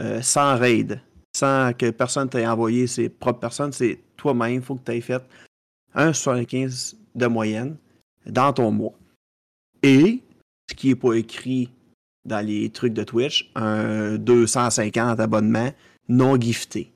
euh, 0.00 0.20
sans 0.22 0.58
raid, 0.58 1.00
sans 1.36 1.72
que 1.72 1.90
personne 1.90 2.28
t'ait 2.28 2.46
envoyé 2.46 2.86
ses 2.86 3.08
propres 3.08 3.40
personnes, 3.40 3.72
c'est 3.72 4.00
toi-même, 4.16 4.54
il 4.54 4.62
faut 4.62 4.74
que 4.74 4.84
tu 4.84 4.96
aies 4.96 5.00
fait 5.00 5.22
un 5.94 6.12
75 6.12 6.96
de 7.14 7.26
moyenne 7.26 7.76
dans 8.26 8.52
ton 8.52 8.70
mois. 8.70 8.94
Et, 9.82 10.22
ce 10.68 10.74
qui 10.74 10.88
n'est 10.88 10.96
pas 10.96 11.14
écrit 11.14 11.70
dans 12.26 12.44
les 12.44 12.70
trucs 12.70 12.92
de 12.92 13.04
Twitch, 13.04 13.50
un 13.54 14.16
250 14.18 15.20
abonnements 15.20 15.72
non 16.08 16.38
giftés. 16.40 16.92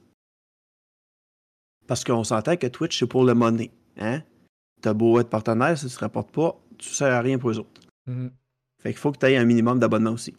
Parce 1.87 2.05
qu'on 2.05 2.25
s'entend 2.25 2.57
que 2.57 2.67
Twitch, 2.67 2.99
c'est 2.99 3.07
pour 3.07 3.25
le 3.25 3.35
money. 3.35 3.71
Hein? 3.99 4.23
T'as 4.81 4.93
beau 4.95 5.19
être 5.21 5.29
partenaire, 5.29 5.77
si 5.77 5.87
tu 5.89 5.95
ne 5.95 5.99
rapportes 6.01 6.31
pas, 6.31 6.57
tu 6.79 6.89
ne 6.89 6.95
sers 6.95 7.13
à 7.13 7.21
rien 7.21 7.39
pour 7.39 7.51
les 7.51 7.59
autres. 7.59 7.81
Fait 8.83 8.91
qu'il 8.91 8.97
faut 8.99 9.13
que 9.13 9.19
tu 9.19 9.27
aies 9.27 9.37
un 9.37 9.45
minimum 9.45 9.79
d'abonnements 9.79 10.13
aussi. 10.13 10.35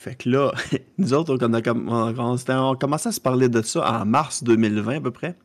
Fait 0.00 0.14
que 0.16 0.28
là, 0.28 0.52
nous 0.98 1.12
autres, 1.12 1.36
on 1.40 1.52
a, 1.54 1.70
on, 1.70 2.18
on 2.18 2.36
s'était- 2.36 2.54
on 2.54 2.74
commençait 2.74 3.10
à 3.10 3.12
se 3.12 3.20
parler 3.20 3.48
de 3.48 3.62
ça 3.62 4.00
en 4.00 4.04
mars 4.06 4.42
2020 4.42 4.96
à 4.96 5.00
peu 5.00 5.10
près. 5.10 5.36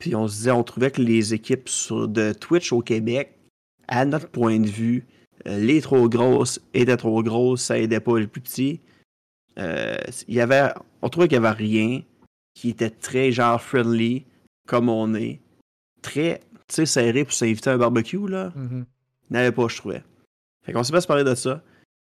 Puis 0.00 0.14
on 0.14 0.26
se 0.28 0.36
disait, 0.36 0.50
on 0.50 0.64
trouvait 0.64 0.90
que 0.90 1.02
les 1.02 1.34
équipes 1.34 1.68
sur- 1.68 2.08
de 2.08 2.32
Twitch 2.32 2.72
au 2.72 2.80
Québec, 2.80 3.38
à 3.86 4.04
notre 4.06 4.28
point 4.28 4.58
de 4.58 4.66
vue, 4.68 5.06
les 5.46 5.80
trop 5.80 6.08
grosses 6.08 6.60
étaient 6.72 6.96
trop 6.96 7.22
grosses, 7.22 7.62
ça 7.62 7.78
aidait 7.78 8.00
pas 8.00 8.18
les 8.18 8.26
plus 8.26 8.40
petits. 8.40 8.80
Euh, 9.58 9.96
il 10.28 10.34
y 10.34 10.40
avait, 10.40 10.70
on 11.02 11.08
trouvait 11.08 11.28
qu'il 11.28 11.36
y 11.36 11.44
avait 11.44 11.50
rien 11.50 12.02
qui 12.54 12.70
était 12.70 12.90
très 12.90 13.32
genre 13.32 13.60
friendly, 13.60 14.24
comme 14.66 14.88
on 14.88 15.14
est. 15.14 15.40
Très, 16.02 16.40
tu 16.68 16.74
sais, 16.74 16.86
serré 16.86 17.24
pour 17.24 17.32
s'inviter 17.32 17.70
à 17.70 17.74
un 17.74 17.78
barbecue, 17.78 18.28
là. 18.28 18.52
Mhm. 18.54 18.86
Il 19.30 19.32
n'y 19.32 19.38
en 19.38 19.40
avait 19.40 19.52
pas, 19.52 19.68
je 19.68 19.76
trouvais. 19.76 20.02
Fait 20.64 20.72
qu'on 20.72 20.82
s'est 20.82 20.92
pas 20.92 21.00
se 21.00 21.06
parler 21.06 21.24
de 21.24 21.34
ça. 21.34 21.62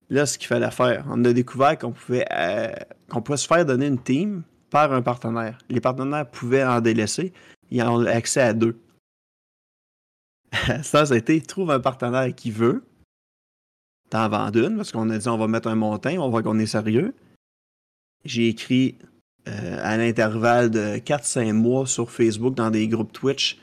Là, 0.10 0.26
ce 0.26 0.38
qu'il 0.38 0.48
fallait 0.48 0.72
faire, 0.72 1.06
on 1.10 1.24
a 1.26 1.34
découvert 1.34 1.78
qu'on 1.78 1.92
pouvait, 1.92 2.26
euh, 2.32 2.74
qu'on 3.10 3.22
pouvait 3.22 3.38
se 3.38 3.48
faire 3.48 3.66
donner 3.66 3.88
une 3.88 4.02
team 4.02 4.44
par 4.70 4.94
un 4.94 5.02
partenaire. 5.02 5.58
Les 5.70 5.82
partenaires 5.82 6.30
pouvaient 6.30 6.64
en 6.64 6.80
délaisser. 6.80 7.34
Ils 7.72 7.82
ont 7.82 8.06
accès 8.06 8.42
à 8.42 8.54
deux. 8.54 8.80
ça, 10.84 11.06
ça 11.06 11.14
a 11.14 11.18
été 11.18 11.42
trouve 11.42 11.72
un 11.72 11.80
partenaire 11.80 12.34
qui 12.36 12.52
veut. 12.52 12.84
T'en 14.16 14.30
vends 14.30 14.50
une, 14.50 14.78
parce 14.78 14.94
qu'on 14.94 15.10
a 15.10 15.18
dit 15.18 15.28
on 15.28 15.38
va 15.38 15.50
mettre 15.50 15.68
un 15.68 15.76
montant, 15.76 16.10
on 16.20 16.30
voit 16.30 16.42
qu'on 16.42 16.58
est 16.58 16.68
sérieux. 16.68 17.14
J'ai 18.24 18.48
écrit 18.48 18.98
euh, 19.50 19.78
à 19.84 19.98
l'intervalle 19.98 20.72
de 20.72 21.00
4-5 21.00 21.52
mois 21.52 21.86
sur 21.86 22.10
Facebook 22.10 22.56
dans 22.56 22.72
des 22.72 22.88
groupes 22.88 23.12
Twitch 23.12 23.60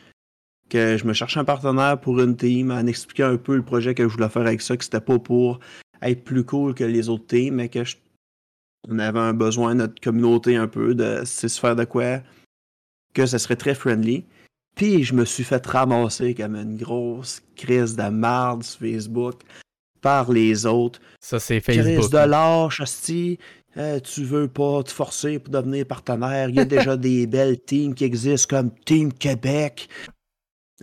que 0.69 0.99
je 0.99 1.07
me 1.07 1.15
cherchais 1.15 1.41
un 1.41 1.47
partenaire 1.47 1.99
pour 1.99 2.21
une 2.21 2.37
team, 2.37 2.71
en 2.71 2.87
expliquant 2.87 3.29
un 3.29 3.39
peu 3.39 3.57
le 3.57 3.63
projet 3.63 3.95
que 3.95 4.07
je 4.07 4.13
voulais 4.13 4.29
faire 4.29 4.43
avec 4.43 4.61
ça, 4.61 4.77
que 4.77 4.85
c'était 4.85 5.01
pas 5.01 5.19
pour 5.19 5.59
être 6.03 6.23
plus 6.23 6.45
cool 6.45 6.75
que 6.75 6.85
les 6.85 7.09
autres 7.09 7.29
teams, 7.29 7.55
mais 7.55 7.71
que 7.71 7.83
on 8.91 8.99
avait 8.99 9.21
un 9.21 9.33
besoin, 9.33 9.75
notre 9.75 10.03
communauté 10.03 10.57
un 10.57 10.69
peu, 10.69 10.95
de 10.95 11.25
se 11.25 11.49
faire 11.49 11.77
de 11.77 11.85
quoi, 11.85 12.21
que 13.15 13.25
ça 13.25 13.39
serait 13.39 13.57
très 13.57 13.75
friendly. 13.75 14.27
Puis 14.77 15.03
je 15.03 15.15
me 15.15 15.25
suis 15.25 15.45
fait 15.45 15.65
ramasser 15.65 16.35
comme 16.35 16.57
une 16.57 16.77
grosse 16.77 17.43
crise 17.57 17.97
de 17.97 18.11
marde 18.11 18.65
sur 18.65 18.81
Facebook 18.81 19.41
par 20.03 20.31
les 20.31 20.67
autres. 20.67 21.01
Ça, 21.21 21.41
c'est 21.41 21.61
Facebook. 21.61 22.11
de 22.11 22.29
lâche. 22.29 22.83
Euh, 23.79 24.01
tu 24.01 24.25
veux 24.25 24.49
pas 24.49 24.83
te 24.83 24.91
forcer 24.91 25.39
pour 25.39 25.51
devenir 25.51 25.87
partenaire. 25.87 26.51
Il 26.51 26.57
y 26.57 26.61
a 26.61 26.67
déjà 26.67 26.97
des 26.99 27.27
belles 27.27 27.59
teams 27.59 27.95
qui 27.95 28.05
existent 28.05 28.57
comme 28.59 28.71
Team 28.85 29.11
Québec. 29.13 29.89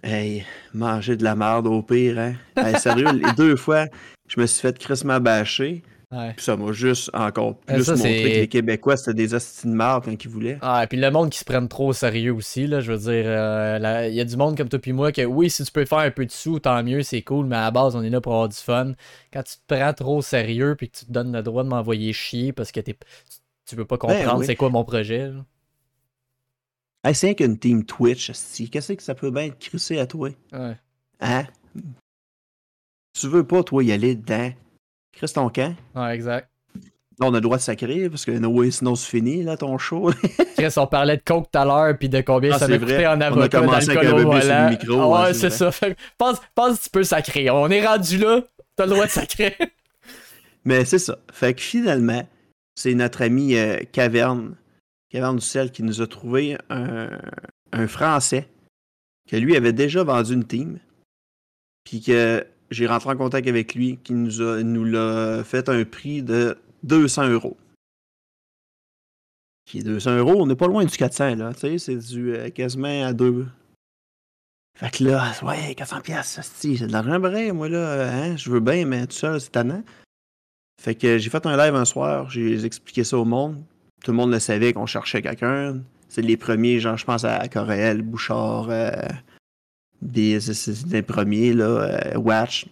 Hey, 0.01 0.45
manger 0.73 1.15
de 1.17 1.23
la 1.23 1.35
merde 1.35 1.67
au 1.67 1.83
pire, 1.83 2.17
hein? 2.17 2.33
Hey, 2.55 2.79
sérieux, 2.79 3.11
les 3.11 3.31
deux 3.33 3.55
fois, 3.55 3.85
je 4.27 4.39
me 4.39 4.47
suis 4.47 4.61
fait 4.61 4.79
crissement 4.79 5.19
bâcher. 5.19 5.83
Ouais. 6.11 6.33
Puis 6.33 6.43
ça 6.43 6.57
m'a 6.57 6.71
juste 6.71 7.11
encore 7.13 7.59
Euh, 7.69 7.75
plus 7.75 7.83
ça, 7.83 7.91
montré 7.95 8.21
que 8.23 8.27
les 8.27 8.47
Québécois, 8.47 8.97
c'était 8.97 9.13
des 9.13 9.35
hosties 9.35 9.67
de 9.67 9.73
marde 9.73 10.05
quand 10.05 10.23
ils 10.23 10.29
voulaient. 10.29 10.57
Ah, 10.61 10.83
et 10.83 10.87
puis 10.87 10.97
le 10.97 11.11
monde 11.11 11.29
qui 11.29 11.37
se 11.37 11.45
prenne 11.45 11.67
trop 11.67 11.89
au 11.89 11.93
sérieux 11.93 12.33
aussi, 12.33 12.65
là, 12.65 12.79
je 12.81 12.91
veux 12.91 12.97
dire, 12.97 13.25
euh, 13.27 14.07
il 14.09 14.15
y 14.15 14.19
a 14.19 14.25
du 14.25 14.35
monde 14.35 14.57
comme 14.57 14.69
toi 14.69 14.79
puis 14.79 14.91
moi 14.91 15.11
que 15.11 15.21
oui, 15.23 15.51
si 15.51 15.63
tu 15.63 15.71
peux 15.71 15.85
faire 15.85 15.99
un 15.99 16.09
peu 16.09 16.25
de 16.25 16.31
sous, 16.31 16.59
tant 16.59 16.81
mieux, 16.83 17.03
c'est 17.03 17.21
cool, 17.21 17.45
mais 17.45 17.57
à 17.57 17.61
la 17.61 17.71
base, 17.71 17.95
on 17.95 18.01
est 18.01 18.09
là 18.09 18.21
pour 18.21 18.33
avoir 18.33 18.49
du 18.49 18.57
fun. 18.57 18.93
Quand 19.31 19.43
tu 19.43 19.53
te 19.57 19.75
prends 19.75 19.93
trop 19.93 20.17
au 20.17 20.21
sérieux 20.23 20.75
puis 20.75 20.89
que 20.89 20.97
tu 20.97 21.05
te 21.05 21.11
donnes 21.11 21.31
le 21.31 21.43
droit 21.43 21.63
de 21.63 21.69
m'envoyer 21.69 22.11
chier 22.11 22.53
parce 22.53 22.71
que 22.71 22.79
t'es, 22.79 22.97
tu, 23.67 23.75
veux 23.75 23.85
pas 23.85 23.99
comprendre 23.99 24.25
Ben 24.25 24.37
oui. 24.39 24.45
c'est 24.47 24.55
quoi 24.55 24.71
mon 24.71 24.83
projet, 24.83 25.27
là. 25.27 25.45
Hey, 27.03 27.13
c'est 27.13 27.35
qu'une 27.35 27.57
team 27.59 27.85
Twitch. 27.85 28.31
Qu'est-ce 28.71 28.93
que 28.93 29.03
ça 29.03 29.13
peut 29.15 29.29
bien 29.31 29.43
être 29.43 29.59
crissé 29.59 29.99
à 29.99 30.07
toi? 30.07 30.29
Ouais. 30.51 30.75
Hein? 31.21 31.45
Tu 33.13 33.27
veux 33.27 33.45
pas, 33.45 33.63
toi, 33.63 33.83
y 33.83 33.91
aller 33.91 34.15
dedans? 34.15 34.51
Chris 35.13 35.31
ton 35.33 35.49
camp? 35.49 35.75
Ouais, 35.95 36.13
exact. 36.15 36.49
Là, 37.19 37.27
on 37.27 37.33
a 37.33 37.37
le 37.37 37.41
droit 37.41 37.57
de 37.57 37.61
sacrer, 37.61 38.09
parce 38.09 38.23
que 38.23 38.31
no 38.31 38.71
sinon 38.71 38.95
c'est 38.95 39.09
fini, 39.09 39.43
là, 39.43 39.57
ton 39.57 39.77
show. 39.77 40.09
Chris, 40.57 40.73
on 40.77 40.87
parlait 40.87 41.17
de 41.17 41.21
coke 41.21 41.51
tout 41.51 41.59
à 41.59 41.65
l'heure 41.65 41.97
puis 41.97 42.07
de 42.07 42.21
combien 42.21 42.53
Ah, 42.53 42.59
ça 42.59 42.67
m'a 42.69 42.77
coûté 42.77 43.05
en 43.05 43.17
On 43.17 43.21
a 43.21 43.25
avocat 43.25 43.59
commencé 43.59 43.89
avec 43.89 44.05
un 44.05 44.09
sur 44.09 44.17
le 44.17 44.69
micro, 44.69 45.01
Ah 45.01 45.23
ouais, 45.23 45.33
c'est 45.33 45.49
ça. 45.49 45.69
Fait 45.71 45.97
pense, 46.17 46.37
pense 46.55 46.77
que 46.79 46.83
tu 46.85 46.89
peux 46.89 47.03
sacrer. 47.03 47.49
On 47.49 47.69
est 47.69 47.85
rendu 47.85 48.17
là, 48.17 48.41
t'as 48.77 48.85
le 48.85 48.91
droit 48.91 49.05
de 49.05 49.11
sacrer. 49.11 49.57
Mais 50.63 50.85
c'est 50.85 50.99
ça. 50.99 51.17
Fait 51.33 51.53
que 51.53 51.61
finalement, 51.61 52.25
c'est 52.75 52.93
notre 52.93 53.21
ami 53.21 53.55
euh, 53.55 53.79
Caverne, 53.91 54.55
Caverne 55.09 55.37
du 55.37 55.45
Sel, 55.45 55.71
qui 55.71 55.83
nous 55.83 56.01
a 56.01 56.07
trouvé 56.07 56.57
un, 56.69 57.09
un 57.73 57.87
Français 57.87 58.47
que 59.29 59.35
lui 59.35 59.57
avait 59.57 59.73
déjà 59.73 60.03
vendu 60.03 60.33
une 60.33 60.45
team. 60.45 60.79
Puis 61.83 62.01
que 62.01 62.45
j'ai 62.71 62.87
rentré 62.87 63.09
en 63.09 63.17
contact 63.17 63.47
avec 63.47 63.75
lui, 63.75 63.97
qui 64.03 64.13
nous 64.13 64.41
a 64.41 64.61
nous 64.63 64.85
l'a 64.85 65.43
fait 65.43 65.69
un 65.69 65.83
prix 65.85 66.21
de 66.21 66.57
200 66.83 67.29
euros. 67.29 67.57
Qui 69.65 69.79
est 69.79 69.83
200 69.83 70.17
euros, 70.17 70.35
on 70.37 70.47
n'est 70.47 70.55
pas 70.55 70.67
loin 70.67 70.85
du 70.85 70.95
400, 70.95 71.35
là. 71.35 71.53
Tu 71.53 71.59
sais, 71.59 71.77
c'est 71.77 71.95
du 71.95 72.33
euh, 72.33 72.49
quasiment 72.49 73.05
à 73.05 73.13
deux. 73.13 73.45
Fait 74.75 74.89
que 74.89 75.03
là, 75.03 75.33
ouais, 75.43 75.75
400 75.75 76.01
pièces, 76.01 76.39
c'est 76.41 76.87
de 76.87 76.91
l'argent 76.91 77.19
vrai, 77.19 77.51
moi, 77.51 77.67
là, 77.67 78.09
hein, 78.11 78.37
je 78.37 78.49
veux 78.49 78.61
bien, 78.61 78.85
mais 78.85 79.05
tout 79.07 79.13
seul, 79.13 79.41
c'est 79.41 79.51
tannant. 79.51 79.83
Fait 80.81 80.95
que 80.95 81.17
j'ai 81.17 81.29
fait 81.29 81.45
un 81.45 81.57
live 81.57 81.75
un 81.75 81.83
soir, 81.83 82.29
j'ai 82.29 82.63
expliqué 82.63 83.03
ça 83.03 83.17
au 83.17 83.25
monde. 83.25 83.61
Tout 84.03 84.11
le 84.11 84.17
monde 84.17 84.31
le 84.31 84.39
savait 84.39 84.71
qu'on 84.71 84.85
cherchait 84.85 85.21
quelqu'un. 85.21 85.81
C'est 86.07 86.21
les 86.21 86.37
premiers, 86.37 86.79
genre, 86.79 86.95
je 86.95 87.03
pense 87.03 87.25
à 87.25 87.45
Coréel, 87.49 88.01
Bouchard, 88.01 88.67
euh, 88.69 88.91
des, 90.01 90.39
les 90.89 91.01
premiers, 91.01 91.53
là, 91.53 91.65
euh, 91.65 92.17
Watch. 92.17 92.67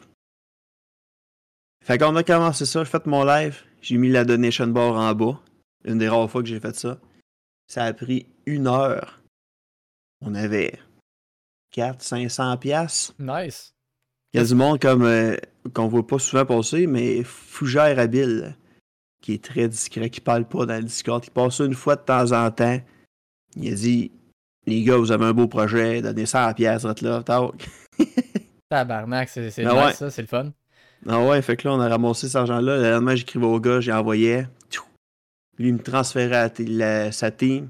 Fait 1.83 1.97
qu'on 1.97 2.15
a 2.15 2.23
commencé 2.23 2.65
ça, 2.65 2.83
j'ai 2.83 2.89
fait 2.89 3.05
mon 3.05 3.23
live, 3.23 3.63
j'ai 3.81 3.97
mis 3.97 4.09
la 4.09 4.25
donation 4.25 4.67
bar 4.67 4.95
en 4.95 5.13
bas. 5.13 5.39
Une 5.85 5.99
des 5.99 6.09
rares 6.09 6.29
fois 6.29 6.41
que 6.41 6.49
j'ai 6.49 6.59
fait 6.59 6.75
ça. 6.75 6.99
Ça 7.67 7.83
a 7.83 7.93
pris 7.93 8.25
une 8.45 8.67
heure. 8.67 9.21
On 10.21 10.35
avait 10.35 10.79
4 11.71 12.01
500 12.01 12.57
pièces. 12.57 13.13
Nice. 13.19 13.73
Il 14.33 14.41
y 14.41 14.43
a 14.43 14.45
du 14.45 14.55
monde 14.55 14.79
comme 14.79 15.03
euh, 15.03 15.37
qu'on 15.73 15.87
voit 15.87 16.05
pas 16.05 16.19
souvent 16.19 16.45
passer, 16.45 16.87
mais 16.87 17.23
Fougère 17.23 17.99
Habile, 17.99 18.57
qui 19.21 19.33
est 19.33 19.43
très 19.43 19.69
discret, 19.69 20.09
qui 20.09 20.21
parle 20.21 20.45
pas 20.45 20.65
dans 20.65 20.75
le 20.75 20.83
Discord, 20.83 21.23
qui 21.23 21.29
passe 21.29 21.59
une 21.59 21.73
fois 21.73 21.95
de 21.95 22.01
temps 22.01 22.31
en 22.31 22.51
temps. 22.51 22.81
Il 23.55 23.71
a 23.71 23.75
dit 23.75 24.11
Les 24.67 24.83
gars, 24.83 24.97
vous 24.97 25.11
avez 25.11 25.25
un 25.25 25.33
beau 25.33 25.47
projet, 25.47 26.01
donnez 26.01 26.25
100 26.25 26.53
pièces, 26.53 26.83
là, 26.83 27.23
tac. 27.23 27.69
Tabarnak, 28.69 29.29
c'est, 29.29 29.47
Ah 29.65 29.73
nice, 29.73 29.73
ouais. 29.85 29.93
ça, 29.93 30.09
c'est 30.09 30.21
le 30.21 30.27
fun. 30.27 30.51
Ah 31.07 31.21
ouais, 31.23 31.41
fait 31.41 31.55
que 31.55 31.67
là, 31.67 31.73
on 31.75 31.79
a 31.79 31.87
ramassé 31.87 32.27
cet 32.27 32.35
argent-là. 32.35 32.77
Le 32.77 32.91
lendemain, 32.91 33.15
j'écrivais 33.15 33.45
au 33.45 33.59
gars, 33.61 33.79
j'ai 33.79 33.93
envoyé. 33.93 34.45
Tchou. 34.69 34.83
Lui, 35.57 35.69
il 35.69 35.73
me 35.75 35.79
transférait 35.79 36.35
à 36.35 36.51
la- 36.67 37.11
sa 37.13 37.31
team. 37.31 37.69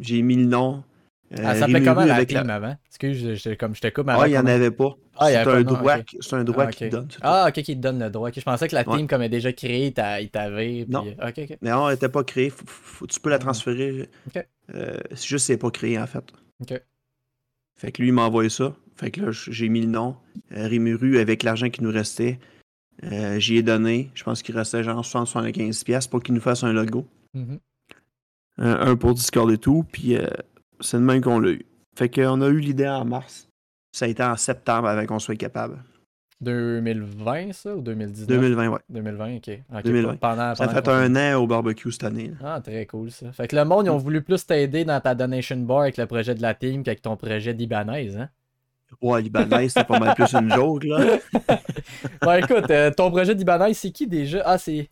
J'ai 0.00 0.22
mis 0.22 0.36
le 0.36 0.44
nom. 0.44 0.84
Euh, 1.32 1.36
Ah, 1.44 1.54
ça 1.54 1.60
s'appelait 1.60 1.82
comment 1.82 2.04
la 2.04 2.14
avec 2.14 2.28
team 2.28 2.48
avant? 2.48 2.76
Excuse, 2.86 3.34
je, 3.42 3.54
comme 3.54 3.74
je 3.74 3.80
te 3.80 3.88
coupe, 3.88 4.06
mais 4.06 4.12
Ah, 4.12 4.16
avant 4.16 4.24
il 4.26 4.30
n'y 4.30 4.38
en 4.38 4.46
avait 4.46 4.70
pas. 4.70 4.96
Ah, 5.18 5.28
c'est 5.30 5.36
un 5.38 5.62
droit, 5.62 5.96
ok. 5.96 6.04
qui- 6.04 6.18
c'est 6.20 6.36
un 6.36 6.44
droit 6.44 6.64
Ah, 6.68 6.70
qui 6.70 6.84
ok. 6.84 6.90
te 6.90 6.96
donne. 6.96 7.08
tout. 7.08 7.18
Ah, 7.22 7.46
ok, 7.48 7.54
qui 7.54 7.76
te 7.76 7.80
donne 7.80 7.98
le 7.98 8.10
droit. 8.10 8.28
Ok, 8.28 8.34
je 8.38 8.42
pensais 8.44 8.68
que 8.68 8.74
la 8.76 8.88
Ouais. 8.88 8.96
team, 8.98 9.08
comme 9.08 9.22
elle 9.22 9.26
est 9.26 9.30
déjà 9.30 9.52
créée, 9.52 9.86
il 9.86 9.92
t'avait. 10.30 10.84
puis- 10.84 10.86
Non. 10.88 11.00
Ok, 11.20 11.34
ok. 11.38 11.58
Non, 11.62 11.88
elle 11.88 11.94
n'était 11.94 12.08
pas 12.10 12.22
créée. 12.22 12.50
Faut- 12.50 12.64
faut- 12.66 13.06
tu 13.08 13.18
peux 13.18 13.30
la 13.30 13.38
transférer. 13.40 14.08
Euh, 14.74 14.98
c'est 15.10 15.26
juste 15.26 15.46
c'est 15.46 15.56
pas 15.56 15.70
créé, 15.70 15.98
en 15.98 16.06
fait. 16.06 16.24
Ok. 16.60 16.80
Fait 17.76 17.92
que 17.92 18.02
lui, 18.02 18.08
il 18.08 18.14
m'a 18.14 18.22
envoyé 18.22 18.48
ça. 18.48 18.74
Fait 18.96 19.10
que 19.10 19.20
là, 19.20 19.30
j'ai 19.30 19.68
mis 19.68 19.82
le 19.82 19.88
nom. 19.88 20.16
Euh, 20.52 20.66
Rimuru, 20.66 21.18
avec 21.18 21.42
l'argent 21.42 21.68
qui 21.68 21.82
nous 21.82 21.90
restait, 21.90 22.38
euh, 23.04 23.38
j'y 23.38 23.56
ai 23.56 23.62
donné. 23.62 24.10
Je 24.14 24.24
pense 24.24 24.42
qu'il 24.42 24.56
restait 24.56 24.82
genre 24.82 25.02
60-75$ 25.02 25.84
piastres 25.84 26.10
pour 26.10 26.22
qu'il 26.22 26.34
nous 26.34 26.40
fasse 26.40 26.64
un 26.64 26.72
logo. 26.72 27.06
Mhm. 27.34 27.58
Un, 28.58 28.72
un 28.88 28.96
pour 28.96 29.12
Discord 29.12 29.50
et 29.50 29.58
tout. 29.58 29.84
Puis 29.92 30.16
c'est 30.80 30.96
le 30.96 31.02
même 31.02 31.20
qu'on 31.20 31.38
l'a 31.38 31.50
eu. 31.50 31.66
Fait 31.94 32.08
qu'on 32.08 32.40
a 32.40 32.48
eu 32.48 32.58
l'idée 32.58 32.88
en 32.88 33.04
mars. 33.04 33.48
Ça 33.92 34.06
a 34.06 34.08
été 34.08 34.22
en 34.22 34.36
septembre 34.36 34.88
avant 34.88 35.04
qu'on 35.04 35.18
soit 35.18 35.36
capable. 35.36 35.82
2020, 36.40 37.52
ça, 37.52 37.74
ou 37.74 37.80
2019? 37.80 38.28
2020, 38.28 38.68
ouais. 38.68 38.78
2020, 38.90 39.36
ok. 39.36 39.50
Ok, 39.74 39.82
2020. 39.84 40.16
Pendant, 40.16 40.54
Ça 40.54 40.68
fait 40.68 40.88
un 40.88 41.16
an 41.16 41.40
au 41.42 41.46
barbecue 41.46 41.90
cette 41.92 42.04
année. 42.04 42.32
là. 42.40 42.54
Ah, 42.56 42.60
très 42.60 42.84
cool 42.86 43.10
ça. 43.10 43.32
Fait 43.32 43.48
que 43.48 43.56
le 43.56 43.64
monde, 43.64 43.86
ils 43.86 43.90
ont 43.90 43.96
voulu 43.98 44.22
plus 44.22 44.46
t'aider 44.46 44.84
dans 44.84 45.00
ta 45.00 45.14
donation 45.14 45.56
bar 45.56 45.80
avec 45.80 45.96
le 45.96 46.06
projet 46.06 46.34
de 46.34 46.42
la 46.42 46.54
team 46.54 46.82
qu'avec 46.82 47.02
ton 47.02 47.16
projet 47.16 47.54
d'Ibanaise, 47.54 48.16
hein? 48.18 48.28
Ouais, 49.02 49.20
Libanais, 49.20 49.68
c'était 49.68 49.84
pas 49.84 49.98
mal 49.98 50.14
plus 50.14 50.32
une 50.32 50.48
joke, 50.52 50.84
là. 50.84 50.98
Ouais, 52.24 52.38
écoute, 52.40 52.70
euh, 52.70 52.90
ton 52.92 53.10
projet 53.10 53.34
d'Ibanaise, 53.34 53.76
c'est 53.78 53.90
qui 53.90 54.06
déjà? 54.06 54.42
Ah, 54.44 54.58
c'est. 54.58 54.88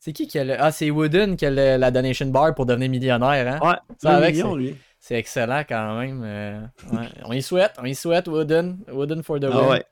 C'est 0.00 0.12
qui 0.12 0.26
qui 0.26 0.38
a 0.38 0.44
le. 0.44 0.54
Ah, 0.60 0.70
c'est 0.72 0.90
Wooden 0.90 1.36
qui 1.36 1.46
a 1.46 1.50
le- 1.50 1.76
la 1.78 1.90
donation 1.90 2.26
bar 2.26 2.54
pour 2.54 2.66
devenir 2.66 2.88
millionnaire, 2.90 3.60
hein? 3.62 3.66
Ouais, 3.68 3.76
Ça, 3.98 4.16
avec, 4.16 4.34
million, 4.34 4.54
lui. 4.56 4.76
C'est 5.00 5.14
excellent 5.16 5.62
quand 5.68 5.98
même. 5.98 6.22
euh, 6.24 6.60
ouais. 6.92 7.08
On 7.24 7.32
y 7.32 7.42
souhaite, 7.42 7.72
on 7.80 7.84
y 7.84 7.94
souhaite, 7.94 8.26
Wooden. 8.28 8.78
Wooden 8.92 9.22
for 9.22 9.38
the 9.38 9.44
win. 9.44 9.52
Ah 9.54 9.68
ouais. 9.70 9.84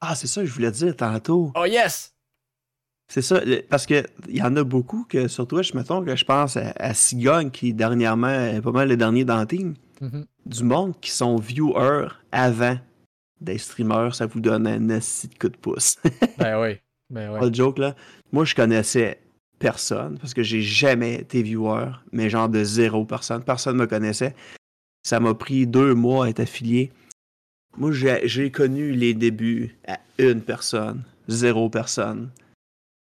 Ah, 0.00 0.14
c'est 0.14 0.26
ça 0.26 0.40
que 0.42 0.46
je 0.46 0.52
voulais 0.52 0.70
dire 0.70 0.94
tantôt. 0.96 1.52
Oh 1.56 1.64
yes! 1.64 2.14
C'est 3.10 3.22
ça, 3.22 3.40
parce 3.70 3.86
que 3.86 4.04
il 4.28 4.36
y 4.36 4.42
en 4.42 4.54
a 4.56 4.64
beaucoup 4.64 5.04
que 5.08 5.28
sur 5.28 5.46
Twitch, 5.46 5.72
mettons 5.72 6.04
que 6.04 6.14
je 6.14 6.24
pense 6.26 6.56
à, 6.58 6.72
à 6.76 6.92
Sigogne, 6.92 7.50
qui 7.50 7.72
dernièrement 7.72 8.28
est 8.28 8.60
pas 8.60 8.70
mal 8.70 8.88
le 8.88 8.96
dernier 8.98 9.24
dans 9.24 9.40
le 9.40 9.46
team. 9.46 9.74
Mhm. 10.00 10.26
Du 10.46 10.64
monde 10.64 10.94
qui 11.00 11.10
sont 11.10 11.36
viewers 11.36 12.08
avant 12.32 12.78
des 13.40 13.58
streamers, 13.58 14.14
ça 14.14 14.26
vous 14.26 14.40
donne 14.40 14.66
un 14.66 14.90
assis 14.90 15.28
de 15.28 15.34
coup 15.34 15.48
de 15.48 15.56
pouce. 15.56 15.96
Ben 16.38 16.60
oui. 16.60 16.76
Ben 17.10 17.32
Pas 17.32 17.40
ouais. 17.44 17.50
de 17.50 17.54
joke 17.54 17.78
là. 17.78 17.94
Moi, 18.32 18.44
je 18.44 18.54
connaissais 18.54 19.20
personne 19.58 20.18
parce 20.18 20.34
que 20.34 20.42
j'ai 20.42 20.60
jamais 20.60 21.14
été 21.14 21.42
viewer, 21.42 21.90
mais 22.12 22.28
genre 22.28 22.48
de 22.48 22.62
zéro 22.62 23.04
personne. 23.06 23.42
Personne 23.42 23.76
me 23.76 23.86
connaissait. 23.86 24.34
Ça 25.02 25.18
m'a 25.18 25.34
pris 25.34 25.66
deux 25.66 25.94
mois 25.94 26.26
à 26.26 26.28
être 26.28 26.40
affilié. 26.40 26.92
Moi, 27.78 27.92
j'ai 27.92 28.50
connu 28.50 28.92
les 28.92 29.14
débuts 29.14 29.76
à 29.86 29.98
une 30.18 30.42
personne, 30.42 31.02
zéro 31.28 31.70
personne. 31.70 32.30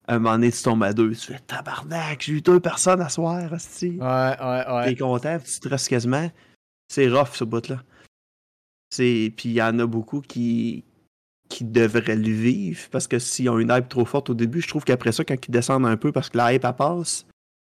À 0.08 0.16
un 0.16 0.20
moment 0.20 0.36
donné, 0.36 0.52
tu 0.52 0.62
tombes 0.62 0.84
à 0.84 0.94
deux. 0.94 1.12
Tu 1.12 1.34
fais 1.34 1.40
tabarnak, 1.40 2.22
j'ai 2.22 2.34
eu 2.34 2.42
deux 2.42 2.60
personnes 2.60 3.02
à 3.02 3.10
soir, 3.10 3.52
hostie. 3.52 3.98
Ouais, 4.00 4.36
ouais, 4.40 4.64
ouais. 4.74 4.86
T'es 4.86 4.96
content, 4.96 5.38
tu 5.40 5.60
te 5.60 5.68
restes 5.70 5.88
quasiment. 5.90 6.30
C'est 6.88 7.08
rough, 7.10 7.34
ce 7.34 7.44
bout-là. 7.44 7.82
Puis 8.96 9.32
il 9.46 9.52
y 9.54 9.62
en 9.62 9.78
a 9.80 9.86
beaucoup 9.88 10.22
qui... 10.22 10.84
qui 11.50 11.64
devraient 11.64 12.16
le 12.16 12.30
vivre, 12.32 12.88
parce 12.92 13.08
que 13.08 13.20
s'ils 13.20 13.50
ont 13.50 13.60
une 13.60 13.72
hype 13.72 13.90
trop 13.90 14.06
forte 14.06 14.30
au 14.30 14.34
début, 14.36 14.62
je 14.62 14.68
trouve 14.68 14.84
qu'après 14.84 15.12
ça, 15.12 15.24
quand 15.24 15.36
ils 15.48 15.52
descendent 15.52 15.86
un 15.86 15.98
peu, 15.98 16.12
parce 16.12 16.30
que 16.30 16.38
la 16.38 16.54
hype, 16.54 16.64
elle 16.66 16.74
passe, 16.76 17.26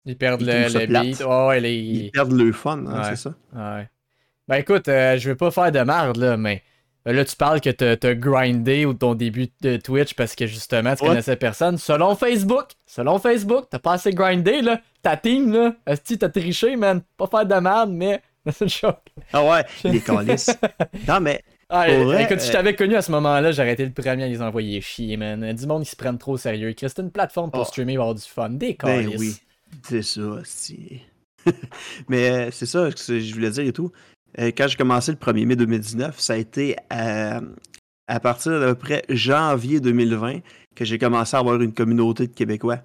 Ils 0.05 0.18
perdent 0.18 0.42
Ils 0.42 0.47
le, 0.49 0.86
beat. 0.86 1.20
Ouais, 1.20 1.47
ouais, 1.47 1.61
les- 1.61 1.78
ils 1.80 2.11
perdent 2.11 2.32
le 2.32 2.53
fun, 2.53 2.84
hein, 2.86 2.99
Ouais. 2.99 3.05
c'est 3.11 3.16
ça. 3.16 3.34
Ouais. 3.55 3.88
Ben 4.49 4.57
écoute, 4.57 4.88
euh, 4.88 5.16
je 5.18 5.30
vais 5.30 5.36
pas 5.36 5.51
faire 5.51 5.72
de 5.72 5.78
merde 5.78 6.18
là, 6.18 6.36
mais 6.36 6.62
là 7.13 7.25
tu 7.25 7.37
parles 7.37 7.61
que 7.61 7.71
t'as 7.71 8.15
grindé 8.15 8.85
au 8.87 8.95
ton 8.95 9.15
début 9.15 9.49
de 9.61 9.77
Twitch 9.77 10.15
parce 10.15 10.35
que 10.35 10.47
justement 10.47 10.95
tu 10.97 11.03
Ouais. 11.03 11.09
connaissais 11.11 11.37
personne. 11.37 11.77
Selon 11.79 12.15
Facebook, 12.17 12.69
selon 12.87 13.19
Facebook, 13.19 13.67
t'as 13.71 13.79
pas 13.79 13.93
assez 13.95 14.13
grindé 14.13 14.63
là. 14.63 14.81
Ta 15.03 15.17
team 15.17 15.53
là, 15.53 15.75
est-ce 15.87 16.15
t'as 16.15 16.29
triché, 16.31 16.77
man? 16.77 17.03
Pas 17.17 17.27
faire 17.27 17.45
de 17.47 17.55
merde, 17.57 17.91
mais 17.93 18.23
c'est 18.51 18.65
une 18.65 18.71
choc. 18.71 18.99
Ah 19.33 19.45
ouais, 19.45 19.65
les 19.85 20.01
calices. 20.03 20.51
non, 21.07 21.21
mais 21.21 21.43
Ah, 21.69 21.87
vrai, 21.89 22.25
écoute, 22.25 22.41
si 22.41 22.47
je 22.47 22.53
euh, 22.53 22.55
t'avais 22.57 22.75
connu 22.75 22.95
à 22.95 23.03
ce 23.03 23.11
moment-là, 23.13 23.53
j'aurais 23.53 23.73
été 23.73 23.85
le 23.85 23.93
premier 23.93 24.25
à 24.25 24.29
les 24.29 24.41
envoyer 24.43 24.81
chier, 24.81 25.17
man. 25.17 25.53
Du 25.53 25.67
monde, 25.67 25.83
ils 25.83 25.89
se 25.89 25.97
prennent 25.97 26.19
trop 26.19 26.33
au 26.33 26.37
sérieux. 26.37 26.75
C'est 26.79 26.99
une 26.99 27.11
plateforme 27.11 27.51
pour 27.51 27.63
Oh. 27.63 27.65
streamer 27.65 27.95
et 27.95 27.97
avoir 27.97 28.15
du 28.15 28.23
fun. 28.23 28.51
Des 28.51 28.77
Ben 28.83 29.03
calices. 29.05 29.19
oui, 29.21 29.35
c'est 29.83 30.03
ça, 30.03 30.23
si. 30.45 31.01
Mais 32.09 32.31
euh, 32.31 32.51
c'est 32.51 32.67
ça 32.67 32.89
que 32.91 33.19
je 33.21 33.35
voulais 33.35 33.51
dire 33.51 33.65
et 33.67 33.73
tout. 33.73 33.91
Euh, 34.39 34.51
quand 34.57 34.66
j'ai 34.68 34.76
commencé 34.76 35.12
le 35.12 35.18
1er 35.18 35.47
mai 35.47 35.57
2019, 35.57 36.18
ça 36.18 36.35
a 36.35 36.37
été 36.37 36.76
à, 36.91 37.41
à 38.07 38.20
partir 38.20 38.59
d'à 38.59 38.66
peu 38.68 38.74
près 38.74 39.05
janvier 39.09 39.80
2020 39.80 40.41
que 40.74 40.85
j'ai 40.85 40.99
commencé 40.99 41.37
à 41.37 41.41
avoir 41.41 41.61
une 41.61 41.72
communauté 41.72 42.26
de 42.26 42.32
Québécois. 42.32 42.80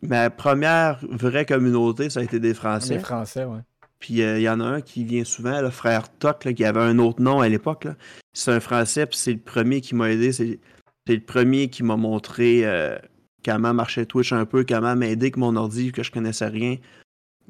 Ma 0.00 0.30
première 0.30 1.00
vraie 1.02 1.44
communauté, 1.44 2.08
ça 2.08 2.20
a 2.20 2.22
été 2.22 2.38
des 2.38 2.54
Français. 2.54 2.94
Les 2.94 3.00
Français, 3.00 3.44
ouais. 3.44 3.60
Puis 3.98 4.22
euh, 4.22 4.38
il 4.38 4.42
y 4.42 4.48
en 4.48 4.60
a 4.60 4.64
un 4.64 4.80
qui 4.80 5.04
vient 5.04 5.24
souvent, 5.24 5.60
le 5.60 5.70
frère 5.70 6.08
Toc, 6.08 6.44
là, 6.44 6.52
qui 6.52 6.64
avait 6.64 6.80
un 6.80 6.98
autre 6.98 7.20
nom 7.20 7.40
à 7.40 7.48
l'époque. 7.48 7.88
C'est 8.32 8.52
un 8.52 8.60
Français, 8.60 9.06
puis 9.06 9.16
c'est 9.16 9.32
le 9.32 9.40
premier 9.40 9.80
qui 9.80 9.96
m'a 9.96 10.10
aidé. 10.10 10.32
C'est 10.32 10.60
c'est 11.08 11.14
le 11.14 11.22
premier 11.22 11.70
qui 11.70 11.82
m'a 11.82 11.96
montré 11.96 12.66
euh, 12.66 12.98
comment 13.42 13.72
marchait 13.72 14.04
Twitch 14.04 14.34
un 14.34 14.44
peu, 14.44 14.62
comment 14.68 14.94
m'aider 14.94 15.28
avec 15.28 15.38
mon 15.38 15.56
ordi, 15.56 15.90
que 15.90 16.02
je 16.02 16.10
connaissais 16.10 16.48
rien. 16.48 16.76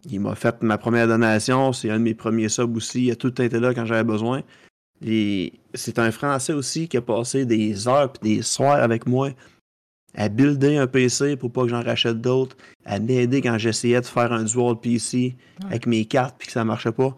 Il 0.04 0.20
m'a 0.20 0.34
fait 0.34 0.62
ma 0.62 0.78
première 0.78 1.08
donation, 1.08 1.72
c'est 1.72 1.90
un 1.90 1.98
de 1.98 2.04
mes 2.04 2.14
premiers 2.14 2.48
subs 2.48 2.76
aussi. 2.76 3.06
Il 3.06 3.10
a 3.10 3.16
tout 3.16 3.40
été 3.40 3.58
là 3.58 3.74
quand 3.74 3.84
j'avais 3.84 4.04
besoin. 4.04 4.42
Et 5.04 5.52
c'est 5.74 5.98
un 5.98 6.10
Français 6.10 6.52
aussi 6.52 6.88
qui 6.88 6.96
a 6.96 7.02
passé 7.02 7.44
des 7.44 7.88
heures 7.88 8.12
et 8.22 8.36
des 8.36 8.42
soirs 8.42 8.82
avec 8.82 9.06
moi 9.06 9.30
à 10.14 10.28
builder 10.28 10.76
un 10.76 10.86
PC 10.86 11.36
pour 11.36 11.52
pas 11.52 11.62
que 11.62 11.68
j'en 11.68 11.82
rachète 11.82 12.20
d'autres, 12.20 12.56
à 12.84 12.98
m'aider 12.98 13.40
quand 13.40 13.58
j'essayais 13.58 14.00
de 14.00 14.06
faire 14.06 14.32
un 14.32 14.44
dual 14.44 14.78
PC 14.80 15.36
avec 15.66 15.86
mes 15.86 16.04
cartes 16.04 16.36
puis 16.38 16.46
que 16.46 16.52
ça 16.52 16.64
marchait 16.64 16.92
pas. 16.92 17.14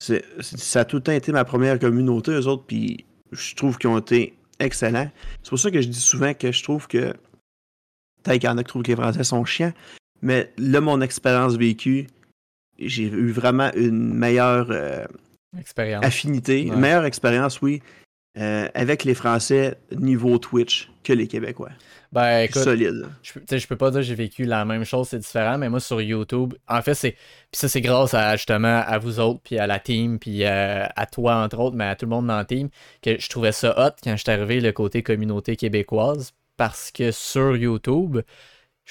Ça 0.00 0.80
a 0.80 0.84
tout 0.84 0.96
le 0.96 1.02
temps 1.02 1.12
été 1.12 1.32
ma 1.32 1.44
première 1.44 1.78
communauté, 1.78 2.32
eux 2.32 2.46
autres, 2.46 2.64
puis 2.66 3.04
je 3.30 3.54
trouve 3.54 3.78
qu'ils 3.78 3.90
ont 3.90 3.98
été 3.98 4.36
excellents. 4.58 5.10
C'est 5.42 5.50
pour 5.50 5.58
ça 5.58 5.70
que 5.70 5.80
je 5.80 5.88
dis 5.88 6.00
souvent 6.00 6.34
que 6.34 6.50
je 6.50 6.62
trouve 6.62 6.88
que 6.88 7.14
peut-être 8.22 8.40
qu'il 8.40 8.48
y 8.48 8.52
en 8.52 8.58
a 8.58 8.64
qui 8.64 8.68
trouvent 8.68 8.82
que 8.82 8.90
les 8.90 8.96
Français 8.96 9.24
sont 9.24 9.44
chiants, 9.44 9.72
mais 10.24 10.50
là, 10.58 10.80
mon 10.80 11.00
expérience 11.00 11.54
vécue, 11.56 12.08
j'ai 12.78 13.04
eu 13.04 13.30
vraiment 13.30 13.70
une 13.76 14.12
meilleure 14.14 14.68
euh, 14.70 15.04
Expérience. 15.60 16.04
affinité, 16.04 16.62
Ouais. 16.62 16.74
une 16.74 16.80
meilleure 16.80 17.04
expérience, 17.04 17.60
oui, 17.62 17.82
euh, 18.38 18.66
avec 18.74 19.04
les 19.04 19.14
Français 19.14 19.76
niveau 19.92 20.38
Twitch 20.38 20.90
que 21.04 21.12
les 21.12 21.28
Québécois. 21.28 21.70
Ben, 22.10 22.40
écoute, 22.44 22.62
Solide. 22.62 23.06
je, 23.22 23.32
je 23.58 23.66
peux 23.66 23.76
pas 23.76 23.90
dire 23.90 24.00
que 24.00 24.06
j'ai 24.06 24.14
vécu 24.14 24.44
la 24.44 24.64
même 24.64 24.84
chose, 24.84 25.08
c'est 25.08 25.18
différent, 25.18 25.58
mais 25.58 25.68
moi 25.68 25.80
sur 25.80 26.00
YouTube, 26.00 26.54
en 26.68 26.80
fait, 26.80 26.94
c'est. 26.94 27.10
Puis 27.12 27.58
ça, 27.60 27.68
c'est 27.68 27.80
grâce 27.80 28.14
à 28.14 28.36
justement 28.36 28.82
à 28.86 28.98
vous 28.98 29.20
autres, 29.20 29.40
puis 29.44 29.58
à 29.58 29.66
la 29.66 29.78
team, 29.78 30.18
puis 30.18 30.44
euh, 30.44 30.84
à 30.96 31.06
toi 31.06 31.36
entre 31.36 31.58
autres, 31.58 31.76
mais 31.76 31.84
à 31.86 31.96
tout 31.96 32.06
le 32.06 32.10
monde 32.10 32.26
dans 32.28 32.36
la 32.36 32.44
team, 32.44 32.68
que 33.02 33.18
je 33.20 33.28
trouvais 33.28 33.52
ça 33.52 33.74
hot 33.78 33.94
quand 34.02 34.16
je 34.16 34.22
suis 34.22 34.30
arrivé 34.30 34.60
le 34.60 34.72
côté 34.72 35.02
communauté 35.02 35.56
québécoise, 35.56 36.32
parce 36.56 36.90
que 36.92 37.10
sur 37.10 37.56
YouTube, 37.56 38.20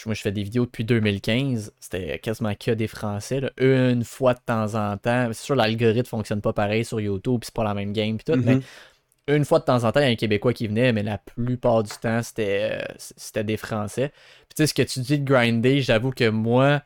moi 0.06 0.16
je 0.16 0.22
fais 0.22 0.32
des 0.32 0.44
vidéos 0.44 0.66
depuis 0.66 0.84
2015, 0.86 1.74
c'était 1.80 2.20
quasiment 2.20 2.54
que 2.56 2.72
des 2.72 2.88
Français, 2.88 3.42
là, 3.42 3.52
une 3.58 4.04
fois 4.04 4.34
de 4.34 4.40
temps 4.46 4.76
en 4.76 4.98
temps. 4.98 5.28
C'est 5.34 5.44
sûr, 5.46 5.56
l'algorithme 5.56 6.08
fonctionne 6.08 6.42
pas 6.42 6.54
pareil 6.54 6.84
sur 6.86 7.00
YouTube, 7.00 7.42
puis 7.42 7.48
c'est 7.48 7.56
pas 7.56 7.64
la 7.64 7.74
même 7.74 7.94
game, 7.94 8.18
puis 8.18 8.26
tout, 8.34 8.40
mais 8.44 8.56
Mhm. 8.56 8.62
une 9.28 9.46
fois 9.46 9.60
de 9.60 9.66
temps 9.66 9.84
en 9.84 9.92
temps, 9.92 10.00
il 10.02 10.04
y 10.04 10.08
a 10.08 10.12
un 10.12 10.16
Québécois 10.16 10.54
qui 10.54 10.68
venait, 10.68 10.92
mais 10.94 11.04
la 11.04 11.18
plupart 11.20 11.84
du 11.84 11.92
temps, 12.02 12.22
c'était 12.24 12.82
euh, 12.82 12.94
c'était 12.98 13.44
des 13.44 13.58
Français. 13.58 14.10
Puis 14.50 14.56
tu 14.56 14.64
sais, 14.64 14.68
ce 14.68 14.74
que 14.74 14.82
tu 14.84 15.00
dis 15.02 15.20
de 15.20 15.26
grinder, 15.26 15.82
j'avoue 15.82 16.12
que 16.12 16.30
moi, 16.30 16.82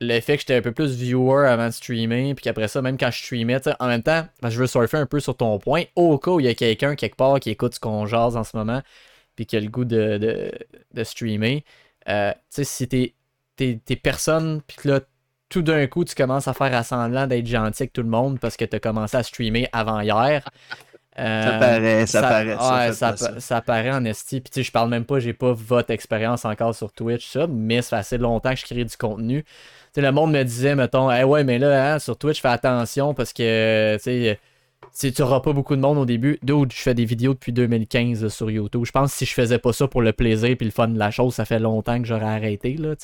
le 0.00 0.20
fait 0.20 0.34
que 0.36 0.40
j'étais 0.42 0.56
un 0.56 0.62
peu 0.62 0.72
plus 0.72 0.94
viewer 0.96 1.46
avant 1.48 1.66
de 1.66 1.72
streamer, 1.72 2.34
puis 2.34 2.42
qu'après 2.44 2.68
ça, 2.68 2.82
même 2.82 2.98
quand 2.98 3.10
je 3.10 3.18
streamais, 3.24 3.60
en 3.80 3.88
même 3.88 4.02
temps, 4.02 4.26
ben, 4.42 4.50
je 4.50 4.60
veux 4.60 4.66
surfer 4.66 4.98
un 4.98 5.06
peu 5.06 5.20
sur 5.20 5.36
ton 5.36 5.58
point, 5.58 5.84
au 5.96 6.18
cas 6.18 6.32
où 6.32 6.40
il 6.40 6.46
y 6.46 6.48
a 6.48 6.54
quelqu'un 6.54 6.94
quelque 6.96 7.16
part 7.16 7.40
qui 7.40 7.50
écoute 7.50 7.74
ce 7.74 7.80
qu'on 7.80 8.06
jase 8.06 8.36
en 8.36 8.44
ce 8.44 8.56
moment, 8.56 8.82
puis 9.36 9.46
qui 9.46 9.56
a 9.56 9.60
le 9.60 9.68
goût 9.68 9.84
de, 9.84 10.18
de, 10.18 10.52
de 10.94 11.04
streamer, 11.04 11.64
euh, 12.08 12.32
tu 12.32 12.38
sais, 12.50 12.64
si 12.64 12.88
t'es 12.88 13.14
t'es- 13.56 13.80
t'es 13.84 13.96
personne, 13.96 14.62
puis 14.66 14.76
que 14.78 14.88
là, 14.88 15.00
tout 15.48 15.62
d'un 15.62 15.86
coup, 15.86 16.04
tu 16.04 16.14
commences 16.14 16.48
à 16.48 16.54
faire 16.54 16.74
à 16.74 16.82
semblant 16.82 17.26
d'être 17.28 17.46
gentil 17.46 17.84
avec 17.84 17.92
tout 17.92 18.02
le 18.02 18.08
monde 18.08 18.40
parce 18.40 18.56
que 18.56 18.64
tu 18.64 18.76
as 18.76 18.80
commencé 18.80 19.16
à 19.16 19.22
streamer 19.22 19.68
avant 19.72 20.00
hier. 20.00 20.48
Ça 21.40 21.52
Euh, 21.52 21.54
paraît, 21.54 22.06
ça, 22.06 22.24
paraît. 22.24 22.58
ça, 22.58 22.80
ouais, 22.86 22.92
faites 22.98 22.98
ça, 22.98 23.12
ça. 23.16 23.16
pa- 23.16 23.38
ça 23.40 23.60
paraît 23.62 23.92
en 23.92 24.04
esti. 24.04 24.40
Puis 24.40 24.50
tu 24.50 24.60
sais, 24.60 24.64
je 24.64 24.72
parle 24.72 24.90
même 24.90 25.04
pas, 25.04 25.20
j'ai 25.20 25.32
pas 25.32 25.52
votre 25.52 25.90
expérience 25.90 26.44
encore 26.44 26.74
sur 26.74 26.92
Twitch, 26.92 27.28
ça, 27.28 27.46
mais 27.46 27.82
ça 27.82 27.90
fait 27.90 27.96
assez 27.96 28.18
longtemps 28.18 28.50
que 28.54 28.60
je 28.60 28.64
crée 28.64 28.84
du 28.84 28.96
contenu. 28.96 29.44
Tu 29.44 29.50
sais, 29.94 30.00
le 30.02 30.10
monde 30.12 30.32
me 30.32 30.42
disait, 30.42 30.74
mettons, 30.74 31.10
Eh 31.12 31.22
ouais, 31.24 31.44
mais 31.44 31.58
là, 31.58 31.94
hein, 31.94 31.98
sur 32.00 32.16
Twitch, 32.18 32.40
fais 32.40 32.48
attention 32.48 33.14
parce 33.14 33.32
que, 33.32 33.96
tu 33.98 34.02
sais, 34.04 34.40
tu 34.92 35.22
auras 35.22 35.40
pas 35.40 35.52
beaucoup 35.52 35.76
de 35.76 35.80
monde 35.80 35.98
au 35.98 36.04
début. 36.04 36.38
Dude, 36.42 36.72
je 36.72 36.80
fais 36.80 36.94
des 36.94 37.04
vidéos 37.04 37.34
depuis 37.34 37.52
2015 37.52 38.22
là, 38.22 38.30
sur 38.30 38.50
YouTube. 38.50 38.84
Je 38.84 38.92
pense 38.92 39.10
que 39.12 39.18
si 39.18 39.24
je 39.26 39.32
faisais 39.32 39.58
pas 39.58 39.72
ça 39.72 39.88
pour 39.88 40.02
le 40.02 40.12
plaisir 40.12 40.56
puis 40.56 40.66
le 40.66 40.70
fun 40.72 40.88
de 40.88 40.98
la 40.98 41.10
chose, 41.10 41.34
ça 41.34 41.44
fait 41.44 41.58
longtemps 41.58 41.98
que 42.00 42.06
j'aurais 42.06 42.24
arrêté, 42.24 42.76
là, 42.76 42.94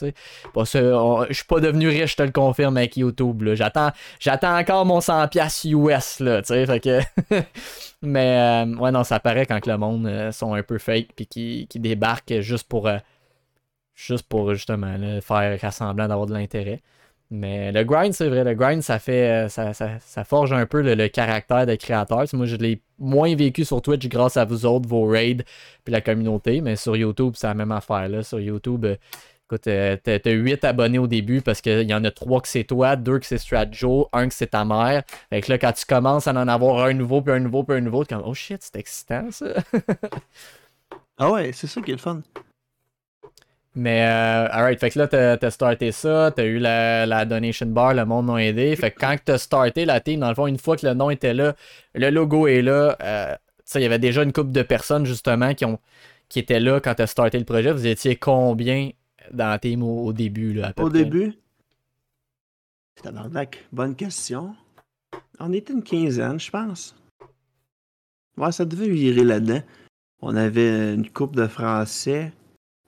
on- 0.55 1.27
je 1.29 1.33
suis 1.35 1.45
pas 1.45 1.61
devenu 1.61 1.89
riche, 1.89 2.13
je 2.13 2.17
te 2.17 2.23
le 2.23 2.31
confirme, 2.33 2.77
avec 2.77 2.97
YouTube. 2.97 3.43
J'attends, 3.55 3.91
j'attends 4.19 4.57
encore 4.59 4.87
mon 4.87 5.01
100$ 5.01 5.29
piastres 5.29 5.67
US, 5.67 6.21
là, 6.21 6.43
fait 6.43 6.81
que... 6.81 7.01
Mais, 8.03 8.65
euh, 8.65 8.77
ouais, 8.77 8.91
non, 8.93 9.05
ça 9.05 9.21
paraît 9.21 9.45
quand 9.45 9.61
que 9.61 9.69
le 9.69 9.77
monde 9.77 10.07
euh, 10.07 10.33
sont 10.33 10.55
un 10.55 10.63
peu 10.63 10.79
fake 10.79 11.09
puis 11.15 11.27
qui, 11.27 11.67
qui 11.69 11.79
débarquent 11.79 12.41
juste 12.41 12.67
pour... 12.69 12.89
euh, 12.89 12.97
juste 13.95 14.27
pour, 14.27 14.55
justement, 14.55 14.97
faire 15.21 15.61
rassemblant 15.61 16.09
d'avoir 16.09 16.27
de 16.27 16.33
l'intérêt. 16.33 16.81
Mais 17.33 17.71
le 17.71 17.85
grind, 17.85 18.13
c'est 18.13 18.29
vrai, 18.29 18.43
le 18.43 18.55
grind, 18.55 18.83
ça 18.83 18.99
fait. 18.99 19.47
euh, 19.47 19.49
Ça, 19.49 19.73
ça, 19.73 20.25
forge 20.25 20.53
un 20.53 20.67
peu 20.67 20.83
le, 20.83 20.95
le 20.95 21.09
caractère 21.09 21.65
des 21.65 21.79
créateurs. 21.79 22.23
Tu 22.23 22.29
sais, 22.29 22.37
Moi, 22.37 22.47
je 22.47 22.57
l'ai 22.57 22.83
moins 22.99 23.35
vécu 23.37 23.65
sur 23.65 23.81
Twitch 23.81 24.09
grâce 24.09 24.37
à 24.37 24.45
vous 24.45 24.67
autres, 24.67 24.89
vos 24.89 25.07
raids, 25.07 25.45
puis 25.85 25.93
la 25.93 26.01
communauté. 26.01 26.61
Mais 26.61 26.75
sur 26.77 26.97
YouTube, 26.97 27.35
c'est 27.37 27.47
la 27.47 27.55
même 27.55 27.71
affaire. 27.73 28.09
Là. 28.09 28.25
Sur 28.25 28.41
YouTube, 28.41 28.85
euh, 28.85 28.97
écoute, 29.47 29.67
euh, 29.69 29.97
t'as 30.03 30.19
t'as 30.19 30.31
8 30.33 30.65
abonnés 30.65 30.99
au 30.99 31.07
début 31.07 31.41
parce 31.41 31.61
qu'il 31.61 31.89
y 31.89 31.95
en 31.95 32.03
a 32.05 32.11
3 32.11 32.41
que 32.41 32.49
c'est 32.49 32.65
toi, 32.65 32.97
2 32.97 33.21
que 33.21 33.27
c'est 33.27 33.39
Strat 33.39 33.67
Joe, 33.71 34.07
1 34.13 34.27
que 34.29 34.35
c'est 34.35 34.49
ta 34.49 34.65
mère. 34.65 35.05
Fait 35.31 35.41
que 35.41 35.53
là, 35.53 35.59
quand 35.59 35.73
tu 35.73 35.87
commences 35.87 36.27
à 36.27 36.33
en 36.33 36.49
avoir 36.49 36.85
un 36.85 36.95
nouveau, 36.95 37.23
puis 37.23 37.33
un 37.33 37.39
nouveau, 37.41 37.63
puis 37.63 37.77
un 37.77 37.81
nouveau, 37.81 38.05
t'es 38.05 38.17
comme, 38.17 38.25
oh 38.27 38.35
shit, 38.35 38.59
c'est 38.61 38.77
excitant 38.77 39.31
ça. 39.31 39.47
Ah 41.23 41.31
ouais, 41.31 41.53
c'est 41.53 41.67
ça 41.67 41.83
qui 41.83 41.91
est 41.91 41.95
le 41.95 42.01
fun. 42.01 42.23
Mais, 43.77 44.03
euh, 44.05 44.49
alright, 44.51 44.81
fait 44.81 44.91
que 44.91 44.99
là, 44.99 45.07
t'as 45.07 45.37
as 45.41 45.51
starté 45.51 45.93
ça, 45.93 46.33
t'as 46.35 46.45
eu 46.45 46.59
la, 46.59 47.07
la 47.07 47.25
donation 47.25 47.67
bar, 47.67 47.95
le 47.95 48.05
monde 48.05 48.27
m'a 48.27 48.43
aidé. 48.45 48.75
Fait 48.75 48.91
que 48.91 48.99
quand 48.99 49.17
t'as 49.25 49.39
starté 49.39 49.85
la 49.85 50.01
team, 50.01 50.21
dans 50.21 50.29
le 50.29 50.35
fond, 50.35 50.49
une 50.49 50.59
fois 50.59 50.77
que 50.77 50.87
le 50.87 50.95
nom 50.95 51.09
était 51.11 51.35
là, 51.35 51.55
le 51.95 52.11
logo 52.11 52.49
est 52.49 52.63
là, 52.63 52.97
euh, 53.01 53.37
il 53.77 53.81
y 53.83 53.85
avait 53.85 54.01
déjà 54.01 54.25
une 54.25 54.33
couple 54.33 54.51
de 54.51 54.63
personnes, 54.63 55.07
justement, 55.07 55.55
qui, 55.55 55.65
ont, 55.65 55.79
qui 56.29 56.41
étaient 56.41 56.59
là 56.59 56.81
quand 56.81 56.95
t'as 56.97 57.07
starté 57.07 57.39
le 57.39 57.45
projet. 57.45 57.71
Vous 57.73 57.87
étiez 57.87 58.17
combien 58.17 58.91
dans 59.33 59.49
la 59.49 59.59
team 59.61 59.85
au, 59.85 60.05
au 60.07 60.13
début, 60.13 60.53
là, 60.53 60.69
à 60.69 60.73
peu 60.73 60.83
Au 60.83 60.91
près? 60.91 61.05
début, 61.05 61.35
tabarnak, 63.03 63.65
bonne 63.73 63.95
question. 63.95 64.55
On 65.39 65.53
était 65.53 65.73
une 65.73 65.85
quinzaine, 65.85 66.41
je 66.41 66.51
pense. 66.51 66.97
Ouais, 68.37 68.53
ça 68.53 68.65
devait 68.65 68.89
virer 68.89 69.25
là-dedans. 69.25 69.63
On 70.23 70.35
avait 70.37 70.95
une 70.95 71.09
couple 71.09 71.37
de 71.37 71.47
Français, 71.47 72.33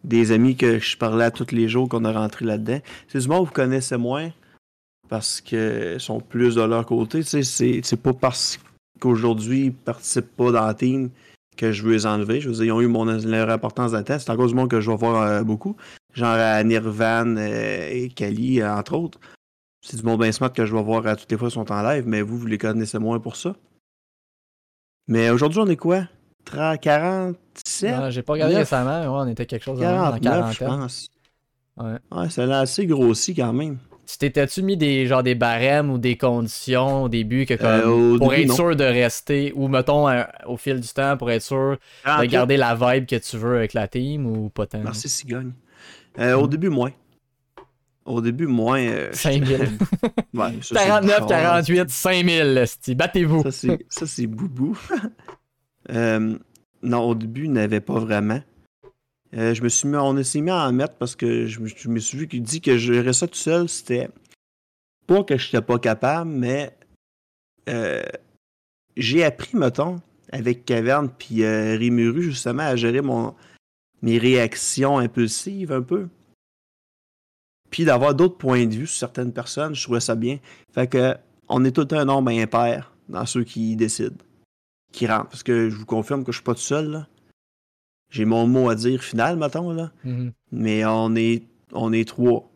des 0.05 0.33
amis 0.33 0.57
que 0.57 0.79
je 0.79 0.97
parlais 0.97 1.25
à 1.25 1.31
tous 1.31 1.53
les 1.53 1.69
jours 1.69 1.89
qu'on 1.89 2.05
a 2.05 2.13
rentré 2.13 2.45
là-dedans. 2.45 2.81
C'est 3.09 3.19
du 3.19 3.29
monde 3.29 3.45
que 3.45 3.49
vous 3.49 3.55
connaissez 3.55 3.97
moins 3.97 4.31
parce 5.09 5.41
qu'ils 5.41 6.01
sont 6.01 6.21
plus 6.21 6.55
de 6.55 6.63
leur 6.63 6.87
côté. 6.87 7.23
C'est 7.23 8.03
pas 8.03 8.13
parce 8.13 8.59
qu'aujourd'hui 9.01 9.67
ils 9.67 9.73
participent 9.73 10.37
pas 10.37 10.53
dans 10.53 10.67
la 10.67 10.75
team 10.75 11.11
que 11.57 11.73
je 11.73 11.83
veux 11.83 11.93
les 11.93 12.07
enlever. 12.07 12.41
Je 12.41 12.49
veux 12.49 12.55
dire, 12.55 12.65
ils 12.65 12.73
ont 12.73 12.81
eu 12.81 12.87
mon, 12.87 13.05
leur 13.05 13.51
importance 13.51 13.93
le 13.93 14.03
temps. 14.05 14.19
C'est 14.19 14.31
encore 14.31 14.47
du 14.47 14.55
monde 14.55 14.71
que 14.71 14.81
je 14.81 14.91
vais 14.91 14.97
voir 14.97 15.23
euh, 15.23 15.43
beaucoup. 15.43 15.77
Genre 16.15 16.29
à 16.29 16.63
Nirvan 16.65 17.37
euh, 17.37 17.89
et 17.91 18.09
Kali, 18.09 18.61
euh, 18.61 18.75
entre 18.75 18.95
autres. 18.95 19.21
C'est 19.85 19.97
du 19.97 20.03
monde 20.03 20.21
bien 20.21 20.33
smart 20.33 20.53
que 20.53 20.65
je 20.65 20.75
vais 20.75 20.83
voir 20.83 21.07
à 21.07 21.17
toutes 21.17 21.31
les 21.31 21.37
fois 21.37 21.49
qu'ils 21.49 21.55
sont 21.55 21.73
en 21.73 21.83
live, 21.83 22.05
mais 22.07 22.23
vous, 22.23 22.39
vous 22.39 22.47
les 22.47 22.59
connaissez 22.59 22.99
moins 22.99 23.19
pour 23.19 23.37
ça. 23.37 23.57
Mais 25.09 25.31
aujourd'hui, 25.31 25.61
on 25.61 25.67
est 25.67 25.77
quoi? 25.77 26.07
30, 26.45 26.81
47? 26.81 27.91
Non, 27.97 28.11
J'ai 28.11 28.23
pas 28.23 28.33
regardé 28.35 28.57
récemment, 28.57 29.01
mais 29.01 29.07
ouais, 29.07 29.13
on 29.15 29.27
était 29.29 29.47
quelque 29.47 29.63
chose 29.65 29.79
de 29.79 29.85
même, 29.85 29.97
dans 29.97 30.19
49, 30.19 30.53
je 30.59 30.65
pense. 30.65 31.11
Ouais. 31.77 31.93
Ouais, 32.11 32.29
ça 32.31 32.45
a 32.45 32.61
assez 32.61 32.87
grossi 32.87 33.35
quand 33.35 33.53
même. 33.53 33.79
Tu 34.05 34.19
t'étais-tu 34.19 34.63
mis 34.63 34.77
des, 34.77 35.07
genre, 35.07 35.23
des 35.23 35.35
barèmes 35.37 35.91
ou 35.91 35.97
des 35.97 36.19
conditions 36.19 37.05
au 37.05 37.09
début 37.09 37.47
que, 37.47 37.55
comme, 37.55 37.67
Euh, 37.69 37.87
au 38.15 38.19
pour 38.19 38.31
début, 38.31 38.43
être 38.43 38.49
non. 38.49 38.55
sûr 38.57 38.77
de 38.77 38.85
rester, 38.85 39.53
ou 39.55 39.69
mettons 39.69 40.07
au 40.47 40.57
fil 40.57 40.81
du 40.81 40.89
temps 40.89 41.17
pour 41.17 41.31
être 41.31 41.41
sûr 41.43 41.73
de 41.73 41.79
48. 42.05 42.29
garder 42.29 42.57
la 42.59 42.75
vibe 42.75 43.07
que 43.07 43.17
tu 43.17 43.37
veux 43.39 43.57
avec 43.57 43.73
la 43.75 43.89
team 43.89 44.27
ou 44.27 44.51
pas 44.51 44.67
tant? 44.67 44.81
Merci, 44.83 45.09
Cigogne. 45.09 45.53
Euh, 46.19 46.35
Au 46.35 46.47
début, 46.47 46.69
moins. 46.69 46.91
Au 48.05 48.21
début, 48.21 48.47
moins. 48.49 48.81
euh, 48.81 49.11
5000. 49.13 49.57
ouais, 50.35 50.51
ça, 50.61 50.61
c'est 50.61 50.75
49, 50.75 51.21
Bouchard. 51.21 51.41
48, 51.43 51.89
5000, 51.91 52.59
esti. 52.59 52.95
Battez-vous. 52.97 53.45
C'est, 53.51 53.87
ça, 53.89 54.07
c'est 54.07 54.27
Boubou. 54.27 54.77
Euh, 55.91 56.39
non, 56.83 57.01
au 57.03 57.15
début, 57.15 57.45
il 57.45 57.53
n'avait 57.53 57.81
pas 57.81 57.99
vraiment. 57.99 58.43
Euh, 59.35 59.55
je 59.55 59.63
me 59.63 59.69
suis 59.69 59.89
mis, 59.89 59.97
on 59.97 60.23
s'est 60.23 60.41
mis 60.41 60.51
à 60.51 60.67
en 60.69 60.73
mettre 60.73 60.95
parce 60.97 61.17
que 61.17 61.47
je, 61.47 61.61
me- 61.61 61.99
suis 61.99 62.19
vu 62.19 62.29
qu'il 62.29 62.43
dit 62.43 62.61
que 62.61 62.77
je 62.77 62.93
gérais 62.93 63.13
ça 63.13 63.27
tout 63.27 63.35
seul. 63.35 63.69
C'était 63.69 64.09
pas 65.07 65.25
que 65.25 65.37
je 65.37 65.47
n'étais 65.47 65.65
pas 65.65 65.79
capable, 65.79 66.31
mais 66.31 66.77
euh, 67.69 68.03
j'ai 68.97 69.25
appris, 69.25 69.57
mettons, 69.57 70.01
avec 70.31 70.65
Caverne 70.65 71.11
puis 71.11 71.47
Rimuru, 71.47 72.23
justement, 72.23 72.63
à 72.63 72.77
gérer 72.77 73.01
mes 74.03 74.19
réactions 74.19 74.99
impulsives 74.99 75.73
un 75.73 75.83
peu. 75.83 76.09
Puis 77.71 77.85
d'avoir 77.87 78.15
d'autres 78.15 78.37
points 78.37 78.67
de 78.67 78.75
vue 78.75 78.87
sur 78.87 78.99
certaines 78.99 79.33
personnes, 79.33 79.75
je 79.75 79.83
trouvais 79.83 80.01
ça 80.01 80.15
bien. 80.15 80.39
Fait 80.75 80.87
que 80.87 81.17
on 81.49 81.65
est 81.65 81.73
tout 81.73 81.89
un 81.95 82.05
nombre 82.05 82.31
impair 82.31 82.95
dans 83.09 83.25
ceux 83.27 83.45
qui 83.45 83.77
décident, 83.77 84.17
qui 84.93 85.07
rentrent. 85.07 85.29
Parce 85.29 85.43
que 85.43 85.71
je 85.71 85.77
vous 85.77 85.87
confirme 85.87 86.25
que 86.25 86.33
je 86.33 86.37
suis 86.37 86.45
pas 86.45 86.55
tout 86.55 86.61
seul. 86.61 87.07
J'ai 88.11 88.25
mon 88.25 88.47
mot 88.47 88.69
à 88.69 88.75
dire 88.75 89.03
final, 89.03 89.37
mettons, 89.37 89.73
là. 89.73 89.91
Mhm. 90.05 90.33
Mais 90.53 90.85
on 90.85 91.15
est, 91.17 91.45
on 91.73 91.93
est 91.93 92.07
trois. 92.07 92.49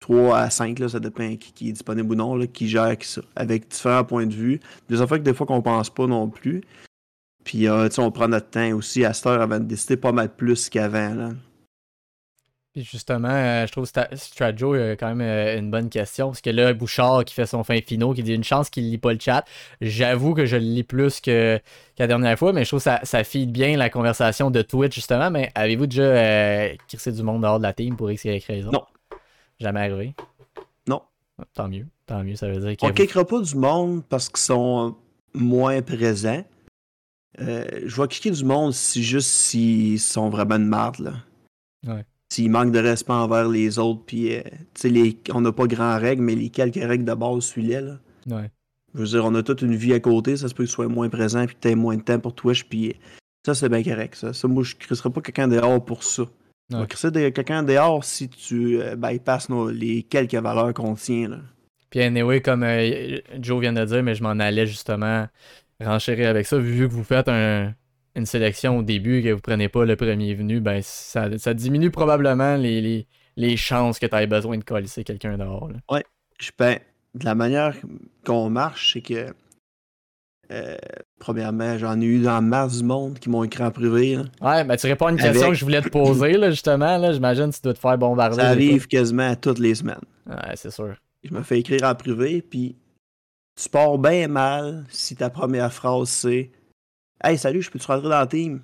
Trois 0.00 0.38
à 0.38 0.50
cinq, 0.50 0.78
là, 0.78 0.88
ça 0.88 0.98
dépend 0.98 1.36
qui, 1.36 1.52
qui 1.52 1.68
est 1.68 1.72
disponible 1.72 2.12
ou 2.12 2.14
non, 2.14 2.34
là, 2.34 2.46
qui 2.46 2.68
gère 2.68 2.96
qui 2.96 3.06
ça. 3.06 3.20
Avec 3.36 3.68
différents 3.68 4.04
points 4.04 4.26
de 4.26 4.34
vue. 4.34 4.60
Des 4.88 5.00
affaires 5.00 5.18
que 5.18 5.22
des 5.22 5.34
fois 5.34 5.46
qu'on 5.46 5.62
pense 5.62 5.90
pas 5.90 6.06
non 6.06 6.28
plus. 6.28 6.62
Puis, 7.44 7.68
euh, 7.68 7.88
tu 7.88 7.96
sais, 7.96 8.02
on 8.02 8.10
prend 8.10 8.28
notre 8.28 8.50
temps 8.50 8.72
aussi 8.72 9.04
à 9.04 9.12
cette 9.12 9.26
heure 9.26 9.40
avant 9.40 9.58
de 9.58 9.64
décider 9.64 9.96
pas 9.96 10.12
mal 10.12 10.34
plus 10.34 10.68
qu'avant, 10.68 11.14
là. 11.14 11.30
Puis 12.72 12.84
justement, 12.84 13.28
euh, 13.28 13.66
je 13.66 13.72
trouve 13.72 13.84
Sta- 13.84 14.14
Strajo 14.14 14.74
a 14.74 14.92
quand 14.92 15.08
même 15.12 15.20
euh, 15.22 15.58
une 15.58 15.72
bonne 15.72 15.88
question. 15.88 16.28
Parce 16.28 16.40
que 16.40 16.50
là, 16.50 16.72
Bouchard 16.72 17.24
qui 17.24 17.34
fait 17.34 17.46
son 17.46 17.64
fin 17.64 17.80
finaux, 17.80 18.14
qui 18.14 18.22
dit 18.22 18.32
une 18.32 18.44
chance 18.44 18.70
qu'il 18.70 18.88
lit 18.88 18.98
pas 18.98 19.12
le 19.12 19.18
chat. 19.18 19.44
J'avoue 19.80 20.34
que 20.34 20.46
je 20.46 20.54
le 20.56 20.62
lis 20.62 20.84
plus 20.84 21.20
que, 21.20 21.58
que 21.58 21.62
la 21.98 22.06
dernière 22.06 22.38
fois, 22.38 22.52
mais 22.52 22.62
je 22.62 22.70
trouve 22.70 22.78
que 22.78 22.84
ça, 22.84 23.00
ça 23.02 23.24
feed 23.24 23.50
bien 23.50 23.76
la 23.76 23.90
conversation 23.90 24.52
de 24.52 24.62
Twitch, 24.62 24.94
justement. 24.94 25.32
Mais 25.32 25.50
avez-vous 25.56 25.86
déjà 25.86 26.02
euh, 26.02 26.74
crissé 26.86 27.10
du 27.10 27.24
monde 27.24 27.42
dehors 27.42 27.58
de 27.58 27.64
la 27.64 27.72
team 27.72 27.96
pour 27.96 28.08
X 28.10 28.24
Y 28.24 28.44
raison? 28.46 28.70
Non. 28.70 28.84
Jamais 29.58 29.80
arrivé? 29.80 30.14
Non. 30.88 31.02
Tant 31.54 31.68
mieux. 31.68 31.86
Tant 32.06 32.22
mieux, 32.22 32.36
ça 32.36 32.48
veut 32.48 32.60
dire 32.60 32.76
que. 32.76 32.86
On 32.86 32.92
kickera 32.92 33.24
pas 33.26 33.40
du 33.40 33.56
monde 33.56 34.04
parce 34.08 34.28
qu'ils 34.28 34.38
sont 34.38 34.96
moins 35.34 35.82
présents. 35.82 36.44
Euh, 37.40 37.64
je 37.84 38.00
vais 38.00 38.06
kicker 38.08 38.30
du 38.30 38.44
monde 38.44 38.72
si 38.72 39.02
juste 39.02 39.28
s'ils 39.28 39.98
sont 39.98 40.30
vraiment 40.30 40.58
de 40.58 40.64
marde, 40.64 40.98
là. 41.00 41.12
Ouais. 41.86 42.04
S'ils 42.32 42.50
manquent 42.50 42.72
de 42.72 42.78
respect 42.78 43.12
envers 43.12 43.48
les 43.48 43.78
autres, 43.78 44.02
puis, 44.06 44.34
euh, 44.36 44.42
les... 44.84 45.18
on 45.34 45.40
n'a 45.40 45.52
pas 45.52 45.66
grand 45.66 45.98
règles, 45.98 46.22
mais 46.22 46.34
les 46.36 46.48
quelques 46.50 46.76
règles 46.76 47.04
de 47.04 47.14
base 47.14 47.40
suivaient, 47.44 47.80
là. 47.80 47.98
Ouais. 48.28 48.50
Je 48.94 49.00
veux 49.00 49.06
dire, 49.06 49.24
on 49.24 49.34
a 49.34 49.42
toute 49.42 49.62
une 49.62 49.74
vie 49.74 49.92
à 49.94 50.00
côté, 50.00 50.36
ça 50.36 50.48
se 50.48 50.54
peut 50.54 50.64
que 50.64 50.68
tu 50.68 50.74
sois 50.74 50.88
moins 50.88 51.08
présent, 51.08 51.44
puis 51.46 51.56
tu 51.60 51.74
moins 51.74 51.96
de 51.96 52.02
temps 52.02 52.18
pour 52.20 52.34
Twitch, 52.34 52.64
puis 52.64 52.94
ça, 53.44 53.54
c'est 53.54 53.68
bien 53.68 53.82
correct, 53.82 54.14
ça. 54.14 54.32
Ça, 54.32 54.46
moi, 54.48 54.62
je 54.62 54.74
ne 54.74 54.78
crisserai 54.80 55.10
pas 55.10 55.20
quelqu'un 55.20 55.48
dehors 55.48 55.84
pour 55.84 56.02
ça. 56.04 56.24
Ouais. 56.72 56.86
crisser 56.86 57.10
de- 57.10 57.30
quelqu'un 57.30 57.64
dehors 57.64 58.04
si 58.04 58.28
tu 58.28 58.80
euh, 58.80 58.94
bypasses 58.94 59.48
nos- 59.48 59.70
les 59.70 60.04
quelques 60.04 60.34
valeurs 60.34 60.72
qu'on 60.72 60.94
tient, 60.94 61.28
là. 61.30 61.38
Puis 61.90 62.00
anyway, 62.00 62.40
comme 62.40 62.62
euh, 62.62 63.18
Joe 63.40 63.60
vient 63.60 63.72
de 63.72 63.84
dire, 63.84 64.04
mais 64.04 64.14
je 64.14 64.22
m'en 64.22 64.38
allais 64.38 64.66
justement 64.68 65.26
renchérir 65.80 66.28
avec 66.28 66.46
ça, 66.46 66.58
vu 66.58 66.86
que 66.86 66.92
vous 66.92 67.02
faites 67.02 67.28
un- 67.28 67.74
une 68.20 68.26
sélection 68.26 68.78
au 68.78 68.82
début 68.82 69.18
et 69.18 69.22
que 69.24 69.32
vous 69.32 69.40
prenez 69.40 69.68
pas 69.68 69.84
le 69.84 69.96
premier 69.96 70.34
venu, 70.34 70.60
ben 70.60 70.80
ça, 70.82 71.36
ça 71.38 71.54
diminue 71.54 71.90
probablement 71.90 72.56
les, 72.56 72.80
les, 72.80 73.06
les 73.36 73.56
chances 73.56 73.98
que 73.98 74.06
tu 74.06 74.14
aies 74.16 74.26
besoin 74.26 74.56
de 74.58 74.64
coller 74.64 74.86
quelqu'un 75.04 75.36
dehors. 75.36 75.68
là. 75.70 76.02
Je 76.40 76.50
ben, 76.58 76.78
de 77.14 77.24
la 77.24 77.34
manière 77.34 77.74
qu'on 78.24 78.48
marche, 78.48 78.92
c'est 78.94 79.02
que 79.02 79.34
euh, 80.52 80.76
premièrement, 81.20 81.78
j'en 81.78 82.00
ai 82.00 82.04
eu 82.04 82.20
dans 82.20 82.42
masse 82.42 82.78
du 82.78 82.84
monde 82.84 83.18
qui 83.18 83.30
m'ont 83.30 83.44
écrit 83.44 83.62
en 83.62 83.70
privé. 83.70 84.16
là. 84.16 84.24
Ouais, 84.40 84.64
ben 84.64 84.76
tu 84.76 84.86
réponds 84.86 85.06
à 85.06 85.10
une 85.12 85.16
question 85.16 85.42
Avec- 85.42 85.50
que 85.52 85.54
je 85.58 85.64
voulais 85.64 85.80
te 85.82 85.88
poser, 85.90 86.32
là, 86.32 86.50
justement. 86.50 86.96
Là, 86.98 87.12
J'imagine 87.12 87.50
que 87.50 87.56
tu 87.56 87.60
dois 87.62 87.74
te 87.74 87.78
faire 87.78 87.98
bombarder. 87.98 88.36
Ça 88.36 88.48
arrive 88.48 88.86
quasiment 88.88 89.36
toutes 89.36 89.58
les 89.60 89.76
semaines. 89.76 90.00
Ouais, 90.26 90.54
c'est 90.56 90.70
sûr. 90.72 90.94
Je 91.22 91.32
me 91.32 91.42
fais 91.42 91.60
écrire 91.60 91.84
en 91.84 91.94
privé, 91.94 92.42
puis 92.42 92.74
tu 93.60 93.68
pars 93.68 93.98
bien 93.98 94.26
mal 94.26 94.86
si 94.88 95.14
ta 95.14 95.30
première 95.30 95.72
phrase 95.72 96.08
c'est 96.08 96.50
Hey, 97.22 97.36
salut, 97.38 97.62
je 97.62 97.70
peux-tu 97.70 97.86
rentrer 97.86 98.08
dans 98.08 98.20
le 98.22 98.28
team? 98.28 98.62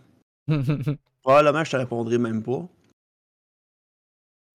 Probablement, 1.22 1.64
je 1.64 1.70
te 1.70 1.76
répondrai 1.76 2.18
même 2.18 2.42
pas. 2.42 2.66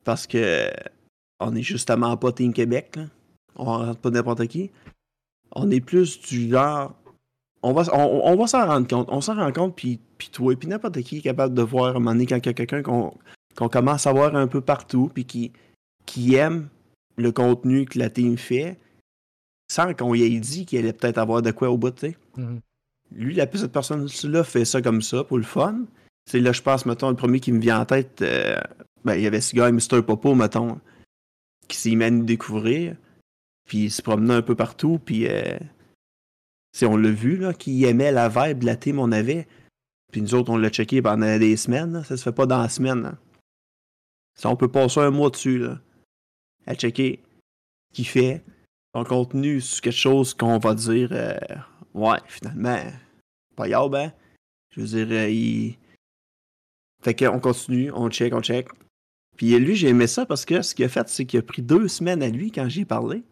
Parce 0.03 0.25
que 0.25 0.71
on 1.39 1.55
est 1.55 1.61
justement 1.63 2.15
pas 2.17 2.31
Team 2.31 2.53
Québec, 2.53 2.95
là. 2.95 3.05
On 3.55 3.65
rentre 3.65 3.99
pas 3.99 4.09
n'importe 4.09 4.47
qui. 4.47 4.71
On 5.51 5.69
est 5.69 5.81
plus 5.81 6.19
du 6.21 6.49
genre. 6.49 6.95
On 7.61 7.73
va, 7.73 7.83
on, 7.93 8.21
on 8.31 8.35
va 8.35 8.47
s'en 8.47 8.65
rendre 8.65 8.87
compte. 8.87 9.07
On 9.11 9.21
s'en 9.21 9.35
rend 9.35 9.51
compte, 9.51 9.75
puis, 9.75 9.99
puis 10.17 10.29
toi, 10.29 10.55
puis 10.55 10.67
n'importe 10.67 11.01
qui 11.01 11.17
est 11.17 11.21
capable 11.21 11.53
de 11.53 11.61
voir 11.61 11.87
à 11.87 11.89
un 11.89 11.93
moment 11.93 12.11
donné 12.13 12.25
quand 12.25 12.37
il 12.37 12.45
y 12.45 12.49
a 12.49 12.53
quelqu'un 12.53 12.81
qu'on 12.81 13.13
commence 13.69 14.07
à 14.07 14.13
voir 14.13 14.35
un 14.35 14.47
peu 14.47 14.61
partout, 14.61 15.11
puis 15.13 15.25
qui, 15.25 15.51
qui 16.05 16.35
aime 16.35 16.69
le 17.17 17.31
contenu 17.31 17.85
que 17.85 17.99
la 17.99 18.09
team 18.09 18.37
fait, 18.37 18.79
sans 19.71 19.93
qu'on 19.93 20.15
y 20.15 20.23
ait 20.23 20.39
dit 20.39 20.65
qu'il 20.65 20.79
allait 20.79 20.93
peut-être 20.93 21.19
avoir 21.19 21.41
de 21.43 21.51
quoi 21.51 21.69
au 21.69 21.77
bout, 21.77 21.91
tu 21.91 22.11
sais 22.11 22.17
Mhm. 22.37 22.61
Lui, 23.11 23.35
la 23.35 23.47
cette 23.51 23.71
personne-là 23.71 24.43
fait 24.43 24.65
ça 24.65 24.81
comme 24.81 25.01
ça 25.01 25.23
pour 25.23 25.37
le 25.37 25.43
fun. 25.43 25.85
C'est 26.29 26.39
là, 26.39 26.51
je 26.51 26.61
pense, 26.61 26.85
mettons, 26.85 27.09
le 27.09 27.15
premier 27.15 27.39
qui 27.39 27.51
me 27.51 27.59
vient 27.59 27.81
en 27.81 27.85
tête, 27.85 28.21
euh, 28.21 28.59
ben, 29.03 29.15
il 29.15 29.21
y 29.21 29.27
avait 29.27 29.41
ce 29.41 29.55
gars, 29.55 29.71
Mr. 29.71 30.01
Popo, 30.01 30.35
mettons, 30.35 30.79
qui 31.67 31.77
s'est 31.77 31.95
mis 31.95 32.03
à 32.03 32.11
nous 32.11 32.23
découvrir. 32.23 32.95
Puis 33.67 33.85
il 33.85 33.91
se 33.91 34.01
promenait 34.01 34.35
un 34.35 34.41
peu 34.41 34.55
partout, 34.55 34.99
puis 35.03 35.27
euh, 35.27 35.57
on 36.83 36.97
l'a 36.97 37.11
vu, 37.11 37.37
là, 37.37 37.53
qu'il 37.53 37.83
aimait 37.85 38.11
la 38.11 38.29
vibe 38.29 38.59
de 38.59 38.65
la 38.65 38.75
team 38.75 38.99
on 38.99 39.11
avait. 39.11 39.47
Puis 40.11 40.21
nous 40.21 40.35
autres, 40.35 40.51
on 40.51 40.57
l'a 40.57 40.69
checké 40.69 41.01
pendant 41.01 41.37
des 41.37 41.57
semaines. 41.57 42.03
Ça 42.03 42.17
se 42.17 42.23
fait 42.23 42.31
pas 42.31 42.45
dans 42.45 42.61
la 42.61 42.69
semaine. 42.69 43.17
Ça, 44.35 44.49
on 44.49 44.55
peut 44.55 44.71
passer 44.71 44.99
un 44.99 45.11
mois 45.11 45.29
dessus, 45.29 45.63
à 46.65 46.75
checker 46.75 47.21
ce 47.89 47.95
qu'il 47.95 48.07
fait, 48.07 48.43
son 48.95 49.03
contenu 49.03 49.61
sur 49.61 49.81
quelque 49.81 49.93
chose 49.93 50.33
qu'on 50.33 50.57
va 50.57 50.73
dire, 50.73 51.09
euh, 51.11 51.37
ouais, 51.93 52.19
finalement, 52.27 52.79
pas 53.55 53.69
grave, 53.69 53.95
hein. 53.95 54.11
Je 54.71 54.81
veux 54.81 54.87
dire, 54.87 55.07
euh, 55.11 55.29
il. 55.29 55.77
Fait 57.03 57.15
qu'on 57.15 57.39
continue, 57.39 57.91
on 57.91 58.09
check, 58.09 58.33
on 58.33 58.41
check. 58.41 58.67
Puis 59.35 59.57
lui, 59.57 59.75
j'ai 59.75 59.89
aimé 59.89 60.07
ça 60.07 60.25
parce 60.25 60.45
que 60.45 60.61
ce 60.61 60.75
qu'il 60.75 60.85
a 60.85 60.89
fait, 60.89 61.07
c'est 61.09 61.25
qu'il 61.25 61.39
a 61.39 61.43
pris 61.43 61.61
deux 61.61 61.87
semaines 61.87 62.21
à 62.21 62.29
lui 62.29 62.51
quand 62.51 62.69
j'y 62.69 62.81
ai 62.81 62.85
parlé 62.85 63.23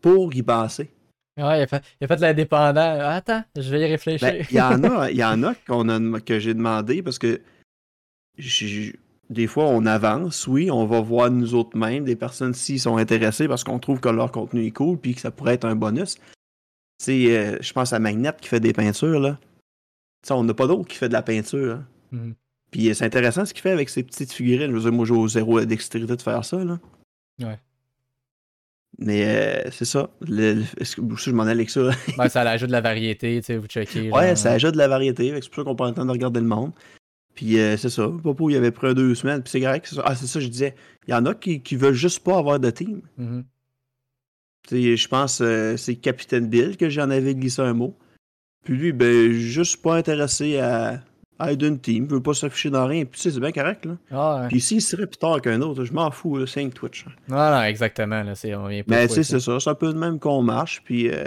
pour 0.00 0.34
y 0.34 0.42
penser. 0.42 0.90
Ouais, 1.38 1.60
il 1.60 1.62
a 1.62 1.66
fait, 1.66 1.82
il 2.00 2.04
a 2.04 2.08
fait 2.08 2.20
l'indépendant. 2.20 2.98
Attends, 3.00 3.44
je 3.56 3.70
vais 3.70 3.80
y 3.80 3.86
réfléchir. 3.86 4.28
Ben, 4.28 4.46
il 4.50 4.56
y 4.56 4.60
en 4.60 4.82
a, 4.84 5.10
il 5.10 5.16
y 5.16 5.24
en 5.24 5.42
a 5.42 5.54
qu'on 5.66 5.88
a, 5.88 6.20
que 6.20 6.38
j'ai 6.38 6.54
demandé 6.54 7.02
parce 7.02 7.18
que 7.18 7.40
des 9.30 9.46
fois 9.46 9.64
on 9.64 9.86
avance, 9.86 10.46
oui, 10.46 10.70
on 10.70 10.84
va 10.84 11.00
voir 11.00 11.30
nous 11.30 11.54
autres 11.54 11.76
mêmes 11.76 12.04
des 12.04 12.16
personnes 12.16 12.54
s'ils 12.54 12.80
sont 12.80 12.96
intéressés 12.96 13.48
parce 13.48 13.64
qu'on 13.64 13.78
trouve 13.78 14.00
que 14.00 14.08
leur 14.08 14.32
contenu 14.32 14.66
est 14.66 14.72
cool 14.72 14.98
puis 14.98 15.14
que 15.14 15.20
ça 15.20 15.30
pourrait 15.30 15.54
être 15.54 15.64
un 15.64 15.76
bonus. 15.76 16.18
C'est, 17.02 17.36
euh, 17.36 17.58
je 17.60 17.72
pense 17.72 17.92
à 17.92 17.98
Magnette 17.98 18.40
qui 18.40 18.48
fait 18.48 18.60
des 18.60 18.72
peintures 18.72 19.18
là. 19.18 19.38
Sais, 20.24 20.34
on 20.34 20.44
n'a 20.44 20.54
pas 20.54 20.68
d'autre 20.68 20.86
qui 20.88 20.96
fait 20.96 21.08
de 21.08 21.12
la 21.14 21.22
peinture. 21.22 21.74
hein. 21.78 21.86
Mhm. 22.12 22.34
Puis 22.70 22.88
euh, 22.88 22.94
c'est 22.94 23.04
intéressant 23.04 23.44
ce 23.44 23.52
qu'il 23.52 23.62
fait 23.62 23.72
avec 23.72 23.88
ses 23.88 24.02
petites 24.04 24.32
figurines. 24.32 24.70
Je 24.70 24.76
veux 24.76 24.80
dire, 24.82 24.92
moi 24.92 25.04
j'ai 25.04 25.12
au 25.14 25.26
zéro 25.26 25.60
dextérité 25.64 26.14
de 26.16 26.22
faire 26.22 26.44
ça 26.44 26.62
là. 26.62 26.78
Ouais. 27.40 27.58
Mais 28.98 29.24
euh, 29.26 29.70
c'est 29.72 29.84
ça. 29.84 30.10
Le, 30.20 30.54
le- 30.54 30.62
est-ce 30.78 30.96
que 30.96 31.02
je 31.16 31.30
m'en 31.30 31.42
allais 31.44 31.52
avec 31.52 31.70
ça? 31.70 31.90
Ben, 32.16 32.28
ça 32.28 32.42
ajoute 32.42 32.68
de 32.68 32.72
la 32.72 32.80
variété, 32.82 33.40
tu 33.40 33.46
sais, 33.46 33.56
vous 33.56 33.66
checkez. 33.66 34.10
Ouais, 34.12 34.36
ça 34.36 34.52
ajoute 34.52 34.72
de 34.74 34.78
la 34.78 34.88
variété. 34.88 35.30
C'est 35.40 35.48
pour 35.48 35.56
ça 35.56 35.64
qu'on 35.64 35.74
prend 35.74 35.88
le 35.88 35.94
temps 35.94 36.04
de 36.04 36.10
regarder 36.10 36.40
le 36.40 36.46
monde. 36.46 36.72
Puis 37.34 37.58
euh, 37.58 37.76
c'est 37.78 37.88
ça. 37.90 38.08
Popo, 38.22 38.50
il 38.50 38.56
avait 38.56 38.70
pris 38.70 38.94
deux 38.94 39.14
semaines. 39.14 39.42
Puis 39.42 39.50
c'est 39.50 39.60
correct. 39.60 39.86
c'est 39.88 39.96
ça. 39.96 40.02
Ah, 40.04 40.14
c'est 40.14 40.26
ça, 40.26 40.38
je 40.38 40.46
disais. 40.48 40.74
Il 41.08 41.10
y 41.10 41.14
en 41.14 41.24
a 41.26 41.34
qui, 41.34 41.62
qui 41.62 41.74
veulent 41.76 41.94
juste 41.94 42.20
pas 42.22 42.36
avoir 42.38 42.60
de 42.60 42.70
team. 42.70 43.00
Mhm. 43.16 43.44
Je 44.70 45.08
pense 45.08 45.40
euh, 45.40 45.76
c'est 45.76 45.96
Capitaine 45.96 46.48
Bill 46.48 46.76
que 46.76 46.88
j'en 46.88 47.10
avais 47.10 47.34
glissé 47.34 47.62
un 47.62 47.74
mot. 47.74 47.96
Puis 48.64 48.76
lui, 48.76 48.92
ben, 48.92 49.32
juste 49.32 49.82
pas 49.82 49.96
intéressé 49.96 50.58
à, 50.58 51.00
à 51.38 51.52
une 51.52 51.78
team. 51.78 52.06
Veut 52.06 52.22
pas 52.22 52.34
s'afficher 52.34 52.70
dans 52.70 52.86
rien. 52.86 53.04
Puis 53.04 53.20
tu 53.20 53.22
sais, 53.22 53.30
c'est 53.32 53.40
bien 53.40 53.52
correct, 53.52 53.84
là. 53.84 53.96
Ah, 54.12 54.42
ouais. 54.42 54.48
Puis 54.48 54.60
s'il 54.60 54.80
serait 54.80 55.06
plus 55.06 55.18
tard 55.18 55.40
qu'un 55.40 55.60
autre, 55.62 55.84
je 55.84 55.92
m'en 55.92 56.10
fous, 56.10 56.46
c'est 56.46 56.62
un 56.62 56.68
Twitch. 56.68 57.04
Non, 57.28 57.36
non, 57.50 57.62
exactement. 57.62 58.22
Là, 58.22 58.34
c'est, 58.34 58.54
on 58.54 58.68
vient 58.68 58.82
pas 58.82 58.94
Mais 58.94 59.08
c'est 59.08 59.24
ça. 59.24 59.40
C'est 59.40 59.70
un 59.70 59.74
peu 59.74 59.92
de 59.92 59.98
même 59.98 60.18
qu'on 60.20 60.42
marche. 60.42 60.82
Puis, 60.84 61.10
euh, 61.10 61.24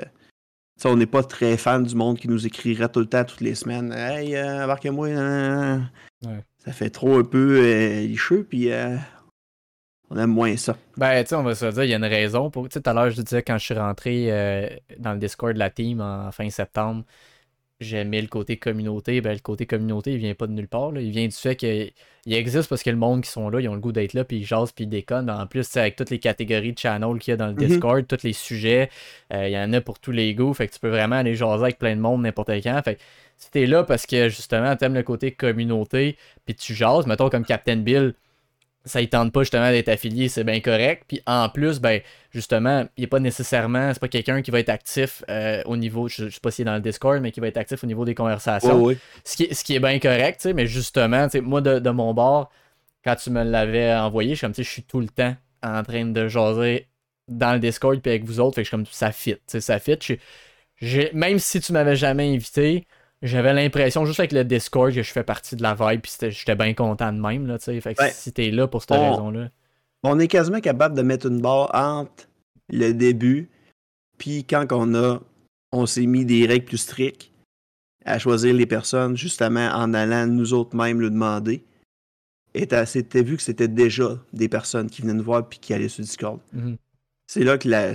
on 0.85 0.95
n'est 0.95 1.05
pas 1.05 1.23
très 1.23 1.57
fan 1.57 1.83
du 1.83 1.95
monde 1.95 2.17
qui 2.17 2.29
nous 2.29 2.45
écrirait 2.45 2.89
tout 2.89 3.01
le 3.01 3.07
temps, 3.07 3.25
toutes 3.25 3.41
les 3.41 3.55
semaines. 3.55 3.91
Hey, 3.91 4.35
euh, 4.35 4.63
embarquez-moi. 4.63 5.07
Ouais. 5.09 6.43
Ça 6.63 6.71
fait 6.71 6.89
trop 6.89 7.17
un 7.19 7.23
peu 7.23 7.99
licheux. 7.99 8.45
Puis, 8.49 8.71
euh, 8.71 8.95
on 10.09 10.17
aime 10.17 10.29
moins 10.31 10.55
ça. 10.57 10.77
Ben, 10.97 11.23
tu 11.23 11.29
sais, 11.29 11.35
on 11.35 11.43
va 11.43 11.55
se 11.55 11.65
dire, 11.65 11.83
il 11.83 11.89
y 11.89 11.93
a 11.93 11.97
une 11.97 12.05
raison. 12.05 12.49
Pour... 12.49 12.69
Tu 12.69 12.73
sais, 12.75 12.81
tout 12.81 12.89
à 12.89 12.93
l'heure, 12.93 13.09
je 13.09 13.21
disais, 13.21 13.41
quand 13.43 13.57
je 13.57 13.65
suis 13.65 13.73
rentré 13.73 14.27
euh, 14.31 14.67
dans 14.99 15.13
le 15.13 15.19
Discord 15.19 15.53
de 15.53 15.59
la 15.59 15.69
team 15.69 15.99
en 16.01 16.31
fin 16.31 16.49
septembre, 16.49 17.03
j'aimais 17.81 18.21
le 18.21 18.27
côté 18.27 18.57
communauté. 18.57 19.19
Ben, 19.21 19.33
le 19.33 19.39
côté 19.39 19.65
communauté, 19.65 20.13
il 20.13 20.17
vient 20.19 20.33
pas 20.35 20.47
de 20.47 20.53
nulle 20.53 20.67
part. 20.67 20.91
là. 20.91 21.01
Il 21.01 21.11
vient 21.11 21.27
du 21.27 21.35
fait 21.35 21.55
qu'il 21.55 21.91
existe 22.27 22.69
parce 22.69 22.83
que 22.83 22.89
le 22.89 22.95
monde 22.95 23.23
qui 23.23 23.29
sont 23.31 23.49
là, 23.49 23.59
ils 23.59 23.67
ont 23.67 23.73
le 23.73 23.81
goût 23.81 23.91
d'être 23.91 24.13
là, 24.13 24.23
puis 24.23 24.37
ils 24.37 24.45
jasent, 24.45 24.71
puis 24.71 24.85
ils 24.85 24.89
déconnent. 24.89 25.29
En 25.29 25.45
plus, 25.47 25.75
avec 25.75 25.95
toutes 25.95 26.09
les 26.11 26.19
catégories 26.19 26.71
de 26.73 26.79
channel 26.79 27.17
qu'il 27.19 27.31
y 27.31 27.33
a 27.33 27.37
dans 27.37 27.47
le 27.47 27.53
Mhm. 27.53 27.65
Discord, 27.67 28.07
tous 28.07 28.23
les 28.23 28.33
sujets, 28.33 28.89
euh, 29.33 29.47
il 29.47 29.53
y 29.53 29.57
en 29.57 29.73
a 29.73 29.81
pour 29.81 29.99
tous 29.99 30.11
les 30.11 30.33
goûts. 30.35 30.53
Fait 30.53 30.67
que 30.67 30.73
tu 30.73 30.79
peux 30.79 30.89
vraiment 30.89 31.17
aller 31.17 31.35
jaser 31.35 31.63
avec 31.63 31.79
plein 31.79 31.95
de 31.95 32.01
monde 32.01 32.21
n'importe 32.21 32.51
quand. 32.63 32.81
Fait 32.83 32.95
que 32.95 33.01
si 33.37 33.51
t'es 33.51 33.65
là 33.65 33.83
parce 33.83 34.05
que 34.05 34.29
justement, 34.29 34.75
t'aimes 34.77 34.93
le 34.93 35.03
côté 35.03 35.31
communauté, 35.31 36.15
puis 36.45 36.55
tu 36.55 36.73
jases, 36.73 37.05
mettons 37.07 37.29
comme 37.29 37.43
Captain 37.43 37.77
Bill, 37.77 38.13
ça 38.85 39.01
ne 39.01 39.05
tente 39.05 39.31
pas 39.33 39.41
justement 39.41 39.69
d'être 39.71 39.89
affilié, 39.89 40.29
c'est 40.29 40.43
bien 40.43 40.59
correct. 40.59 41.03
Puis 41.07 41.21
en 41.25 41.49
plus, 41.49 41.79
ben 41.79 42.01
justement, 42.31 42.85
il 42.97 43.01
n'est 43.01 43.07
pas 43.07 43.19
nécessairement, 43.19 43.91
c'est 43.93 43.99
pas 43.99 44.07
quelqu'un 44.07 44.41
qui 44.41 44.51
va 44.51 44.59
être 44.59 44.69
actif 44.69 45.23
euh, 45.29 45.63
au 45.65 45.75
niveau, 45.75 46.07
je, 46.07 46.25
ne 46.25 46.29
sais 46.29 46.39
pas 46.39 46.51
s'il 46.51 46.63
est 46.63 46.65
dans 46.65 46.75
le 46.75 46.81
Discord, 46.81 47.19
mais 47.21 47.31
qui 47.31 47.39
va 47.39 47.47
être 47.47 47.57
actif 47.57 47.83
au 47.83 47.87
niveau 47.87 48.05
des 48.05 48.13
conversations. 48.15 48.79
Ce, 49.23 49.35
qui 49.35 49.43
est, 49.43 49.53
ce 49.53 49.63
qui 49.63 49.75
est 49.75 49.79
bien 49.79 49.97
correct, 49.99 50.39
tu 50.39 50.49
sais, 50.49 50.53
mais 50.53 50.67
justement, 50.67 51.25
tu 51.25 51.31
sais, 51.31 51.41
moi 51.41 51.61
de, 51.61 51.79
de 51.79 51.89
mon 51.89 52.13
bord, 52.13 52.51
quand 53.03 53.15
tu 53.15 53.31
me 53.31 53.43
l'avais 53.43 53.93
envoyé, 53.93 54.31
je 54.31 54.35
suis 54.35 54.45
comme, 54.45 54.53
tu 54.53 54.63
sais, 54.63 54.67
je 54.67 54.71
suis 54.71 54.83
tout 54.83 54.99
le 54.99 55.07
temps 55.07 55.35
en 55.63 55.83
train 55.83 56.05
de 56.05 56.27
jaser 56.27 56.87
dans 57.27 57.53
le 57.53 57.59
Discord 57.59 57.99
puis 57.99 58.11
avec 58.11 58.23
vous 58.23 58.39
autres, 58.39 58.55
fait 58.55 58.61
que 58.61 58.65
je 58.65 58.69
suis 58.69 58.77
comme, 58.77 58.85
ça 58.85 59.11
fit, 59.11 59.33
tu 59.35 59.41
sais, 59.47 59.61
ça 59.61 59.79
fit. 59.79 59.97
Je- 60.77 61.13
même 61.13 61.39
si 61.39 61.59
tu 61.59 61.73
m'avais 61.73 61.95
jamais 61.95 62.33
invité, 62.33 62.85
j'avais 63.21 63.53
l'impression, 63.53 64.05
juste 64.05 64.19
avec 64.19 64.31
le 64.31 64.43
Discord, 64.43 64.93
que 64.93 65.01
je 65.03 65.11
fais 65.11 65.23
partie 65.23 65.55
de 65.55 65.63
la 65.63 65.73
vibe, 65.75 66.01
puis 66.01 66.11
j'étais 66.31 66.55
bien 66.55 66.73
content 66.73 67.11
de 67.13 67.19
même, 67.19 67.47
là, 67.47 67.57
tu 67.57 67.65
sais. 67.65 67.81
Fait 67.81 67.95
que 67.95 68.01
Ouais. 68.03 68.11
si 68.11 68.31
t'es 68.33 68.51
là 68.51 68.67
pour 68.67 68.81
cette 68.81 68.91
On- 68.91 69.11
raison-là. 69.11 69.49
On 70.03 70.19
est 70.19 70.27
quasiment 70.27 70.59
capable 70.61 70.95
de 70.95 71.01
mettre 71.01 71.25
une 71.27 71.41
barre 71.41 71.71
entre 71.73 72.27
le 72.69 72.91
début, 72.93 73.49
puis 74.17 74.43
quand 74.43 74.65
on 74.71 74.93
a, 74.95 75.19
on 75.71 75.85
s'est 75.85 76.05
mis 76.05 76.25
des 76.25 76.45
règles 76.45 76.65
plus 76.65 76.77
strictes 76.77 77.31
à 78.05 78.19
choisir 78.19 78.53
les 78.53 78.67
personnes, 78.67 79.17
justement 79.17 79.67
en 79.73 79.93
allant 79.95 80.27
nous 80.27 80.53
autres 80.53 80.75
mêmes 80.75 81.01
le 81.01 81.09
demander. 81.09 81.63
Et 82.53 82.67
t'as 82.67 82.85
c'était 82.85 83.23
vu 83.23 83.35
que 83.35 83.41
c'était 83.43 83.67
déjà 83.67 84.17
des 84.31 84.47
personnes 84.47 84.89
qui 84.89 85.01
venaient 85.01 85.13
nous 85.15 85.23
voir 85.23 85.49
puis 85.49 85.59
qui 85.59 85.73
allaient 85.73 85.89
sur 85.89 86.03
Discord. 86.03 86.39
Mhm. 86.53 86.77
C'est 87.27 87.43
là 87.43 87.57
que 87.57 87.67
la, 87.67 87.93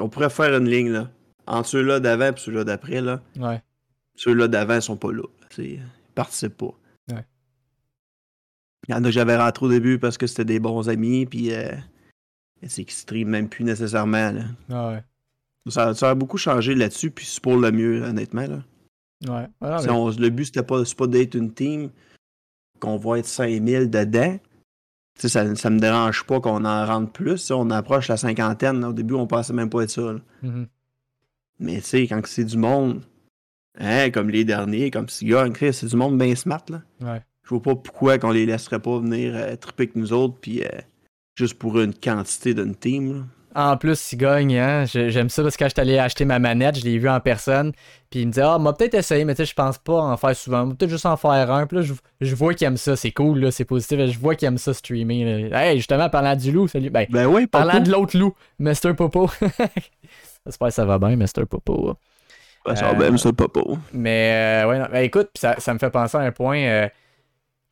on 0.00 0.08
pourrait 0.10 0.28
faire 0.30 0.54
une 0.56 0.68
ligne 0.68 0.90
là. 0.92 1.10
Entre 1.46 1.68
ceux-là 1.70 1.98
d'avant 1.98 2.26
et 2.28 2.36
ceux-là 2.36 2.64
d'après, 2.64 3.00
là. 3.00 3.22
Ouais. 3.38 3.62
Ceux-là 4.18 4.48
d'avant 4.48 4.80
sont 4.80 4.96
pas 4.96 5.12
là. 5.12 5.22
Ils 5.58 5.80
participent 6.14 6.56
pas. 6.58 6.74
Ouais. 7.12 7.24
Il 8.88 8.92
y 8.92 8.94
en 8.94 8.98
a 8.98 9.08
que 9.08 9.10
j'avais 9.10 9.36
rentré 9.36 9.66
au 9.66 9.68
début 9.68 9.98
parce 9.98 10.18
que 10.18 10.26
c'était 10.26 10.44
des 10.44 10.60
bons 10.60 10.88
amis, 10.88 11.24
puis 11.26 11.52
euh, 11.52 11.70
c'est 12.66 12.84
qu'ils 12.84 12.94
streament 12.94 13.28
même 13.30 13.48
plus 13.48 13.64
nécessairement. 13.64 14.32
là. 14.32 14.42
Ah 14.70 14.88
ouais. 14.90 15.04
Ça, 15.68 15.94
ça 15.94 16.10
a 16.10 16.14
beaucoup 16.14 16.38
changé 16.38 16.74
là-dessus, 16.74 17.10
puis 17.10 17.26
c'est 17.26 17.42
pour 17.42 17.56
le 17.56 17.70
mieux, 17.70 18.02
honnêtement. 18.02 18.46
Là. 18.46 18.62
Ouais. 19.28 19.46
Ah, 19.60 19.78
Si 19.80 19.88
on- 19.90 20.08
le 20.10 20.30
but, 20.30 20.46
c'était 20.46 20.62
pas, 20.62 20.82
pas 20.96 21.06
d'être 21.06 21.34
une 21.34 21.52
team, 21.52 21.90
qu'on 22.80 22.96
va 22.96 23.18
être 23.18 23.26
5000 23.26 23.90
dedans. 23.90 24.38
Ça, 25.18 25.54
ça 25.56 25.70
me 25.70 25.78
dérange 25.80 26.24
pas 26.24 26.40
qu'on 26.40 26.64
en 26.64 26.86
rentre 26.86 27.12
plus. 27.12 27.38
Si 27.38 27.52
on 27.52 27.70
approche 27.70 28.08
la 28.08 28.16
cinquantaine, 28.16 28.80
là, 28.80 28.90
au 28.90 28.92
début, 28.92 29.14
on 29.14 29.26
pensait 29.26 29.52
même 29.52 29.68
pas 29.68 29.82
être 29.82 29.90
ça. 29.90 30.14
Mhm. 30.42 30.68
Mais 31.58 31.76
tu 31.76 31.82
sais, 31.82 32.06
quand 32.06 32.24
c'est 32.26 32.44
du 32.44 32.56
monde, 32.56 33.02
hein, 33.78 34.10
comme 34.10 34.30
les 34.30 34.44
derniers, 34.44 34.90
comme 34.90 35.08
Cigar, 35.08 35.48
Chris, 35.52 35.72
c'est 35.74 35.86
du 35.86 35.96
monde 35.96 36.18
bien 36.18 36.34
smart, 36.34 36.62
là. 36.70 36.82
Ouais. 37.00 37.20
Je 37.44 37.50
vois 37.50 37.62
pas 37.62 37.74
pourquoi 37.76 38.18
qu'on 38.18 38.30
les 38.30 38.46
laisserait 38.46 38.80
pas 38.80 38.98
venir 38.98 39.32
euh, 39.34 39.56
triper 39.56 39.84
avec 39.84 39.96
nous 39.96 40.12
autres, 40.12 40.36
puis 40.40 40.62
euh, 40.62 40.68
juste 41.36 41.54
pour 41.58 41.80
une 41.80 41.94
quantité 41.94 42.54
d'une 42.54 42.74
team, 42.74 43.12
là. 43.14 43.20
En 43.54 43.76
plus, 43.76 44.12
il 44.12 44.16
gagne, 44.18 44.56
hein. 44.58 44.84
J'ai- 44.84 45.10
J'aime 45.10 45.30
ça 45.30 45.42
parce 45.42 45.56
que 45.56 45.64
quand 45.64 45.68
je 45.68 45.72
suis 45.74 45.80
allé 45.80 45.98
acheter 45.98 46.24
ma 46.26 46.38
manette, 46.38 46.78
je 46.78 46.84
l'ai 46.84 46.98
vu 46.98 47.08
en 47.08 47.18
personne. 47.18 47.72
Puis 48.08 48.20
il 48.20 48.26
me 48.28 48.32
dit 48.32 48.40
Ah, 48.40 48.56
m'a 48.58 48.72
peut-être 48.74 48.94
essayé, 48.94 49.24
mais 49.24 49.34
tu 49.34 49.38
sais, 49.42 49.46
je 49.46 49.54
pense 49.54 49.78
pas 49.78 50.00
en 50.00 50.16
faire 50.16 50.36
souvent. 50.36 50.68
Peut-être 50.68 50.90
juste 50.90 51.06
en 51.06 51.16
faire 51.16 51.50
un. 51.50 51.66
Puis 51.66 51.78
là, 51.78 51.82
je, 51.82 51.94
je 52.20 52.34
vois 52.36 52.54
qu'il 52.54 52.66
aime 52.68 52.76
ça. 52.76 52.94
C'est 52.94 53.10
cool, 53.10 53.40
là. 53.40 53.50
C'est 53.50 53.64
positif. 53.64 53.98
Je 53.98 54.18
vois 54.18 54.36
qu'il 54.36 54.46
aime 54.46 54.58
ça 54.58 54.74
streamer. 54.74 55.48
là. 55.48 55.64
Hey, 55.72 55.78
justement, 55.78 56.08
parlant 56.08 56.36
du 56.36 56.52
loup, 56.52 56.68
salut. 56.68 56.90
Ben, 56.90 57.06
Ben 57.10 57.26
oui, 57.26 57.46
parlant 57.48 57.80
de 57.80 57.90
l'autre 57.90 58.16
loup, 58.16 58.34
Mr. 58.60 58.94
Popo. 58.94 59.28
J'espère 60.46 60.68
que 60.68 60.74
ça 60.74 60.84
va 60.84 60.98
bien, 60.98 61.16
Mr. 61.16 61.46
Popo. 61.48 61.94
Ça 62.66 62.90
euh, 62.90 62.92
va 62.92 62.98
même 62.98 63.18
ça, 63.18 63.32
papa. 63.32 63.60
Mais 63.92 64.62
euh, 64.64 64.68
ouais, 64.68 64.78
non, 64.78 64.86
ben, 64.90 65.02
écoute, 65.02 65.30
ça, 65.36 65.56
ça 65.58 65.72
me 65.74 65.78
fait 65.78 65.90
penser 65.90 66.16
à 66.16 66.20
un 66.20 66.32
point, 66.32 66.58
euh, 66.58 66.88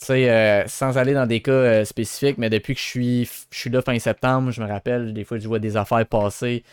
tu 0.01 0.07
sais, 0.07 0.31
euh, 0.31 0.67
sans 0.67 0.99
aller 0.99 1.15
dans 1.15 1.27
des 1.27 1.41
cas 1.41 1.85
spécifiques, 1.85 2.39
mais 2.39 2.51
depuis 2.51 2.75
que 2.75 2.81
je 2.81 2.87
suis, 2.87 3.31
je 3.51 3.59
suis 3.59 3.71
là 3.71 3.83
fin 3.83 3.99
septembre, 3.99 4.51
je 4.51 4.63
me 4.63 4.69
rappelle, 4.69 5.13
des 5.13 5.25
fois, 5.25 5.39
je 5.39 5.49
vois 5.49 5.59
des 5.59 5.77
affaires 5.77 6.07
passer 6.07 6.65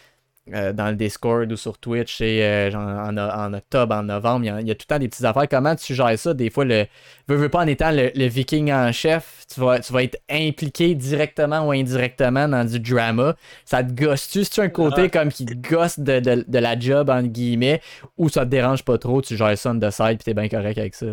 euh, 0.53 0.73
dans 0.73 0.89
le 0.89 0.95
Discord 0.95 1.49
ou 1.51 1.55
sur 1.55 1.77
Twitch, 1.77 2.19
et 2.19 2.43
euh, 2.43 2.71
en, 2.73 3.17
en 3.17 3.53
octobre, 3.53 3.95
en 3.95 4.03
novembre, 4.03 4.43
il 4.43 4.47
y, 4.47 4.49
a, 4.49 4.61
il 4.61 4.67
y 4.67 4.71
a 4.71 4.75
tout 4.75 4.85
le 4.89 4.95
temps 4.95 4.99
des 4.99 5.07
petites 5.07 5.23
affaires. 5.23 5.47
Comment 5.47 5.75
tu 5.75 5.93
gères 5.93 6.19
ça? 6.19 6.33
Des 6.33 6.49
fois, 6.49 6.65
le 6.65 6.85
veux, 7.27 7.37
veux 7.37 7.49
pas 7.49 7.63
en 7.63 7.67
étant 7.67 7.91
le, 7.91 8.11
le 8.13 8.25
viking 8.25 8.71
en 8.71 8.91
chef, 8.91 9.45
tu 9.53 9.61
vas, 9.61 9.79
tu 9.79 9.93
vas 9.93 10.03
être 10.03 10.19
impliqué 10.29 10.95
directement 10.95 11.67
ou 11.67 11.71
indirectement 11.71 12.47
dans 12.49 12.65
du 12.65 12.79
drama. 12.79 13.35
Ça 13.63 13.83
te 13.83 13.93
gosse-tu? 13.93 14.43
C'est-tu 14.43 14.59
un 14.61 14.69
côté 14.69 15.03
Ah. 15.03 15.09
comme 15.09 15.29
qui 15.29 15.45
te 15.45 15.53
gosse 15.53 15.99
de, 15.99 16.19
de, 16.19 16.43
de 16.47 16.59
la 16.59 16.77
job, 16.77 17.09
entre 17.09 17.29
guillemets, 17.29 17.81
ou 18.17 18.27
ça 18.27 18.45
te 18.45 18.49
dérange 18.49 18.83
pas 18.83 18.97
trop, 18.97 19.21
tu 19.21 19.37
gères 19.37 19.57
ça 19.57 19.71
on 19.71 19.79
the 19.79 19.91
side 19.91 20.17
pis 20.17 20.25
t'es 20.25 20.33
bien 20.33 20.49
correct 20.49 20.77
avec 20.77 20.95
ça? 20.95 21.05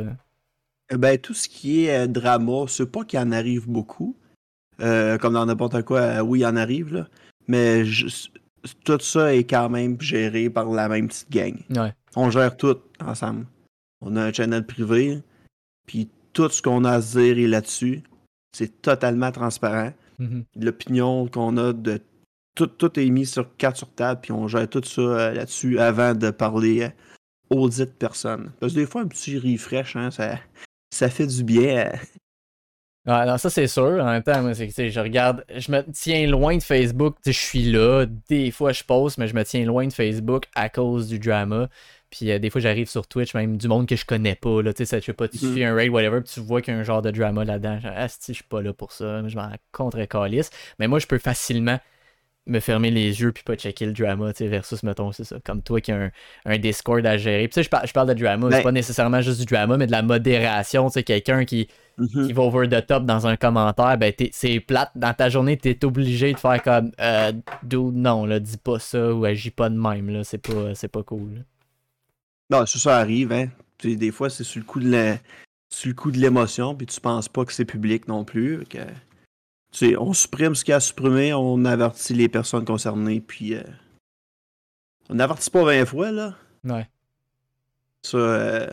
Ben, 0.92 1.16
tout 1.18 1.34
ce 1.34 1.48
qui 1.48 1.84
est 1.86 1.96
euh, 2.00 2.06
drama, 2.08 2.64
c'est 2.66 2.90
pas 2.90 3.04
qu'il 3.04 3.20
en 3.20 3.30
arrive 3.30 3.68
beaucoup. 3.68 4.16
Euh, 4.80 5.18
comme 5.18 5.34
dans 5.34 5.46
n'importe 5.46 5.82
quoi, 5.82 6.00
euh, 6.00 6.20
oui, 6.20 6.40
il 6.40 6.46
en 6.46 6.56
arrive, 6.56 6.92
là. 6.92 7.06
Mais 7.46 7.84
je- 7.84 8.28
tout 8.84 8.98
ça 9.00 9.34
est 9.34 9.44
quand 9.44 9.68
même 9.68 10.00
géré 10.00 10.50
par 10.50 10.66
la 10.70 10.88
même 10.88 11.08
petite 11.08 11.30
gang. 11.30 11.54
Ouais. 11.70 11.94
On 12.16 12.30
gère 12.30 12.56
tout 12.56 12.78
ensemble. 13.00 13.46
On 14.00 14.16
a 14.16 14.24
un 14.24 14.32
channel 14.32 14.66
privé, 14.66 15.22
puis 15.86 16.08
tout 16.32 16.48
ce 16.48 16.62
qu'on 16.62 16.84
a 16.84 16.92
à 16.92 17.02
se 17.02 17.18
dire 17.18 17.38
est 17.38 17.48
là-dessus. 17.48 18.02
C'est 18.52 18.82
totalement 18.82 19.30
transparent. 19.30 19.92
Mhm. 20.18 20.44
L'opinion 20.56 21.28
qu'on 21.28 21.56
a 21.56 21.72
de 21.72 22.00
tout, 22.54 22.66
tout 22.66 22.98
est 22.98 23.08
mis 23.10 23.26
sur 23.26 23.56
carte 23.56 23.76
sur 23.76 23.90
table, 23.90 24.20
puis 24.22 24.32
on 24.32 24.48
gère 24.48 24.68
tout 24.68 24.82
ça 24.84 25.00
euh, 25.00 25.32
là-dessus 25.32 25.78
avant 25.78 26.14
de 26.14 26.30
parler 26.30 26.82
euh, 26.82 26.88
aux 27.50 27.68
dites 27.68 27.94
personnes. 27.94 28.52
Parce 28.60 28.72
que 28.72 28.80
des 28.80 28.86
fois, 28.86 29.02
un 29.02 29.06
petit 29.06 29.38
refresh, 29.38 29.96
hein, 29.96 30.10
ça, 30.10 30.38
ça 30.90 31.08
fait 31.08 31.26
du 31.26 31.44
bien. 31.44 31.92
Ouais, 33.06 33.24
non, 33.24 33.38
ça 33.38 33.48
c'est 33.48 33.66
sûr. 33.66 33.82
En 34.00 34.04
même 34.10 34.22
temps, 34.22 34.42
moi, 34.42 34.52
c'est 34.54 34.90
je 34.90 35.00
regarde, 35.00 35.44
je 35.56 35.72
me 35.72 35.82
tiens 35.92 36.26
loin 36.26 36.56
de 36.56 36.62
Facebook. 36.62 37.16
Je 37.24 37.30
suis 37.32 37.70
là, 37.72 38.04
des 38.28 38.50
fois 38.50 38.72
je 38.72 38.84
poste, 38.84 39.16
mais 39.16 39.26
je 39.26 39.34
me 39.34 39.42
tiens 39.42 39.64
loin 39.64 39.86
de 39.86 39.92
Facebook 39.92 40.44
à 40.54 40.68
cause 40.68 41.08
du 41.08 41.18
drama. 41.18 41.68
Puis 42.10 42.30
euh, 42.30 42.38
des 42.38 42.50
fois 42.50 42.60
j'arrive 42.60 42.88
sur 42.90 43.06
Twitch, 43.06 43.34
même 43.34 43.56
du 43.56 43.68
monde 43.68 43.86
que 43.88 43.96
je 43.96 44.04
connais 44.04 44.34
pas. 44.34 44.60
Là, 44.62 44.74
tu 44.74 44.78
sais, 44.78 44.84
ça, 44.84 44.98
je 45.00 45.04
sais 45.06 45.12
pas, 45.14 45.28
tu 45.28 45.38
Mhm. 45.44 45.52
suis 45.52 45.64
un 45.64 45.74
raid, 45.74 45.90
whatever, 45.90 46.20
puis 46.20 46.30
tu 46.34 46.40
vois 46.40 46.60
qu'il 46.60 46.74
y 46.74 46.76
a 46.76 46.80
un 46.80 46.82
genre 46.82 47.00
de 47.02 47.10
drama 47.10 47.44
là-dedans. 47.44 47.80
Genre, 47.80 47.92
ah, 47.96 48.08
si, 48.08 48.18
je 48.28 48.32
suis 48.34 48.44
pas 48.44 48.60
là 48.60 48.74
pour 48.74 48.92
ça, 48.92 49.26
je 49.26 49.34
m'en 49.36 49.50
contre 49.72 50.04
calice. 50.04 50.50
Mais 50.78 50.86
moi, 50.88 50.98
je 50.98 51.06
peux 51.06 51.18
facilement 51.18 51.78
me 52.46 52.58
fermer 52.60 52.90
les 52.90 53.20
yeux 53.20 53.32
puis 53.32 53.44
pas 53.44 53.54
checker 53.54 53.86
le 53.86 53.92
drama, 53.92 54.32
tu 54.32 54.38
sais, 54.38 54.48
versus, 54.48 54.82
mettons, 54.82 55.12
c'est 55.12 55.24
ça, 55.24 55.36
comme 55.44 55.62
toi 55.62 55.80
qui 55.80 55.92
a 55.92 55.96
un, 55.96 56.10
un 56.46 56.58
Discord 56.58 57.04
à 57.06 57.16
gérer. 57.16 57.46
Puis 57.48 57.62
je, 57.62 57.68
par- 57.68 57.86
je 57.86 57.92
parle 57.92 58.08
de 58.08 58.14
drama, 58.14 58.48
c'est 58.50 58.56
Ben- 58.58 58.62
pas 58.64 58.72
nécessairement 58.72 59.20
juste 59.20 59.38
du 59.40 59.46
drama, 59.46 59.76
mais 59.76 59.86
de 59.86 59.92
la 59.92 60.02
modération, 60.02 60.88
tu 60.88 60.94
sais, 60.94 61.02
quelqu'un 61.04 61.44
qui, 61.44 61.68
Mhm. 62.00 62.26
qui 62.26 62.32
va 62.32 62.42
over 62.42 62.66
the 62.68 62.84
top 62.86 63.04
dans 63.04 63.26
un 63.26 63.36
commentaire, 63.36 63.96
ben 63.98 64.12
t'es- 64.12 64.30
c'est 64.32 64.58
plate. 64.60 64.90
Dans 64.96 65.12
ta 65.14 65.28
journée, 65.28 65.56
t'es 65.56 65.84
obligé 65.84 66.32
de 66.32 66.38
faire 66.38 66.62
comme 66.62 66.90
euh, 67.00 67.32
dude, 67.62 67.94
non, 67.94 68.24
là, 68.26 68.40
dis 68.40 68.56
pas 68.56 68.78
ça 68.78 69.12
ou 69.14 69.24
agis 69.24 69.50
pas 69.50 69.68
de 69.68 69.76
même, 69.76 70.08
là. 70.10 70.24
C'est 70.24 70.38
pas, 70.38 70.74
c'est 70.74 70.88
pas 70.88 71.02
cool. 71.02 71.34
là. 71.34 71.40
Non, 72.58 72.66
ça, 72.66 72.78
ça 72.78 72.96
arrive, 72.98 73.32
hein. 73.32 73.48
Des 73.84 74.10
fois, 74.10 74.28
c'est 74.30 74.44
sur 74.44 74.60
le 74.60 74.66
coup 74.66 74.80
de 74.80 74.90
la- 74.90 75.18
sur 75.68 75.88
le 75.88 75.94
coup 75.94 76.10
de 76.10 76.18
l'émotion, 76.18 76.74
puis 76.74 76.86
tu 76.86 77.00
penses 77.00 77.28
pas 77.28 77.44
que 77.44 77.52
c'est 77.52 77.64
public 77.64 78.08
non 78.08 78.24
plus. 78.24 78.64
Que, 78.68 78.78
tu 78.78 78.84
sais, 79.72 79.96
on 79.96 80.12
supprime 80.12 80.54
ce 80.54 80.64
qu'il 80.64 80.72
y 80.72 80.74
a 80.74 80.76
à 80.78 80.80
supprimer, 80.80 81.32
on 81.34 81.64
avertit 81.64 82.14
les 82.14 82.28
personnes 82.28 82.64
concernées, 82.64 83.20
puis 83.20 83.54
euh, 83.54 83.62
on 85.10 85.14
n'avertit 85.14 85.50
pas 85.50 85.64
20 85.64 85.84
fois, 85.86 86.10
là. 86.10 86.34
Ouais. 86.64 86.88
Ça, 88.02 88.16
euh, 88.18 88.66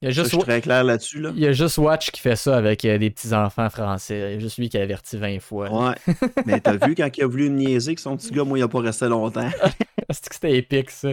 Il 0.00 0.06
y 0.06 0.08
a 0.10 0.14
ça, 0.14 0.22
juste, 0.22 0.30
je 0.32 0.36
suis 0.36 0.44
très 0.44 0.60
clair 0.60 0.84
là-dessus, 0.84 1.20
là. 1.20 1.32
il 1.34 1.40
y 1.40 1.46
a 1.46 1.52
juste 1.52 1.76
Watch 1.76 2.12
qui 2.12 2.20
fait 2.20 2.36
ça 2.36 2.56
avec 2.56 2.84
euh, 2.84 2.98
des 2.98 3.10
petits-enfants 3.10 3.68
français. 3.68 4.16
Il 4.16 4.34
y 4.34 4.36
a 4.36 4.38
juste 4.38 4.56
lui 4.58 4.68
qui 4.68 4.78
a 4.78 4.82
averti 4.82 5.16
20 5.16 5.40
fois. 5.40 5.70
Ouais. 5.70 5.94
Mais 6.46 6.60
t'as 6.60 6.76
vu 6.86 6.94
quand 6.94 7.08
il 7.16 7.22
a 7.24 7.26
voulu 7.26 7.50
me 7.50 7.56
niaiser 7.56 7.96
que 7.96 8.00
son 8.00 8.16
petit 8.16 8.30
gars, 8.30 8.44
moi, 8.44 8.58
il 8.58 8.62
a 8.62 8.68
pas 8.68 8.80
resté 8.80 9.08
longtemps. 9.08 9.48
C'est 10.10 10.28
que 10.28 10.34
c'était 10.34 10.56
épique, 10.56 10.90
ça? 10.90 11.08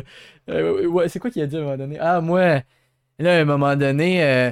Euh, 0.50 0.86
ouais, 0.86 1.10
c'est 1.10 1.20
quoi 1.20 1.30
qu'il 1.30 1.42
a 1.42 1.48
dit 1.48 1.58
à 1.58 1.60
un 1.60 1.64
moment 1.64 1.78
donné? 1.78 1.98
Ah, 2.00 2.22
moi, 2.22 2.62
là, 3.20 3.38
à 3.38 3.42
un 3.42 3.46
moment 3.46 3.76
donné, 3.76 4.24
euh, 4.24 4.52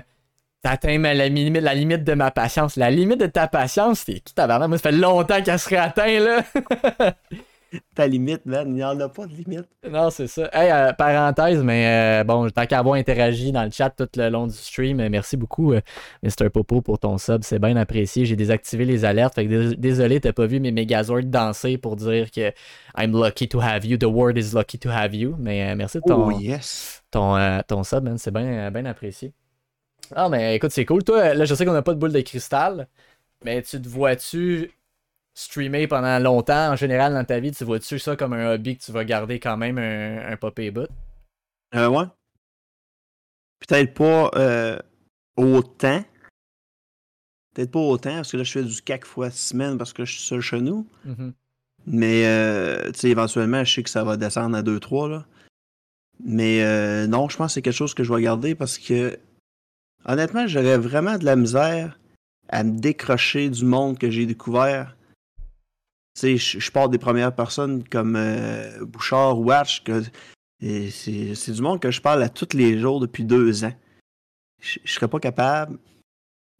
ma- 0.97 1.13
la, 1.13 1.29
limite, 1.29 1.61
la 1.61 1.73
limite 1.73 2.03
de 2.03 2.13
ma 2.13 2.31
patience. 2.31 2.75
La 2.75 2.89
limite 2.89 3.19
de 3.19 3.27
ta 3.27 3.47
patience, 3.47 4.03
c'est 4.05 4.19
qui 4.19 4.33
tabarnak? 4.33 4.67
Moi, 4.67 4.77
ça 4.79 4.89
fait 4.89 4.97
longtemps 4.97 5.41
qu'elle 5.41 5.59
serait 5.59 5.77
atteinte, 5.77 6.19
là. 6.19 7.13
Ta 7.95 8.07
limite, 8.07 8.45
man, 8.45 8.67
il 8.69 8.75
n'y 8.75 8.83
en 8.83 8.99
a 8.99 9.09
pas 9.09 9.25
de 9.25 9.33
limite. 9.33 9.67
Non, 9.89 10.09
c'est 10.09 10.27
ça. 10.27 10.49
Hey, 10.53 10.71
euh, 10.71 10.93
parenthèse, 10.93 11.61
mais 11.63 12.21
euh, 12.21 12.23
bon, 12.23 12.49
tant 12.49 12.65
qu'à 12.65 12.79
avoir 12.79 12.95
interagi 12.95 13.51
dans 13.51 13.63
le 13.63 13.71
chat 13.71 13.89
tout 13.89 14.07
le 14.15 14.29
long 14.29 14.47
du 14.47 14.53
stream, 14.55 14.99
euh, 14.99 15.09
merci 15.09 15.37
beaucoup, 15.37 15.73
euh, 15.73 15.81
Mr. 16.23 16.49
Popo, 16.49 16.81
pour 16.81 16.99
ton 16.99 17.17
sub. 17.17 17.43
C'est 17.43 17.59
bien 17.59 17.75
apprécié. 17.75 18.25
J'ai 18.25 18.35
désactivé 18.35 18.85
les 18.85 19.05
alertes. 19.05 19.35
Fait 19.35 19.45
que 19.45 19.49
dés- 19.49 19.75
désolé, 19.75 20.19
t'as 20.19 20.33
pas 20.33 20.45
vu 20.45 20.59
mes 20.59 20.71
Megazords 20.71 21.23
danser 21.23 21.77
pour 21.77 21.95
dire 21.95 22.29
que 22.31 22.51
I'm 22.97 23.11
lucky 23.13 23.47
to 23.49 23.59
have 23.59 23.85
you. 23.85 23.97
The 23.97 24.03
world 24.05 24.37
is 24.37 24.53
lucky 24.53 24.77
to 24.79 24.89
have 24.89 25.13
you. 25.15 25.35
Mais 25.39 25.75
merci 25.75 25.97
de 25.97 26.03
ton, 26.05 26.27
Oh, 26.27 26.31
yes. 26.39 27.03
ton, 27.11 27.35
ton 27.67 27.83
sub, 27.83 28.03
man. 28.03 28.17
C'est 28.17 28.31
bien 28.31 28.69
bien 28.71 28.85
apprécié. 28.85 29.33
Ah, 30.15 30.29
mais 30.29 30.55
écoute, 30.55 30.71
c'est 30.71 30.85
cool. 30.85 31.03
Toi, 31.03 31.33
là, 31.33 31.45
je 31.45 31.55
sais 31.55 31.65
qu'on 31.65 31.73
n'a 31.73 31.81
pas 31.81 31.93
de 31.93 31.99
boule 31.99 32.11
de 32.11 32.21
cristal, 32.21 32.87
mais 33.43 33.61
tu 33.61 33.81
te 33.81 33.87
vois-tu 33.87 34.69
streamer 35.33 35.87
pendant 35.87 36.19
longtemps 36.19 36.71
en 36.71 36.75
général 36.75 37.13
dans 37.13 37.23
ta 37.23 37.39
vie? 37.39 37.51
Tu 37.51 37.63
vois-tu 37.63 37.99
ça 37.99 38.15
comme 38.15 38.33
un 38.33 38.53
hobby 38.53 38.77
que 38.77 38.83
tu 38.83 38.91
vas 38.91 39.05
garder 39.05 39.39
quand 39.39 39.57
même 39.57 39.77
un, 39.77 40.33
un 40.33 40.71
bout? 40.71 40.87
Euh, 41.75 41.87
ouais. 41.87 42.05
Peut-être 43.67 43.93
pas 43.93 44.31
euh, 44.35 44.77
autant. 45.37 46.03
Peut-être 47.53 47.71
pas 47.71 47.79
autant, 47.79 48.15
parce 48.15 48.31
que 48.31 48.37
là, 48.37 48.43
je 48.43 48.51
fais 48.51 48.63
du 48.63 48.81
quatre 48.81 49.07
fois 49.07 49.29
semaine 49.29 49.77
parce 49.77 49.93
que 49.93 50.05
je 50.05 50.13
suis 50.13 50.23
seul 50.23 50.41
chez 50.41 50.59
nous. 50.59 50.87
Mhm. 51.05 51.33
Mais, 51.85 52.25
euh, 52.25 52.91
tu 52.91 52.99
sais, 52.99 53.09
éventuellement, 53.09 53.63
je 53.63 53.73
sais 53.73 53.83
que 53.83 53.89
ça 53.89 54.03
va 54.03 54.17
descendre 54.17 54.55
à 54.55 54.63
2-3, 54.63 55.09
là. 55.09 55.25
Mais 56.23 56.63
euh, 56.63 57.07
non, 57.07 57.27
je 57.29 57.37
pense 57.37 57.47
que 57.47 57.53
c'est 57.55 57.61
quelque 57.61 57.73
chose 57.73 57.93
que 57.93 58.03
je 58.03 58.13
vais 58.13 58.21
garder 58.21 58.55
parce 58.55 58.77
que, 58.77 59.17
honnêtement, 60.05 60.47
j'aurais 60.47 60.77
vraiment 60.77 61.17
de 61.17 61.25
la 61.25 61.35
misère 61.35 61.99
à 62.49 62.63
me 62.63 62.79
décrocher 62.79 63.49
du 63.49 63.65
monde 63.65 63.97
que 63.97 64.09
j'ai 64.09 64.25
découvert. 64.25 64.95
Sais, 66.13 66.37
je, 66.37 66.71
pars 66.71 66.89
des 66.89 66.99
premières 66.99 67.33
personnes 67.35 67.83
comme 67.87 68.15
euh, 68.15 68.85
Bouchard 68.85 69.39
ou 69.39 69.49
que 69.83 70.03
et 70.61 70.91
c'est 70.91 71.51
du 71.51 71.61
monde 71.61 71.81
que 71.81 71.91
je 71.91 71.99
parle 71.99 72.23
à 72.23 72.29
tous 72.29 72.53
les 72.53 72.79
jours 72.79 73.01
depuis 73.01 73.25
deux 73.25 73.65
ans. 73.65 73.73
Je, 74.61 74.79
serais 74.85 75.09
pas 75.09 75.19
capable 75.19 75.77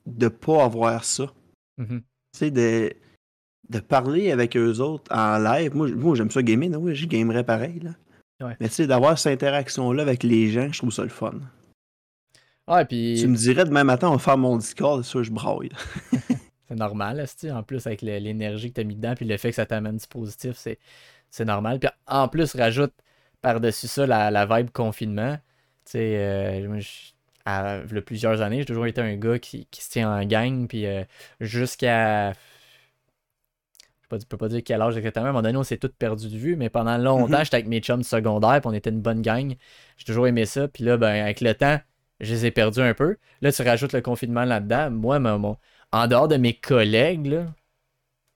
de 0.05 0.27
pas 0.27 0.65
avoir 0.65 1.05
ça. 1.05 1.31
Mhm. 1.77 2.01
Tu 2.34 2.38
sais, 2.38 2.51
de, 2.51 2.93
de 3.69 3.80
parler 3.80 4.31
avec 4.31 4.57
eux 4.57 4.80
autres 4.80 5.09
en 5.15 5.38
live. 5.38 5.73
Moi, 5.73 5.88
moi 5.89 6.15
j'aime 6.15 6.31
ça 6.31 6.43
gamer, 6.43 6.69
là, 6.69 6.80
oui, 6.80 6.95
j'y 6.95 7.07
gamerais 7.07 7.45
pareil. 7.45 7.80
Là. 7.80 7.91
Ouais. 8.45 8.57
Mais 8.59 8.67
tu 8.67 8.75
sais, 8.75 8.88
d'avoir 8.88 9.17
cette 9.17 9.41
interaction-là 9.41 10.01
avec 10.01 10.23
les 10.23 10.49
gens, 10.49 10.69
je 10.71 10.80
trouve 10.80 10.91
ça 10.91 11.03
le 11.03 11.09
fun. 11.09 11.39
Ouais, 12.67 12.84
puis 12.85 13.17
Tu 13.19 13.27
me 13.27 13.38
dirais 13.38 13.63
demain 13.63 13.85
matin, 13.85 14.09
on 14.09 14.13
va 14.13 14.19
faire 14.19 14.38
mon 14.38 14.57
Discord, 14.57 15.01
sûr, 15.03 15.23
je 15.23 15.31
braille. 15.31 15.69
c'est 16.68 16.76
normal, 16.76 17.19
esti. 17.19 17.52
en 17.52 17.64
plus 17.64 17.85
avec 17.88 18.02
l'énergie 18.02 18.69
que 18.69 18.76
tu 18.76 18.81
as 18.81 18.84
mis 18.84 18.95
dedans, 18.95 19.15
puis 19.15 19.26
le 19.26 19.38
fait 19.38 19.49
que 19.49 19.56
ça 19.56 19.65
t'amène 19.65 19.98
du 19.98 20.07
positif, 20.07 20.56
c'est, 20.57 20.80
normal. 21.45 21.80
Puis 21.80 21.90
en 22.07 22.27
plus, 22.27 22.56
rajoute 22.56 22.94
par-dessus 23.41 23.88
ça 23.88 24.06
la, 24.07 24.31
la 24.31 24.45
vibe 24.45 24.69
confinement. 24.72 25.35
Tu 25.85 25.91
sais, 25.94 26.15
euh, 26.18 26.80
à 27.45 27.81
plusieurs 28.06 28.41
années, 28.41 28.60
j'ai 28.60 28.65
toujours 28.65 28.88
été 28.88 29.02
un 29.02 29.15
gars 29.18 29.38
qui, 29.40 29.65
qui 29.69 29.84
se 29.84 29.90
tient 29.91 30.11
en 30.11 30.23
gang, 30.26 30.68
puis 30.68 30.85
euh, 30.85 31.03
jusqu'à. 31.41 32.31
Je 32.31 34.07
peux 34.10 34.18
pas- 34.19 34.26
peux 34.30 34.38
pas 34.38 34.48
dire 34.49 34.61
quel 34.64 34.81
âge 34.81 34.98
exactement, 34.98 35.26
à 35.26 35.30
un 35.30 35.31
moment 35.31 35.41
donné, 35.41 35.57
on 35.57 35.64
s'est 35.64 35.77
tous 35.77 35.90
perdu 35.98 36.30
de 36.30 36.38
vue, 36.38 36.56
mais 36.56 36.69
pendant 36.69 36.98
longtemps, 36.98 37.38
Mhm. 37.40 37.44
j'étais 37.45 37.56
avec 37.56 37.68
mes 37.68 37.80
chums 37.80 38.02
du 38.02 38.07
secondaire, 38.07 38.61
puis 38.61 38.69
on 38.69 38.73
était 38.73 38.90
une 38.90 39.02
bonne 39.02 39.22
gang. 39.22 39.56
J'ai 39.98 40.06
toujours 40.06 40.27
aimé 40.27 40.45
ça, 40.45 40.68
puis 40.68 40.84
là, 40.84 40.98
ben, 40.98 41.23
avec 41.23 41.41
le 41.41 41.53
temps, 41.56 41.80
je 42.19 42.34
les 42.34 42.45
ai 42.45 42.52
perdus 42.52 42.81
un 42.81 42.94
peu. 42.94 43.18
Là, 43.41 43.52
tu 43.52 43.61
rajoutes 43.64 43.94
le 43.94 44.02
confinement 44.02 44.45
là-dedans. 44.45 44.91
Moi, 44.91 45.19
mon- 45.19 45.57
en 45.94 46.07
dehors 46.07 46.28
de 46.28 46.38
mes 46.38 46.56
collègues, 46.56 47.28
là, 47.28 47.45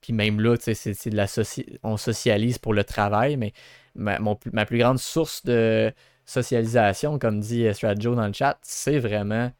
puis 0.02 0.14
même 0.14 0.40
là, 0.40 0.56
c'est, 0.60 1.10
de 1.10 1.18
la 1.18 1.26
soci- 1.26 1.78
on 1.84 1.98
socialise 1.98 2.60
pour 2.60 2.74
le 2.74 2.84
travail, 2.84 3.36
mais 3.36 3.52
ma, 3.96 4.20
ma 4.54 4.66
plus 4.66 4.78
grande 4.78 5.00
source 5.00 5.44
de 5.44 5.92
socialisation, 6.26 7.20
comme 7.20 7.40
dit 7.42 7.66
euh, 7.66 7.74
Strat 7.74 7.96
Joe 8.00 8.16
dans 8.16 8.28
le 8.28 8.34
chat, 8.34 8.60
c'est 8.62 9.00
vraiment 9.00 9.52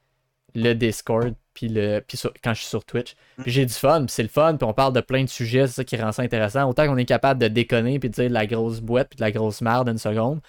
le 0.56 0.74
Discord, 0.74 1.34
puis 1.54 1.68
le, 1.68 2.00
puis 2.08 2.18
sur- 2.18 2.32
quand 2.44 2.54
je 2.54 2.60
suis 2.62 2.70
sur 2.70 2.86
Twitch. 2.86 3.16
Puis 3.42 3.52
j'ai 3.52 3.66
du 3.66 3.74
fun, 3.74 4.00
puis 4.06 4.12
c'est 4.14 4.24
le 4.24 4.30
fun, 4.30 4.56
puis 4.58 4.68
on 4.68 4.74
parle 4.74 4.94
de 4.94 5.02
plein 5.02 5.24
de 5.24 5.30
sujets, 5.30 5.68
c'est 5.68 5.74
ça 5.74 5.84
qui 5.84 5.96
rend 5.98 6.12
ça 6.12 6.22
intéressant. 6.24 6.68
Autant 6.70 6.86
qu'on 6.88 6.98
est 6.98 7.06
capable 7.06 7.40
de 7.42 7.48
déconner, 7.48 8.00
puis 8.00 8.10
de 8.10 8.14
dire 8.16 8.30
de 8.30 8.34
la 8.34 8.46
grosse 8.48 8.80
boîte, 8.80 9.10
puis 9.10 9.18
de 9.18 9.22
la 9.24 9.32
grosse 9.32 9.62
merde 9.62 9.90
une 9.90 9.98
seconde, 9.98 10.40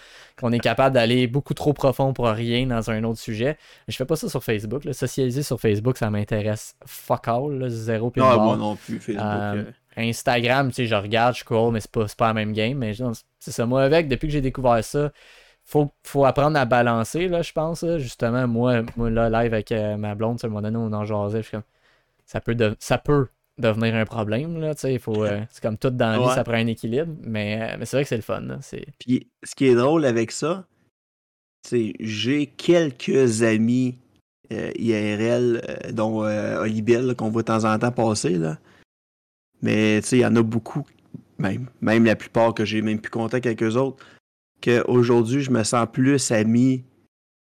qu'on 0.41 0.53
est 0.53 0.59
capable 0.61 0.95
d'aller 0.95 1.27
beaucoup 1.27 1.55
trop 1.55 1.73
profond 1.73 2.13
pour 2.13 2.27
rien 2.29 2.67
dans 2.67 2.91
un 2.91 3.05
autre 3.05 3.19
sujet. 3.21 3.57
Je 3.89 3.97
fais 3.97 4.05
pas 4.07 4.17
ça 4.17 4.29
sur 4.29 4.43
Facebook. 4.45 4.85
Là. 4.85 4.93
Socialiser 4.93 5.43
sur 5.43 5.61
Facebook, 5.61 5.97
ça 5.99 6.11
m'intéresse 6.11 6.77
fuck 6.87 7.27
all, 7.29 7.59
là, 7.59 7.69
zéro 7.69 8.11
puis 8.11 8.21
Non, 8.21 8.29
barre. 8.29 8.41
moi 8.45 8.57
non 8.57 8.77
plus, 8.77 9.01
Facebook. 9.01 9.25
Euh, 9.25 9.65
euh, 9.65 9.73
Instagram, 9.97 10.69
tu 10.69 10.75
sais, 10.77 10.87
je 10.87 10.95
regarde, 10.95 11.35
je 11.35 11.41
scroll, 11.41 11.73
mais 11.73 11.81
c'est 11.81 11.91
pas, 11.91 12.07
pas 12.17 12.29
la 12.29 12.35
même 12.35 12.53
game. 12.53 12.79
Mais 12.79 12.93
c'est 13.41 13.51
ça. 13.51 13.67
Moi, 13.67 13.83
avec, 13.83 14.07
depuis 14.09 14.29
que 14.29 14.33
j'ai 14.33 14.41
découvert 14.41 14.83
ça, 14.85 15.11
faut, 15.69 15.91
faut 16.03 16.25
apprendre 16.25 16.59
à 16.59 16.65
balancer, 16.65 17.29
là, 17.29 17.43
je 17.43 17.53
pense. 17.53 17.83
là. 17.83 17.99
Justement, 17.99 18.49
moi, 18.49 18.83
moi, 18.97 19.11
là, 19.11 19.29
live 19.29 19.53
avec 19.53 19.71
euh, 19.71 19.97
ma 19.99 20.15
blonde, 20.15 20.39
à 20.43 20.47
un 20.47 20.49
moment 20.51 20.63
donné, 20.63 20.79
on 20.79 20.93
en 20.93 21.05
jasait. 21.05 21.43
Comme, 21.51 21.63
ça 22.25 22.41
peut, 22.41 22.55
de- 22.55 22.75
ça 22.79 22.97
peut 22.97 23.27
devenir 23.59 23.95
un 23.95 24.05
problème, 24.07 24.59
là, 24.61 24.75
tu 24.75 24.83
sais. 24.83 25.01
euh, 25.09 25.43
c'est 25.51 25.63
comme 25.63 25.77
tout 25.77 25.91
dans 25.91 26.11
la 26.13 26.19
vie, 26.19 26.35
ça 26.35 26.45
prend 26.45 26.55
un 26.55 26.67
équilibre. 26.69 27.13
Mais, 27.23 27.61
euh, 27.61 27.77
mais 27.79 27.85
c'est 27.85 27.97
vrai 27.99 28.05
que 28.05 28.09
c'est 28.09 28.17
le 28.17 28.23
fun. 28.23 28.41
là. 28.41 28.59
Puis 28.99 29.29
ce 29.43 29.55
qui 29.55 29.67
est 29.67 29.75
drôle 29.75 30.05
avec 30.07 30.31
ça, 30.33 30.65
c'est 31.67 31.93
j'ai 32.01 32.47
quelques 32.47 33.43
amis 33.43 33.99
IRL, 34.51 35.61
dont 35.93 36.25
euh, 36.25 36.63
Olibel, 36.63 37.15
qu'on 37.15 37.29
voit 37.31 37.43
de 37.43 37.47
temps 37.49 37.65
en 37.65 37.79
temps 37.79 37.93
passer. 37.93 38.39
Là. 38.39 38.59
Mais 39.61 40.01
tu 40.01 40.09
sais, 40.09 40.17
il 40.19 40.21
y 40.21 40.27
en 40.27 40.37
a 40.37 40.43
beaucoup, 40.43 40.87
même, 41.39 41.67
même 41.81 42.05
la 42.05 42.17
plupart 42.17 42.55
que 42.55 42.65
j'ai 42.65 42.81
même 42.81 43.01
plus 43.01 43.11
contact 43.11 43.45
avec 43.45 43.63
eux 43.63 43.75
autres, 43.77 44.05
qu'aujourd'hui, 44.61 45.43
je 45.43 45.51
me 45.51 45.63
sens 45.65 45.87
plus 45.93 46.31
ami, 46.31 46.85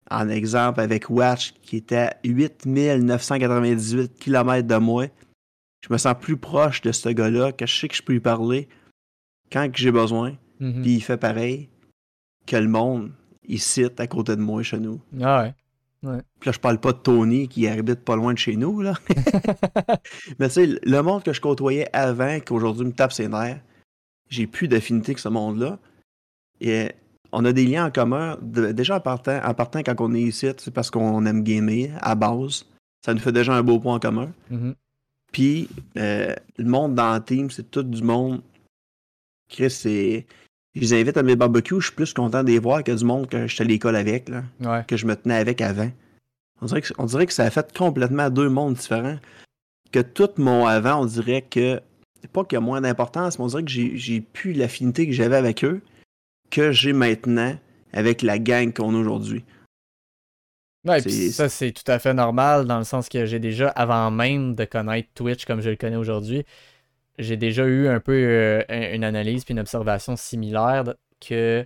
en 0.10 0.30
exemple, 0.30 0.80
avec 0.80 1.10
Watch, 1.10 1.54
qui 1.62 1.78
était 1.78 1.96
à 1.98 2.18
8998 2.24 4.14
km 4.20 4.68
de 4.68 4.76
moi. 4.76 5.08
Je 5.82 5.92
me 5.92 5.98
sens 5.98 6.16
plus 6.20 6.38
proche 6.38 6.82
de 6.82 6.92
ce 6.92 7.10
gars-là, 7.10 7.52
que 7.52 7.66
je 7.66 7.80
sais 7.80 7.88
que 7.88 7.96
je 7.96 8.02
peux 8.02 8.14
lui 8.14 8.20
parler 8.20 8.68
quand 9.52 9.70
j'ai 9.74 9.92
besoin. 9.92 10.38
Mhm. 10.60 10.82
Puis 10.82 10.96
il 10.96 11.02
fait 11.02 11.18
pareil 11.18 11.70
que 12.46 12.56
le 12.56 12.68
monde, 12.68 13.12
il 13.44 13.60
cite 13.60 14.00
à 14.00 14.08
côté 14.08 14.36
de 14.36 14.42
moi 14.42 14.64
chez 14.64 14.80
nous. 14.80 15.02
Ah 15.22 15.44
ouais. 15.44 15.54
Puis 16.04 16.50
là, 16.50 16.52
je 16.52 16.60
parle 16.60 16.80
pas 16.80 16.92
de 16.92 16.98
Tony 16.98 17.48
qui 17.48 17.66
habite 17.68 18.02
pas 18.02 18.18
loin 18.18 18.34
de 18.34 18.38
chez 18.38 18.58
nous, 18.58 18.82
là. 18.82 18.94
Mais 20.40 20.50
tu 20.50 20.56
sais, 20.56 20.68
le 20.84 21.02
monde 21.02 21.24
que 21.24 21.32
je 21.32 21.40
côtoyais 21.40 21.88
avant, 21.94 22.40
qu'aujourd'hui 22.42 22.86
me 22.86 22.92
tape 22.92 23.14
ses 23.14 23.30
nerfs, 23.30 23.62
j'ai 24.30 24.46
plus 24.46 24.68
d'affinité 24.68 25.12
avec 25.12 25.20
ce 25.20 25.30
monde-là. 25.30 25.80
Et 26.60 26.92
on 27.34 27.44
a 27.46 27.52
des 27.52 27.66
liens 27.66 27.86
en 27.88 27.92
commun. 27.92 28.38
de- 28.42 28.72
déjà 28.72 28.98
en 28.98 29.00
partant, 29.02 29.40
en 29.44 29.54
partant, 29.54 29.80
quand 29.84 29.96
on 30.00 30.14
est 30.14 30.22
ici, 30.22 30.48
c'est 30.58 30.74
parce 30.74 30.90
qu'on 30.90 31.26
aime 31.26 31.44
gamer 31.44 31.90
à 32.02 32.16
base. 32.16 32.66
Ça 33.06 33.14
nous 33.14 33.20
fait 33.20 33.32
déjà 33.34 33.54
un 33.54 33.64
beau 33.64 33.80
point 33.80 33.96
en 33.96 34.00
commun. 34.00 34.32
Mhm. 34.50 34.76
Puis 35.32 35.68
euh, 35.98 36.34
le 36.58 36.66
monde 36.66 36.96
dans 36.96 37.14
le 37.16 37.22
team, 37.24 37.50
c'est 37.52 37.70
tout 37.70 37.84
du 37.84 38.02
monde. 38.04 38.42
Chris, 39.50 39.72
c'est. 39.72 40.26
Je 40.76 40.82
les 40.82 40.94
invite 40.94 41.18
à 41.18 41.24
mes 41.24 41.36
barbecues, 41.36 41.80
je 41.82 41.88
suis 41.88 41.96
plus 41.96 42.14
content 42.14 42.44
de 42.44 42.48
les 42.50 42.58
voir 42.60 42.84
que 42.84 42.92
du 42.92 43.06
monde 43.06 43.28
que 43.28 43.46
j'étais 43.46 43.64
à 43.64 43.68
l'école 43.68 43.96
avec, 43.96 44.28
là, 44.30 44.44
Ouais. 44.62 44.84
que 44.88 44.98
je 44.98 45.06
me 45.06 45.16
tenais 45.16 45.36
avec 45.36 45.62
avant. 45.62 45.92
On 46.62 46.66
dirait, 46.66 46.82
que, 46.82 46.94
on 46.98 47.06
dirait 47.06 47.28
que 47.28 47.34
ça 47.34 47.44
a 47.44 47.50
fait 47.52 47.76
complètement 47.78 48.30
deux 48.32 48.50
mondes 48.50 48.74
différents. 48.76 49.18
Que 49.92 50.00
tout 50.00 50.30
mon 50.38 50.66
avant, 50.66 51.02
on 51.02 51.06
dirait 51.06 51.42
que. 51.44 51.80
Pas 52.32 52.44
qu'il 52.46 52.56
y 52.56 52.58
a 52.58 52.62
moins 52.62 52.80
d'importance, 52.80 53.38
mais 53.38 53.44
on 53.46 53.48
dirait 53.50 53.64
que 53.64 53.70
j'ai 53.70 53.98
j'ai 53.98 54.22
plus 54.22 54.54
l'affinité 54.54 55.06
que 55.06 55.12
j'avais 55.12 55.36
avec 55.36 55.64
eux 55.66 55.82
que 56.54 56.72
j'ai 56.72 56.94
maintenant 56.94 57.58
avec 57.94 58.22
la 58.22 58.40
gang 58.40 58.72
qu'on 58.74 58.96
a 58.96 59.00
aujourd'hui. 59.00 59.44
Ouais, 60.86 61.02
puis 61.02 61.12
ça, 61.12 61.48
c'est 61.48 61.72
tout 61.72 61.90
à 61.90 61.98
fait 61.98 62.14
normal 62.14 62.66
dans 62.66 62.78
le 62.78 62.84
sens 62.84 63.08
que 63.08 63.26
j'ai 63.26 63.40
déjà, 63.40 63.70
avant 63.70 64.12
même 64.12 64.54
de 64.54 64.66
connaître 64.66 65.08
Twitch 65.16 65.46
comme 65.46 65.62
je 65.62 65.70
le 65.70 65.78
connais 65.78 65.96
aujourd'hui, 65.96 66.44
j'ai 67.20 67.38
déjà 67.38 67.66
eu 67.66 67.88
un 67.88 68.00
peu 68.00 68.14
euh, 68.14 68.64
un- 68.70 68.94
une 68.96 69.04
analyse 69.06 69.46
puis 69.46 69.54
une 69.54 69.60
observation 69.60 70.16
similaire 70.18 70.86
que 71.22 71.66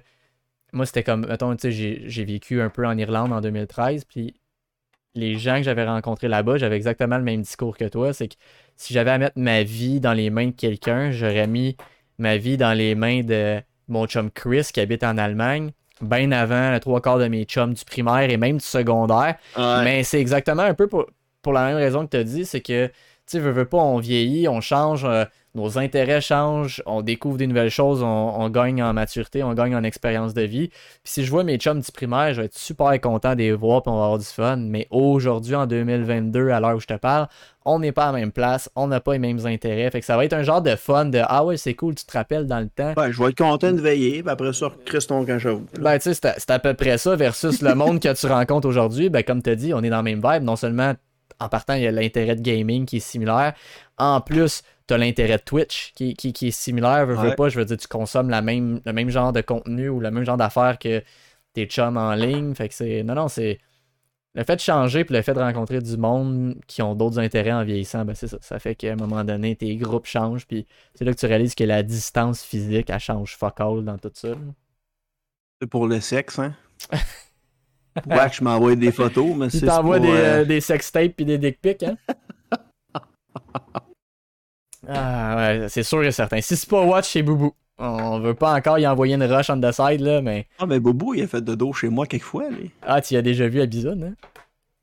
moi, 0.73 0.85
c'était 0.85 1.03
comme, 1.03 1.27
mettons, 1.27 1.55
tu 1.55 1.63
sais, 1.63 1.71
j'ai 1.73 2.03
j'ai 2.09 2.25
vécu 2.25 2.61
un 2.61 2.69
peu 2.69 2.87
en 2.87 2.97
Irlande 2.97 3.33
en 3.33 3.41
2013, 3.41 4.05
puis 4.05 4.35
les 5.15 5.37
gens 5.37 5.57
que 5.57 5.63
j'avais 5.63 5.85
rencontrés 5.85 6.27
là-bas, 6.29 6.57
j'avais 6.57 6.77
exactement 6.77 7.17
le 7.17 7.23
même 7.23 7.41
discours 7.41 7.77
que 7.77 7.85
toi, 7.85 8.13
c'est 8.13 8.29
que 8.29 8.35
si 8.77 8.93
j'avais 8.93 9.11
à 9.11 9.17
mettre 9.19 9.39
ma 9.39 9.63
vie 9.63 9.99
dans 10.01 10.13
les 10.13 10.29
mains 10.29 10.47
de 10.47 10.51
quelqu'un, 10.53 11.11
j'aurais 11.11 11.47
mis 11.47 11.77
ma 12.19 12.37
vie 12.37 12.57
dans 12.57 12.73
les 12.73 12.95
mains 12.95 13.23
de 13.23 13.61
mon 13.87 14.05
chum 14.07 14.31
Chris 14.31 14.69
qui 14.73 14.79
habite 14.79 15.03
en 15.03 15.17
Allemagne, 15.17 15.71
bien 16.01 16.31
avant 16.31 16.71
le 16.71 16.79
trois 16.79 17.01
quarts 17.01 17.19
de 17.19 17.27
mes 17.27 17.43
chums 17.45 17.73
du 17.73 17.85
primaire 17.85 18.29
et 18.29 18.37
même 18.37 18.57
du 18.57 18.65
secondaire. 18.65 19.35
Mais 19.83 20.03
c'est 20.03 20.19
exactement 20.19 20.63
un 20.63 20.73
peu 20.73 20.87
pour, 20.87 21.07
pour 21.41 21.53
la 21.53 21.65
même 21.67 21.77
raison 21.77 22.05
que 22.05 22.11
tu 22.11 22.17
as 22.17 22.23
dit, 22.23 22.45
c'est 22.45 22.61
que, 22.61 22.91
tu 23.29 23.39
veux, 23.39 23.51
veux 23.51 23.65
pas, 23.65 23.77
on 23.77 23.99
vieillit, 23.99 24.47
on 24.47 24.61
change, 24.61 25.03
euh, 25.05 25.25
nos 25.57 25.77
intérêts 25.77 26.21
changent, 26.21 26.81
on 26.85 27.01
découvre 27.01 27.37
des 27.37 27.47
nouvelles 27.47 27.69
choses, 27.69 28.01
on, 28.03 28.05
on 28.39 28.49
gagne 28.49 28.81
en 28.81 28.93
maturité, 28.93 29.43
on 29.43 29.53
gagne 29.53 29.75
en 29.75 29.83
expérience 29.83 30.33
de 30.33 30.43
vie. 30.43 30.67
Puis 30.69 30.77
si 31.03 31.25
je 31.25 31.31
vois 31.31 31.43
mes 31.43 31.57
chums 31.57 31.81
du 31.81 31.91
primaire, 31.91 32.33
je 32.33 32.41
vais 32.41 32.45
être 32.45 32.57
super 32.57 32.99
content 33.01 33.33
de 33.33 33.39
les 33.39 33.51
voir, 33.53 33.81
puis 33.83 33.91
on 33.91 33.97
va 33.97 34.03
avoir 34.05 34.19
du 34.19 34.25
fun. 34.25 34.57
Mais 34.57 34.87
aujourd'hui, 34.91 35.55
en 35.55 35.65
2022, 35.67 36.49
à 36.51 36.59
l'heure 36.59 36.75
où 36.75 36.79
je 36.79 36.87
te 36.87 36.93
parle, 36.93 37.27
on 37.65 37.79
n'est 37.79 37.91
pas 37.91 38.05
à 38.07 38.11
la 38.13 38.19
même 38.19 38.31
place, 38.31 38.69
on 38.75 38.87
n'a 38.87 39.01
pas 39.01 39.11
les 39.13 39.19
mêmes 39.19 39.45
intérêts. 39.45 39.89
Fait 39.91 39.99
que 39.99 40.05
ça 40.05 40.15
va 40.15 40.23
être 40.23 40.31
un 40.33 40.43
genre 40.43 40.61
de 40.61 40.75
fun 40.77 41.05
de 41.05 41.19
Ah 41.23 41.43
ouais, 41.43 41.57
c'est 41.57 41.73
cool, 41.73 41.95
tu 41.95 42.05
te 42.05 42.13
rappelles 42.13 42.45
dans 42.47 42.59
le 42.61 42.69
temps. 42.69 42.93
Ouais, 42.95 43.11
je 43.11 43.21
vais 43.21 43.29
être 43.31 43.37
content 43.37 43.73
de 43.73 43.81
veiller, 43.81 44.21
puis 44.23 44.31
après 44.31 44.53
ça, 44.53 44.71
Chris 44.85 45.05
ton 45.07 45.25
quand 45.25 45.37
j'avoue. 45.37 45.65
Ben, 45.79 45.97
tu 45.97 46.03
sais, 46.03 46.13
c'est 46.13 46.25
à- 46.25 46.35
c'est 46.37 46.51
à 46.51 46.59
peu 46.59 46.73
près 46.75 46.97
ça 46.97 47.15
versus 47.17 47.61
le 47.61 47.75
monde 47.75 47.99
que 47.99 48.13
tu 48.13 48.25
rencontres 48.27 48.67
aujourd'hui. 48.67 49.09
Ben, 49.09 49.21
comme 49.23 49.41
tu 49.43 49.49
as 49.49 49.55
dit, 49.55 49.73
on 49.73 49.81
est 49.83 49.89
dans 49.89 49.97
le 49.97 50.03
même 50.03 50.21
vibe. 50.23 50.43
Non 50.43 50.55
seulement, 50.55 50.93
en 51.41 51.49
partant, 51.49 51.73
il 51.73 51.81
y 51.83 51.87
a 51.87 51.91
l'intérêt 51.91 52.35
de 52.35 52.41
gaming 52.41 52.85
qui 52.85 52.97
est 52.97 53.01
similaire. 53.01 53.53
En 53.97 54.21
plus, 54.21 54.61
tu 54.87 54.93
as 54.93 54.97
l'intérêt 54.97 55.37
de 55.37 55.43
Twitch 55.43 55.91
qui, 55.93 56.13
qui, 56.15 56.33
qui 56.33 56.47
est 56.47 56.51
similaire. 56.51 57.05
Veux, 57.05 57.35
pas, 57.35 57.49
je 57.49 57.59
veux 57.59 57.65
dire, 57.65 57.77
tu 57.77 57.87
consommes 57.87 58.29
la 58.29 58.41
même, 58.41 58.81
le 58.85 58.93
même 58.93 59.09
genre 59.09 59.33
de 59.33 59.41
contenu 59.41 59.89
ou 59.89 59.99
le 59.99 60.11
même 60.11 60.23
genre 60.23 60.37
d'affaires 60.37 60.79
que 60.79 61.03
tes 61.53 61.65
chums 61.65 61.97
en 61.97 62.13
ligne. 62.13 62.55
Fait 62.55 62.69
que 62.69 62.73
c'est. 62.73 63.03
Non, 63.03 63.15
non, 63.15 63.27
c'est. 63.27 63.59
Le 64.33 64.43
fait 64.43 64.55
de 64.55 64.61
changer 64.61 65.03
puis 65.03 65.15
le 65.15 65.23
fait 65.23 65.33
de 65.33 65.39
rencontrer 65.39 65.81
du 65.81 65.97
monde 65.97 66.55
qui 66.67 66.83
ont 66.83 66.93
d'autres 66.93 67.17
intérêts 67.17 67.53
en 67.53 67.63
vieillissant, 67.63 68.05
ben 68.05 68.13
c'est 68.13 68.27
ça. 68.27 68.37
Ça 68.41 68.59
fait 68.59 68.75
qu'à 68.75 68.93
un 68.93 68.95
moment 68.95 69.23
donné, 69.23 69.55
tes 69.55 69.75
groupes 69.77 70.05
changent. 70.05 70.45
Puis 70.45 70.67
c'est 70.93 71.05
là 71.05 71.13
que 71.13 71.19
tu 71.19 71.25
réalises 71.25 71.55
que 71.55 71.63
la 71.63 71.81
distance 71.81 72.43
physique, 72.43 72.89
elle 72.89 72.99
change 72.99 73.35
fuck 73.35 73.59
all 73.59 73.83
dans 73.83 73.97
tout 73.97 74.11
ça. 74.13 74.29
C'est 75.59 75.67
pour 75.67 75.87
le 75.87 75.99
sexe, 75.99 76.37
hein? 76.37 76.53
ouais, 78.05 78.31
je 78.31 78.43
m'envoie 78.43 78.75
des 78.75 78.91
photos, 78.91 79.35
mais 79.35 79.49
c'est 79.49 79.65
t'envoie 79.65 79.97
pour, 79.97 80.05
des, 80.05 80.11
euh, 80.11 80.41
euh, 80.41 80.45
des 80.45 80.61
sextapes 80.61 81.13
puis 81.15 81.25
des 81.25 81.39
dick 81.39 81.59
pics, 81.59 81.81
hein? 81.81 81.97
Ah 84.87 85.35
ouais, 85.35 85.65
c'est 85.69 85.83
sûr 85.83 86.03
et 86.03 86.11
certain. 86.11 86.39
Si 86.41 86.55
c'est 86.55 86.69
pas 86.69 86.81
Watch, 86.83 87.09
c'est 87.11 87.23
Boubou. 87.23 87.53
On 87.79 88.19
veut 88.19 88.33
pas 88.33 88.53
encore 88.55 88.79
y 88.79 88.87
envoyer 88.87 89.15
une 89.15 89.23
rush 89.23 89.49
on 89.51 89.59
the 89.61 89.71
side, 89.71 90.01
là, 90.01 90.21
mais. 90.21 90.47
Ah, 90.57 90.65
mais 90.65 90.79
Bobo, 90.79 91.13
il 91.13 91.21
a 91.23 91.27
fait 91.27 91.41
de 91.43 91.53
dos 91.53 91.73
chez 91.73 91.89
moi 91.89 92.07
quelquefois, 92.07 92.49
lui. 92.49 92.71
Ah, 92.81 93.01
tu 93.01 93.13
y 93.13 93.17
as 93.17 93.21
déjà 93.21 93.47
vu 93.47 93.61
à 93.61 93.65
Bison, 93.67 93.99
hein? 94.03 94.13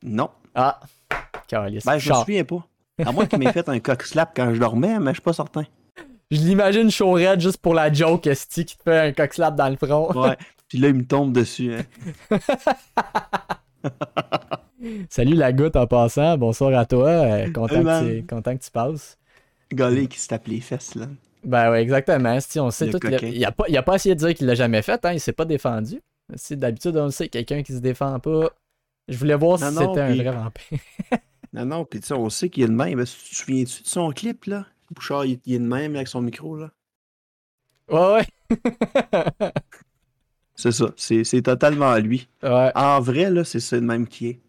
Non. 0.04 0.30
Ah, 0.54 0.78
calice. 1.48 1.84
Ben, 1.84 1.98
je 1.98 2.10
me 2.10 2.14
souviens 2.16 2.44
pas. 2.44 2.64
À 3.04 3.10
moins 3.10 3.26
qu'il 3.26 3.40
m'ait 3.40 3.50
fait 3.52 3.68
un 3.68 3.80
cock 3.80 4.02
slap 4.04 4.32
quand 4.36 4.54
je 4.54 4.60
dormais, 4.60 5.00
mais 5.00 5.10
je 5.10 5.14
suis 5.14 5.22
pas 5.22 5.32
certain. 5.32 5.64
Je 6.30 6.38
l'imagine 6.38 6.90
chaud 6.90 7.12
raide 7.12 7.40
juste 7.40 7.58
pour 7.58 7.74
la 7.74 7.92
joke, 7.92 8.26
Esti, 8.28 8.64
qui 8.64 8.76
te 8.76 8.82
fait 8.84 8.98
un 9.08 9.12
cock 9.12 9.34
slap 9.34 9.56
dans 9.56 9.68
le 9.68 9.76
front. 9.76 10.12
Ouais. 10.12 10.36
Puis 10.68 10.78
là, 10.78 10.88
il 10.88 10.94
me 10.94 11.04
tombe 11.04 11.32
dessus. 11.32 11.72
Hein. 11.74 12.38
Salut 15.08 15.34
la 15.34 15.52
goutte 15.52 15.76
en 15.76 15.86
passant, 15.86 16.36
bonsoir 16.38 16.78
à 16.78 16.84
toi. 16.86 17.08
euh, 17.08 17.50
content, 17.52 17.74
Hey, 17.74 17.80
que 17.80 17.84
man. 17.84 18.06
tu, 18.06 18.26
content 18.26 18.56
que 18.56 18.62
tu 18.62 18.70
passes. 18.70 19.18
Gallé 19.74 20.06
qui 20.08 20.18
se 20.18 20.28
tape 20.28 20.46
les 20.46 20.60
fesses, 20.60 20.94
là. 20.94 21.06
Ben 21.44 21.70
ouais, 21.70 21.82
exactement. 21.82 22.32
Esti, 22.34 22.58
on 22.60 22.70
sait 22.70 22.86
Le 22.86 22.92
tout. 22.92 22.98
Il 23.02 23.14
a, 23.14 23.18
coquin. 23.18 23.26
il 23.28 23.44
a 23.44 23.52
pas, 23.52 23.82
pas 23.82 23.94
essayé 23.96 24.14
de 24.14 24.20
dire 24.20 24.34
qu'il 24.34 24.46
l'a 24.46 24.54
jamais 24.54 24.80
fait, 24.82 25.04
hein, 25.04 25.12
il 25.12 25.20
s'est 25.20 25.32
pas 25.32 25.44
défendu. 25.44 26.00
Si 26.36 26.56
d'habitude 26.56 26.96
on 26.96 27.04
le 27.06 27.10
sait, 27.10 27.28
quelqu'un 27.28 27.62
qui 27.62 27.72
se 27.74 27.78
défend 27.80 28.18
pas. 28.18 28.50
Je 29.08 29.18
voulais 29.18 29.34
voir 29.34 29.58
si 29.58 29.64
Non, 29.64 29.70
c'était 29.90 30.00
un 30.00 30.10
puis- 30.12 30.22
vrai 30.22 30.30
vampire. 30.32 30.78
Non, 31.52 31.66
non, 31.66 31.84
pis 31.84 32.00
tu 32.00 32.08
sais, 32.08 32.14
on 32.14 32.28
sait 32.30 32.48
qu'il 32.48 32.64
est 32.64 32.66
de 32.68 32.72
même. 32.72 32.98
Tu 33.04 33.04
te 33.30 33.34
souviens-tu 33.36 33.82
de 33.84 33.86
son 33.86 34.10
clip, 34.10 34.46
là? 34.46 34.66
Bouchard, 34.90 35.24
il, 35.24 35.38
il 35.46 35.54
est 35.54 35.58
de 35.60 35.64
même 35.64 35.94
avec 35.94 36.08
son 36.08 36.20
micro, 36.20 36.56
là. 36.56 36.70
Ouais, 37.88 38.24
ouais. 38.50 39.52
C'est 40.56 40.72
ça. 40.72 40.86
C'est 40.96 41.42
totalement 41.42 41.94
lui. 41.96 42.28
ouais. 42.42 42.72
En 42.74 43.00
vrai, 43.00 43.30
là, 43.30 43.44
c'est 43.44 43.60
ça 43.60 43.76
de 43.78 43.84
même 43.84 44.06
qui 44.08 44.28
est. 44.28 44.40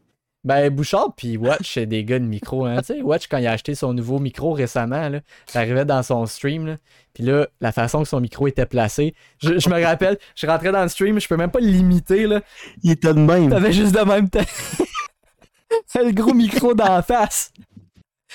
Ben, 0.45 0.69
Bouchard 0.69 1.15
puis 1.17 1.37
Watch, 1.37 1.73
c'est 1.73 1.87
des 1.87 2.03
gars 2.03 2.19
de 2.19 2.23
micro. 2.25 2.65
Hein. 2.65 2.77
Tu 2.77 2.93
sais, 2.93 3.01
Watch, 3.01 3.27
quand 3.27 3.39
il 3.39 3.47
a 3.47 3.51
acheté 3.51 3.73
son 3.73 3.93
nouveau 3.93 4.19
micro 4.19 4.53
récemment, 4.53 5.09
là, 5.09 5.19
j'arrivais 5.51 5.85
dans 5.85 6.03
son 6.03 6.27
stream, 6.27 6.67
là, 6.67 6.75
puis 7.13 7.23
là, 7.23 7.47
la 7.61 7.71
façon 7.71 8.03
que 8.03 8.07
son 8.07 8.19
micro 8.19 8.47
était 8.47 8.67
placé, 8.67 9.15
je, 9.41 9.57
je 9.57 9.69
me 9.69 9.83
rappelle, 9.83 10.19
je 10.35 10.45
rentrais 10.45 10.71
dans 10.71 10.83
le 10.83 10.89
stream, 10.89 11.19
je 11.19 11.27
peux 11.27 11.35
même 11.35 11.49
pas 11.49 11.59
l'imiter, 11.59 12.27
là. 12.27 12.41
Il 12.83 12.91
était 12.91 13.13
de 13.13 13.19
même. 13.19 13.49
T'avais 13.49 13.73
juste 13.73 13.95
de 13.95 14.01
même 14.01 14.29
temps. 14.29 14.45
le 15.95 16.11
gros 16.11 16.33
micro 16.33 16.75
d'en 16.75 17.01
face. 17.01 17.51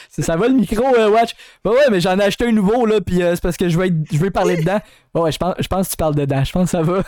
Ça 0.09 0.37
va 0.37 0.49
le 0.49 0.55
micro, 0.55 0.85
euh, 0.97 1.11
Watch? 1.11 1.31
Ben 1.65 1.71
ouais, 1.71 1.91
mais 1.91 2.01
j'en 2.01 2.19
ai 2.19 2.25
acheté 2.25 2.47
un 2.47 2.53
nouveau, 2.53 2.87
là, 2.87 3.01
puis 3.01 3.23
euh, 3.23 3.35
c'est 3.37 3.43
parce 3.43 3.57
que 3.57 3.69
je 3.69 3.79
veux, 3.79 3.87
être- 3.87 4.13
je 4.13 4.19
veux 4.19 4.31
parler 4.31 4.57
dedans. 4.57 4.81
Ouais, 5.15 5.21
ouais, 5.23 5.33
je 5.33 5.39
pense, 5.39 5.55
je 5.61 5.69
pense 5.69 5.87
que 5.87 5.91
tu 5.93 5.97
parles 5.97 6.15
dedans. 6.17 6.43
Je 6.43 6.53
pense 6.53 6.65
que 6.65 6.71
ça 6.71 6.83
va. 6.83 7.05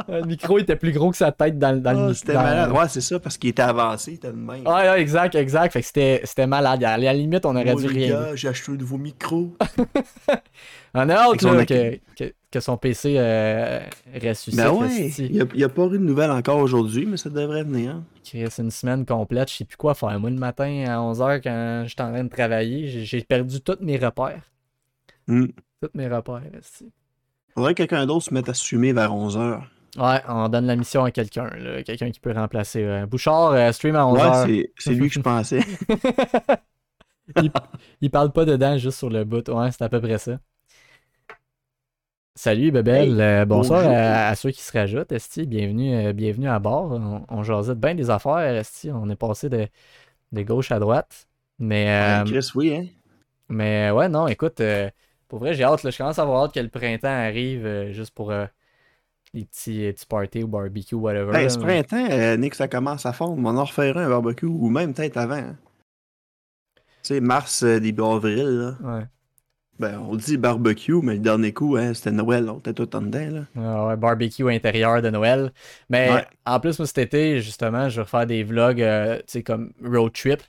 le 0.08 0.22
micro 0.26 0.58
était 0.58 0.76
plus 0.76 0.92
gros 0.92 1.10
que 1.10 1.16
sa 1.16 1.32
tête 1.32 1.58
dans, 1.58 1.72
le- 1.72 1.80
dans 1.80 2.04
Ah, 2.04 2.08
le 2.08 2.14
c'était 2.14 2.32
dans- 2.34 2.42
malade. 2.42 2.70
Ouais, 2.72 2.88
c'est 2.88 3.00
ça, 3.00 3.18
parce 3.18 3.36
qu'il 3.38 3.50
était 3.50 3.62
avancé, 3.62 4.12
il 4.12 4.14
était 4.14 4.28
de 4.28 4.36
même. 4.36 4.66
Ouais, 4.66 4.72
ouais, 4.90 5.00
exact, 5.00 5.34
exact. 5.34 5.72
Fait 5.72 5.80
que 5.80 5.86
c'était, 5.86 6.20
c'était 6.24 6.46
malade. 6.46 6.82
À 6.84 6.96
la 6.98 7.12
limite, 7.12 7.44
on 7.46 7.56
aurait 7.56 7.72
Oh, 7.74 7.80
dû 7.80 7.88
les 7.88 8.06
rien. 8.06 8.20
gars, 8.20 8.36
j'ai 8.36 8.48
acheté 8.48 8.72
un 8.72 8.76
nouveau 8.76 8.98
micro. 8.98 9.54
On 10.94 11.08
a 11.08 11.14
hâte 11.14 11.42
là, 11.42 11.52
accu- 11.62 11.66
que, 11.66 12.24
que, 12.24 12.32
que 12.50 12.58
son 12.60 12.76
PC 12.76 13.14
euh, 13.16 13.78
ressuscite. 14.20 14.56
Ben 14.56 14.70
ouais, 14.72 15.08
il 15.18 15.46
n'y 15.54 15.62
a, 15.64 15.68
pas 15.68 15.84
eu 15.86 15.90
de 15.90 15.98
nouvelles 15.98 16.32
encore 16.32 16.58
aujourd'hui, 16.58 17.06
mais 17.06 17.16
ça 17.16 17.30
devrait 17.30 17.62
venir. 17.62 17.92
hein. 17.92 18.04
Chris, 18.24 18.48
une 18.58 18.72
semaine 18.72 19.06
complète, 19.06 19.48
je 19.50 19.56
sais 19.58 19.64
plus 19.64 19.76
quoi 19.76 19.94
faire. 19.94 20.18
Moi, 20.18 20.30
le 20.30 20.36
matin 20.36 20.84
à 20.88 20.96
11h, 20.98 21.40
quand 21.44 21.84
j'étais 21.86 22.02
en 22.02 22.12
train 22.12 22.24
de 22.24 22.28
travailler, 22.28 23.04
j'ai, 23.04 23.22
perdu 23.22 23.60
tous 23.60 23.76
mes 23.80 23.98
repères. 23.98 24.42
Hmm. 25.28 25.46
Tous 25.80 25.90
mes 25.94 26.08
repères. 26.08 26.42
esti. 26.58 26.90
Faudrait 27.54 27.74
que 27.74 27.78
quelqu'un 27.84 28.04
d'autre 28.06 28.24
se 28.24 28.34
mette 28.34 28.48
à 28.48 28.54
se 28.54 28.64
fumer 28.64 28.92
vers 28.92 29.12
11h. 29.14 29.60
Ouais, 29.98 30.22
on 30.28 30.48
donne 30.48 30.66
la 30.66 30.76
mission 30.76 31.04
à 31.04 31.10
quelqu'un. 31.10 31.50
Quelqu'un 31.84 32.10
qui 32.10 32.20
peut 32.20 32.32
remplacer. 32.32 32.84
euh, 32.84 33.06
Bouchard, 33.06 33.52
euh, 33.52 33.72
stream 33.72 33.96
à 33.96 34.06
Ouais, 34.06 34.20
11h. 34.20 34.46
c'est- 34.46 34.72
c'est 34.78 34.94
lui 34.94 35.08
que 35.08 35.14
je 35.14 35.20
pensais. 35.20 35.60
Il 38.00 38.10
parle 38.10 38.32
pas 38.32 38.44
dedans, 38.44 38.78
juste 38.78 38.98
sur 38.98 39.10
le 39.10 39.24
bout. 39.24 39.48
Ouais, 39.48 39.70
c'est 39.72 39.82
à 39.82 39.88
peu 39.88 40.00
près 40.00 40.18
ça. 40.18 40.38
Salut 42.36 42.70
Bebel, 42.70 43.10
Hey, 43.10 43.20
Euh, 43.20 43.44
bonsoir 43.44 43.84
à, 43.84 44.28
à 44.28 44.34
ceux 44.34 44.50
qui 44.50 44.62
se 44.62 44.72
rajoutent, 44.72 45.12
Esti, 45.12 45.46
bienvenue, 45.46 45.94
euh, 45.94 46.12
bienvenue 46.12 46.48
à 46.48 46.58
bord. 46.58 46.92
On, 46.92 47.24
on 47.28 47.42
jasait 47.42 47.74
bien 47.74 47.94
des 47.94 48.08
affaires, 48.08 48.38
Esti, 48.38 48.90
on 48.90 49.08
est 49.10 49.16
passé 49.16 49.48
de, 49.50 49.66
de 50.32 50.42
gauche 50.42 50.70
à 50.72 50.78
droite. 50.78 51.28
Mais, 51.58 51.90
euh, 51.90 52.24
Chris, 52.24 52.50
oui, 52.54 52.74
hein. 52.74 52.86
mais 53.48 53.90
ouais, 53.90 54.08
non, 54.08 54.26
écoute, 54.28 54.60
euh, 54.60 54.88
pour 55.28 55.40
vrai, 55.40 55.54
j'ai 55.54 55.64
hâte, 55.64 55.82
là, 55.82 55.90
je 55.90 55.98
commence 55.98 56.18
à 56.18 56.22
avoir 56.22 56.44
hâte 56.44 56.54
que 56.54 56.60
le 56.60 56.68
printemps 56.68 57.08
arrive 57.08 57.90
juste 57.92 58.12
pour 58.14 58.32
les 59.34 59.44
petits, 59.44 59.86
euh, 59.86 59.92
petits 59.92 60.06
parties 60.06 60.42
ou 60.42 60.48
barbecue, 60.48 60.94
whatever. 60.94 61.32
Ben, 61.32 61.42
là. 61.42 61.48
ce 61.48 61.58
printemps, 61.58 62.08
euh, 62.10 62.36
Nick, 62.36 62.54
ça 62.54 62.68
commence 62.68 63.06
à 63.06 63.12
fondre. 63.12 63.40
On 63.44 63.56
en 63.56 63.64
referait 63.64 63.90
un 63.96 64.08
barbecue, 64.08 64.46
ou 64.46 64.68
même 64.70 64.92
peut-être 64.94 65.16
avant. 65.16 65.34
hein. 65.36 65.56
Tu 67.02 67.14
sais, 67.14 67.20
mars, 67.20 67.62
euh, 67.62 67.78
début 67.80 68.02
avril, 68.02 68.44
là. 68.44 68.76
Ouais. 68.82 69.04
Ben, 69.78 69.98
on 70.00 70.14
dit 70.14 70.36
barbecue, 70.36 71.00
mais 71.02 71.14
le 71.14 71.20
dernier 71.20 71.54
coup, 71.54 71.76
hein, 71.76 71.94
c'était 71.94 72.10
Noël, 72.10 72.50
on 72.50 72.58
était 72.58 72.74
tout 72.74 72.94
en 72.94 73.00
dedans, 73.00 73.30
là. 73.30 73.46
Ah 73.56 73.86
ouais, 73.86 73.96
barbecue 73.96 74.50
intérieur 74.50 75.00
de 75.00 75.08
Noël. 75.08 75.52
Mais 75.88 76.12
Ouais. 76.12 76.26
en 76.44 76.60
plus, 76.60 76.78
moi, 76.78 76.86
cet 76.86 76.98
été, 76.98 77.40
justement, 77.40 77.88
je 77.88 77.96
vais 77.96 78.02
refaire 78.02 78.26
des 78.26 78.44
vlogs, 78.44 78.82
euh, 78.82 79.16
tu 79.20 79.24
sais, 79.28 79.42
comme 79.42 79.72
road 79.82 80.12
trip. 80.12 80.42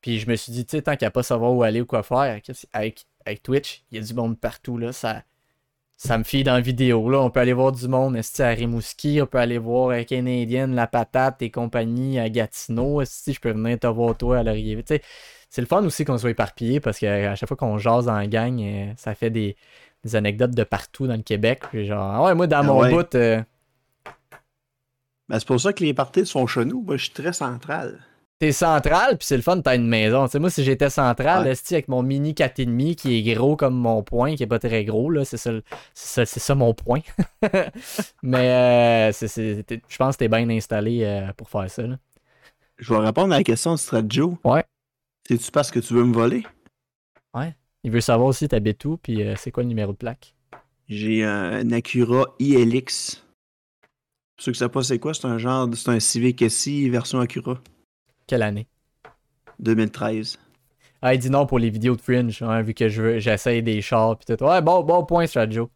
Puis 0.00 0.18
je 0.18 0.28
me 0.28 0.34
suis 0.34 0.52
dit, 0.52 0.66
tu 0.66 0.76
sais, 0.76 0.82
tant 0.82 0.96
qu'à 0.96 1.10
pas 1.12 1.22
savoir 1.22 1.52
où 1.54 1.62
aller 1.62 1.80
ou 1.80 1.86
quoi 1.86 2.02
faire, 2.02 2.40
avec, 2.72 3.06
avec 3.24 3.42
Twitch, 3.44 3.84
il 3.92 3.98
y 3.98 4.02
a 4.02 4.04
du 4.04 4.12
monde 4.12 4.38
partout, 4.38 4.76
là. 4.76 4.92
Ça, 4.92 5.22
ça 6.04 6.18
me 6.18 6.24
fie 6.24 6.44
dans 6.44 6.52
la 6.54 6.60
vidéo, 6.60 7.08
là. 7.08 7.20
On 7.20 7.30
peut 7.30 7.40
aller 7.40 7.54
voir 7.54 7.72
du 7.72 7.88
monde, 7.88 8.18
à 8.38 8.48
Rimouski, 8.48 9.20
on 9.22 9.26
peut 9.26 9.38
aller 9.38 9.56
voir 9.56 9.88
euh, 9.90 10.02
Canadian, 10.02 10.66
La 10.68 10.86
Patate 10.86 11.40
et 11.40 11.50
compagnie 11.50 12.18
à 12.18 12.28
Gatineau. 12.28 13.00
Est-ce 13.00 13.32
je 13.32 13.40
peux 13.40 13.52
venir 13.52 13.78
te 13.78 13.86
voir 13.86 14.14
toi 14.16 14.38
à 14.38 14.42
l'arrivée? 14.42 14.84
C'est 14.86 15.60
le 15.62 15.66
fun 15.66 15.82
aussi 15.84 16.04
qu'on 16.04 16.18
soit 16.18 16.30
éparpillé 16.30 16.80
parce 16.80 16.98
qu'à 16.98 17.34
chaque 17.36 17.48
fois 17.48 17.56
qu'on 17.56 17.78
jase 17.78 18.06
dans 18.06 18.16
la 18.16 18.26
gang, 18.26 18.60
euh, 18.60 18.92
ça 18.96 19.14
fait 19.14 19.30
des, 19.30 19.56
des 20.04 20.14
anecdotes 20.16 20.50
de 20.50 20.64
partout 20.64 21.06
dans 21.06 21.16
le 21.16 21.22
Québec. 21.22 21.62
Genre, 21.72 22.02
ah 22.02 22.22
ouais, 22.24 22.34
moi, 22.34 22.46
dans 22.48 22.58
Ah 22.58 22.62
mon 22.62 22.80
ouais. 22.80 22.90
bout, 22.90 23.14
euh, 23.14 23.42
Ben, 25.28 25.38
c'est 25.38 25.46
pour 25.48 25.60
ça 25.60 25.72
que 25.72 25.82
les 25.82 25.94
parties 25.94 26.26
sont 26.26 26.46
chez 26.46 26.64
nous. 26.66 26.82
Moi, 26.82 26.96
je 26.98 27.04
suis 27.04 27.12
très 27.14 27.32
central. 27.32 28.00
T'es 28.38 28.52
central, 28.52 29.16
puis 29.18 29.26
c'est 29.26 29.36
le 29.36 29.42
fun, 29.42 29.60
t'as 29.60 29.76
une 29.76 29.86
maison. 29.86 30.26
Tu 30.26 30.32
sais, 30.32 30.38
moi, 30.38 30.50
si 30.50 30.64
j'étais 30.64 30.90
central, 30.90 31.44
Ouais. 31.46 31.54
avec 31.70 31.88
mon 31.88 32.02
mini 32.02 32.34
4,5 32.34 32.94
qui 32.96 33.16
est 33.30 33.34
gros 33.34 33.56
comme 33.56 33.74
mon 33.74 34.02
poing, 34.02 34.34
qui 34.36 34.42
est 34.42 34.46
pas 34.48 34.58
très 34.58 34.84
gros, 34.84 35.10
là, 35.10 35.24
c'est 35.24 35.36
ça, 35.36 35.52
ça, 36.26 36.54
mon 36.54 36.74
point. 36.74 37.00
Mais 38.22 38.50
euh, 38.50 39.12
je 39.12 39.96
pense 39.96 40.16
que 40.16 40.18
t'es 40.18 40.28
bien 40.28 40.48
installé 40.50 41.04
euh, 41.04 41.32
pour 41.36 41.48
faire 41.48 41.70
ça. 41.70 41.82
là. 41.86 41.98
Je 42.78 42.92
vais 42.92 43.00
répondre 43.00 43.32
à 43.32 43.38
la 43.38 43.44
question 43.44 43.72
de 43.72 43.78
Stradjo. 43.78 44.38
Ouais. 44.44 44.64
C'est-tu 45.28 45.50
parce 45.50 45.70
que 45.70 45.78
tu 45.80 45.94
veux 45.94 46.04
me 46.04 46.14
voler? 46.14 46.44
Il 47.86 47.90
veut 47.90 48.00
savoir 48.00 48.28
aussi 48.28 48.48
t'habites 48.48 48.82
où, 48.86 48.96
puis 48.96 49.22
euh, 49.22 49.34
c'est 49.36 49.50
quoi 49.50 49.62
le 49.62 49.68
numéro 49.68 49.92
de 49.92 49.96
plaque. 49.98 50.34
J'ai 50.88 51.22
un 51.22 51.70
Acura 51.70 52.34
ILX. 52.38 53.22
Pour 54.36 54.44
ceux 54.44 54.52
qui 54.52 54.58
savent 54.58 54.70
pas 54.70 54.82
c'est 54.82 54.98
quoi, 54.98 55.12
c'est 55.12 55.26
un 55.26 55.36
genre, 55.36 55.68
c'est 55.74 55.90
un 55.90 56.00
Civic 56.00 56.50
SI 56.50 56.88
version 56.88 57.20
Acura 57.20 57.58
Quelle 58.26 58.42
année? 58.42 58.66
2013. 59.58 60.38
Ah, 61.02 61.14
il 61.14 61.18
dit 61.18 61.30
non 61.30 61.46
pour 61.46 61.58
les 61.58 61.70
vidéos 61.70 61.96
de 61.96 62.00
Fringe, 62.00 62.42
hein, 62.42 62.62
vu 62.62 62.72
que 62.74 62.88
je 62.88 63.18
j'essaye 63.18 63.62
des 63.62 63.82
chars, 63.82 64.16
puis 64.18 64.34
tout. 64.36 64.42
Ouais, 64.44 64.62
bon, 64.62 64.82
bon 64.82 65.04
point, 65.04 65.26
Stradjo. 65.26 65.70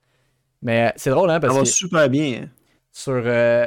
Mais 0.63 0.89
euh, 0.89 0.93
c'est 0.97 1.11
drôle, 1.11 1.31
hein, 1.31 1.35
Ça 1.35 1.41
parce 1.41 1.55
va 1.55 1.61
que... 1.61 1.67
super 1.69 2.09
bien. 2.09 2.43
hein. 2.45 2.49
sur, 2.91 3.13
euh, 3.15 3.67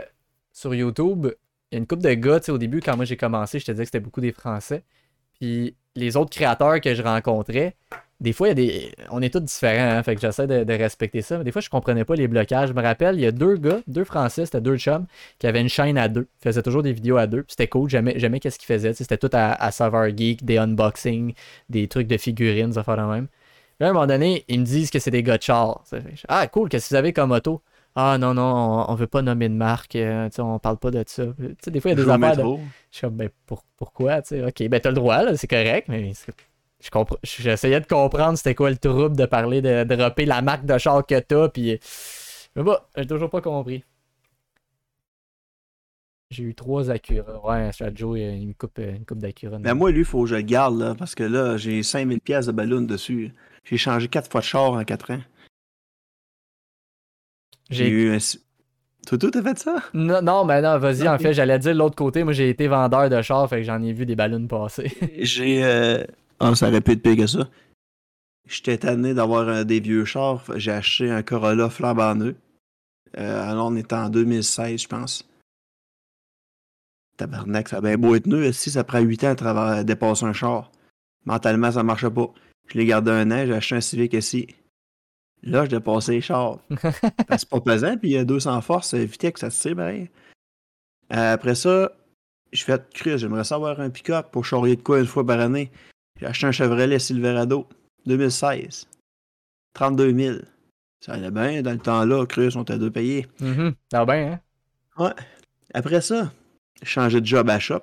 sur 0.52 0.74
YouTube, 0.76 1.28
il 1.72 1.76
y 1.76 1.78
a 1.78 1.80
une 1.80 1.88
couple 1.88 2.02
de 2.04 2.14
gars, 2.16 2.40
tu 2.40 2.48
sais, 2.48 2.52
au 2.52 2.58
début, 2.58 2.82
quand 2.82 2.96
moi 2.96 3.06
j'ai 3.06 3.18
commencé, 3.18 3.60
je 3.60 3.66
te 3.66 3.72
disais 3.72 3.84
que 3.84 3.88
c'était 3.88 4.00
beaucoup 4.00 4.22
des 4.22 4.32
Français. 4.34 4.84
Puis 5.40 5.76
les 5.96 6.18
autres 6.18 6.32
créateurs 6.32 6.82
que 6.82 6.94
je 6.96 7.02
rencontrais, 7.04 7.76
des 8.22 8.34
fois, 8.34 8.48
il 8.48 8.50
y 8.50 8.52
a 8.52 8.54
des... 8.54 8.92
on 9.10 9.22
est 9.22 9.34
tous 9.34 9.40
différents, 9.42 9.98
hein, 9.98 10.04
fait 10.04 10.16
que 10.16 10.22
j'essaie 10.22 10.48
de, 10.48 10.64
de 10.64 10.74
respecter 10.74 11.22
ça. 11.22 11.38
Mais 11.40 11.44
des 11.44 11.52
fois, 11.52 11.62
je 11.62 11.70
comprenais 11.70 12.06
pas 12.06 12.16
les 12.16 12.28
blocages. 12.28 12.70
Je 12.70 12.74
me 12.74 12.82
rappelle, 12.82 13.16
il 13.16 13.22
y 13.22 13.26
a 13.26 13.32
deux 13.32 13.58
gars, 13.58 13.80
deux 13.88 14.04
Français, 14.04 14.46
c'était 14.46 14.62
deux 14.62 14.78
chums, 14.78 15.08
qui 15.40 15.48
avaient 15.48 15.60
une 15.60 15.70
chaîne 15.70 15.98
à 15.98 16.08
deux. 16.08 16.28
Ils 16.40 16.44
faisaient 16.44 16.62
toujours 16.62 16.84
des 16.84 16.94
vidéos 16.94 17.18
à 17.18 17.28
deux. 17.28 17.44
C'était 17.48 17.68
cool, 17.68 17.90
j'aimais, 17.90 18.14
j'aimais 18.18 18.40
qu'est-ce 18.40 18.60
qu'ils 18.60 18.68
faisaient. 18.68 18.94
C'était 18.94 19.18
tout 19.18 19.30
à, 19.34 19.54
à 19.54 19.72
Saveur 19.72 20.08
Geek, 20.16 20.46
des 20.46 20.58
unboxings, 20.60 21.34
des 21.70 21.88
trucs 21.88 22.08
de 22.08 22.18
figurines, 22.18 22.70
des 22.70 22.78
affaires 22.78 22.98
de 22.98 23.02
même. 23.12 23.28
Là, 23.80 23.88
à 23.88 23.90
un 23.90 23.94
moment 23.94 24.06
donné, 24.06 24.46
ils 24.48 24.60
me 24.60 24.66
disent 24.66 24.92
que 24.92 25.00
c'est 25.00 25.10
des 25.12 25.24
gars 25.24 25.40
de 25.40 25.44
char. 25.44 25.84
Ah, 26.28 26.46
cool, 26.48 26.70
qu'est-ce 26.70 26.90
que 26.90 26.94
vous 26.94 27.00
avez 27.00 27.14
comme 27.14 27.32
auto? 27.32 27.62
Ah 27.96 28.18
non, 28.20 28.36
non, 28.36 28.44
on, 28.88 28.92
on 28.92 28.96
veut 28.96 29.08
pas 29.08 29.22
nommer 29.24 29.50
de 29.50 29.56
marque, 29.56 29.96
euh, 29.96 30.30
on 30.38 30.60
parle 30.60 30.78
pas 30.78 30.92
de 30.92 31.04
ça. 31.08 31.24
Des 31.66 31.80
fois, 31.82 31.92
il 31.92 31.98
y 31.98 32.00
a 32.00 32.04
des 32.04 32.06
affaires. 32.28 32.38
de-. 32.38 32.44
Je 32.92 32.98
suis 32.98 33.02
comme, 33.08 33.16
ben, 33.16 33.30
pour- 33.48 33.66
pourquoi, 33.78 34.22
tu 34.22 34.36
sais, 34.36 34.46
ok, 34.46 34.70
ben, 34.70 34.80
t'as 34.80 34.90
le 34.90 34.96
droit, 34.96 35.24
là, 35.24 35.36
c'est 35.36 35.48
correct, 35.48 35.88
mais 35.90 36.14
c'est- 36.14 36.32
je 36.82 36.90
compre- 36.90 37.18
j'essayais 37.24 37.80
de 37.80 37.88
comprendre 37.88 38.38
c'était 38.38 38.56
quoi 38.56 38.70
le 38.70 38.78
trouble 38.78 39.16
de 39.16 39.26
parler 39.26 39.62
de, 39.62 39.84
dropper 39.84 40.26
la 40.26 40.42
marque 40.42 40.66
de 40.66 40.78
char 40.78 41.06
que 41.06 41.20
t'as, 41.20 41.50
puis. 41.50 41.80
Mais 42.56 42.64
bon, 42.64 42.78
j'ai 42.98 43.08
toujours 43.08 43.30
pas 43.30 43.42
compris. 43.42 43.84
J'ai 46.32 46.44
eu 46.44 46.56
trois 46.56 46.90
Acura. 46.90 47.46
Ouais, 47.46 47.72
Joe, 47.94 48.18
il 48.18 48.48
me 48.48 48.54
coupe 48.54 48.80
une 48.80 49.06
coupe 49.06 49.20
d'Acura. 49.20 49.58
Ben 49.60 49.74
moi, 49.74 49.92
lui, 49.92 50.00
il 50.00 50.06
faut 50.06 50.24
que 50.24 50.30
je 50.30 50.36
le 50.36 50.42
garde, 50.42 50.80
là, 50.80 50.96
parce 50.96 51.14
que 51.14 51.24
là, 51.24 51.58
j'ai 51.58 51.84
5000 51.84 52.22
pièces 52.22 52.46
de 52.46 52.54
ballon 52.54 52.82
dessus. 52.82 53.34
J'ai 53.66 53.78
changé 53.78 54.08
quatre 54.08 54.32
fois 54.32 54.40
de 54.40 54.46
char 54.46 54.72
en 54.72 54.84
quatre 54.86 55.12
ans. 55.12 55.20
J'ai 57.70 57.90
eu 57.90 58.16
un... 58.16 58.18
Toi, 59.08 59.18
tout 59.18 59.32
t'as 59.32 59.42
fait 59.42 59.58
ça? 59.60 59.84
Non, 59.94 60.22
non, 60.22 60.46
mais 60.46 60.62
non, 60.62 60.78
vas-y, 60.78 61.08
en 61.08 61.18
fait, 61.18 61.34
j'allais 61.34 61.60
dire 61.60 61.74
de 61.74 61.80
l'autre 61.80 61.96
côté. 61.96 62.24
Moi, 62.24 62.34
j'ai 62.34 62.50
été 62.50 62.68
vendeur 62.68 63.10
de 63.10 63.22
char, 63.22 63.50
fait 63.50 63.58
que 63.58 63.64
j'en 63.64 63.82
ai 63.82 63.92
vu 63.92 64.06
des 64.06 64.16
ballons 64.16 64.48
passer. 64.48 64.92
J'ai. 65.20 65.64
Euh... 65.64 66.04
Ah, 66.42 66.56
ça 66.56 66.70
aurait 66.70 66.82
pu 66.82 66.92
être 66.92 67.04
pire 67.04 67.16
que 67.16 67.28
ça. 67.28 67.50
J'étais 68.48 68.80
tanné 68.80 69.14
d'avoir 69.14 69.64
des 69.64 69.80
vieux 69.80 70.06
chars. 70.06 70.44
J'ai 70.56 70.72
acheté 70.72 71.12
un 71.12 71.22
Corolla 71.22 71.70
flambant 71.70 72.16
neuf. 72.16 72.36
Euh, 73.18 73.50
alors, 73.50 73.68
on 73.68 73.76
est 73.76 73.94
en 73.94 74.10
2016, 74.10 74.82
je 74.82 74.88
pense. 74.88 75.30
Tabarnak, 77.18 77.70
ça 77.70 77.78
a 77.78 77.82
bien 77.82 77.98
beau 77.98 78.16
être 78.16 78.26
neuf. 78.26 78.56
Si 78.56 78.72
ça 78.72 78.84
prend 78.84 79.00
8 79.00 79.24
ans 79.24 79.30
à 79.30 79.36
travers, 79.36 79.86
dépasser 79.86 80.26
un 80.26 80.34
char. 80.34 80.72
Mentalement, 81.26 81.72
ça 81.72 81.84
marchait 81.84 82.10
pas. 82.10 82.34
Je 82.68 82.78
l'ai 82.78 82.86
gardé 82.86 83.12
un 83.12 83.30
an, 83.32 83.46
j'ai 83.46 83.54
acheté 83.54 83.76
un 83.76 83.82
Civic 83.82 84.14
ici. 84.14 84.48
Là, 85.44 85.66
je 85.66 85.70
dépassais 85.70 86.14
les 86.14 86.22
chars. 86.22 86.60
Que 86.70 86.88
c'est 87.38 87.50
pas 87.50 87.62
pesant, 87.62 87.98
puis 87.98 88.10
il 88.10 88.14
y 88.14 88.18
a 88.18 88.26
200 88.26 88.62
forces, 88.62 88.94
euh, 88.96 89.04
Vitex, 89.04 89.42
ça 89.42 89.50
se 89.50 89.62
tire 89.62 89.76
pareil. 89.76 90.10
Euh, 91.14 91.34
après 91.34 91.56
ça, 91.56 91.92
je 92.52 92.64
fais 92.64 92.80
cru, 92.94 93.18
j'aimerais 93.18 93.44
savoir 93.44 93.80
un 93.80 93.90
pick-up 93.90 94.28
pour 94.32 94.46
charrier 94.46 94.76
de 94.76 94.82
quoi 94.82 95.00
une 95.00 95.06
fois 95.06 95.26
par 95.26 95.40
année. 95.40 95.72
J'ai 96.22 96.28
acheté 96.28 96.46
un 96.46 96.52
Chevrolet 96.52 97.00
Silverado 97.00 97.68
2016. 98.06 98.88
32 99.74 100.14
000. 100.14 100.38
Ça 101.00 101.14
allait 101.14 101.32
bien, 101.32 101.64
dans 101.64 101.72
le 101.72 101.80
temps-là, 101.80 102.26
cru, 102.28 102.50
on 102.56 102.62
était 102.62 102.78
deux 102.78 102.92
payés. 102.92 103.28
Ça 103.92 104.06
va 104.06 104.14
bien, 104.14 104.40
hein? 104.98 105.14
Après 105.74 106.00
ça, 106.02 106.32
j'ai 106.80 106.88
changé 106.88 107.22
de 107.22 107.26
job 107.26 107.50
à 107.50 107.58
shop. 107.60 107.82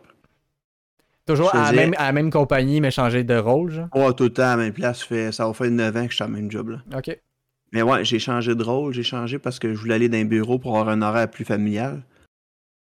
Toujours 1.26 1.52
à 1.54 1.72
la, 1.72 1.72
même, 1.72 1.94
à 1.98 2.04
la 2.04 2.12
même 2.12 2.30
compagnie, 2.30 2.80
mais 2.80 2.90
changer 2.92 3.24
de 3.24 3.34
rôle, 3.36 3.72
genre? 3.72 3.88
Ouais, 3.94 4.12
tout 4.14 4.24
le 4.24 4.30
temps 4.32 4.44
à 4.44 4.56
la 4.56 4.62
même 4.62 4.72
place. 4.72 5.02
Fait, 5.02 5.32
ça 5.32 5.46
va 5.46 5.52
faire 5.52 5.70
9 5.70 5.96
ans 5.96 6.04
que 6.04 6.10
je 6.10 6.14
suis 6.14 6.22
à 6.24 6.28
la 6.28 6.32
même 6.32 6.50
job. 6.50 6.68
Là. 6.68 6.96
Ok. 6.96 7.18
Mais 7.72 7.82
ouais, 7.82 8.04
j'ai 8.04 8.18
changé 8.18 8.54
de 8.54 8.62
rôle. 8.62 8.94
J'ai 8.94 9.02
changé 9.02 9.38
parce 9.38 9.58
que 9.58 9.74
je 9.74 9.78
voulais 9.78 9.94
aller 9.96 10.08
dans 10.08 10.16
un 10.16 10.24
bureau 10.24 10.58
pour 10.58 10.78
avoir 10.78 10.94
un 10.94 11.02
horaire 11.02 11.28
plus 11.28 11.44
familial. 11.44 12.02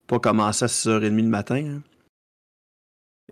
Pas 0.05 0.19
commencer 0.19 0.65
à 0.65 0.67
6h30 0.67 1.15
le 1.15 1.23
matin. 1.23 1.55
hein. 1.77 1.81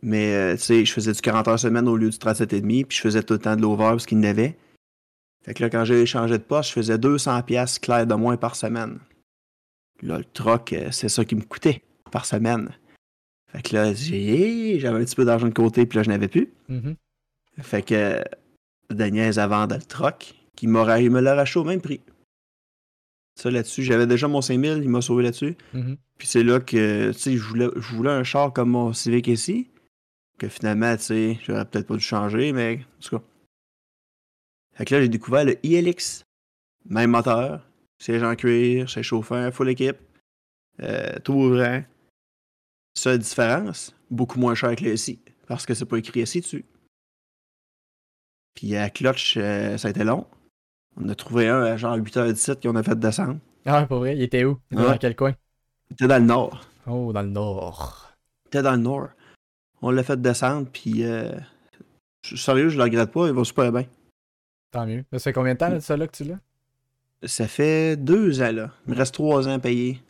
Mais, 0.01 0.33
euh, 0.33 0.55
tu 0.55 0.63
sais, 0.63 0.85
je 0.85 0.91
faisais 0.91 1.13
du 1.13 1.21
40 1.21 1.47
heures 1.47 1.59
semaine 1.59 1.87
au 1.87 1.95
lieu 1.95 2.09
du 2.09 2.17
37,5, 2.17 2.85
puis 2.85 2.97
je 2.97 3.01
faisais 3.01 3.23
tout 3.23 3.33
le 3.33 3.39
temps 3.39 3.55
de 3.55 3.61
l'over 3.61 3.89
parce 3.91 4.05
qu'il 4.05 4.17
y 4.17 4.21
en 4.21 4.29
avait. 4.29 4.57
Fait 5.43 5.53
que 5.53 5.63
là, 5.63 5.69
quand 5.69 5.85
j'ai 5.85 6.05
changé 6.05 6.37
de 6.37 6.43
poste, 6.43 6.69
je 6.69 6.73
faisais 6.73 6.97
200 6.97 7.43
pièces 7.43 7.79
claires 7.79 8.07
de 8.07 8.15
moins 8.15 8.37
par 8.37 8.55
semaine. 8.55 8.99
Là, 10.01 10.17
le 10.17 10.25
troc, 10.25 10.73
euh, 10.73 10.89
c'est 10.91 11.09
ça 11.09 11.23
qui 11.25 11.35
me 11.35 11.41
coûtait 11.41 11.83
par 12.11 12.25
semaine. 12.25 12.69
Fait 13.51 13.61
que 13.61 13.75
là, 13.75 13.93
j'avais 13.93 15.01
un 15.01 15.03
petit 15.03 15.15
peu 15.15 15.25
d'argent 15.25 15.47
de 15.47 15.53
côté, 15.53 15.85
puis 15.85 15.97
là, 15.97 16.03
je 16.03 16.09
n'avais 16.09 16.27
plus. 16.27 16.51
Mhm. 16.69 16.95
Fait 17.61 17.83
que 17.83 18.23
Daniel 18.89 19.37
a 19.39 19.47
vendu 19.47 19.75
le 19.75 19.81
troc, 19.81 20.33
qui 20.55 20.67
m'aurait, 20.67 21.07
me 21.09 21.19
l'a 21.19 21.35
racheté 21.35 21.59
au 21.59 21.63
même 21.63 21.81
prix. 21.81 22.01
Ça 23.35 23.49
là-dessus, 23.51 23.83
j'avais 23.83 24.07
déjà 24.07 24.27
mon 24.27 24.41
5000, 24.41 24.79
il 24.83 24.89
m'a 24.89 25.01
sauvé 25.01 25.23
là-dessus. 25.23 25.55
Mhm. 25.73 25.97
Puis 26.17 26.27
c'est 26.27 26.43
là 26.43 26.59
que, 26.59 27.11
tu 27.11 27.19
sais, 27.19 27.37
je 27.37 27.43
voulais, 27.43 27.69
je 27.75 27.95
voulais 27.95 28.11
un 28.11 28.23
char 28.23 28.53
comme 28.53 28.69
mon 28.69 28.93
Civic 28.93 29.27
ici. 29.27 29.69
Que 30.37 30.47
finalement, 30.49 30.95
tu 30.97 31.03
sais, 31.03 31.39
j'aurais 31.43 31.65
peut-être 31.65 31.87
pas 31.87 31.95
dû 31.95 32.03
changer, 32.03 32.51
mais 32.53 32.79
en 32.97 32.99
tout 33.01 33.17
cas. 33.17 33.23
Fait 34.75 34.85
que 34.85 34.95
là, 34.95 35.01
j'ai 35.01 35.09
découvert 35.09 35.45
le 35.45 35.57
ILX. 35.65 36.23
Même 36.85 37.11
moteur, 37.11 37.65
siège 37.99 38.23
en 38.23 38.35
cuir, 38.35 38.89
siège 38.89 39.05
chauffant, 39.05 39.51
full 39.51 39.69
équipe, 39.69 39.97
euh, 40.81 41.17
tout 41.23 41.33
ouvrant. 41.33 41.81
Seule 42.95 43.19
différence, 43.19 43.95
beaucoup 44.11 44.39
moins 44.39 44.53
cher 44.55 44.75
que 44.75 44.83
le 44.83 44.97
SI, 44.97 45.19
parce 45.47 45.65
que 45.65 45.73
c'est 45.73 45.85
pas 45.85 45.97
écrit 45.97 46.25
SI 46.27 46.41
dessus. 46.41 46.65
Puis 48.55 48.75
à 48.75 48.89
clutch, 48.89 49.35
euh, 49.37 49.77
ça 49.77 49.87
a 49.87 49.91
été 49.91 50.03
long. 50.03 50.27
On 50.97 51.07
a 51.09 51.15
trouvé 51.15 51.47
un 51.47 51.63
à 51.63 51.77
genre 51.77 51.95
8h17 51.97 52.61
qu'on 52.61 52.75
a 52.75 52.83
fait 52.83 52.99
descendre. 52.99 53.39
Ah, 53.65 53.85
pas 53.87 53.97
vrai, 53.97 54.15
il 54.15 54.21
était 54.21 54.43
où? 54.43 54.59
Il 54.71 54.75
était 54.77 54.83
Ouais. 54.85 54.91
dans 54.91 54.97
quel 54.97 55.15
coin? 55.15 55.33
Il 55.89 55.93
était 55.93 56.07
dans 56.07 56.19
le 56.19 56.25
nord. 56.25 56.67
Oh, 56.85 57.11
dans 57.13 57.21
le 57.21 57.29
nord. 57.29 58.11
Il 58.45 58.47
était 58.49 58.61
dans 58.61 58.73
le 58.73 58.77
nord. 58.81 59.09
On 59.83 59.91
l'a 59.91 60.01
fait 60.03 60.19
descendre, 60.21 60.67
puis 60.71 61.03
euh, 61.03 61.29
je- 62.25 62.35
sérieux, 62.37 62.69
je 62.69 62.77
le 62.77 62.83
regrette 62.83 63.11
pas, 63.11 63.27
il 63.27 63.33
va 63.33 63.43
super 63.43 63.71
bien. 63.71 63.85
Tant 64.71 64.85
mieux. 64.87 65.03
Ça 65.11 65.19
fait 65.19 65.33
combien 65.33 65.53
de 65.53 65.59
temps, 65.59 65.69
là, 65.69 65.75
de 65.75 65.79
ça, 65.81 65.95
là, 65.97 66.07
que 66.07 66.15
tu 66.15 66.23
l'as? 66.23 66.39
Ça 67.27 67.47
fait 67.47 67.95
deux 67.95 68.41
ans, 68.41 68.51
là. 68.51 68.71
Il 68.87 68.93
me 68.93 68.97
reste 68.97 69.13
trois 69.13 69.47
ans 69.47 69.53
à 69.53 69.59
payer. 69.59 70.01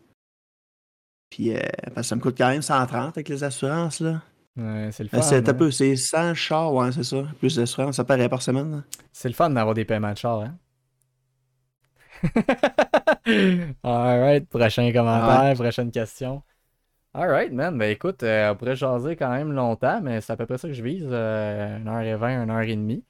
Puis, 1.30 1.56
euh, 1.56 1.60
parce 1.96 1.96
que 1.96 2.04
ça 2.04 2.16
me 2.16 2.22
coûte 2.22 2.38
quand 2.38 2.48
même 2.50 2.62
130 2.62 3.18
avec 3.18 3.28
les 3.30 3.44
assurances, 3.44 4.00
là. 4.00 4.22
Ouais, 4.56 4.90
c'est 4.92 5.04
le 5.04 5.10
Euh, 5.12 5.18
fun. 5.18 5.22
c'est 5.24 5.48
un 5.50 5.52
hein. 5.52 5.54
peu, 5.56 5.72
c'est 5.72 5.96
100 5.96 6.36
chars, 6.36 6.72
ouais, 6.74 6.92
c'est 6.92 7.04
ça. 7.04 7.24
Plus 7.40 7.56
d'assurance, 7.56 7.96
ça 7.96 8.04
paraît 8.04 8.30
par 8.30 8.42
semaine. 8.44 8.84
C'est 9.12 9.28
le 9.28 9.34
fun 9.34 9.50
d'avoir 9.50 9.74
des 9.74 9.84
paiements 9.86 10.14
de 10.14 10.18
char, 10.18 10.42
hein? 10.42 10.56
Alright, 13.84 14.48
prochain 14.50 14.92
commentaire, 14.94 15.56
prochaine 15.56 15.92
question. 15.92 16.44
Alright, 17.16 17.52
man. 17.54 17.78
Ben 17.78 17.92
écoute, 17.92 18.24
euh, 18.24 18.52
on 18.52 18.56
pourrait 18.56 18.76
jaser 18.76 19.16
quand 19.16 19.30
même 19.30 19.52
longtemps, 19.52 20.02
mais 20.02 20.20
c'est 20.22 20.34
à 20.34 20.38
peu 20.38 20.46
près 20.48 20.58
ça 20.58 20.68
que 20.68 20.74
je 20.74 20.82
vise. 20.84 21.08
Euh, 21.10 21.78
1h20, 21.80 22.48
1h30. 22.48 23.02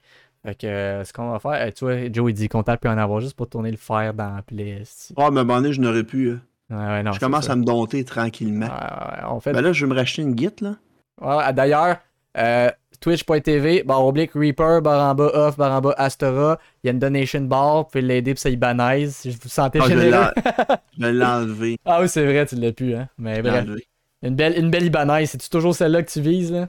Fait 0.44 0.54
que 0.54 0.66
euh, 0.66 1.04
ce 1.04 1.12
qu'on 1.14 1.30
va 1.30 1.38
faire, 1.38 1.52
euh, 1.52 1.70
tu 1.74 1.84
vois, 1.86 2.12
Joe 2.12 2.30
il 2.30 2.34
dit 2.34 2.48
contact 2.50 2.82
peut 2.82 2.90
en 2.90 2.98
avoir 2.98 3.20
juste 3.20 3.34
pour 3.34 3.48
tourner 3.48 3.70
le 3.70 3.78
fer 3.78 4.12
dans 4.12 4.36
la 4.36 4.42
playlist. 4.42 5.12
Oh, 5.16 5.30
mais 5.30 5.38
à 5.38 5.40
un 5.40 5.44
moment 5.44 5.60
donné, 5.62 5.72
je 5.72 5.80
n'aurais 5.80 6.04
pu. 6.04 6.26
euh, 6.28 6.36
Ouais, 6.70 6.76
ouais, 6.76 7.02
non, 7.02 7.12
je 7.12 7.20
commence 7.20 7.46
ça. 7.46 7.52
à 7.52 7.56
me 7.56 7.64
dompter 7.64 8.04
tranquillement. 8.04 8.66
Ouais, 8.66 9.22
on 9.30 9.40
fait 9.40 9.52
Ben 9.52 9.62
là, 9.62 9.72
je 9.72 9.84
vais 9.86 9.90
me 9.94 9.96
racheter 9.98 10.20
une 10.22 10.36
Git, 10.38 10.50
là. 10.60 11.52
D'ailleurs, 11.52 11.96
euh, 12.36 12.70
twitch.tv, 13.00 13.84
barre 13.84 14.04
oblique 14.06 14.32
Reaper, 14.34 14.80
barre 14.82 15.10
en 15.10 15.14
bas 15.14 15.30
off, 15.34 15.56
barre 15.56 15.72
en 15.72 15.80
bas 15.80 15.94
Astora. 15.96 16.58
Il 16.82 16.88
y 16.88 16.90
a 16.90 16.92
une 16.92 16.98
donation 16.98 17.40
bar, 17.42 17.78
vous 17.78 17.84
pouvez 17.84 18.02
l'aider 18.02 18.34
pour 18.34 18.40
sa 18.40 18.50
Ibanez. 18.50 19.08
Si 19.10 19.30
vous 19.30 19.36
vous 19.42 19.50
Ah, 19.60 19.70
je 19.72 19.78
vais 19.80 19.88
généreux. 19.88 20.10
l'en- 20.10 20.30
je 20.98 21.06
vais 21.06 21.12
l'enlever. 21.12 21.78
ah 21.86 22.00
oui, 22.02 22.08
c'est 22.08 22.24
vrai, 22.24 22.44
tu 22.46 22.56
l'as 22.56 22.72
pu, 22.72 22.94
hein. 22.94 23.08
Mais 23.18 23.40
bref, 23.42 23.64
l'enlever. 23.66 23.86
Une 24.24 24.34
belle, 24.36 24.58
une 24.58 24.70
belle 24.70 24.86
Ibanez. 24.86 25.26
C'est-tu 25.26 25.48
toujours 25.48 25.74
celle-là 25.74 26.02
que 26.02 26.10
tu 26.10 26.20
vises, 26.20 26.52
là? 26.52 26.68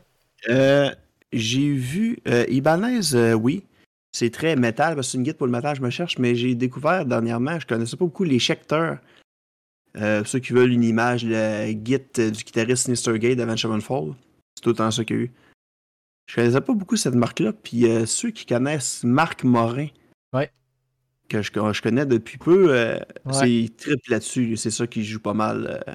Euh, 0.50 0.92
j'ai 1.34 1.72
vu 1.74 2.20
euh, 2.28 2.46
Ibanez, 2.50 3.14
euh, 3.16 3.34
oui. 3.34 3.64
C'est 4.12 4.30
très 4.30 4.56
métal, 4.56 4.96
parce 4.96 5.08
que 5.08 5.12
c'est 5.12 5.18
une 5.18 5.24
guide 5.24 5.36
pour 5.38 5.46
le 5.48 5.52
métal, 5.52 5.76
je 5.76 5.82
me 5.82 5.90
cherche, 5.90 6.18
mais 6.20 6.36
j'ai 6.36 6.56
découvert 6.56 7.06
dernièrement, 7.06 7.60
je 7.60 7.68
connaissais 7.68 7.98
pas 7.98 8.06
beaucoup 8.06 8.24
les 8.24 8.40
Schecter. 8.40 8.94
Euh, 9.98 10.20
pour 10.20 10.28
ceux 10.28 10.40
qui 10.40 10.54
veulent 10.54 10.72
une 10.72 10.84
image, 10.84 11.26
le 11.26 11.72
Git 11.84 12.00
euh, 12.20 12.30
du 12.30 12.44
guitariste 12.44 12.86
Sinister 12.86 13.18
Gate 13.20 13.38
d'Avenged 13.38 13.60
Sevenfold. 13.60 14.14
C'est 14.56 14.62
tout 14.64 14.70
le 14.70 14.76
temps 14.76 14.92
ça 14.92 15.04
qu'il 15.04 15.16
y 15.16 15.20
a 15.20 15.22
eu. 15.24 15.32
Je 16.28 16.36
connaissais 16.36 16.62
pas 16.62 16.74
beaucoup 16.74 16.96
cette 16.98 17.16
marque-là, 17.16 17.54
puis 17.54 17.86
ceux 18.08 18.32
qui 18.32 18.46
connaissent 18.46 19.04
Marc 19.04 19.44
Morin, 19.44 19.88
Ouais. 20.34 20.50
que 21.30 21.42
je, 21.42 21.52
je 21.54 21.82
connais 21.82 22.06
depuis 22.06 22.38
peu, 22.38 22.74
euh, 22.76 22.98
Ouais. 23.26 23.34
c'est 23.34 23.76
triple 23.78 24.12
là-dessus, 24.12 24.58
c'est 24.58 24.72
ça 24.72 24.88
qui 24.88 25.04
joue 25.06 25.20
pas 25.20 25.34
mal. 25.36 25.82
euh. 25.88 25.94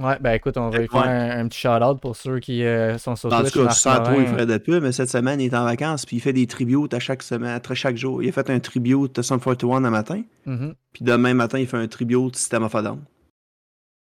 Ouais, 0.00 0.16
ben 0.20 0.32
écoute, 0.34 0.56
on 0.56 0.70
va 0.70 0.78
lui 0.78 0.86
faire 0.86 1.02
un, 1.02 1.40
un 1.40 1.48
petit 1.48 1.58
shout-out 1.58 2.00
pour 2.00 2.14
ceux 2.14 2.38
qui 2.38 2.62
euh, 2.64 2.96
sont 2.96 3.16
sur 3.16 3.32
En 3.32 3.40
Twitch. 3.40 3.52
tout 3.52 3.64
cas, 3.64 3.70
sans 3.70 3.98
Morin. 4.00 4.14
il 4.22 4.26
ferait 4.28 4.46
de 4.46 4.56
peu, 4.58 4.78
mais 4.78 4.92
cette 4.92 5.10
semaine, 5.10 5.40
il 5.40 5.46
est 5.52 5.56
en 5.56 5.64
vacances, 5.64 6.06
puis 6.06 6.16
il 6.16 6.20
fait 6.20 6.32
des 6.32 6.46
tributes 6.46 6.94
à 6.94 7.00
chaque 7.00 7.24
semaine, 7.24 7.60
à 7.68 7.74
chaque 7.74 7.96
jour. 7.96 8.22
Il 8.22 8.28
a 8.28 8.32
fait 8.32 8.48
un 8.50 8.60
tribute 8.60 9.18
à 9.18 9.22
Sum 9.24 9.40
41 9.40 9.84
un 9.84 9.90
matin, 9.90 10.22
Mhm. 10.46 10.74
puis 10.92 11.04
demain 11.04 11.34
matin, 11.34 11.58
il 11.58 11.66
fait 11.66 11.76
un 11.76 11.88
tribute 11.88 12.36
System 12.36 12.62
of 12.62 12.74
a 12.76 12.82
Down. 12.82 13.00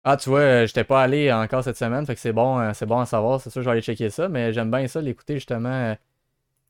Ah, 0.03 0.17
tu 0.17 0.29
vois, 0.29 0.39
euh, 0.39 0.67
j'étais 0.67 0.83
pas 0.83 1.01
allé 1.01 1.31
encore 1.31 1.63
cette 1.63 1.77
semaine, 1.77 2.05
fait 2.05 2.15
que 2.15 2.21
c'est 2.21 2.33
bon, 2.33 2.59
euh, 2.59 2.71
c'est 2.73 2.85
bon 2.85 2.99
à 2.99 3.05
savoir. 3.05 3.39
C'est 3.41 3.49
sûr, 3.49 3.61
je 3.61 3.65
vais 3.65 3.71
aller 3.71 3.81
checker 3.81 4.09
ça, 4.09 4.27
mais 4.29 4.51
j'aime 4.53 4.69
bien 4.71 4.87
ça, 4.87 5.01
l'écouter 5.01 5.35
justement 5.35 5.95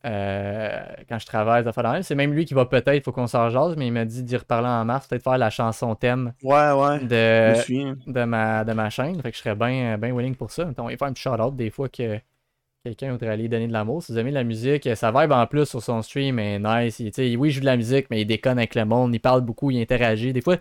euh, 0.07 0.79
euh, 0.79 1.03
quand 1.09 1.19
je 1.19 1.25
travaille. 1.25 2.03
C'est 2.03 2.15
même 2.15 2.33
lui 2.33 2.45
qui 2.45 2.53
va 2.53 2.65
peut-être, 2.65 3.03
faut 3.03 3.11
qu'on 3.11 3.27
s'en 3.27 3.49
jase, 3.49 3.75
mais 3.77 3.87
il 3.87 3.91
m'a 3.91 4.05
dit 4.05 4.23
d'y 4.23 4.37
reparler 4.37 4.67
en 4.67 4.85
mars, 4.85 5.07
peut-être 5.07 5.23
faire 5.23 5.37
la 5.37 5.49
chanson 5.49 5.95
thème 5.95 6.33
Ouais, 6.43 6.71
ouais, 6.71 6.99
de, 6.99 8.11
de, 8.11 8.23
ma, 8.23 8.63
de 8.63 8.73
ma 8.73 8.89
chaîne. 8.89 9.21
Fait 9.21 9.31
que 9.31 9.37
je 9.37 9.41
serais 9.41 9.55
bien 9.55 9.97
bien 9.97 10.15
willing 10.15 10.35
pour 10.35 10.51
ça. 10.51 10.65
Donc, 10.65 10.79
on 10.79 10.87
va 10.87 10.97
faire 10.97 11.07
un 11.07 11.13
petit 11.13 11.23
shout-out 11.23 11.55
des 11.55 11.69
fois 11.69 11.89
que 11.89 12.19
quelqu'un 12.83 13.11
voudrait 13.11 13.29
aller 13.29 13.47
donner 13.47 13.67
de 13.67 13.73
l'amour. 13.73 14.03
Si 14.03 14.11
vous 14.11 14.17
aimez 14.17 14.29
de 14.29 14.35
la 14.35 14.43
musique, 14.43 14.89
sa 14.95 15.11
vibe 15.11 15.31
en 15.31 15.45
plus 15.45 15.65
sur 15.65 15.81
son 15.81 16.01
stream 16.01 16.39
est 16.39 16.59
nice. 16.59 16.99
Il, 16.99 17.37
oui, 17.37 17.49
il 17.49 17.51
joue 17.51 17.61
de 17.61 17.65
la 17.65 17.77
musique, 17.77 18.07
mais 18.09 18.21
il 18.21 18.25
déconne 18.25 18.57
avec 18.57 18.75
le 18.75 18.85
monde, 18.85 19.13
il 19.13 19.19
parle 19.19 19.41
beaucoup, 19.41 19.71
il 19.71 19.81
interagit. 19.81 20.33
Des 20.33 20.41
fois, 20.41 20.57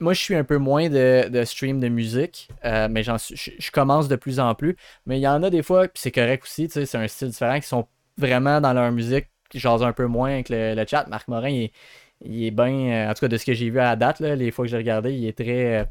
moi, 0.00 0.14
je 0.14 0.20
suis 0.20 0.34
un 0.34 0.44
peu 0.44 0.58
moins 0.58 0.88
de, 0.88 1.28
de 1.28 1.44
stream 1.44 1.80
de 1.80 1.88
musique, 1.88 2.48
euh, 2.64 2.88
mais 2.90 3.02
je, 3.02 3.70
commence 3.70 4.08
de 4.08 4.16
plus 4.16 4.40
en 4.40 4.54
plus. 4.54 4.76
Mais 5.06 5.18
il 5.18 5.22
y 5.22 5.28
en 5.28 5.42
a 5.42 5.50
des 5.50 5.62
fois, 5.62 5.88
puis 5.88 6.00
c'est 6.00 6.10
correct 6.10 6.44
aussi, 6.44 6.68
c'est 6.70 6.94
un 6.94 7.08
style 7.08 7.28
différent, 7.28 7.58
qui 7.60 7.66
sont 7.66 7.86
vraiment 8.18 8.60
dans 8.60 8.72
leur 8.72 8.90
musique, 8.92 9.26
qui 9.50 9.58
jasent 9.58 9.82
un 9.82 9.92
peu 9.92 10.06
moins 10.06 10.30
avec 10.32 10.48
le, 10.48 10.74
le 10.74 10.84
chat. 10.86 11.06
Marc 11.08 11.28
Morin, 11.28 11.48
il 11.48 11.62
est, 11.64 11.72
il 12.24 12.44
est 12.44 12.50
bien, 12.50 13.08
en 13.10 13.14
tout 13.14 13.20
cas 13.20 13.28
de 13.28 13.36
ce 13.36 13.44
que 13.44 13.54
j'ai 13.54 13.70
vu 13.70 13.78
à 13.78 13.84
la 13.84 13.96
date, 13.96 14.20
là, 14.20 14.34
les 14.36 14.50
fois 14.50 14.64
que 14.64 14.70
j'ai 14.70 14.76
regardé, 14.78 15.12
il 15.14 15.26
est 15.26 15.36
très, 15.36 15.80
euh, 15.80 15.84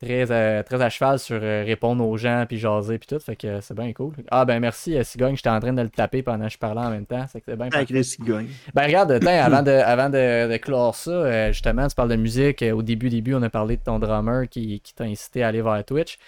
très, 0.00 0.30
euh, 0.30 0.62
très 0.62 0.80
à 0.82 0.88
cheval 0.90 1.18
sur 1.18 1.38
euh, 1.42 1.62
répondre 1.64 2.06
aux 2.06 2.16
gens, 2.16 2.44
puis 2.48 2.58
jaser, 2.58 2.98
puis 2.98 3.06
tout. 3.08 3.18
Fait 3.20 3.36
que 3.36 3.46
euh, 3.46 3.60
c'est 3.60 3.74
bien 3.74 3.92
cool. 3.92 4.14
Ah 4.30 4.44
ben 4.44 4.58
merci, 4.60 4.96
euh, 4.96 5.04
Sigogne, 5.04 5.36
j'étais 5.36 5.48
en 5.48 5.60
train 5.60 5.72
de 5.72 5.82
le 5.82 5.88
taper 5.90 6.22
pendant 6.22 6.46
que 6.46 6.52
je 6.52 6.58
parlais 6.58 6.80
en 6.80 6.90
même 6.90 7.06
temps. 7.06 7.24
C'est 7.30 7.40
que 7.40 7.46
c'est 7.48 7.56
bien 7.56 7.68
Avec 7.72 7.90
les 7.90 8.02
cigognes. 8.02 8.48
ben 8.74 8.84
regarde, 8.84 9.18
tiens, 9.20 9.40
avant 9.44 9.62
de, 9.62 9.70
avant 9.70 10.08
de, 10.10 10.50
de 10.52 10.56
clore 10.58 10.94
ça, 10.94 11.10
euh, 11.10 11.52
justement, 11.52 11.86
tu 11.88 11.94
parles 11.94 12.10
de 12.10 12.16
musique. 12.16 12.62
Euh, 12.62 12.72
Au 12.72 12.82
début, 12.82 13.08
début, 13.10 13.34
on 13.34 13.42
a 13.42 13.50
parlé 13.50 13.76
de 13.76 13.82
ton 13.82 13.98
drummer 13.98 14.48
qui, 14.48 14.80
qui 14.80 14.94
t'a 14.94 15.04
incité 15.04 15.42
à 15.42 15.48
aller 15.48 15.62
vers 15.62 15.84
Twitch. 15.84 16.18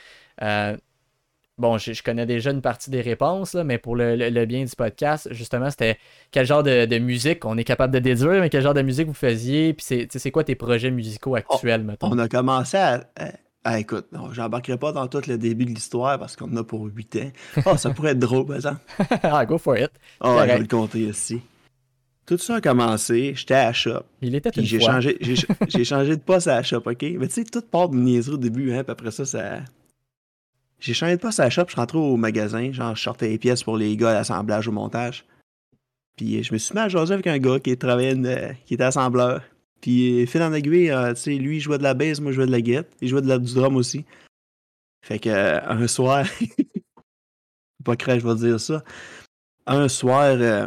Euh, 0.42 0.76
bon, 1.58 1.78
je, 1.78 1.92
je 1.92 2.02
connais 2.02 2.26
déjà 2.26 2.50
une 2.50 2.60
partie 2.62 2.90
des 2.90 3.00
réponses, 3.00 3.54
là, 3.54 3.64
mais 3.64 3.78
pour 3.78 3.96
le, 3.96 4.16
le- 4.16 4.30
le 4.30 4.46
bien 4.46 4.64
du 4.64 4.74
podcast, 4.76 5.28
justement, 5.32 5.70
c'était 5.70 5.98
quel 6.30 6.46
genre 6.46 6.62
de, 6.62 6.86
de 6.86 6.98
musique 6.98 7.44
on 7.44 7.56
est 7.58 7.64
capable 7.64 7.92
de 7.94 7.98
déduire, 7.98 8.40
mais 8.40 8.50
quel 8.50 8.62
genre 8.62 8.74
de 8.74 8.82
musique 8.82 9.06
vous 9.06 9.14
faisiez, 9.14 9.72
puis 9.74 9.84
c'est, 9.86 10.08
c'est 10.10 10.30
quoi 10.30 10.44
tes 10.44 10.54
projets 10.54 10.90
musicaux 10.90 11.34
actuels, 11.36 11.84
mettons? 11.84 12.08
On 12.10 12.18
a 12.18 12.28
commencé 12.28 12.76
à. 12.76 13.04
à- 13.64 13.78
écoute, 13.78 14.06
non, 14.12 14.30
j'embarquerai 14.32 14.76
pas 14.78 14.92
dans 14.92 15.06
tout 15.08 15.22
le 15.26 15.38
début 15.38 15.64
de 15.64 15.70
l'histoire 15.70 16.18
parce 16.18 16.36
qu'on 16.36 16.52
en 16.52 16.56
a 16.58 16.64
pour 16.64 16.84
8 16.84 17.16
ans. 17.16 17.30
Oh, 17.66 17.76
ça 17.78 17.90
pourrait 17.90 18.10
être 18.10 18.18
drôle, 18.18 18.46
par 18.46 18.56
exemple. 18.56 18.80
ah, 19.22 19.46
go 19.46 19.56
for 19.56 19.78
it. 19.78 19.90
Oh, 20.20 20.36
je 20.40 20.44
vais 20.46 20.58
le 20.58 20.66
compter 20.66 21.00
ici. 21.00 21.40
Tout 22.26 22.38
ça 22.38 22.56
a 22.56 22.60
commencé, 22.62 23.32
j'étais 23.36 23.54
à 23.54 23.64
la 23.66 23.72
shop. 23.74 24.00
Il 24.22 24.34
était 24.34 24.48
une 24.50 24.64
j'ai 24.64 24.78
fois. 24.80 24.92
changé, 24.92 25.16
j'ai, 25.20 25.34
j'ai 25.68 25.84
changé 25.84 26.16
de 26.16 26.20
poste 26.22 26.48
à 26.48 26.56
la 26.56 26.62
shop, 26.62 26.82
ok? 26.86 27.02
Mais 27.18 27.28
tu 27.28 27.34
sais, 27.34 27.44
tout 27.44 27.60
part 27.60 27.90
de 27.90 27.96
niaiserie 27.96 28.34
au 28.34 28.38
début, 28.38 28.72
hein, 28.72 28.82
puis 28.82 28.92
après 28.92 29.10
ça, 29.10 29.24
ça. 29.26 29.56
J'ai 30.80 30.92
changé 30.94 31.16
de 31.16 31.20
poste 31.20 31.40
à 31.40 31.44
la 31.44 31.50
shop, 31.50 31.64
je 31.66 31.72
suis 31.72 31.80
rentré 31.80 31.98
au 31.98 32.16
magasin, 32.16 32.70
genre, 32.72 32.94
je 32.94 33.02
sortais 33.02 33.28
les 33.28 33.38
pièces 33.38 33.62
pour 33.62 33.76
les 33.76 33.96
gars 33.96 34.10
à 34.10 34.14
l'assemblage, 34.14 34.68
au 34.68 34.72
montage. 34.72 35.24
Puis 36.16 36.42
je 36.42 36.52
me 36.52 36.58
suis 36.58 36.74
mis 36.74 36.80
à 36.80 36.88
jaser 36.88 37.14
avec 37.14 37.26
un 37.26 37.38
gars 37.38 37.58
qui 37.58 37.76
travaillait, 37.76 38.12
une- 38.12 38.54
qui 38.66 38.74
était 38.74 38.84
assembleur. 38.84 39.42
Puis 39.80 40.26
fil 40.26 40.42
en 40.42 40.52
aiguille, 40.52 40.90
euh, 40.90 41.12
tu 41.14 41.20
sais, 41.20 41.34
lui, 41.34 41.56
il 41.56 41.60
jouait 41.60 41.78
de 41.78 41.82
la 41.82 41.94
bass, 41.94 42.20
moi, 42.20 42.32
je 42.32 42.36
jouais 42.36 42.46
de 42.46 42.50
la 42.52 42.60
guitare. 42.60 42.84
Il 43.00 43.08
jouait 43.08 43.22
de 43.22 43.28
la, 43.28 43.38
du 43.38 43.52
drum 43.54 43.76
aussi. 43.76 44.04
Fait 45.04 45.18
que, 45.18 45.28
euh, 45.28 45.60
un 45.68 45.86
soir, 45.86 46.24
pas 47.84 47.96
craint, 47.96 48.18
je 48.18 48.26
vais 48.26 48.34
dire 48.36 48.60
ça. 48.60 48.82
Un 49.66 49.88
soir, 49.88 50.22
euh, 50.38 50.66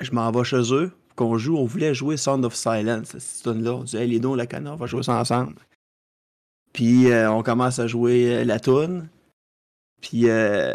je 0.00 0.10
m'en 0.12 0.30
vais 0.30 0.44
chez 0.44 0.72
eux, 0.74 0.92
qu'on 1.14 1.38
joue, 1.38 1.56
on 1.56 1.64
voulait 1.66 1.94
jouer 1.94 2.16
Sound 2.16 2.44
of 2.44 2.54
Silence, 2.54 3.16
cette 3.18 3.42
tune 3.42 3.62
là 3.62 3.74
On 3.74 3.84
dit, 3.84 3.96
hey, 3.96 4.08
les 4.08 4.24
on 4.26 4.34
la 4.34 4.46
connaît, 4.46 4.70
on 4.70 4.76
va 4.76 4.86
jouer 4.86 5.02
ça 5.02 5.14
ensemble. 5.20 5.54
Puis 6.72 7.10
euh, 7.10 7.30
on 7.30 7.42
commence 7.42 7.78
à 7.78 7.86
jouer 7.86 8.36
euh, 8.40 8.44
la 8.44 8.60
tune. 8.60 9.08
Puis 10.00 10.28
euh, 10.28 10.74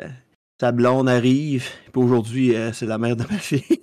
sa 0.59 0.71
blonde 0.71 1.07
arrive. 1.09 1.65
Puis 1.91 2.01
aujourd'hui, 2.01 2.55
c'est 2.73 2.85
la 2.85 2.97
mère 2.97 3.15
de 3.15 3.23
ma 3.23 3.37
fille. 3.39 3.81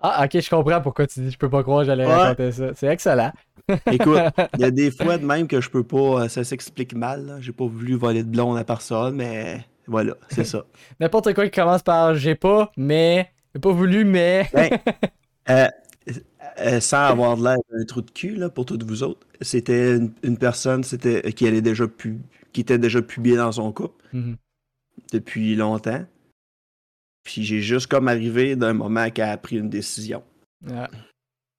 Ah, 0.00 0.24
ok, 0.24 0.40
je 0.40 0.48
comprends 0.48 0.80
pourquoi 0.80 1.06
tu 1.08 1.20
dis 1.20 1.30
je 1.30 1.38
peux 1.38 1.50
pas 1.50 1.62
croire 1.64 1.80
que 1.80 1.86
j'allais 1.86 2.06
Ouais. 2.06 2.14
raconter 2.14 2.52
ça. 2.52 2.66
C'est 2.74 2.86
excellent. 2.86 3.32
Écoute, 3.90 4.20
il 4.54 4.60
y 4.60 4.64
a 4.64 4.70
des 4.70 4.90
fois 4.92 5.18
de 5.18 5.26
même 5.26 5.48
que 5.48 5.60
je 5.60 5.68
peux 5.68 5.82
pas, 5.82 6.28
ça 6.28 6.44
s'explique 6.44 6.94
mal. 6.94 7.38
J'ai 7.40 7.52
pas 7.52 7.66
voulu 7.66 7.94
voler 7.96 8.22
de 8.22 8.28
blonde 8.28 8.56
à 8.56 8.64
personne, 8.64 9.16
mais 9.16 9.60
voilà, 9.88 10.14
c'est 10.30 10.44
ça. 10.44 10.64
N'importe 11.00 11.34
quoi 11.34 11.44
qui 11.46 11.50
commence 11.60 11.82
par 11.82 12.14
j'ai 12.14 12.36
pas, 12.36 12.70
mais. 12.76 13.28
J'ai 13.54 13.60
pas 13.60 13.72
voulu, 13.72 14.04
mais. 14.04 14.48
Ben, 14.52 14.70
euh, 15.50 15.66
euh, 16.60 16.80
sans 16.80 17.04
avoir 17.04 17.36
de 17.36 17.44
l'air 17.44 17.56
d'un 17.72 17.84
trou 17.84 18.02
de 18.02 18.10
cul 18.10 18.34
là, 18.36 18.48
pour 18.50 18.66
toutes 18.66 18.82
vous 18.84 19.02
autres, 19.02 19.26
c'était 19.40 19.96
une, 19.96 20.12
une 20.22 20.36
personne 20.38 20.82
c'était, 20.84 21.32
qui, 21.32 21.46
allait 21.46 21.60
déjà 21.62 21.86
pu, 21.88 22.20
qui 22.52 22.60
était 22.62 22.78
déjà 22.78 23.02
publiée 23.02 23.36
dans 23.36 23.52
son 23.52 23.72
couple 23.72 24.04
Mhm. 24.12 24.36
depuis 25.12 25.54
longtemps. 25.56 26.04
Puis 27.24 27.44
j'ai 27.44 27.60
juste 27.60 27.86
comme 27.88 28.08
arrivé 28.08 28.56
d'un 28.56 28.72
moment 28.72 29.10
qu'elle 29.10 29.28
a 29.28 29.36
pris 29.36 29.56
une 29.58 29.68
décision. 29.68 30.22
Ah. 30.70 30.88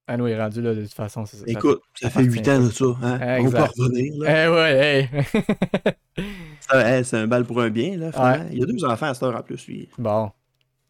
Ah, 0.07 0.17
nous, 0.17 0.25
il 0.25 0.31
est 0.31 0.41
rendu 0.41 0.59
là, 0.63 0.73
de 0.73 0.81
toute 0.81 0.93
façon. 0.93 1.23
ça. 1.27 1.37
Écoute, 1.45 1.83
ça 1.93 2.09
fait 2.09 2.23
8 2.23 2.47
ans 2.47 2.63
de 2.65 2.69
ça. 2.71 2.85
Hein? 3.03 3.19
On 3.21 3.45
Exact. 3.45 3.71
peut 3.75 3.83
revenir. 3.83 4.13
Là. 4.23 4.45
Eh 4.45 4.49
ouais, 4.49 5.09
hey. 5.13 5.23
Ça, 6.61 6.97
hey, 6.97 7.05
c'est 7.05 7.17
un 7.17 7.27
bal 7.27 7.45
pour 7.45 7.61
un 7.61 7.69
bien. 7.69 7.95
Là. 7.97 8.11
Il 8.51 8.57
y 8.59 8.63
a 8.63 8.65
deux 8.65 8.83
enfants 8.85 9.05
à 9.07 9.13
cette 9.13 9.21
heure 9.23 9.35
en 9.35 9.41
plus. 9.43 9.65
Lui. 9.67 9.87
bon. 9.97 10.31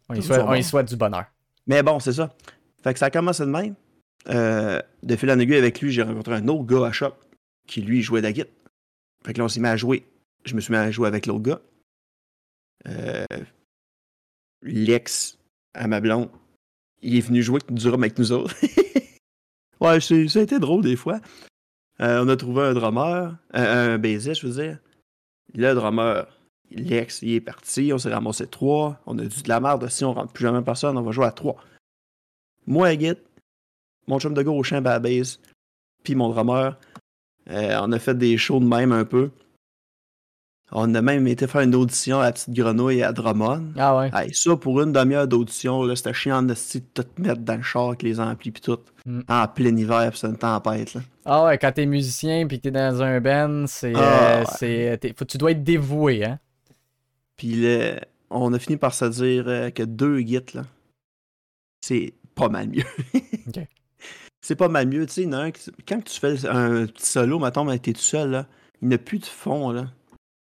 On 0.08 0.14
y, 0.14 0.22
souhaite, 0.22 0.40
on 0.44 0.54
y 0.54 0.62
souhaite 0.64 0.88
du 0.88 0.96
bonheur. 0.96 1.26
Mais 1.66 1.82
bon, 1.82 2.00
c'est 2.00 2.12
ça. 2.14 2.34
Fait 2.82 2.92
que 2.94 2.98
ça 2.98 3.06
a 3.06 3.10
commencé 3.10 3.44
de 3.44 3.50
même. 3.50 3.74
Euh, 4.28 4.80
de 5.02 5.16
fil 5.16 5.30
en 5.30 5.38
aiguille 5.38 5.56
avec 5.56 5.80
lui, 5.80 5.90
j'ai 5.90 6.02
rencontré 6.02 6.34
un 6.34 6.48
autre 6.48 6.64
gars 6.64 6.86
à 6.86 6.92
shop 6.92 7.14
qui, 7.66 7.82
lui, 7.82 8.02
jouait 8.02 8.20
de 8.20 8.28
la. 8.28 8.32
Fait 9.24 9.32
que 9.32 9.38
là, 9.38 9.44
on 9.44 9.48
s'est 9.48 9.60
mis 9.60 9.68
à 9.68 9.76
jouer. 9.76 10.06
Je 10.44 10.54
me 10.54 10.60
suis 10.60 10.72
mis 10.72 10.78
à 10.78 10.90
jouer 10.90 11.08
avec 11.08 11.26
l'autre 11.26 11.42
gars. 11.42 11.60
Euh, 12.88 13.24
L'ex 14.62 15.38
à 15.74 15.86
ma 15.86 16.00
blonde, 16.00 16.28
il 17.02 17.16
est 17.16 17.20
venu 17.20 17.42
jouer 17.42 17.60
du 17.68 17.82
drum 17.82 18.02
avec 18.02 18.18
nous 18.18 18.32
autres. 18.32 18.54
ouais, 19.80 20.00
ça 20.00 20.14
a 20.14 20.42
été 20.42 20.58
drôle 20.58 20.82
des 20.82 20.96
fois. 20.96 21.20
Euh, 22.00 22.24
on 22.24 22.28
a 22.28 22.36
trouvé 22.36 22.62
un 22.62 22.74
drummer, 22.74 23.36
un, 23.52 23.62
un 23.62 23.98
bassiste, 23.98 24.40
je 24.40 24.46
veux 24.46 24.62
dire. 24.62 24.78
Le 25.54 25.74
drummer, 25.74 26.26
l'ex, 26.70 27.22
il 27.22 27.34
est 27.34 27.40
parti. 27.40 27.90
On 27.92 27.98
s'est 27.98 28.12
ramassé 28.12 28.46
trois. 28.46 29.00
On 29.06 29.18
a 29.18 29.24
dit 29.24 29.42
de 29.42 29.48
la 29.48 29.60
merde. 29.60 29.88
Si 29.88 30.04
on 30.04 30.12
rentre 30.12 30.32
plus 30.32 30.42
jamais 30.42 30.62
personne, 30.62 30.96
on 30.96 31.02
va 31.02 31.12
jouer 31.12 31.26
à 31.26 31.32
trois. 31.32 31.56
Moi, 32.66 32.88
à 32.88 32.96
mon 34.10 34.18
chum 34.18 34.34
de 34.34 34.42
gauche, 34.42 34.72
à 34.72 34.80
la 34.80 34.98
base, 34.98 35.40
puis 36.02 36.14
mon 36.14 36.28
drummer. 36.28 36.76
Euh, 37.48 37.78
on 37.82 37.92
a 37.92 37.98
fait 37.98 38.16
des 38.16 38.36
shows 38.36 38.60
de 38.60 38.64
même 38.66 38.92
un 38.92 39.04
peu. 39.04 39.30
On 40.72 40.94
a 40.94 41.02
même 41.02 41.26
été 41.26 41.48
faire 41.48 41.62
une 41.62 41.74
audition 41.74 42.20
à 42.20 42.26
la 42.26 42.32
petite 42.32 42.54
grenouille 42.54 43.02
à 43.02 43.12
Drummond. 43.12 43.72
Ah 43.76 43.96
ouais. 43.96 44.10
Hey, 44.14 44.32
ça, 44.32 44.56
pour 44.56 44.80
une 44.80 44.92
demi-heure 44.92 45.26
d'audition, 45.26 45.92
c'était 45.96 46.14
chiant 46.14 46.42
de 46.44 46.54
se 46.54 46.78
tout 46.78 47.04
mettre 47.18 47.40
dans 47.40 47.56
le 47.56 47.62
char 47.62 47.88
avec 47.88 48.02
les 48.02 48.20
amplis 48.20 48.52
pis 48.52 48.60
tout. 48.60 48.78
Mm. 49.04 49.20
En 49.28 49.48
plein 49.48 49.76
hiver, 49.76 50.12
pis 50.12 50.18
c'est 50.18 50.28
une 50.28 50.36
tempête, 50.36 50.94
là. 50.94 51.00
Ah 51.24 51.44
ouais, 51.44 51.58
quand 51.58 51.72
t'es 51.72 51.86
musicien 51.86 52.46
puis 52.46 52.58
que 52.58 52.62
t'es 52.64 52.70
dans 52.70 53.02
un 53.02 53.20
band, 53.20 53.66
c'est. 53.66 53.94
Ah, 53.96 54.42
euh, 54.62 54.96
ouais. 55.02 55.14
faut- 55.16 55.24
tu 55.24 55.38
dois 55.38 55.50
être 55.50 55.64
dévoué, 55.64 56.24
hein. 56.24 56.38
Puis 57.36 57.66
on 58.30 58.52
a 58.52 58.58
fini 58.58 58.76
par 58.76 58.94
se 58.94 59.06
dire 59.06 59.44
euh, 59.48 59.70
que 59.70 59.82
deux 59.82 60.20
gits, 60.20 60.54
là, 60.54 60.62
c'est 61.80 62.14
pas 62.36 62.48
mal 62.48 62.68
mieux. 62.68 62.84
Ok. 63.48 63.66
C'est 64.50 64.56
pas 64.56 64.68
mal 64.68 64.88
mieux, 64.88 65.06
tu 65.06 65.12
sais, 65.12 65.22
il 65.22 65.26
y 65.26 65.28
en 65.28 65.34
a 65.34 65.42
un 65.42 65.50
qui- 65.52 65.70
quand 65.86 66.02
tu 66.02 66.18
fais 66.18 66.44
un 66.48 66.86
petit 66.86 67.06
solo, 67.06 67.38
mettons, 67.38 67.62
mais 67.62 67.78
t'es 67.78 67.92
tout 67.92 68.00
seul, 68.00 68.30
là, 68.32 68.46
il 68.82 68.88
n'y 68.88 68.96
a 68.96 68.98
plus 68.98 69.20
de 69.20 69.24
fond, 69.24 69.70
là. 69.70 69.86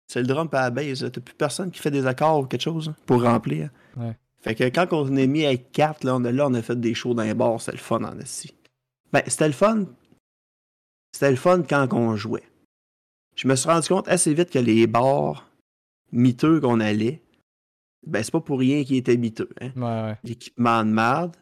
C'est 0.08 0.20
le 0.22 0.26
drum 0.26 0.50
pas 0.50 0.62
la 0.62 0.72
base, 0.72 1.08
t'as 1.14 1.22
plus 1.22 1.36
personne 1.36 1.70
qui 1.70 1.80
fait 1.80 1.92
des 1.92 2.08
accords 2.08 2.40
ou 2.40 2.46
quelque 2.48 2.64
chose 2.64 2.90
hein, 2.90 2.96
pour 3.06 3.22
remplir. 3.22 3.70
Ouais. 3.98 4.18
Fait 4.42 4.56
que 4.56 4.64
quand 4.64 4.92
on 4.94 5.16
est 5.16 5.28
mis 5.28 5.46
avec 5.46 5.72
quatre, 5.72 6.04
là, 6.06 6.16
on 6.16 6.26
a, 6.26 6.32
là, 6.32 6.48
on 6.48 6.56
a 6.56 6.62
fait 6.64 6.80
des 6.80 6.96
shows 6.96 7.14
dans 7.14 7.22
les 7.22 7.36
bars, 7.36 7.62
c'était 7.62 7.74
le 7.74 7.84
fun 7.84 8.04
en 8.04 8.18
esti. 8.18 8.52
Ben, 9.14 9.22
c'était 9.28 9.46
le 9.46 9.54
fun. 9.54 9.86
C'était 11.14 11.30
le 11.30 11.38
fun 11.38 11.62
quand 11.62 11.94
on 11.94 12.16
jouait. 12.16 12.50
Je 13.36 13.48
me 13.48 13.56
suis 13.56 13.70
rendu 13.70 13.88
compte 13.90 14.08
assez 14.08 14.34
vite 14.34 14.50
que 14.50 14.58
les 14.58 14.88
bars 14.88 15.48
miteux 16.12 16.60
qu'on 16.60 16.80
allait, 16.80 17.22
ben 18.08 18.24
c'est 18.24 18.32
pas 18.32 18.42
pour 18.42 18.58
rien 18.58 18.84
qu'ils 18.84 18.98
étaient 18.98 19.18
miteux. 19.18 19.50
Hein. 19.62 19.70
Ouais, 19.76 19.84
ouais. 20.10 20.18
L'équipement 20.24 20.84
de 20.84 20.90
merde, 20.90 21.38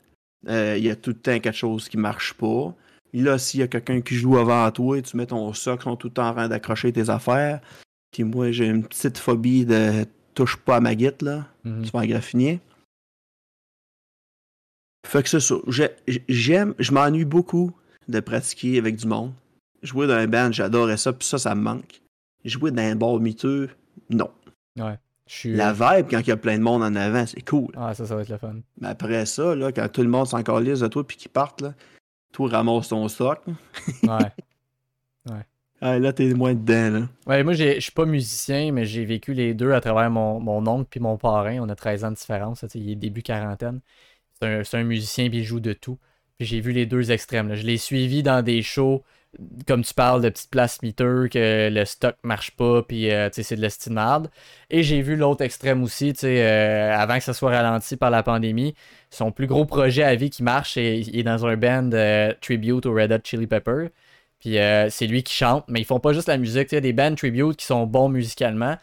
il 0.47 0.83
y 0.83 0.89
a 0.89 0.95
tout 0.95 1.11
le 1.11 1.15
temps 1.17 1.39
quelque 1.39 1.51
chose 1.55 1.89
qui 1.89 1.97
marche 1.97 2.33
pas. 2.33 2.73
Et 3.13 3.21
là, 3.21 3.37
s'il 3.37 3.61
y 3.61 3.63
a 3.63 3.67
quelqu'un 3.67 4.01
qui 4.01 4.15
joue 4.15 4.37
avant 4.37 4.69
toi, 4.71 5.01
tu 5.01 5.15
mets 5.17 5.25
ton 5.25 5.53
socle, 5.53 5.83
ils 5.83 5.89
sont 5.89 5.95
tout 5.95 6.07
le 6.07 6.13
temps 6.13 6.27
en 6.29 6.33
train 6.33 6.47
d'accrocher 6.49 6.91
tes 6.91 7.09
affaires. 7.09 7.61
Puis 8.11 8.23
moi, 8.23 8.51
j'ai 8.51 8.67
une 8.67 8.83
petite 8.83 9.17
phobie 9.17 9.65
de 9.65 10.05
touche 10.35 10.57
pas 10.57 10.75
à 10.77 10.79
ma 10.79 10.93
guite, 10.93 11.21
là. 11.21 11.47
Mhm. 11.63 11.83
Tu 11.85 11.91
vas 11.91 11.99
en 11.99 12.05
graffiner. 12.05 12.59
Fait 15.05 15.23
que 15.23 15.29
c'est 15.29 15.39
ça. 15.39 15.55
J'ai- 15.67 15.95
J'aime, 16.27 16.73
je 16.79 16.91
m'ennuie 16.91 17.25
beaucoup 17.25 17.71
de 18.07 18.19
pratiquer 18.19 18.77
avec 18.77 18.97
du 18.97 19.07
monde. 19.07 19.33
Jouer 19.83 20.07
dans 20.07 20.13
un 20.15 20.27
band, 20.27 20.51
j'adorais 20.51 20.97
ça, 20.97 21.13
puis 21.13 21.27
ça, 21.27 21.37
ça 21.37 21.55
me 21.55 21.61
manque. 21.61 22.01
Jouer 22.43 22.71
dans 22.71 22.81
un 22.83 22.95
bar 22.95 23.19
miteux, 23.19 23.69
non. 24.09 24.29
Je 24.75 24.83
La 25.45 25.73
vibe, 25.73 26.07
quand 26.09 26.19
il 26.19 26.27
y 26.27 26.31
a 26.31 26.37
plein 26.37 26.57
de 26.57 26.63
monde 26.63 26.83
en 26.83 26.95
avant, 26.95 27.25
c'est 27.25 27.41
cool. 27.47 27.71
Ah, 27.75 27.93
ça, 27.93 28.05
ça 28.05 28.15
va 28.15 28.21
être 28.21 28.29
le 28.29 28.37
fun. 28.37 28.55
Mais 28.79 28.87
après 28.87 29.25
ça, 29.25 29.55
là, 29.55 29.71
quand 29.71 29.87
tout 29.89 30.01
le 30.03 30.09
monde 30.09 30.27
s'en 30.27 30.43
calisse 30.43 30.79
de 30.79 30.87
toi 30.87 31.05
puis 31.05 31.17
qu'ils 31.17 31.31
partent, 31.31 31.61
là, 31.61 31.73
toi, 32.33 32.49
ramasse 32.49 32.89
ton 32.89 33.07
stock. 33.07 33.41
Ouais. 34.03 34.31
Ah, 35.79 35.99
là, 35.99 36.11
t'es 36.11 36.33
moins 36.33 36.55
dedans, 36.55 36.99
là. 37.01 37.07
Ouais, 37.27 37.43
moi, 37.43 37.53
je 37.53 37.79
suis 37.79 37.91
pas 37.91 38.05
musicien, 38.05 38.71
mais 38.71 38.85
j'ai 38.85 39.05
vécu 39.05 39.33
les 39.33 39.53
deux 39.53 39.73
à 39.73 39.81
travers 39.81 40.09
mon, 40.09 40.39
mon 40.39 40.65
oncle 40.65 40.87
puis 40.89 40.99
mon 40.99 41.17
parrain. 41.17 41.59
On 41.59 41.69
a 41.69 41.75
13 41.75 42.03
ans 42.03 42.09
de 42.09 42.15
différence. 42.15 42.63
là, 42.63 42.69
il 42.73 42.89
est 42.89 42.95
début 42.95 43.21
quarantaine. 43.21 43.81
C'est 44.41 44.47
un, 44.75 44.79
un 44.79 44.83
musicien 44.83 45.29
puis 45.29 45.39
il 45.39 45.43
joue 45.43 45.59
de 45.59 45.73
tout. 45.73 45.99
Puis 46.37 46.47
j'ai 46.47 46.61
vu 46.61 46.71
les 46.71 46.87
deux 46.87 47.11
extrêmes. 47.11 47.47
là. 47.47 47.55
Je 47.55 47.63
l'ai 47.65 47.77
suivi 47.77 48.23
dans 48.23 48.43
des 48.43 48.63
shows, 48.63 49.03
comme 49.67 49.83
tu 49.83 49.93
parles, 49.93 50.21
de 50.21 50.29
petites 50.29 50.49
places 50.49 50.81
miteux, 50.81 51.27
que 51.27 51.69
le 51.71 51.85
stock 51.85 52.15
marche 52.23 52.51
pas, 52.51 52.81
puis 52.83 53.11
euh, 53.11 53.29
c'est 53.31 53.55
de 53.55 53.61
l'estimade. 53.61 54.29
Et 54.69 54.83
j'ai 54.83 55.01
vu 55.01 55.15
l'autre 55.15 55.43
extrême 55.43 55.83
aussi, 55.83 56.13
euh, 56.23 56.95
avant 56.95 57.17
que 57.17 57.23
ça 57.23 57.33
soit 57.33 57.51
ralenti 57.51 57.97
par 57.97 58.09
la 58.09 58.23
pandémie. 58.23 58.73
Son 59.09 59.31
plus 59.31 59.47
gros 59.47 59.65
projet 59.65 60.03
à 60.03 60.15
vie 60.15 60.29
qui 60.29 60.43
marche, 60.43 60.77
il 60.77 61.17
est 61.17 61.23
dans 61.23 61.45
un 61.45 61.55
band 61.55 61.89
euh, 61.93 62.33
tribute 62.41 62.85
au 62.85 62.93
Red 62.93 63.11
Hot 63.11 63.19
Chili 63.23 63.47
Pepper. 63.47 63.87
Puis 64.39 64.59
euh, 64.59 64.89
c'est 64.89 65.07
lui 65.07 65.23
qui 65.23 65.33
chante, 65.33 65.65
mais 65.67 65.81
ils 65.81 65.85
font 65.85 65.99
pas 65.99 66.13
juste 66.13 66.27
la 66.27 66.37
musique. 66.37 66.71
Il 66.71 66.75
y 66.75 66.77
a 66.77 66.81
des 66.81 66.93
bands 66.93 67.15
tribute 67.15 67.55
qui 67.55 67.65
sont 67.65 67.85
bons 67.87 68.09
musicalement. 68.09 68.77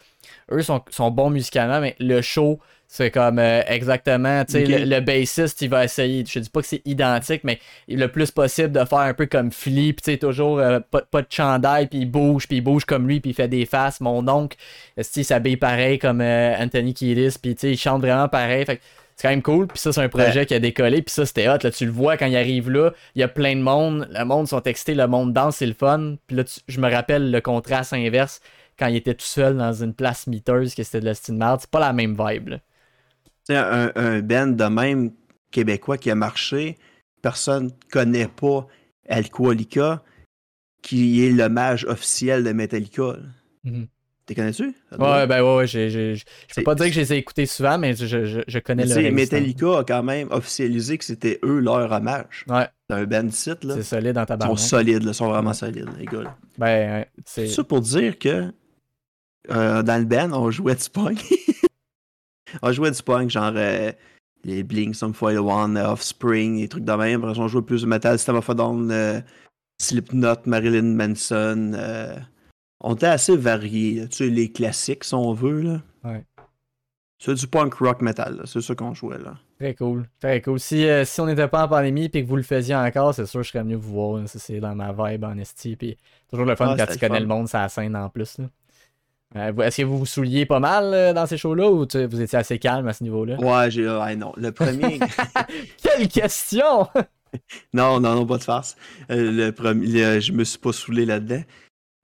Eux 0.51 0.61
sont 0.61 1.11
bons 1.11 1.29
musicalement, 1.29 1.79
mais 1.79 1.95
le 1.99 2.21
show, 2.21 2.59
c'est 2.87 3.11
comme 3.11 3.39
euh, 3.39 3.61
exactement. 3.67 4.45
tu 4.45 4.53
sais. 4.53 4.65
Le, 4.65 4.85
le 4.85 4.99
bassiste, 5.01 5.61
il 5.61 5.69
va 5.69 5.83
essayer. 5.83 6.23
Je 6.25 6.39
dis 6.39 6.49
pas 6.49 6.61
que 6.61 6.67
c'est 6.67 6.81
identique, 6.85 7.43
mais 7.43 7.59
le 7.87 8.07
plus 8.07 8.31
possible 8.31 8.71
de 8.71 8.85
faire 8.85 8.99
un 8.99 9.13
peu 9.13 9.25
comme. 9.25 9.49
Puis 9.49 9.95
tu 9.95 10.11
sais, 10.11 10.17
toujours 10.17 10.59
euh, 10.59 10.79
pas, 10.79 11.01
pas 11.01 11.21
de 11.21 11.27
chandail, 11.29 11.87
puis 11.87 11.99
il 11.99 12.05
bouge, 12.05 12.47
puis 12.47 12.57
il 12.57 12.61
bouge 12.61 12.85
comme 12.85 13.07
lui, 13.07 13.19
puis 13.19 13.31
il 13.31 13.33
fait 13.33 13.47
des 13.47 13.65
faces. 13.65 13.99
Mon 14.01 14.27
oncle, 14.27 14.57
il 15.15 15.25
s'habille 15.25 15.57
pareil 15.57 15.99
comme 15.99 16.21
euh, 16.21 16.55
Anthony 16.57 16.93
Kiedis, 16.93 17.35
puis 17.41 17.55
tu 17.55 17.61
sais, 17.61 17.71
il 17.71 17.77
chante 17.77 18.01
vraiment 18.01 18.27
pareil. 18.29 18.65
Fait 18.65 18.79
c'est 19.17 19.23
quand 19.27 19.31
même 19.31 19.41
cool. 19.41 19.67
Puis 19.67 19.77
ça, 19.79 19.93
c'est 19.93 20.01
un 20.01 20.09
projet 20.09 20.45
qui 20.45 20.53
a 20.53 20.59
décollé. 20.59 21.01
Puis 21.01 21.13
ça, 21.13 21.25
c'était 21.25 21.47
hot. 21.47 21.57
Là, 21.63 21.71
tu 21.71 21.85
le 21.85 21.91
vois 21.91 22.17
quand 22.17 22.25
il 22.25 22.35
arrive 22.35 22.69
là. 22.69 22.91
Il 23.15 23.21
y 23.21 23.23
a 23.23 23.29
plein 23.29 23.55
de 23.55 23.61
monde. 23.61 24.09
Le 24.11 24.25
monde 24.25 24.45
sont 24.47 24.61
excités. 24.63 24.93
Le 24.93 25.07
monde 25.07 25.31
danse, 25.31 25.55
c'est 25.55 25.65
le 25.65 25.73
fun. 25.73 26.15
Puis 26.27 26.35
là, 26.35 26.43
tu- 26.43 26.59
je 26.67 26.81
me 26.81 26.91
rappelle 26.91 27.31
le 27.31 27.39
contraste 27.39 27.93
inverse 27.93 28.41
quand 28.77 28.87
il 28.87 28.97
était 28.97 29.13
tout 29.13 29.25
seul 29.25 29.55
dans 29.55 29.71
une 29.71 29.93
place 29.93 30.27
miteuse 30.27 30.75
que 30.75 30.83
c'était 30.83 30.99
de 30.99 31.05
la 31.05 31.13
style 31.13 31.35
merde. 31.35 31.59
C'est 31.61 31.69
pas 31.69 31.79
la 31.79 31.93
même 31.93 32.11
vibe. 32.19 32.49
là. 32.49 32.57
Un, 33.49 33.91
un 33.95 34.21
band 34.21 34.47
de 34.47 34.63
même 34.65 35.11
québécois 35.51 35.97
qui 35.97 36.09
a 36.09 36.15
marché, 36.15 36.77
personne 37.21 37.71
connaît 37.91 38.27
pas 38.27 38.67
Alcoolica, 39.07 40.03
qui 40.81 41.25
est 41.25 41.31
l'hommage 41.31 41.85
officiel 41.85 42.43
de 42.43 42.51
Metallica. 42.51 43.17
Mhm. 43.63 43.87
T'es 44.25 44.33
connais-tu? 44.33 44.73
Ouais, 44.97 45.27
ben 45.27 45.43
ouais, 45.43 45.55
ouais. 45.57 45.67
Je 45.67 46.23
peux 46.55 46.63
pas 46.63 46.73
dire 46.73 46.87
que 46.87 46.93
je 46.93 46.99
les 47.01 47.13
ai 47.13 47.17
écoutés 47.17 47.45
souvent, 47.45 47.77
mais 47.77 47.93
je, 47.95 48.07
je, 48.25 48.39
je 48.47 48.59
connais 48.59 48.85
le. 48.87 49.11
Metallica 49.11 49.77
a 49.79 49.83
quand 49.83 50.01
même 50.01 50.29
officialisé 50.31 50.97
que 50.97 51.05
c'était 51.05 51.39
eux 51.43 51.59
leur 51.59 51.91
hommage. 51.91 52.43
Ouais, 52.49 52.67
C'est 52.89 52.95
un 52.95 53.03
band 53.05 53.29
site, 53.29 53.63
là. 53.63 53.75
c'est 53.75 53.83
solide 53.83 54.13
dans 54.13 54.25
ta 54.25 54.33
Ils 54.33 54.41
sont 54.41 54.47
barre. 54.47 54.59
solides, 54.59 55.03
là, 55.03 55.11
ils 55.11 55.13
sont 55.13 55.29
vraiment 55.29 55.53
solides, 55.53 55.89
les 55.99 56.05
gars. 56.05 56.23
là. 56.23 56.37
Ben, 56.57 56.91
ouais, 57.01 57.09
c'est. 57.23 57.47
Ça 57.47 57.63
pour 57.63 57.81
dire 57.81 58.17
que 58.17 58.51
euh, 59.51 59.83
dans 59.83 59.99
le 59.99 60.05
band, 60.05 60.31
on 60.33 60.49
jouait 60.49 60.73
du 60.73 60.89
punk. 60.89 61.23
on 62.61 62.71
jouait 62.71 62.91
du 62.91 63.01
punk, 63.03 63.29
genre 63.29 63.53
euh, 63.55 63.91
les 64.43 64.63
Blink, 64.63 64.95
Some 64.95 65.13
Foil 65.13 65.39
One, 65.39 65.77
euh, 65.77 65.89
Offspring, 65.91 66.59
des 66.59 66.67
trucs 66.67 66.85
de 66.85 66.91
même. 66.93 67.23
Après, 67.23 67.39
on 67.39 67.47
jouait 67.47 67.61
plus 67.61 67.81
de 67.81 67.87
metal, 67.87 68.17
System 68.17 68.35
of 68.35 68.49
euh, 68.49 69.21
Slipknot, 69.81 70.35
Marilyn 70.45 70.95
Manson. 70.95 71.73
euh, 71.75 72.17
on 72.81 72.93
était 72.95 73.07
assez 73.07 73.35
variés, 73.35 74.01
là. 74.01 74.07
tu 74.07 74.17
sais, 74.17 74.27
les 74.29 74.51
classiques, 74.51 75.03
si 75.03 75.13
on 75.15 75.33
veut. 75.33 75.61
Là. 75.61 75.81
Ouais. 76.03 76.23
C'est 77.17 77.33
du 77.33 77.47
punk 77.47 77.73
rock 77.75 78.01
metal, 78.01 78.41
c'est 78.45 78.61
ça 78.61 78.75
qu'on 78.75 78.93
jouait 78.93 79.17
là. 79.17 79.37
Très 79.57 79.73
cool. 79.73 80.05
Très 80.19 80.41
cool. 80.41 80.59
Si, 80.59 80.85
euh, 80.85 81.05
si 81.05 81.21
on 81.21 81.25
n'était 81.25 81.47
pas 81.47 81.63
en 81.63 81.67
pandémie 81.69 82.05
et 82.13 82.23
que 82.23 82.27
vous 82.27 82.35
le 82.35 82.43
faisiez 82.43 82.75
encore, 82.75 83.15
c'est 83.15 83.25
sûr 83.25 83.39
que 83.39 83.45
je 83.45 83.51
serais 83.51 83.63
venu 83.63 83.75
vous 83.75 83.93
voir. 83.93 84.21
c'est 84.27 84.59
dans 84.59 84.75
ma 84.75 84.91
vibe 84.91 85.23
en 85.23 85.37
esti. 85.37 85.77
Puis 85.77 85.97
toujours 86.29 86.45
le 86.45 86.55
fun 86.57 86.67
Ah, 86.71 86.75
quand 86.77 86.85
tu 86.87 86.93
le 86.93 86.99
connais 86.99 87.15
fun. 87.15 87.19
le 87.21 87.27
monde, 87.27 87.47
ça 87.47 87.67
scène 87.69 87.95
en 87.95 88.09
plus. 88.09 88.37
là. 88.37 88.45
Euh, 89.35 89.53
Est-ce 89.57 89.77
que 89.77 89.83
vous 89.83 89.97
vous 89.97 90.05
souliez 90.05 90.45
pas 90.45 90.59
mal 90.59 90.93
euh, 90.93 91.13
dans 91.13 91.25
ces 91.25 91.37
shows-là 91.37 91.69
ou 91.69 91.85
tu- 91.85 92.05
vous 92.05 92.21
étiez 92.21 92.39
assez 92.39 92.57
calme 92.57 92.87
à 92.87 92.93
ce 92.93 93.03
niveau-là? 93.03 93.35
Ouais, 93.39 93.69
j'ai. 93.69 93.87
Ouais, 93.87 94.15
non. 94.15 94.31
Le 94.37 94.51
premier. 94.51 94.99
Quelle 95.83 96.07
question! 96.07 96.87
Non, 97.73 97.99
non, 97.99 98.15
non, 98.15 98.25
pas 98.25 98.37
de 98.37 98.43
farce. 98.43 98.77
Euh, 99.11 99.29
le 99.29 99.51
premier, 99.51 99.87
le- 99.87 100.19
je 100.21 100.31
me 100.31 100.45
suis 100.45 100.57
pas 100.57 100.71
saoulé 100.71 101.05
là-dedans. 101.05 101.43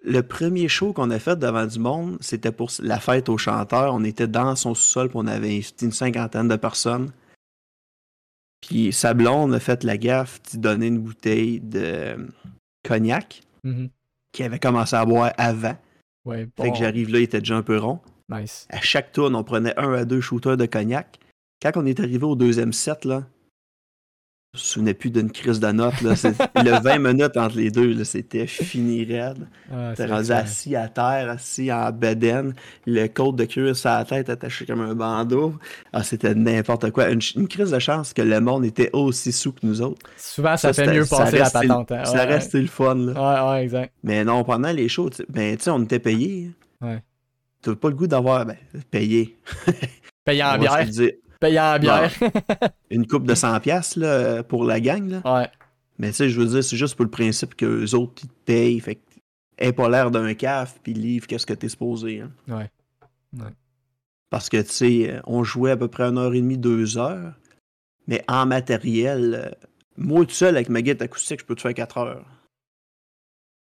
Le 0.04 0.22
premier 0.24 0.68
show 0.68 0.92
qu'on 0.92 1.10
a 1.10 1.20
fait 1.20 1.38
devant 1.40 1.66
du 1.66 1.80
monde, 1.80 2.18
c'était 2.20 2.52
pour 2.52 2.70
la 2.80 3.00
fête 3.00 3.30
aux 3.30 3.38
chanteurs. 3.38 3.94
On 3.94 4.04
était 4.04 4.28
dans 4.28 4.58
son 4.58 4.74
sous-sol, 4.76 5.08
puis 5.08 5.18
on 5.22 5.28
avait 5.28 5.62
une 5.82 5.94
cinquantaine 5.94 6.50
de 6.50 6.58
personnes. 6.58 7.14
Puis 8.60 8.92
sa 8.92 9.14
blonde 9.14 9.54
a 9.54 9.62
fait 9.62 9.86
la 9.86 9.96
gaffe 9.96 10.42
d'y 10.52 10.58
donner 10.58 10.88
une 10.88 11.00
bouteille 11.00 11.62
de 11.62 12.28
cognac 12.86 13.42
Mhm. 13.64 13.90
qu'il 14.34 14.44
avait 14.46 14.60
commencé 14.60 14.98
à 14.98 15.06
boire 15.06 15.32
avant. 15.38 15.78
Ouais, 16.26 16.48
Fait 16.60 16.72
que 16.72 16.78
j'arrive 16.78 17.12
là, 17.12 17.20
il 17.20 17.24
était 17.24 17.40
déjà 17.40 17.58
un 17.58 17.64
peu 17.64 17.78
rond. 17.78 18.00
nice. 18.30 18.68
À 18.70 18.80
chaque 18.82 19.12
tourne, 19.12 19.36
on 19.36 19.44
prenait 19.44 19.78
un 19.80 19.94
à 19.94 20.06
deux 20.06 20.22
shooters 20.22 20.58
de 20.58 20.66
cognac. 20.66 21.20
Quand 21.62 21.72
on 21.76 21.86
est 21.86 22.00
arrivé 22.00 22.24
au 22.26 22.36
deuxième 22.36 22.74
set, 22.74 23.06
là, 23.06 23.24
me 24.54 24.60
souvenais 24.60 24.94
plus 24.94 25.12
d'une 25.12 25.32
crise 25.32 25.62
de 25.62 25.72
notes. 25.72 26.02
Là. 26.02 26.14
Le 26.56 26.82
20 26.84 26.98
minutes 27.00 27.38
entre 27.38 27.56
les 27.56 27.72
deux, 27.72 28.04
c'était 28.04 28.48
fini 28.48 29.06
raide. 29.06 29.48
Ah, 29.72 29.94
T'es 29.96 30.06
rendu 30.06 30.32
assis 30.32 30.76
à 30.76 30.90
terre, 30.90 31.30
assis 31.30 31.72
en 31.72 31.90
bedaine, 31.92 32.54
le 32.86 33.08
côte 33.08 33.38
de 33.38 33.46
cuir 33.46 33.76
sur 33.76 33.90
la 33.90 34.04
tête 34.04 34.30
attaché 34.30 34.66
comme 34.66 34.82
un 34.82 34.94
bandeau. 34.94 35.56
Ah, 35.94 36.04
c'était 36.04 36.36
n'importe 36.36 36.92
quoi. 36.92 37.10
Une, 37.10 37.48
crise 37.48 37.72
de 37.72 37.80
chance 37.80 38.14
que 38.14 38.22
le 38.22 38.42
monde 38.42 38.66
était 38.66 38.90
aussi 38.92 39.32
sous 39.32 39.54
que 39.54 39.60
nous 39.64 39.82
autres. 39.82 40.06
Souvent, 40.18 40.58
ça, 40.58 40.74
fait 40.74 40.88
mieux 40.94 41.06
passer 41.06 41.38
la 41.38 41.50
patente. 41.50 41.92
hein. 41.94 42.04
Ça 42.04 42.14
Ouais, 42.14 42.26
restait 42.26 42.62
le 42.62 42.68
fun. 42.68 42.96
Là. 42.96 43.46
Ouais, 43.46 43.52
ouais, 43.52 43.64
exact. 43.64 43.94
Mais 44.04 44.26
non, 44.26 44.44
pendant 44.44 44.72
les 44.72 44.90
shows, 44.90 45.10
tu 45.12 45.18
sais, 45.18 45.26
ben, 45.30 45.56
tu 45.56 45.64
sais, 45.64 45.70
on 45.70 45.82
était 45.84 46.00
payé. 46.00 46.52
Ouais. 46.82 47.02
T'as 47.62 47.76
pas 47.76 47.88
le 47.90 47.96
goût 47.96 48.08
d'avoir 48.08 48.46
ben, 48.46 48.58
payé. 48.90 49.38
Payant 50.26 50.56
en 50.56 50.58
bière. 50.60 50.86
Payant 51.42 51.78
bière. 51.80 52.12
une 52.90 53.06
coupe 53.08 53.26
de 53.26 53.34
100$ 53.36 53.60
piastres, 53.60 54.00
là, 54.00 54.44
pour 54.44 54.64
la 54.64 54.80
gang. 54.80 55.10
Là. 55.10 55.22
ouais. 55.40 55.50
Mais 56.00 56.10
tu 56.10 56.16
sais, 56.16 56.30
je 56.30 56.40
veux 56.40 56.48
dire, 56.48 56.64
c'est 56.64 56.78
juste 56.78 56.96
pour 56.96 57.04
le 57.06 57.12
principe 57.12 57.56
que 57.56 57.66
les 57.66 57.94
autres, 57.94 58.14
ils 58.24 58.30
te 58.30 58.34
payent. 58.46 58.80
Fait 58.80 58.96
que 58.96 59.02
aie 59.58 59.74
pas 59.74 59.90
l'air 59.90 60.10
d'un 60.10 60.34
caf, 60.34 60.80
puis 60.82 60.94
livre 60.94 61.28
qu'est-ce 61.28 61.46
que 61.46 61.54
t'es 61.54 61.70
supposé. 61.70 62.22
hein. 62.22 62.32
Ouais. 62.48 62.70
Parce 64.30 64.50
que, 64.50 64.62
tu 64.62 64.70
sais, 64.72 65.20
on 65.26 65.44
jouait 65.44 65.72
à 65.72 65.78
peu 65.78 65.88
près 65.90 66.04
une 66.06 66.18
heure 66.18 66.34
et 66.34 66.42
demie, 66.42 66.58
deux 66.58 66.98
heures. 66.98 67.34
Mais 68.08 68.24
en 68.28 68.46
matériel, 68.46 69.36
euh, 69.46 69.68
moi 69.98 70.26
tout 70.26 70.32
seul 70.34 70.56
avec 70.56 70.70
ma 70.70 70.82
guitare 70.82 71.06
acoustique, 71.06 71.42
je 71.42 71.46
peux 71.46 71.56
te 71.56 71.62
faire 71.62 71.74
quatre 71.74 71.98
heures. 71.98 72.26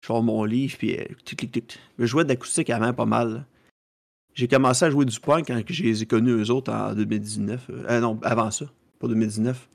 Je 0.03 0.09
sors 0.09 0.23
mon 0.23 0.45
livre, 0.45 0.77
puis 0.79 0.97
euh, 0.99 1.05
tic, 1.25 1.39
tic, 1.39 1.53
tic. 1.53 1.79
Je 1.99 2.07
jouais 2.07 2.25
d'acoustique 2.25 2.71
avant 2.71 2.93
pas 2.93 3.07
mal. 3.07 3.47
J'ai 4.35 4.49
commencé 4.49 4.85
à 4.85 4.91
jouer 4.91 5.05
du 5.05 5.19
punk 5.21 5.47
quand 5.49 5.61
je 5.67 5.83
les 5.83 6.03
ai 6.03 6.07
connus 6.07 6.31
eux 6.33 6.51
autres 6.51 6.73
en 6.73 6.95
2019. 6.95 7.67
Euh, 7.71 7.85
euh, 7.89 8.01
non, 8.01 8.19
avant 8.23 8.51
ça, 8.51 8.65
pas 8.99 9.09
2019. 9.09 9.69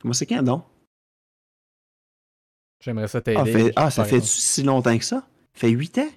Comment 0.00 0.14
c'est 0.14 0.26
quand, 0.26 0.42
non? 0.42 0.62
J'aimerais 2.80 3.08
ça 3.08 3.20
t'aider. 3.20 3.38
Ah, 3.40 3.44
fait- 3.44 3.72
ah, 3.76 3.90
ça 3.90 4.04
fait 4.04 4.22
si 4.22 4.62
longtemps 4.62 4.96
que 4.96 5.04
ça? 5.04 5.16
Ça 5.54 5.60
fait 5.60 5.70
huit 5.70 5.98
ans? 5.98 6.08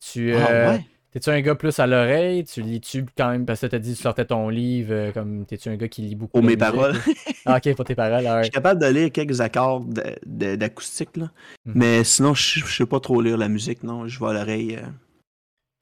Tu, 0.00 0.34
Ah, 0.34 0.48
euh, 0.50 0.70
ouais. 0.72 0.86
T'es-tu 1.12 1.28
un 1.28 1.40
gars 1.42 1.54
plus 1.54 1.78
à 1.78 1.86
l'oreille? 1.86 2.42
Tu 2.44 2.62
lis-tu 2.62 3.04
quand 3.16 3.30
même? 3.30 3.44
Parce 3.44 3.60
que 3.60 3.66
t'as 3.66 3.78
dit 3.78 3.92
que 3.92 3.96
tu 3.96 4.02
sortais 4.02 4.24
ton 4.24 4.48
livre, 4.48 4.92
euh, 4.92 5.12
comme 5.12 5.44
t'es-tu 5.44 5.68
un 5.68 5.76
gars 5.76 5.86
qui 5.86 6.00
lit 6.02 6.14
beaucoup 6.16 6.32
Pour 6.32 6.42
mes 6.42 6.56
paroles. 6.56 6.96
Ah, 7.44 7.58
ok, 7.58 7.74
pour 7.76 7.84
tes 7.84 7.94
paroles. 7.96 8.24
Je 8.38 8.42
suis 8.44 8.50
capable 8.52 8.80
de 8.80 8.86
lire 8.86 9.10
quelques 9.12 9.40
accords 9.40 9.84
d'acoustique, 10.24 11.16
là. 11.16 11.30
Mhm. 11.66 11.72
Mais 11.76 12.04
sinon, 12.04 12.34
je 12.34 12.60
je 12.60 12.74
sais 12.76 12.86
pas 12.86 12.98
trop 13.00 13.20
lire 13.20 13.36
la 13.36 13.48
musique, 13.48 13.82
non. 13.82 14.08
Je 14.08 14.18
vais 14.18 14.26
à 14.30 14.32
l'oreille. 14.32 14.76
euh. 14.76 14.86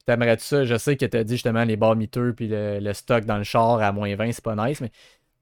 T'aimerais-tu 0.07 0.45
ça? 0.45 0.65
Je 0.65 0.77
sais 0.77 0.97
que 0.97 1.05
t'as 1.07 1.25
dit 1.25 1.35
justement 1.35 1.65
les 1.65 1.77
bars 1.77 1.97
miteux 1.97 2.33
puis 2.33 2.49
le, 2.49 2.79
le 2.81 2.93
stock 2.95 3.25
dans 3.25 3.39
le 3.39 3.45
char 3.45 3.81
à 3.83 3.93
moins 3.93 4.15
20, 4.17 4.33
c'est 4.33 4.45
pas 4.45 4.57
nice, 4.57 4.81
mais 4.81 4.91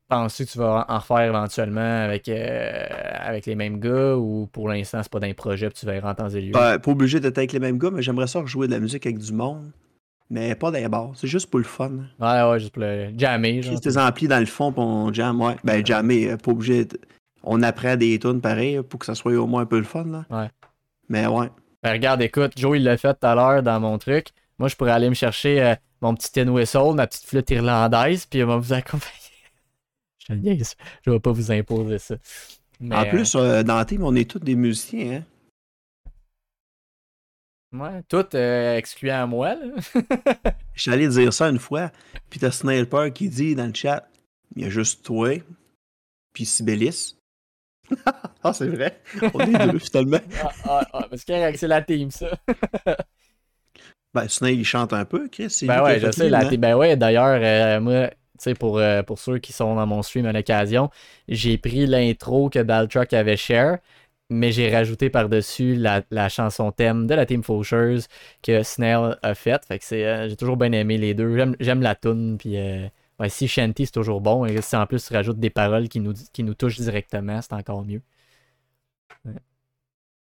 penses-tu 0.08 0.46
que 0.46 0.50
tu 0.50 0.58
vas 0.58 0.84
en 0.88 0.98
refaire 0.98 1.20
éventuellement 1.20 2.04
avec, 2.04 2.28
euh, 2.28 2.86
avec 3.20 3.46
les 3.46 3.54
mêmes 3.54 3.78
gars 3.78 4.16
ou 4.16 4.48
pour 4.52 4.68
l'instant 4.68 5.02
c'est 5.02 5.12
pas 5.12 5.20
d'un 5.20 5.34
projet 5.34 5.68
puis 5.70 5.78
tu 5.86 5.88
en 5.90 6.14
temps 6.14 6.28
et 6.28 6.40
lieu? 6.40 6.52
Ben, 6.52 6.78
pas 6.78 6.90
obligé 6.90 7.20
d'être 7.20 7.38
avec 7.38 7.52
les 7.52 7.60
mêmes 7.60 7.78
gars, 7.78 7.90
mais 7.92 8.02
j'aimerais 8.02 8.26
ça 8.26 8.40
rejouer 8.40 8.66
de 8.66 8.72
la 8.72 8.80
musique 8.80 9.06
avec 9.06 9.18
du 9.18 9.32
monde. 9.32 9.70
Mais 10.30 10.54
pas 10.54 10.70
dans 10.70 10.78
les 10.78 10.88
bars. 10.88 11.12
C'est 11.14 11.26
juste 11.26 11.48
pour 11.48 11.58
le 11.58 11.64
fun. 11.64 11.90
Ouais, 12.20 12.42
ouais, 12.42 12.60
juste 12.60 12.72
pour 12.74 12.82
le 12.82 13.12
jammer. 13.16 13.62
Genre. 13.62 13.72
Juste 13.72 13.84
des 13.84 13.96
amplis 13.96 14.28
dans 14.28 14.40
le 14.40 14.44
fond, 14.46 14.72
puis 14.72 14.82
on 14.82 15.10
jam, 15.12 15.40
ouais. 15.40 15.56
Ben, 15.64 15.84
jammer, 15.84 16.30
euh, 16.32 16.36
pas 16.36 16.50
obligé. 16.50 16.84
de- 16.84 17.00
On 17.42 17.62
apprend 17.62 17.96
des 17.96 18.18
tunes 18.18 18.42
pareil 18.42 18.82
pour 18.82 18.98
que 19.00 19.06
ça 19.06 19.14
soit 19.14 19.32
au 19.36 19.46
moins 19.46 19.62
un 19.62 19.66
peu 19.66 19.78
le 19.78 19.84
fun, 19.84 20.04
là. 20.04 20.26
Ouais. 20.28 20.50
Mais 21.08 21.26
ouais. 21.26 21.48
Ben, 21.82 21.92
regarde, 21.92 22.20
écoute, 22.20 22.52
Joe, 22.56 22.76
il 22.76 22.84
l'a 22.84 22.98
fait 22.98 23.14
tout 23.14 23.26
à 23.26 23.34
l'heure 23.34 23.62
dans 23.62 23.80
mon 23.80 23.96
truc. 23.96 24.28
Moi, 24.58 24.68
je 24.68 24.76
pourrais 24.76 24.92
aller 24.92 25.08
me 25.08 25.14
chercher 25.14 25.62
euh, 25.62 25.74
mon 26.00 26.14
petit 26.14 26.32
tin 26.32 26.48
whistle, 26.48 26.94
ma 26.94 27.06
petite 27.06 27.24
flûte 27.24 27.50
irlandaise, 27.50 28.26
puis 28.26 28.42
on 28.42 28.46
va 28.46 28.56
vous 28.56 28.72
accompagner. 28.72 29.12
je 30.28 30.34
niaise. 30.34 30.74
Je 31.04 31.10
vais 31.10 31.20
pas 31.20 31.32
vous 31.32 31.50
imposer 31.50 31.98
ça. 31.98 32.16
Mais, 32.80 32.96
En 32.96 33.06
plus, 33.06 33.34
euh, 33.34 33.62
dans 33.62 33.78
le 33.78 33.86
team, 33.86 34.04
on 34.04 34.14
est 34.14 34.30
tous 34.30 34.38
des 34.38 34.54
musiciens, 34.54 35.16
hein. 35.16 36.10
euh, 37.74 37.78
ouais, 37.78 38.02
tout 38.08 38.26
euh, 38.34 38.76
excluant 38.76 39.26
moi, 39.26 39.54
là. 39.54 39.66
Je 40.74 40.82
suis 40.82 40.92
allé 40.92 41.08
dire 41.08 41.32
ça 41.32 41.48
une 41.48 41.58
fois, 41.58 41.90
puis 42.30 42.38
t'as 42.38 42.52
Snail 42.52 42.86
Park 42.86 43.14
qui 43.14 43.28
dit 43.28 43.56
dans 43.56 43.66
le 43.66 43.74
chat 43.74 44.08
il 44.54 44.62
y 44.62 44.64
a 44.64 44.70
juste 44.70 45.04
toi, 45.04 45.42
puis 46.32 46.46
Sibélis. 46.46 47.16
ah, 48.42 48.52
c'est 48.52 48.68
vrai. 48.68 49.00
On 49.34 49.40
est 49.40 49.72
deux, 49.72 49.78
finalement. 49.78 50.20
ah, 50.42 50.52
ah, 50.64 50.88
ah, 50.92 51.06
parce 51.10 51.24
que 51.24 51.56
c'est 51.56 51.68
la 51.68 51.82
team, 51.82 52.10
ça. 52.10 52.38
Ben, 54.14 54.26
Snail, 54.26 54.56
il 54.56 54.64
chante 54.64 54.92
un 54.92 55.04
peu, 55.04 55.28
Chris. 55.28 55.54
Ben 55.62 55.82
ouais, 55.82 56.00
je 56.00 56.10
sais. 56.10 56.28
La 56.28 56.44
ben 56.44 56.74
ouais, 56.76 56.96
d'ailleurs, 56.96 57.38
euh, 57.42 57.80
moi, 57.80 58.08
tu 58.08 58.14
sais, 58.38 58.54
pour, 58.54 58.78
euh, 58.78 59.02
pour 59.02 59.18
ceux 59.18 59.38
qui 59.38 59.52
sont 59.52 59.74
dans 59.74 59.86
mon 59.86 60.02
stream 60.02 60.24
à 60.26 60.32
l'occasion, 60.32 60.90
j'ai 61.28 61.58
pris 61.58 61.86
l'intro 61.86 62.48
que 62.48 62.62
Baltruck 62.62 63.12
avait 63.12 63.36
share, 63.36 63.78
mais 64.30 64.50
j'ai 64.50 64.74
rajouté 64.74 65.10
par-dessus 65.10 65.74
la, 65.74 66.02
la 66.10 66.28
chanson 66.28 66.72
thème 66.72 67.06
de 67.06 67.14
la 67.14 67.26
Team 67.26 67.42
Faucheuse 67.42 68.08
que 68.42 68.62
Snail 68.62 69.16
a 69.22 69.34
faite. 69.34 69.66
Fait 69.66 69.78
que 69.78 69.84
c'est, 69.84 70.06
euh, 70.06 70.28
j'ai 70.28 70.36
toujours 70.36 70.56
bien 70.56 70.72
aimé 70.72 70.96
les 70.98 71.14
deux. 71.14 71.36
J'aime, 71.36 71.56
j'aime 71.60 71.82
la 71.82 71.94
tune, 71.94 72.38
puis 72.38 72.56
euh, 72.56 72.86
ouais, 73.20 73.28
si 73.28 73.46
Shanty, 73.46 73.86
c'est 73.86 73.92
toujours 73.92 74.20
bon. 74.22 74.46
Et 74.46 74.62
si 74.62 74.74
en 74.74 74.86
plus 74.86 75.06
tu 75.06 75.12
rajoutes 75.12 75.38
des 75.38 75.50
paroles 75.50 75.88
qui 75.88 76.00
nous, 76.00 76.14
qui 76.32 76.44
nous 76.44 76.54
touchent 76.54 76.80
directement, 76.80 77.42
c'est 77.42 77.52
encore 77.52 77.84
mieux. 77.84 78.00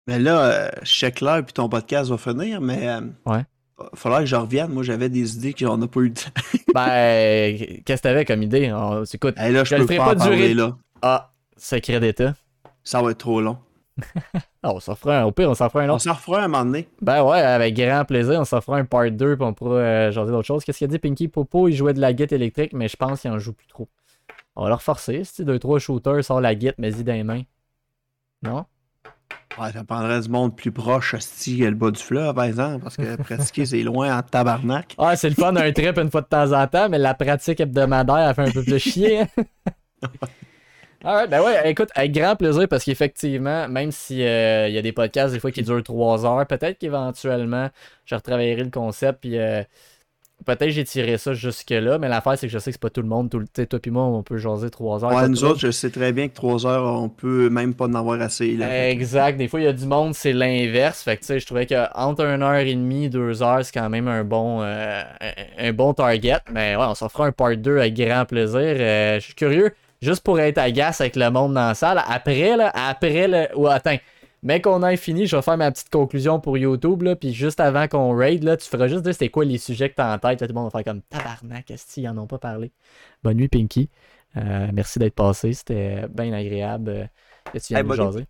Mais 0.08 0.20
là, 0.20 0.72
je 0.82 0.92
check 0.92 1.22
l'heure, 1.22 1.44
puis 1.44 1.54
ton 1.54 1.70
podcast 1.70 2.10
va 2.10 2.18
finir, 2.18 2.62
mais. 2.62 2.88
Ouais. 3.26 3.44
Faudra 3.94 4.20
que 4.22 4.26
je 4.26 4.36
revienne. 4.36 4.72
Moi, 4.72 4.84
j'avais 4.84 5.10
des 5.10 5.36
idées 5.38 5.54
qu'on 5.54 5.78
n'a 5.78 5.88
pas 5.88 6.00
eu 6.02 6.12
temps. 6.14 6.32
Ben, 6.74 7.58
qu'est-ce 7.86 8.02
que 8.02 8.08
t'avais 8.08 8.26
comme 8.26 8.44
idée? 8.44 8.72
On- 8.74 9.04
écoute, 9.04 9.36
Hey, 9.38 9.52
là, 9.54 9.64
je, 9.64 9.76
peux 9.76 9.86
pas, 9.86 9.96
pas 9.98 10.12
en 10.12 10.16
parler, 10.16 10.36
durer- 10.38 10.54
là. 10.54 10.78
ah, 11.02 11.32
secret 11.56 12.00
d'état. 12.00 12.34
Ça 12.84 13.02
va 13.02 13.12
être 13.12 13.18
trop 13.20 13.42
long. 13.42 13.58
Ah, 14.64 14.74
on 14.74 14.80
s'en 14.82 14.96
fera 14.96 15.22
un, 15.22 15.24
au 15.24 15.32
pire, 15.32 15.50
on 15.50 15.54
s'en 15.56 15.70
fera 15.70 15.84
un 15.86 15.90
On 15.90 15.94
autre. 15.94 16.04
s'en 16.04 16.14
refera 16.14 16.44
un 16.44 16.48
moment 16.50 16.66
donné. 16.66 16.90
Ben 17.02 17.24
ouais, 17.24 17.40
avec 17.40 17.74
grand 17.76 18.04
plaisir, 18.04 18.38
on 18.42 18.44
s'en 18.44 18.60
fera 18.60 18.78
un 18.78 18.84
part 18.86 19.10
2 19.10 19.38
puis 19.38 19.46
on 19.46 19.54
pourra 19.54 19.76
euh, 19.78 20.12
jaser 20.12 20.32
d'autres 20.32 20.46
choses. 20.48 20.66
Qu'est-ce 20.66 20.80
qu'il 20.80 20.86
a 20.86 20.90
dit 20.90 21.00
Pinky? 21.00 21.30
Popo? 21.30 21.70
Il 21.70 21.74
jouait 21.76 21.94
de 21.94 22.02
la 22.02 22.12
guette 22.12 22.34
électrique, 22.34 22.74
mais 22.74 22.90
je 22.90 22.98
pense 22.98 23.22
qu'il 23.22 23.32
en 23.32 23.40
joue 23.40 23.54
plus 23.54 23.68
trop. 23.68 23.88
On 24.58 24.64
va 24.64 24.70
leur 24.70 24.82
forcer. 24.82 25.24
Si 25.24 25.46
2-3 25.46 25.80
shooters 25.80 26.24
sort 26.26 26.42
la 26.42 26.54
guette, 26.54 26.76
mais 26.80 26.92
y 26.92 27.04
dans 27.04 27.14
les 27.14 27.24
mains. 27.24 27.44
Non? 28.44 28.66
Ouais, 29.60 29.72
ça 29.72 29.84
prendrait 29.84 30.22
du 30.22 30.30
monde 30.30 30.56
plus 30.56 30.72
proche, 30.72 31.16
hostie, 31.16 31.58
le 31.58 31.72
bas 31.72 31.90
du 31.90 32.02
fleuve, 32.02 32.34
par 32.36 32.44
exemple, 32.44 32.84
parce 32.84 32.96
que 32.96 33.16
pratiquer, 33.16 33.66
c'est 33.66 33.82
loin 33.82 34.16
en 34.16 34.22
tabarnak. 34.22 34.94
Ah, 35.00 35.16
c'est 35.16 35.30
le 35.30 35.36
fun 35.36 35.52
d'un 35.52 35.72
trip 35.72 35.98
une 35.98 36.12
fois 36.12 36.22
de 36.22 36.28
temps 36.28 36.52
en 36.54 36.68
temps, 36.68 36.90
mais 36.90 37.00
la 37.00 37.16
pratique 37.16 37.60
hebdomadaire, 37.60 38.30
elle 38.30 38.36
fait 38.36 38.50
un 38.50 38.52
peu 38.52 38.64
plus 38.64 38.80
chier. 38.80 39.22
hein. 39.22 39.28
Alright, 41.04 41.30
ben 41.30 41.42
ouais, 41.42 41.72
écoute, 41.72 41.90
avec 41.94 42.12
grand 42.12 42.36
plaisir 42.36 42.68
parce 42.68 42.84
qu'effectivement, 42.84 43.68
même 43.68 43.92
si 43.92 44.24
euh, 44.24 44.68
il 44.68 44.74
y 44.74 44.78
a 44.80 44.82
des 44.82 44.92
podcasts 44.92 45.32
des 45.32 45.40
fois 45.40 45.52
qui 45.52 45.62
durent 45.62 45.84
3 45.84 46.26
heures, 46.26 46.46
peut-être 46.48 46.80
qu'éventuellement, 46.80 47.70
je 48.06 48.16
retravaillerai 48.16 48.64
le 48.64 48.72
concept 48.72 49.22
puis 49.22 49.38
euh, 49.38 49.64
peut-être 50.46 50.70
j'ai 50.70 50.84
tiré 50.84 51.18
ça 51.18 51.34
jusque-là, 51.34 51.98
mais 51.98 52.08
l'affaire 52.08 52.38
c'est 52.38 52.48
que 52.48 52.54
je 52.54 52.60
sais 52.60 52.72
que 52.72 52.76
c'est 52.76 52.82
pas 52.82 52.90
tout 52.90 53.02
le 53.02 53.08
monde, 53.08 53.30
tout 53.30 53.40
le 53.40 53.66
toi 53.66 53.80
puis 53.80 53.92
moi, 53.92 54.04
on 54.04 54.24
peut 54.24 54.38
jaser 54.38 54.70
3 54.70 55.04
heures. 55.04 55.12
Ouais, 55.12 55.28
nous 55.28 55.44
autres, 55.44 55.60
je 55.60 55.72
sais 55.72 55.90
très 55.90 56.12
bien 56.14 56.28
que 56.28 56.34
3 56.34 56.66
heures, 56.68 57.02
on 57.02 57.10
peut 57.10 57.50
même 57.50 57.74
pas 57.74 57.86
en 57.86 57.94
avoir 57.96 58.22
assez. 58.22 58.56
Là. 58.56 58.90
Exact. 58.90 59.38
Des 59.38 59.48
fois, 59.48 59.60
il 59.60 59.64
y 59.64 59.68
a 59.68 59.74
du 59.74 59.86
monde, 59.86 60.14
c'est 60.14 60.34
l'inverse. 60.34 61.02
Fait 61.02 61.16
que, 61.16 61.22
tu 61.22 61.28
sais, 61.28 61.40
je 61.40 61.46
trouvais 61.46 61.66
qu'entre 61.66 62.24
1 62.24 62.42
heure 62.42 62.56
et 62.56 62.74
demie, 62.76 63.10
2 63.10 63.42
heures, 63.44 63.66
c'est 63.66 63.74
quand 63.74 63.90
même 63.90 64.08
un 64.08 64.24
bon, 64.24 64.62
euh, 64.62 65.02
un, 65.22 65.68
un 65.68 65.74
bon 65.74 65.94
target. 65.94 66.40
Mais 66.52 66.76
ouais, 66.76 66.86
on 66.88 66.96
s'en 66.96 67.10
fera 67.10 67.28
un 67.28 67.32
part 67.32 67.58
2 67.58 67.78
avec 67.78 67.96
grand 67.96 68.26
plaisir. 68.26 68.60
Euh, 68.60 69.20
je 69.20 69.26
suis 69.26 69.36
curieux, 69.36 69.74
juste 70.02 70.24
pour 70.24 70.40
être 70.40 70.58
agace 70.60 71.02
avec 71.02 71.16
le 71.16 71.30
monde 71.30 71.54
dans 71.54 71.68
la 71.68 71.74
salle. 71.74 72.02
Après, 72.08 72.56
là, 72.56 72.72
après 72.74 73.28
le. 73.28 73.48
Ou 73.56 73.68
attends. 73.68 73.98
Mais 74.44 74.62
qu'on 74.62 74.84
ait 74.84 74.98
fini, 74.98 75.26
je 75.26 75.36
vais 75.36 75.42
faire 75.42 75.58
ma 75.58 75.72
petite 75.72 75.90
conclusion 75.90 76.40
pour 76.40 76.58
YouTube, 76.58 77.02
là, 77.02 77.16
puis 77.16 77.34
juste 77.34 77.60
avant 77.60 77.88
qu'on 77.88 78.16
raid, 78.16 78.44
là, 78.44 78.56
tu 78.56 78.70
feras 78.70 78.88
juste 78.88 79.02
dire 79.02 79.14
c'était 79.14 79.30
quoi 79.30 79.46
les 79.46 79.58
sujets 79.58 79.90
que 79.90 79.96
t'as 79.96 80.14
en 80.14 80.20
tête, 80.20 80.42
là, 80.42 80.48
tout 80.48 80.54
le 80.54 80.60
monde 80.60 80.72
va 80.72 80.80
faire 80.80 80.94
comme 80.94 81.02
tabarnak, 81.02 81.72
est-ce 81.72 81.94
qu'ils 81.94 82.08
en 82.08 82.18
ont 82.18 82.28
pas 82.28 82.38
parlé? 82.38 82.72
Bonne 83.24 83.38
nuit, 83.38 83.48
Pinky. 83.48 83.90
Euh, 84.38 84.68
merci 84.74 85.00
d'être 85.00 85.16
passé, 85.16 85.54
c'était 85.54 86.08
bien 86.10 86.32
agréable 86.34 86.90
euh, 86.90 87.06
que 87.52 87.58
tu 87.58 87.74
viennes 87.74 87.86
Hey, 87.86 87.90
nous 87.90 87.96
jaser. 87.96 88.26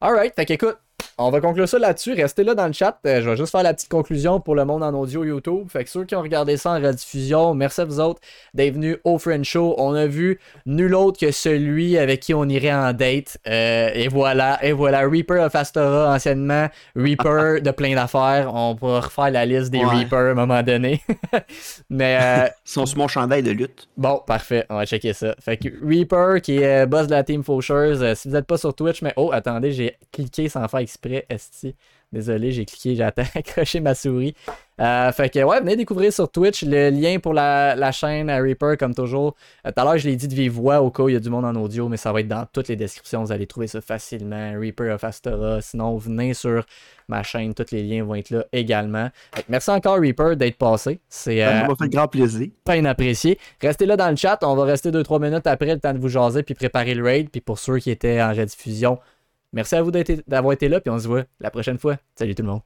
Alright, 0.00 0.34
fait 0.34 0.46
qu'écoute, 0.46 0.78
on 1.16 1.30
va 1.30 1.40
conclure 1.40 1.68
ça 1.68 1.78
là-dessus. 1.78 2.12
Restez 2.14 2.42
là 2.42 2.54
dans 2.54 2.66
le 2.66 2.72
chat. 2.72 2.98
Euh, 3.06 3.22
je 3.22 3.30
vais 3.30 3.36
juste 3.36 3.52
faire 3.52 3.62
la 3.62 3.72
petite 3.72 3.88
conclusion 3.88 4.40
pour 4.40 4.54
le 4.54 4.64
monde 4.64 4.82
en 4.82 4.92
audio 4.94 5.24
YouTube. 5.24 5.68
Fait 5.68 5.84
que 5.84 5.90
ceux 5.90 6.04
qui 6.04 6.16
ont 6.16 6.22
regardé 6.22 6.56
ça 6.56 6.72
en 6.72 6.82
rediffusion, 6.82 7.54
merci 7.54 7.80
à 7.82 7.84
vous 7.84 8.00
autres 8.00 8.20
d'être 8.52 8.74
venus 8.74 8.98
au 9.04 9.18
Friend 9.18 9.44
Show. 9.44 9.74
On 9.78 9.94
a 9.94 10.06
vu 10.06 10.40
nul 10.66 10.94
autre 10.94 11.20
que 11.20 11.30
celui 11.30 11.98
avec 11.98 12.20
qui 12.20 12.34
on 12.34 12.44
irait 12.48 12.72
en 12.72 12.92
date. 12.92 13.38
Euh, 13.46 13.90
et 13.94 14.08
voilà, 14.08 14.58
et 14.64 14.72
voilà. 14.72 15.08
Reaper 15.08 15.44
of 15.44 15.54
Astora, 15.54 16.12
anciennement 16.12 16.68
Reaper 16.96 17.60
de 17.62 17.70
plein 17.70 17.94
d'affaires. 17.94 18.52
On 18.52 18.74
pourra 18.74 19.00
refaire 19.00 19.30
la 19.30 19.46
liste 19.46 19.70
des 19.70 19.84
Ouais. 19.84 20.00
Reapers 20.00 20.18
à 20.18 20.30
un 20.30 20.34
moment 20.34 20.62
donné. 20.62 21.02
Mais 21.90 22.18
euh, 22.20 22.48
Ils 22.66 22.70
sont 22.70 22.86
sur 22.86 22.98
mon 22.98 23.06
chandail 23.06 23.42
de 23.42 23.50
lutte. 23.50 23.88
Bon, 23.96 24.20
parfait, 24.26 24.64
on 24.70 24.76
va 24.76 24.86
checker 24.86 25.12
ça. 25.12 25.34
Fait 25.40 25.58
que 25.58 25.68
Reaper, 25.84 26.40
qui 26.40 26.56
est 26.56 26.84
euh, 26.84 26.86
boss 26.86 27.06
de 27.06 27.12
la 27.12 27.22
team 27.22 27.44
Fauchers, 27.44 28.14
si 28.14 28.28
vous 28.28 28.34
n'êtes 28.34 28.46
pas 28.46 28.56
sur 28.56 28.74
Twitch, 28.74 29.02
mais 29.02 29.12
oh, 29.16 29.30
attendez, 29.32 29.72
j'ai 29.72 29.96
cliqué 30.10 30.48
sans 30.48 30.66
faire 30.66 30.80
exprès, 30.84 31.26
esti. 31.28 31.74
Désolé, 32.12 32.52
j'ai 32.52 32.64
cliqué, 32.64 32.94
j'ai 32.94 33.02
accroché 33.34 33.80
ma 33.80 33.96
souris. 33.96 34.36
Euh, 34.80 35.10
fait 35.10 35.30
que 35.30 35.42
ouais, 35.42 35.58
venez 35.60 35.74
découvrir 35.74 36.12
sur 36.12 36.30
Twitch 36.30 36.62
le 36.64 36.90
lien 36.90 37.18
pour 37.18 37.32
la, 37.34 37.74
la 37.74 37.90
chaîne 37.90 38.30
à 38.30 38.38
Reaper, 38.38 38.76
comme 38.78 38.94
toujours. 38.94 39.34
Euh, 39.66 39.72
Tout 39.74 39.80
à 39.80 39.84
l'heure, 39.84 39.98
je 39.98 40.08
l'ai 40.08 40.14
dit 40.14 40.28
de 40.28 40.34
vive 40.34 40.52
voix 40.52 40.80
au 40.80 40.90
cas 40.92 41.02
où 41.02 41.08
il 41.08 41.14
y 41.14 41.16
a 41.16 41.20
du 41.20 41.28
monde 41.30 41.44
en 41.44 41.54
audio, 41.56 41.88
mais 41.88 41.96
ça 41.96 42.12
va 42.12 42.20
être 42.20 42.28
dans 42.28 42.46
toutes 42.52 42.68
les 42.68 42.76
descriptions. 42.76 43.24
Vous 43.24 43.32
allez 43.32 43.48
trouver 43.48 43.66
ça 43.66 43.80
facilement. 43.80 44.52
Reaper 44.58 44.94
of 44.94 45.02
Astora. 45.02 45.60
Sinon, 45.60 45.96
venez 45.96 46.34
sur 46.34 46.64
ma 47.08 47.22
chaîne, 47.24 47.52
tous 47.52 47.72
les 47.72 47.82
liens 47.82 48.04
vont 48.04 48.14
être 48.14 48.30
là 48.30 48.44
également. 48.52 49.10
Merci 49.48 49.70
encore, 49.70 49.98
Reaper, 49.98 50.36
d'être 50.36 50.56
passé. 50.56 51.00
C'est 51.08 51.40
Ça 51.40 51.48
euh, 51.64 51.66
m'a 51.66 51.74
fait 51.74 51.88
grand 51.88 52.06
plaisir. 52.08 52.48
peine 52.64 52.86
apprécié. 52.86 53.38
Restez 53.60 53.86
là 53.86 53.96
dans 53.96 54.10
le 54.10 54.16
chat, 54.16 54.38
on 54.42 54.54
va 54.54 54.64
rester 54.64 54.90
2-3 54.92 55.20
minutes 55.20 55.46
après 55.48 55.74
le 55.74 55.80
temps 55.80 55.92
de 55.92 55.98
vous 55.98 56.08
jaser 56.08 56.44
puis 56.44 56.54
préparer 56.54 56.94
le 56.94 57.02
raid. 57.04 57.28
Puis 57.30 57.40
pour 57.40 57.58
ceux 57.58 57.78
qui 57.78 57.90
étaient 57.90 58.22
en 58.22 58.30
rediffusion, 58.32 58.98
merci 59.54 59.76
à 59.76 59.82
vous 59.82 59.92
d'avoir 60.26 60.52
été 60.52 60.68
là, 60.68 60.80
puis 60.80 60.90
on 60.90 60.98
se 60.98 61.08
voit 61.08 61.24
la 61.40 61.50
prochaine 61.50 61.78
fois. 61.78 61.96
Salut 62.14 62.34
tout 62.34 62.42
le 62.42 62.48
monde. 62.48 62.60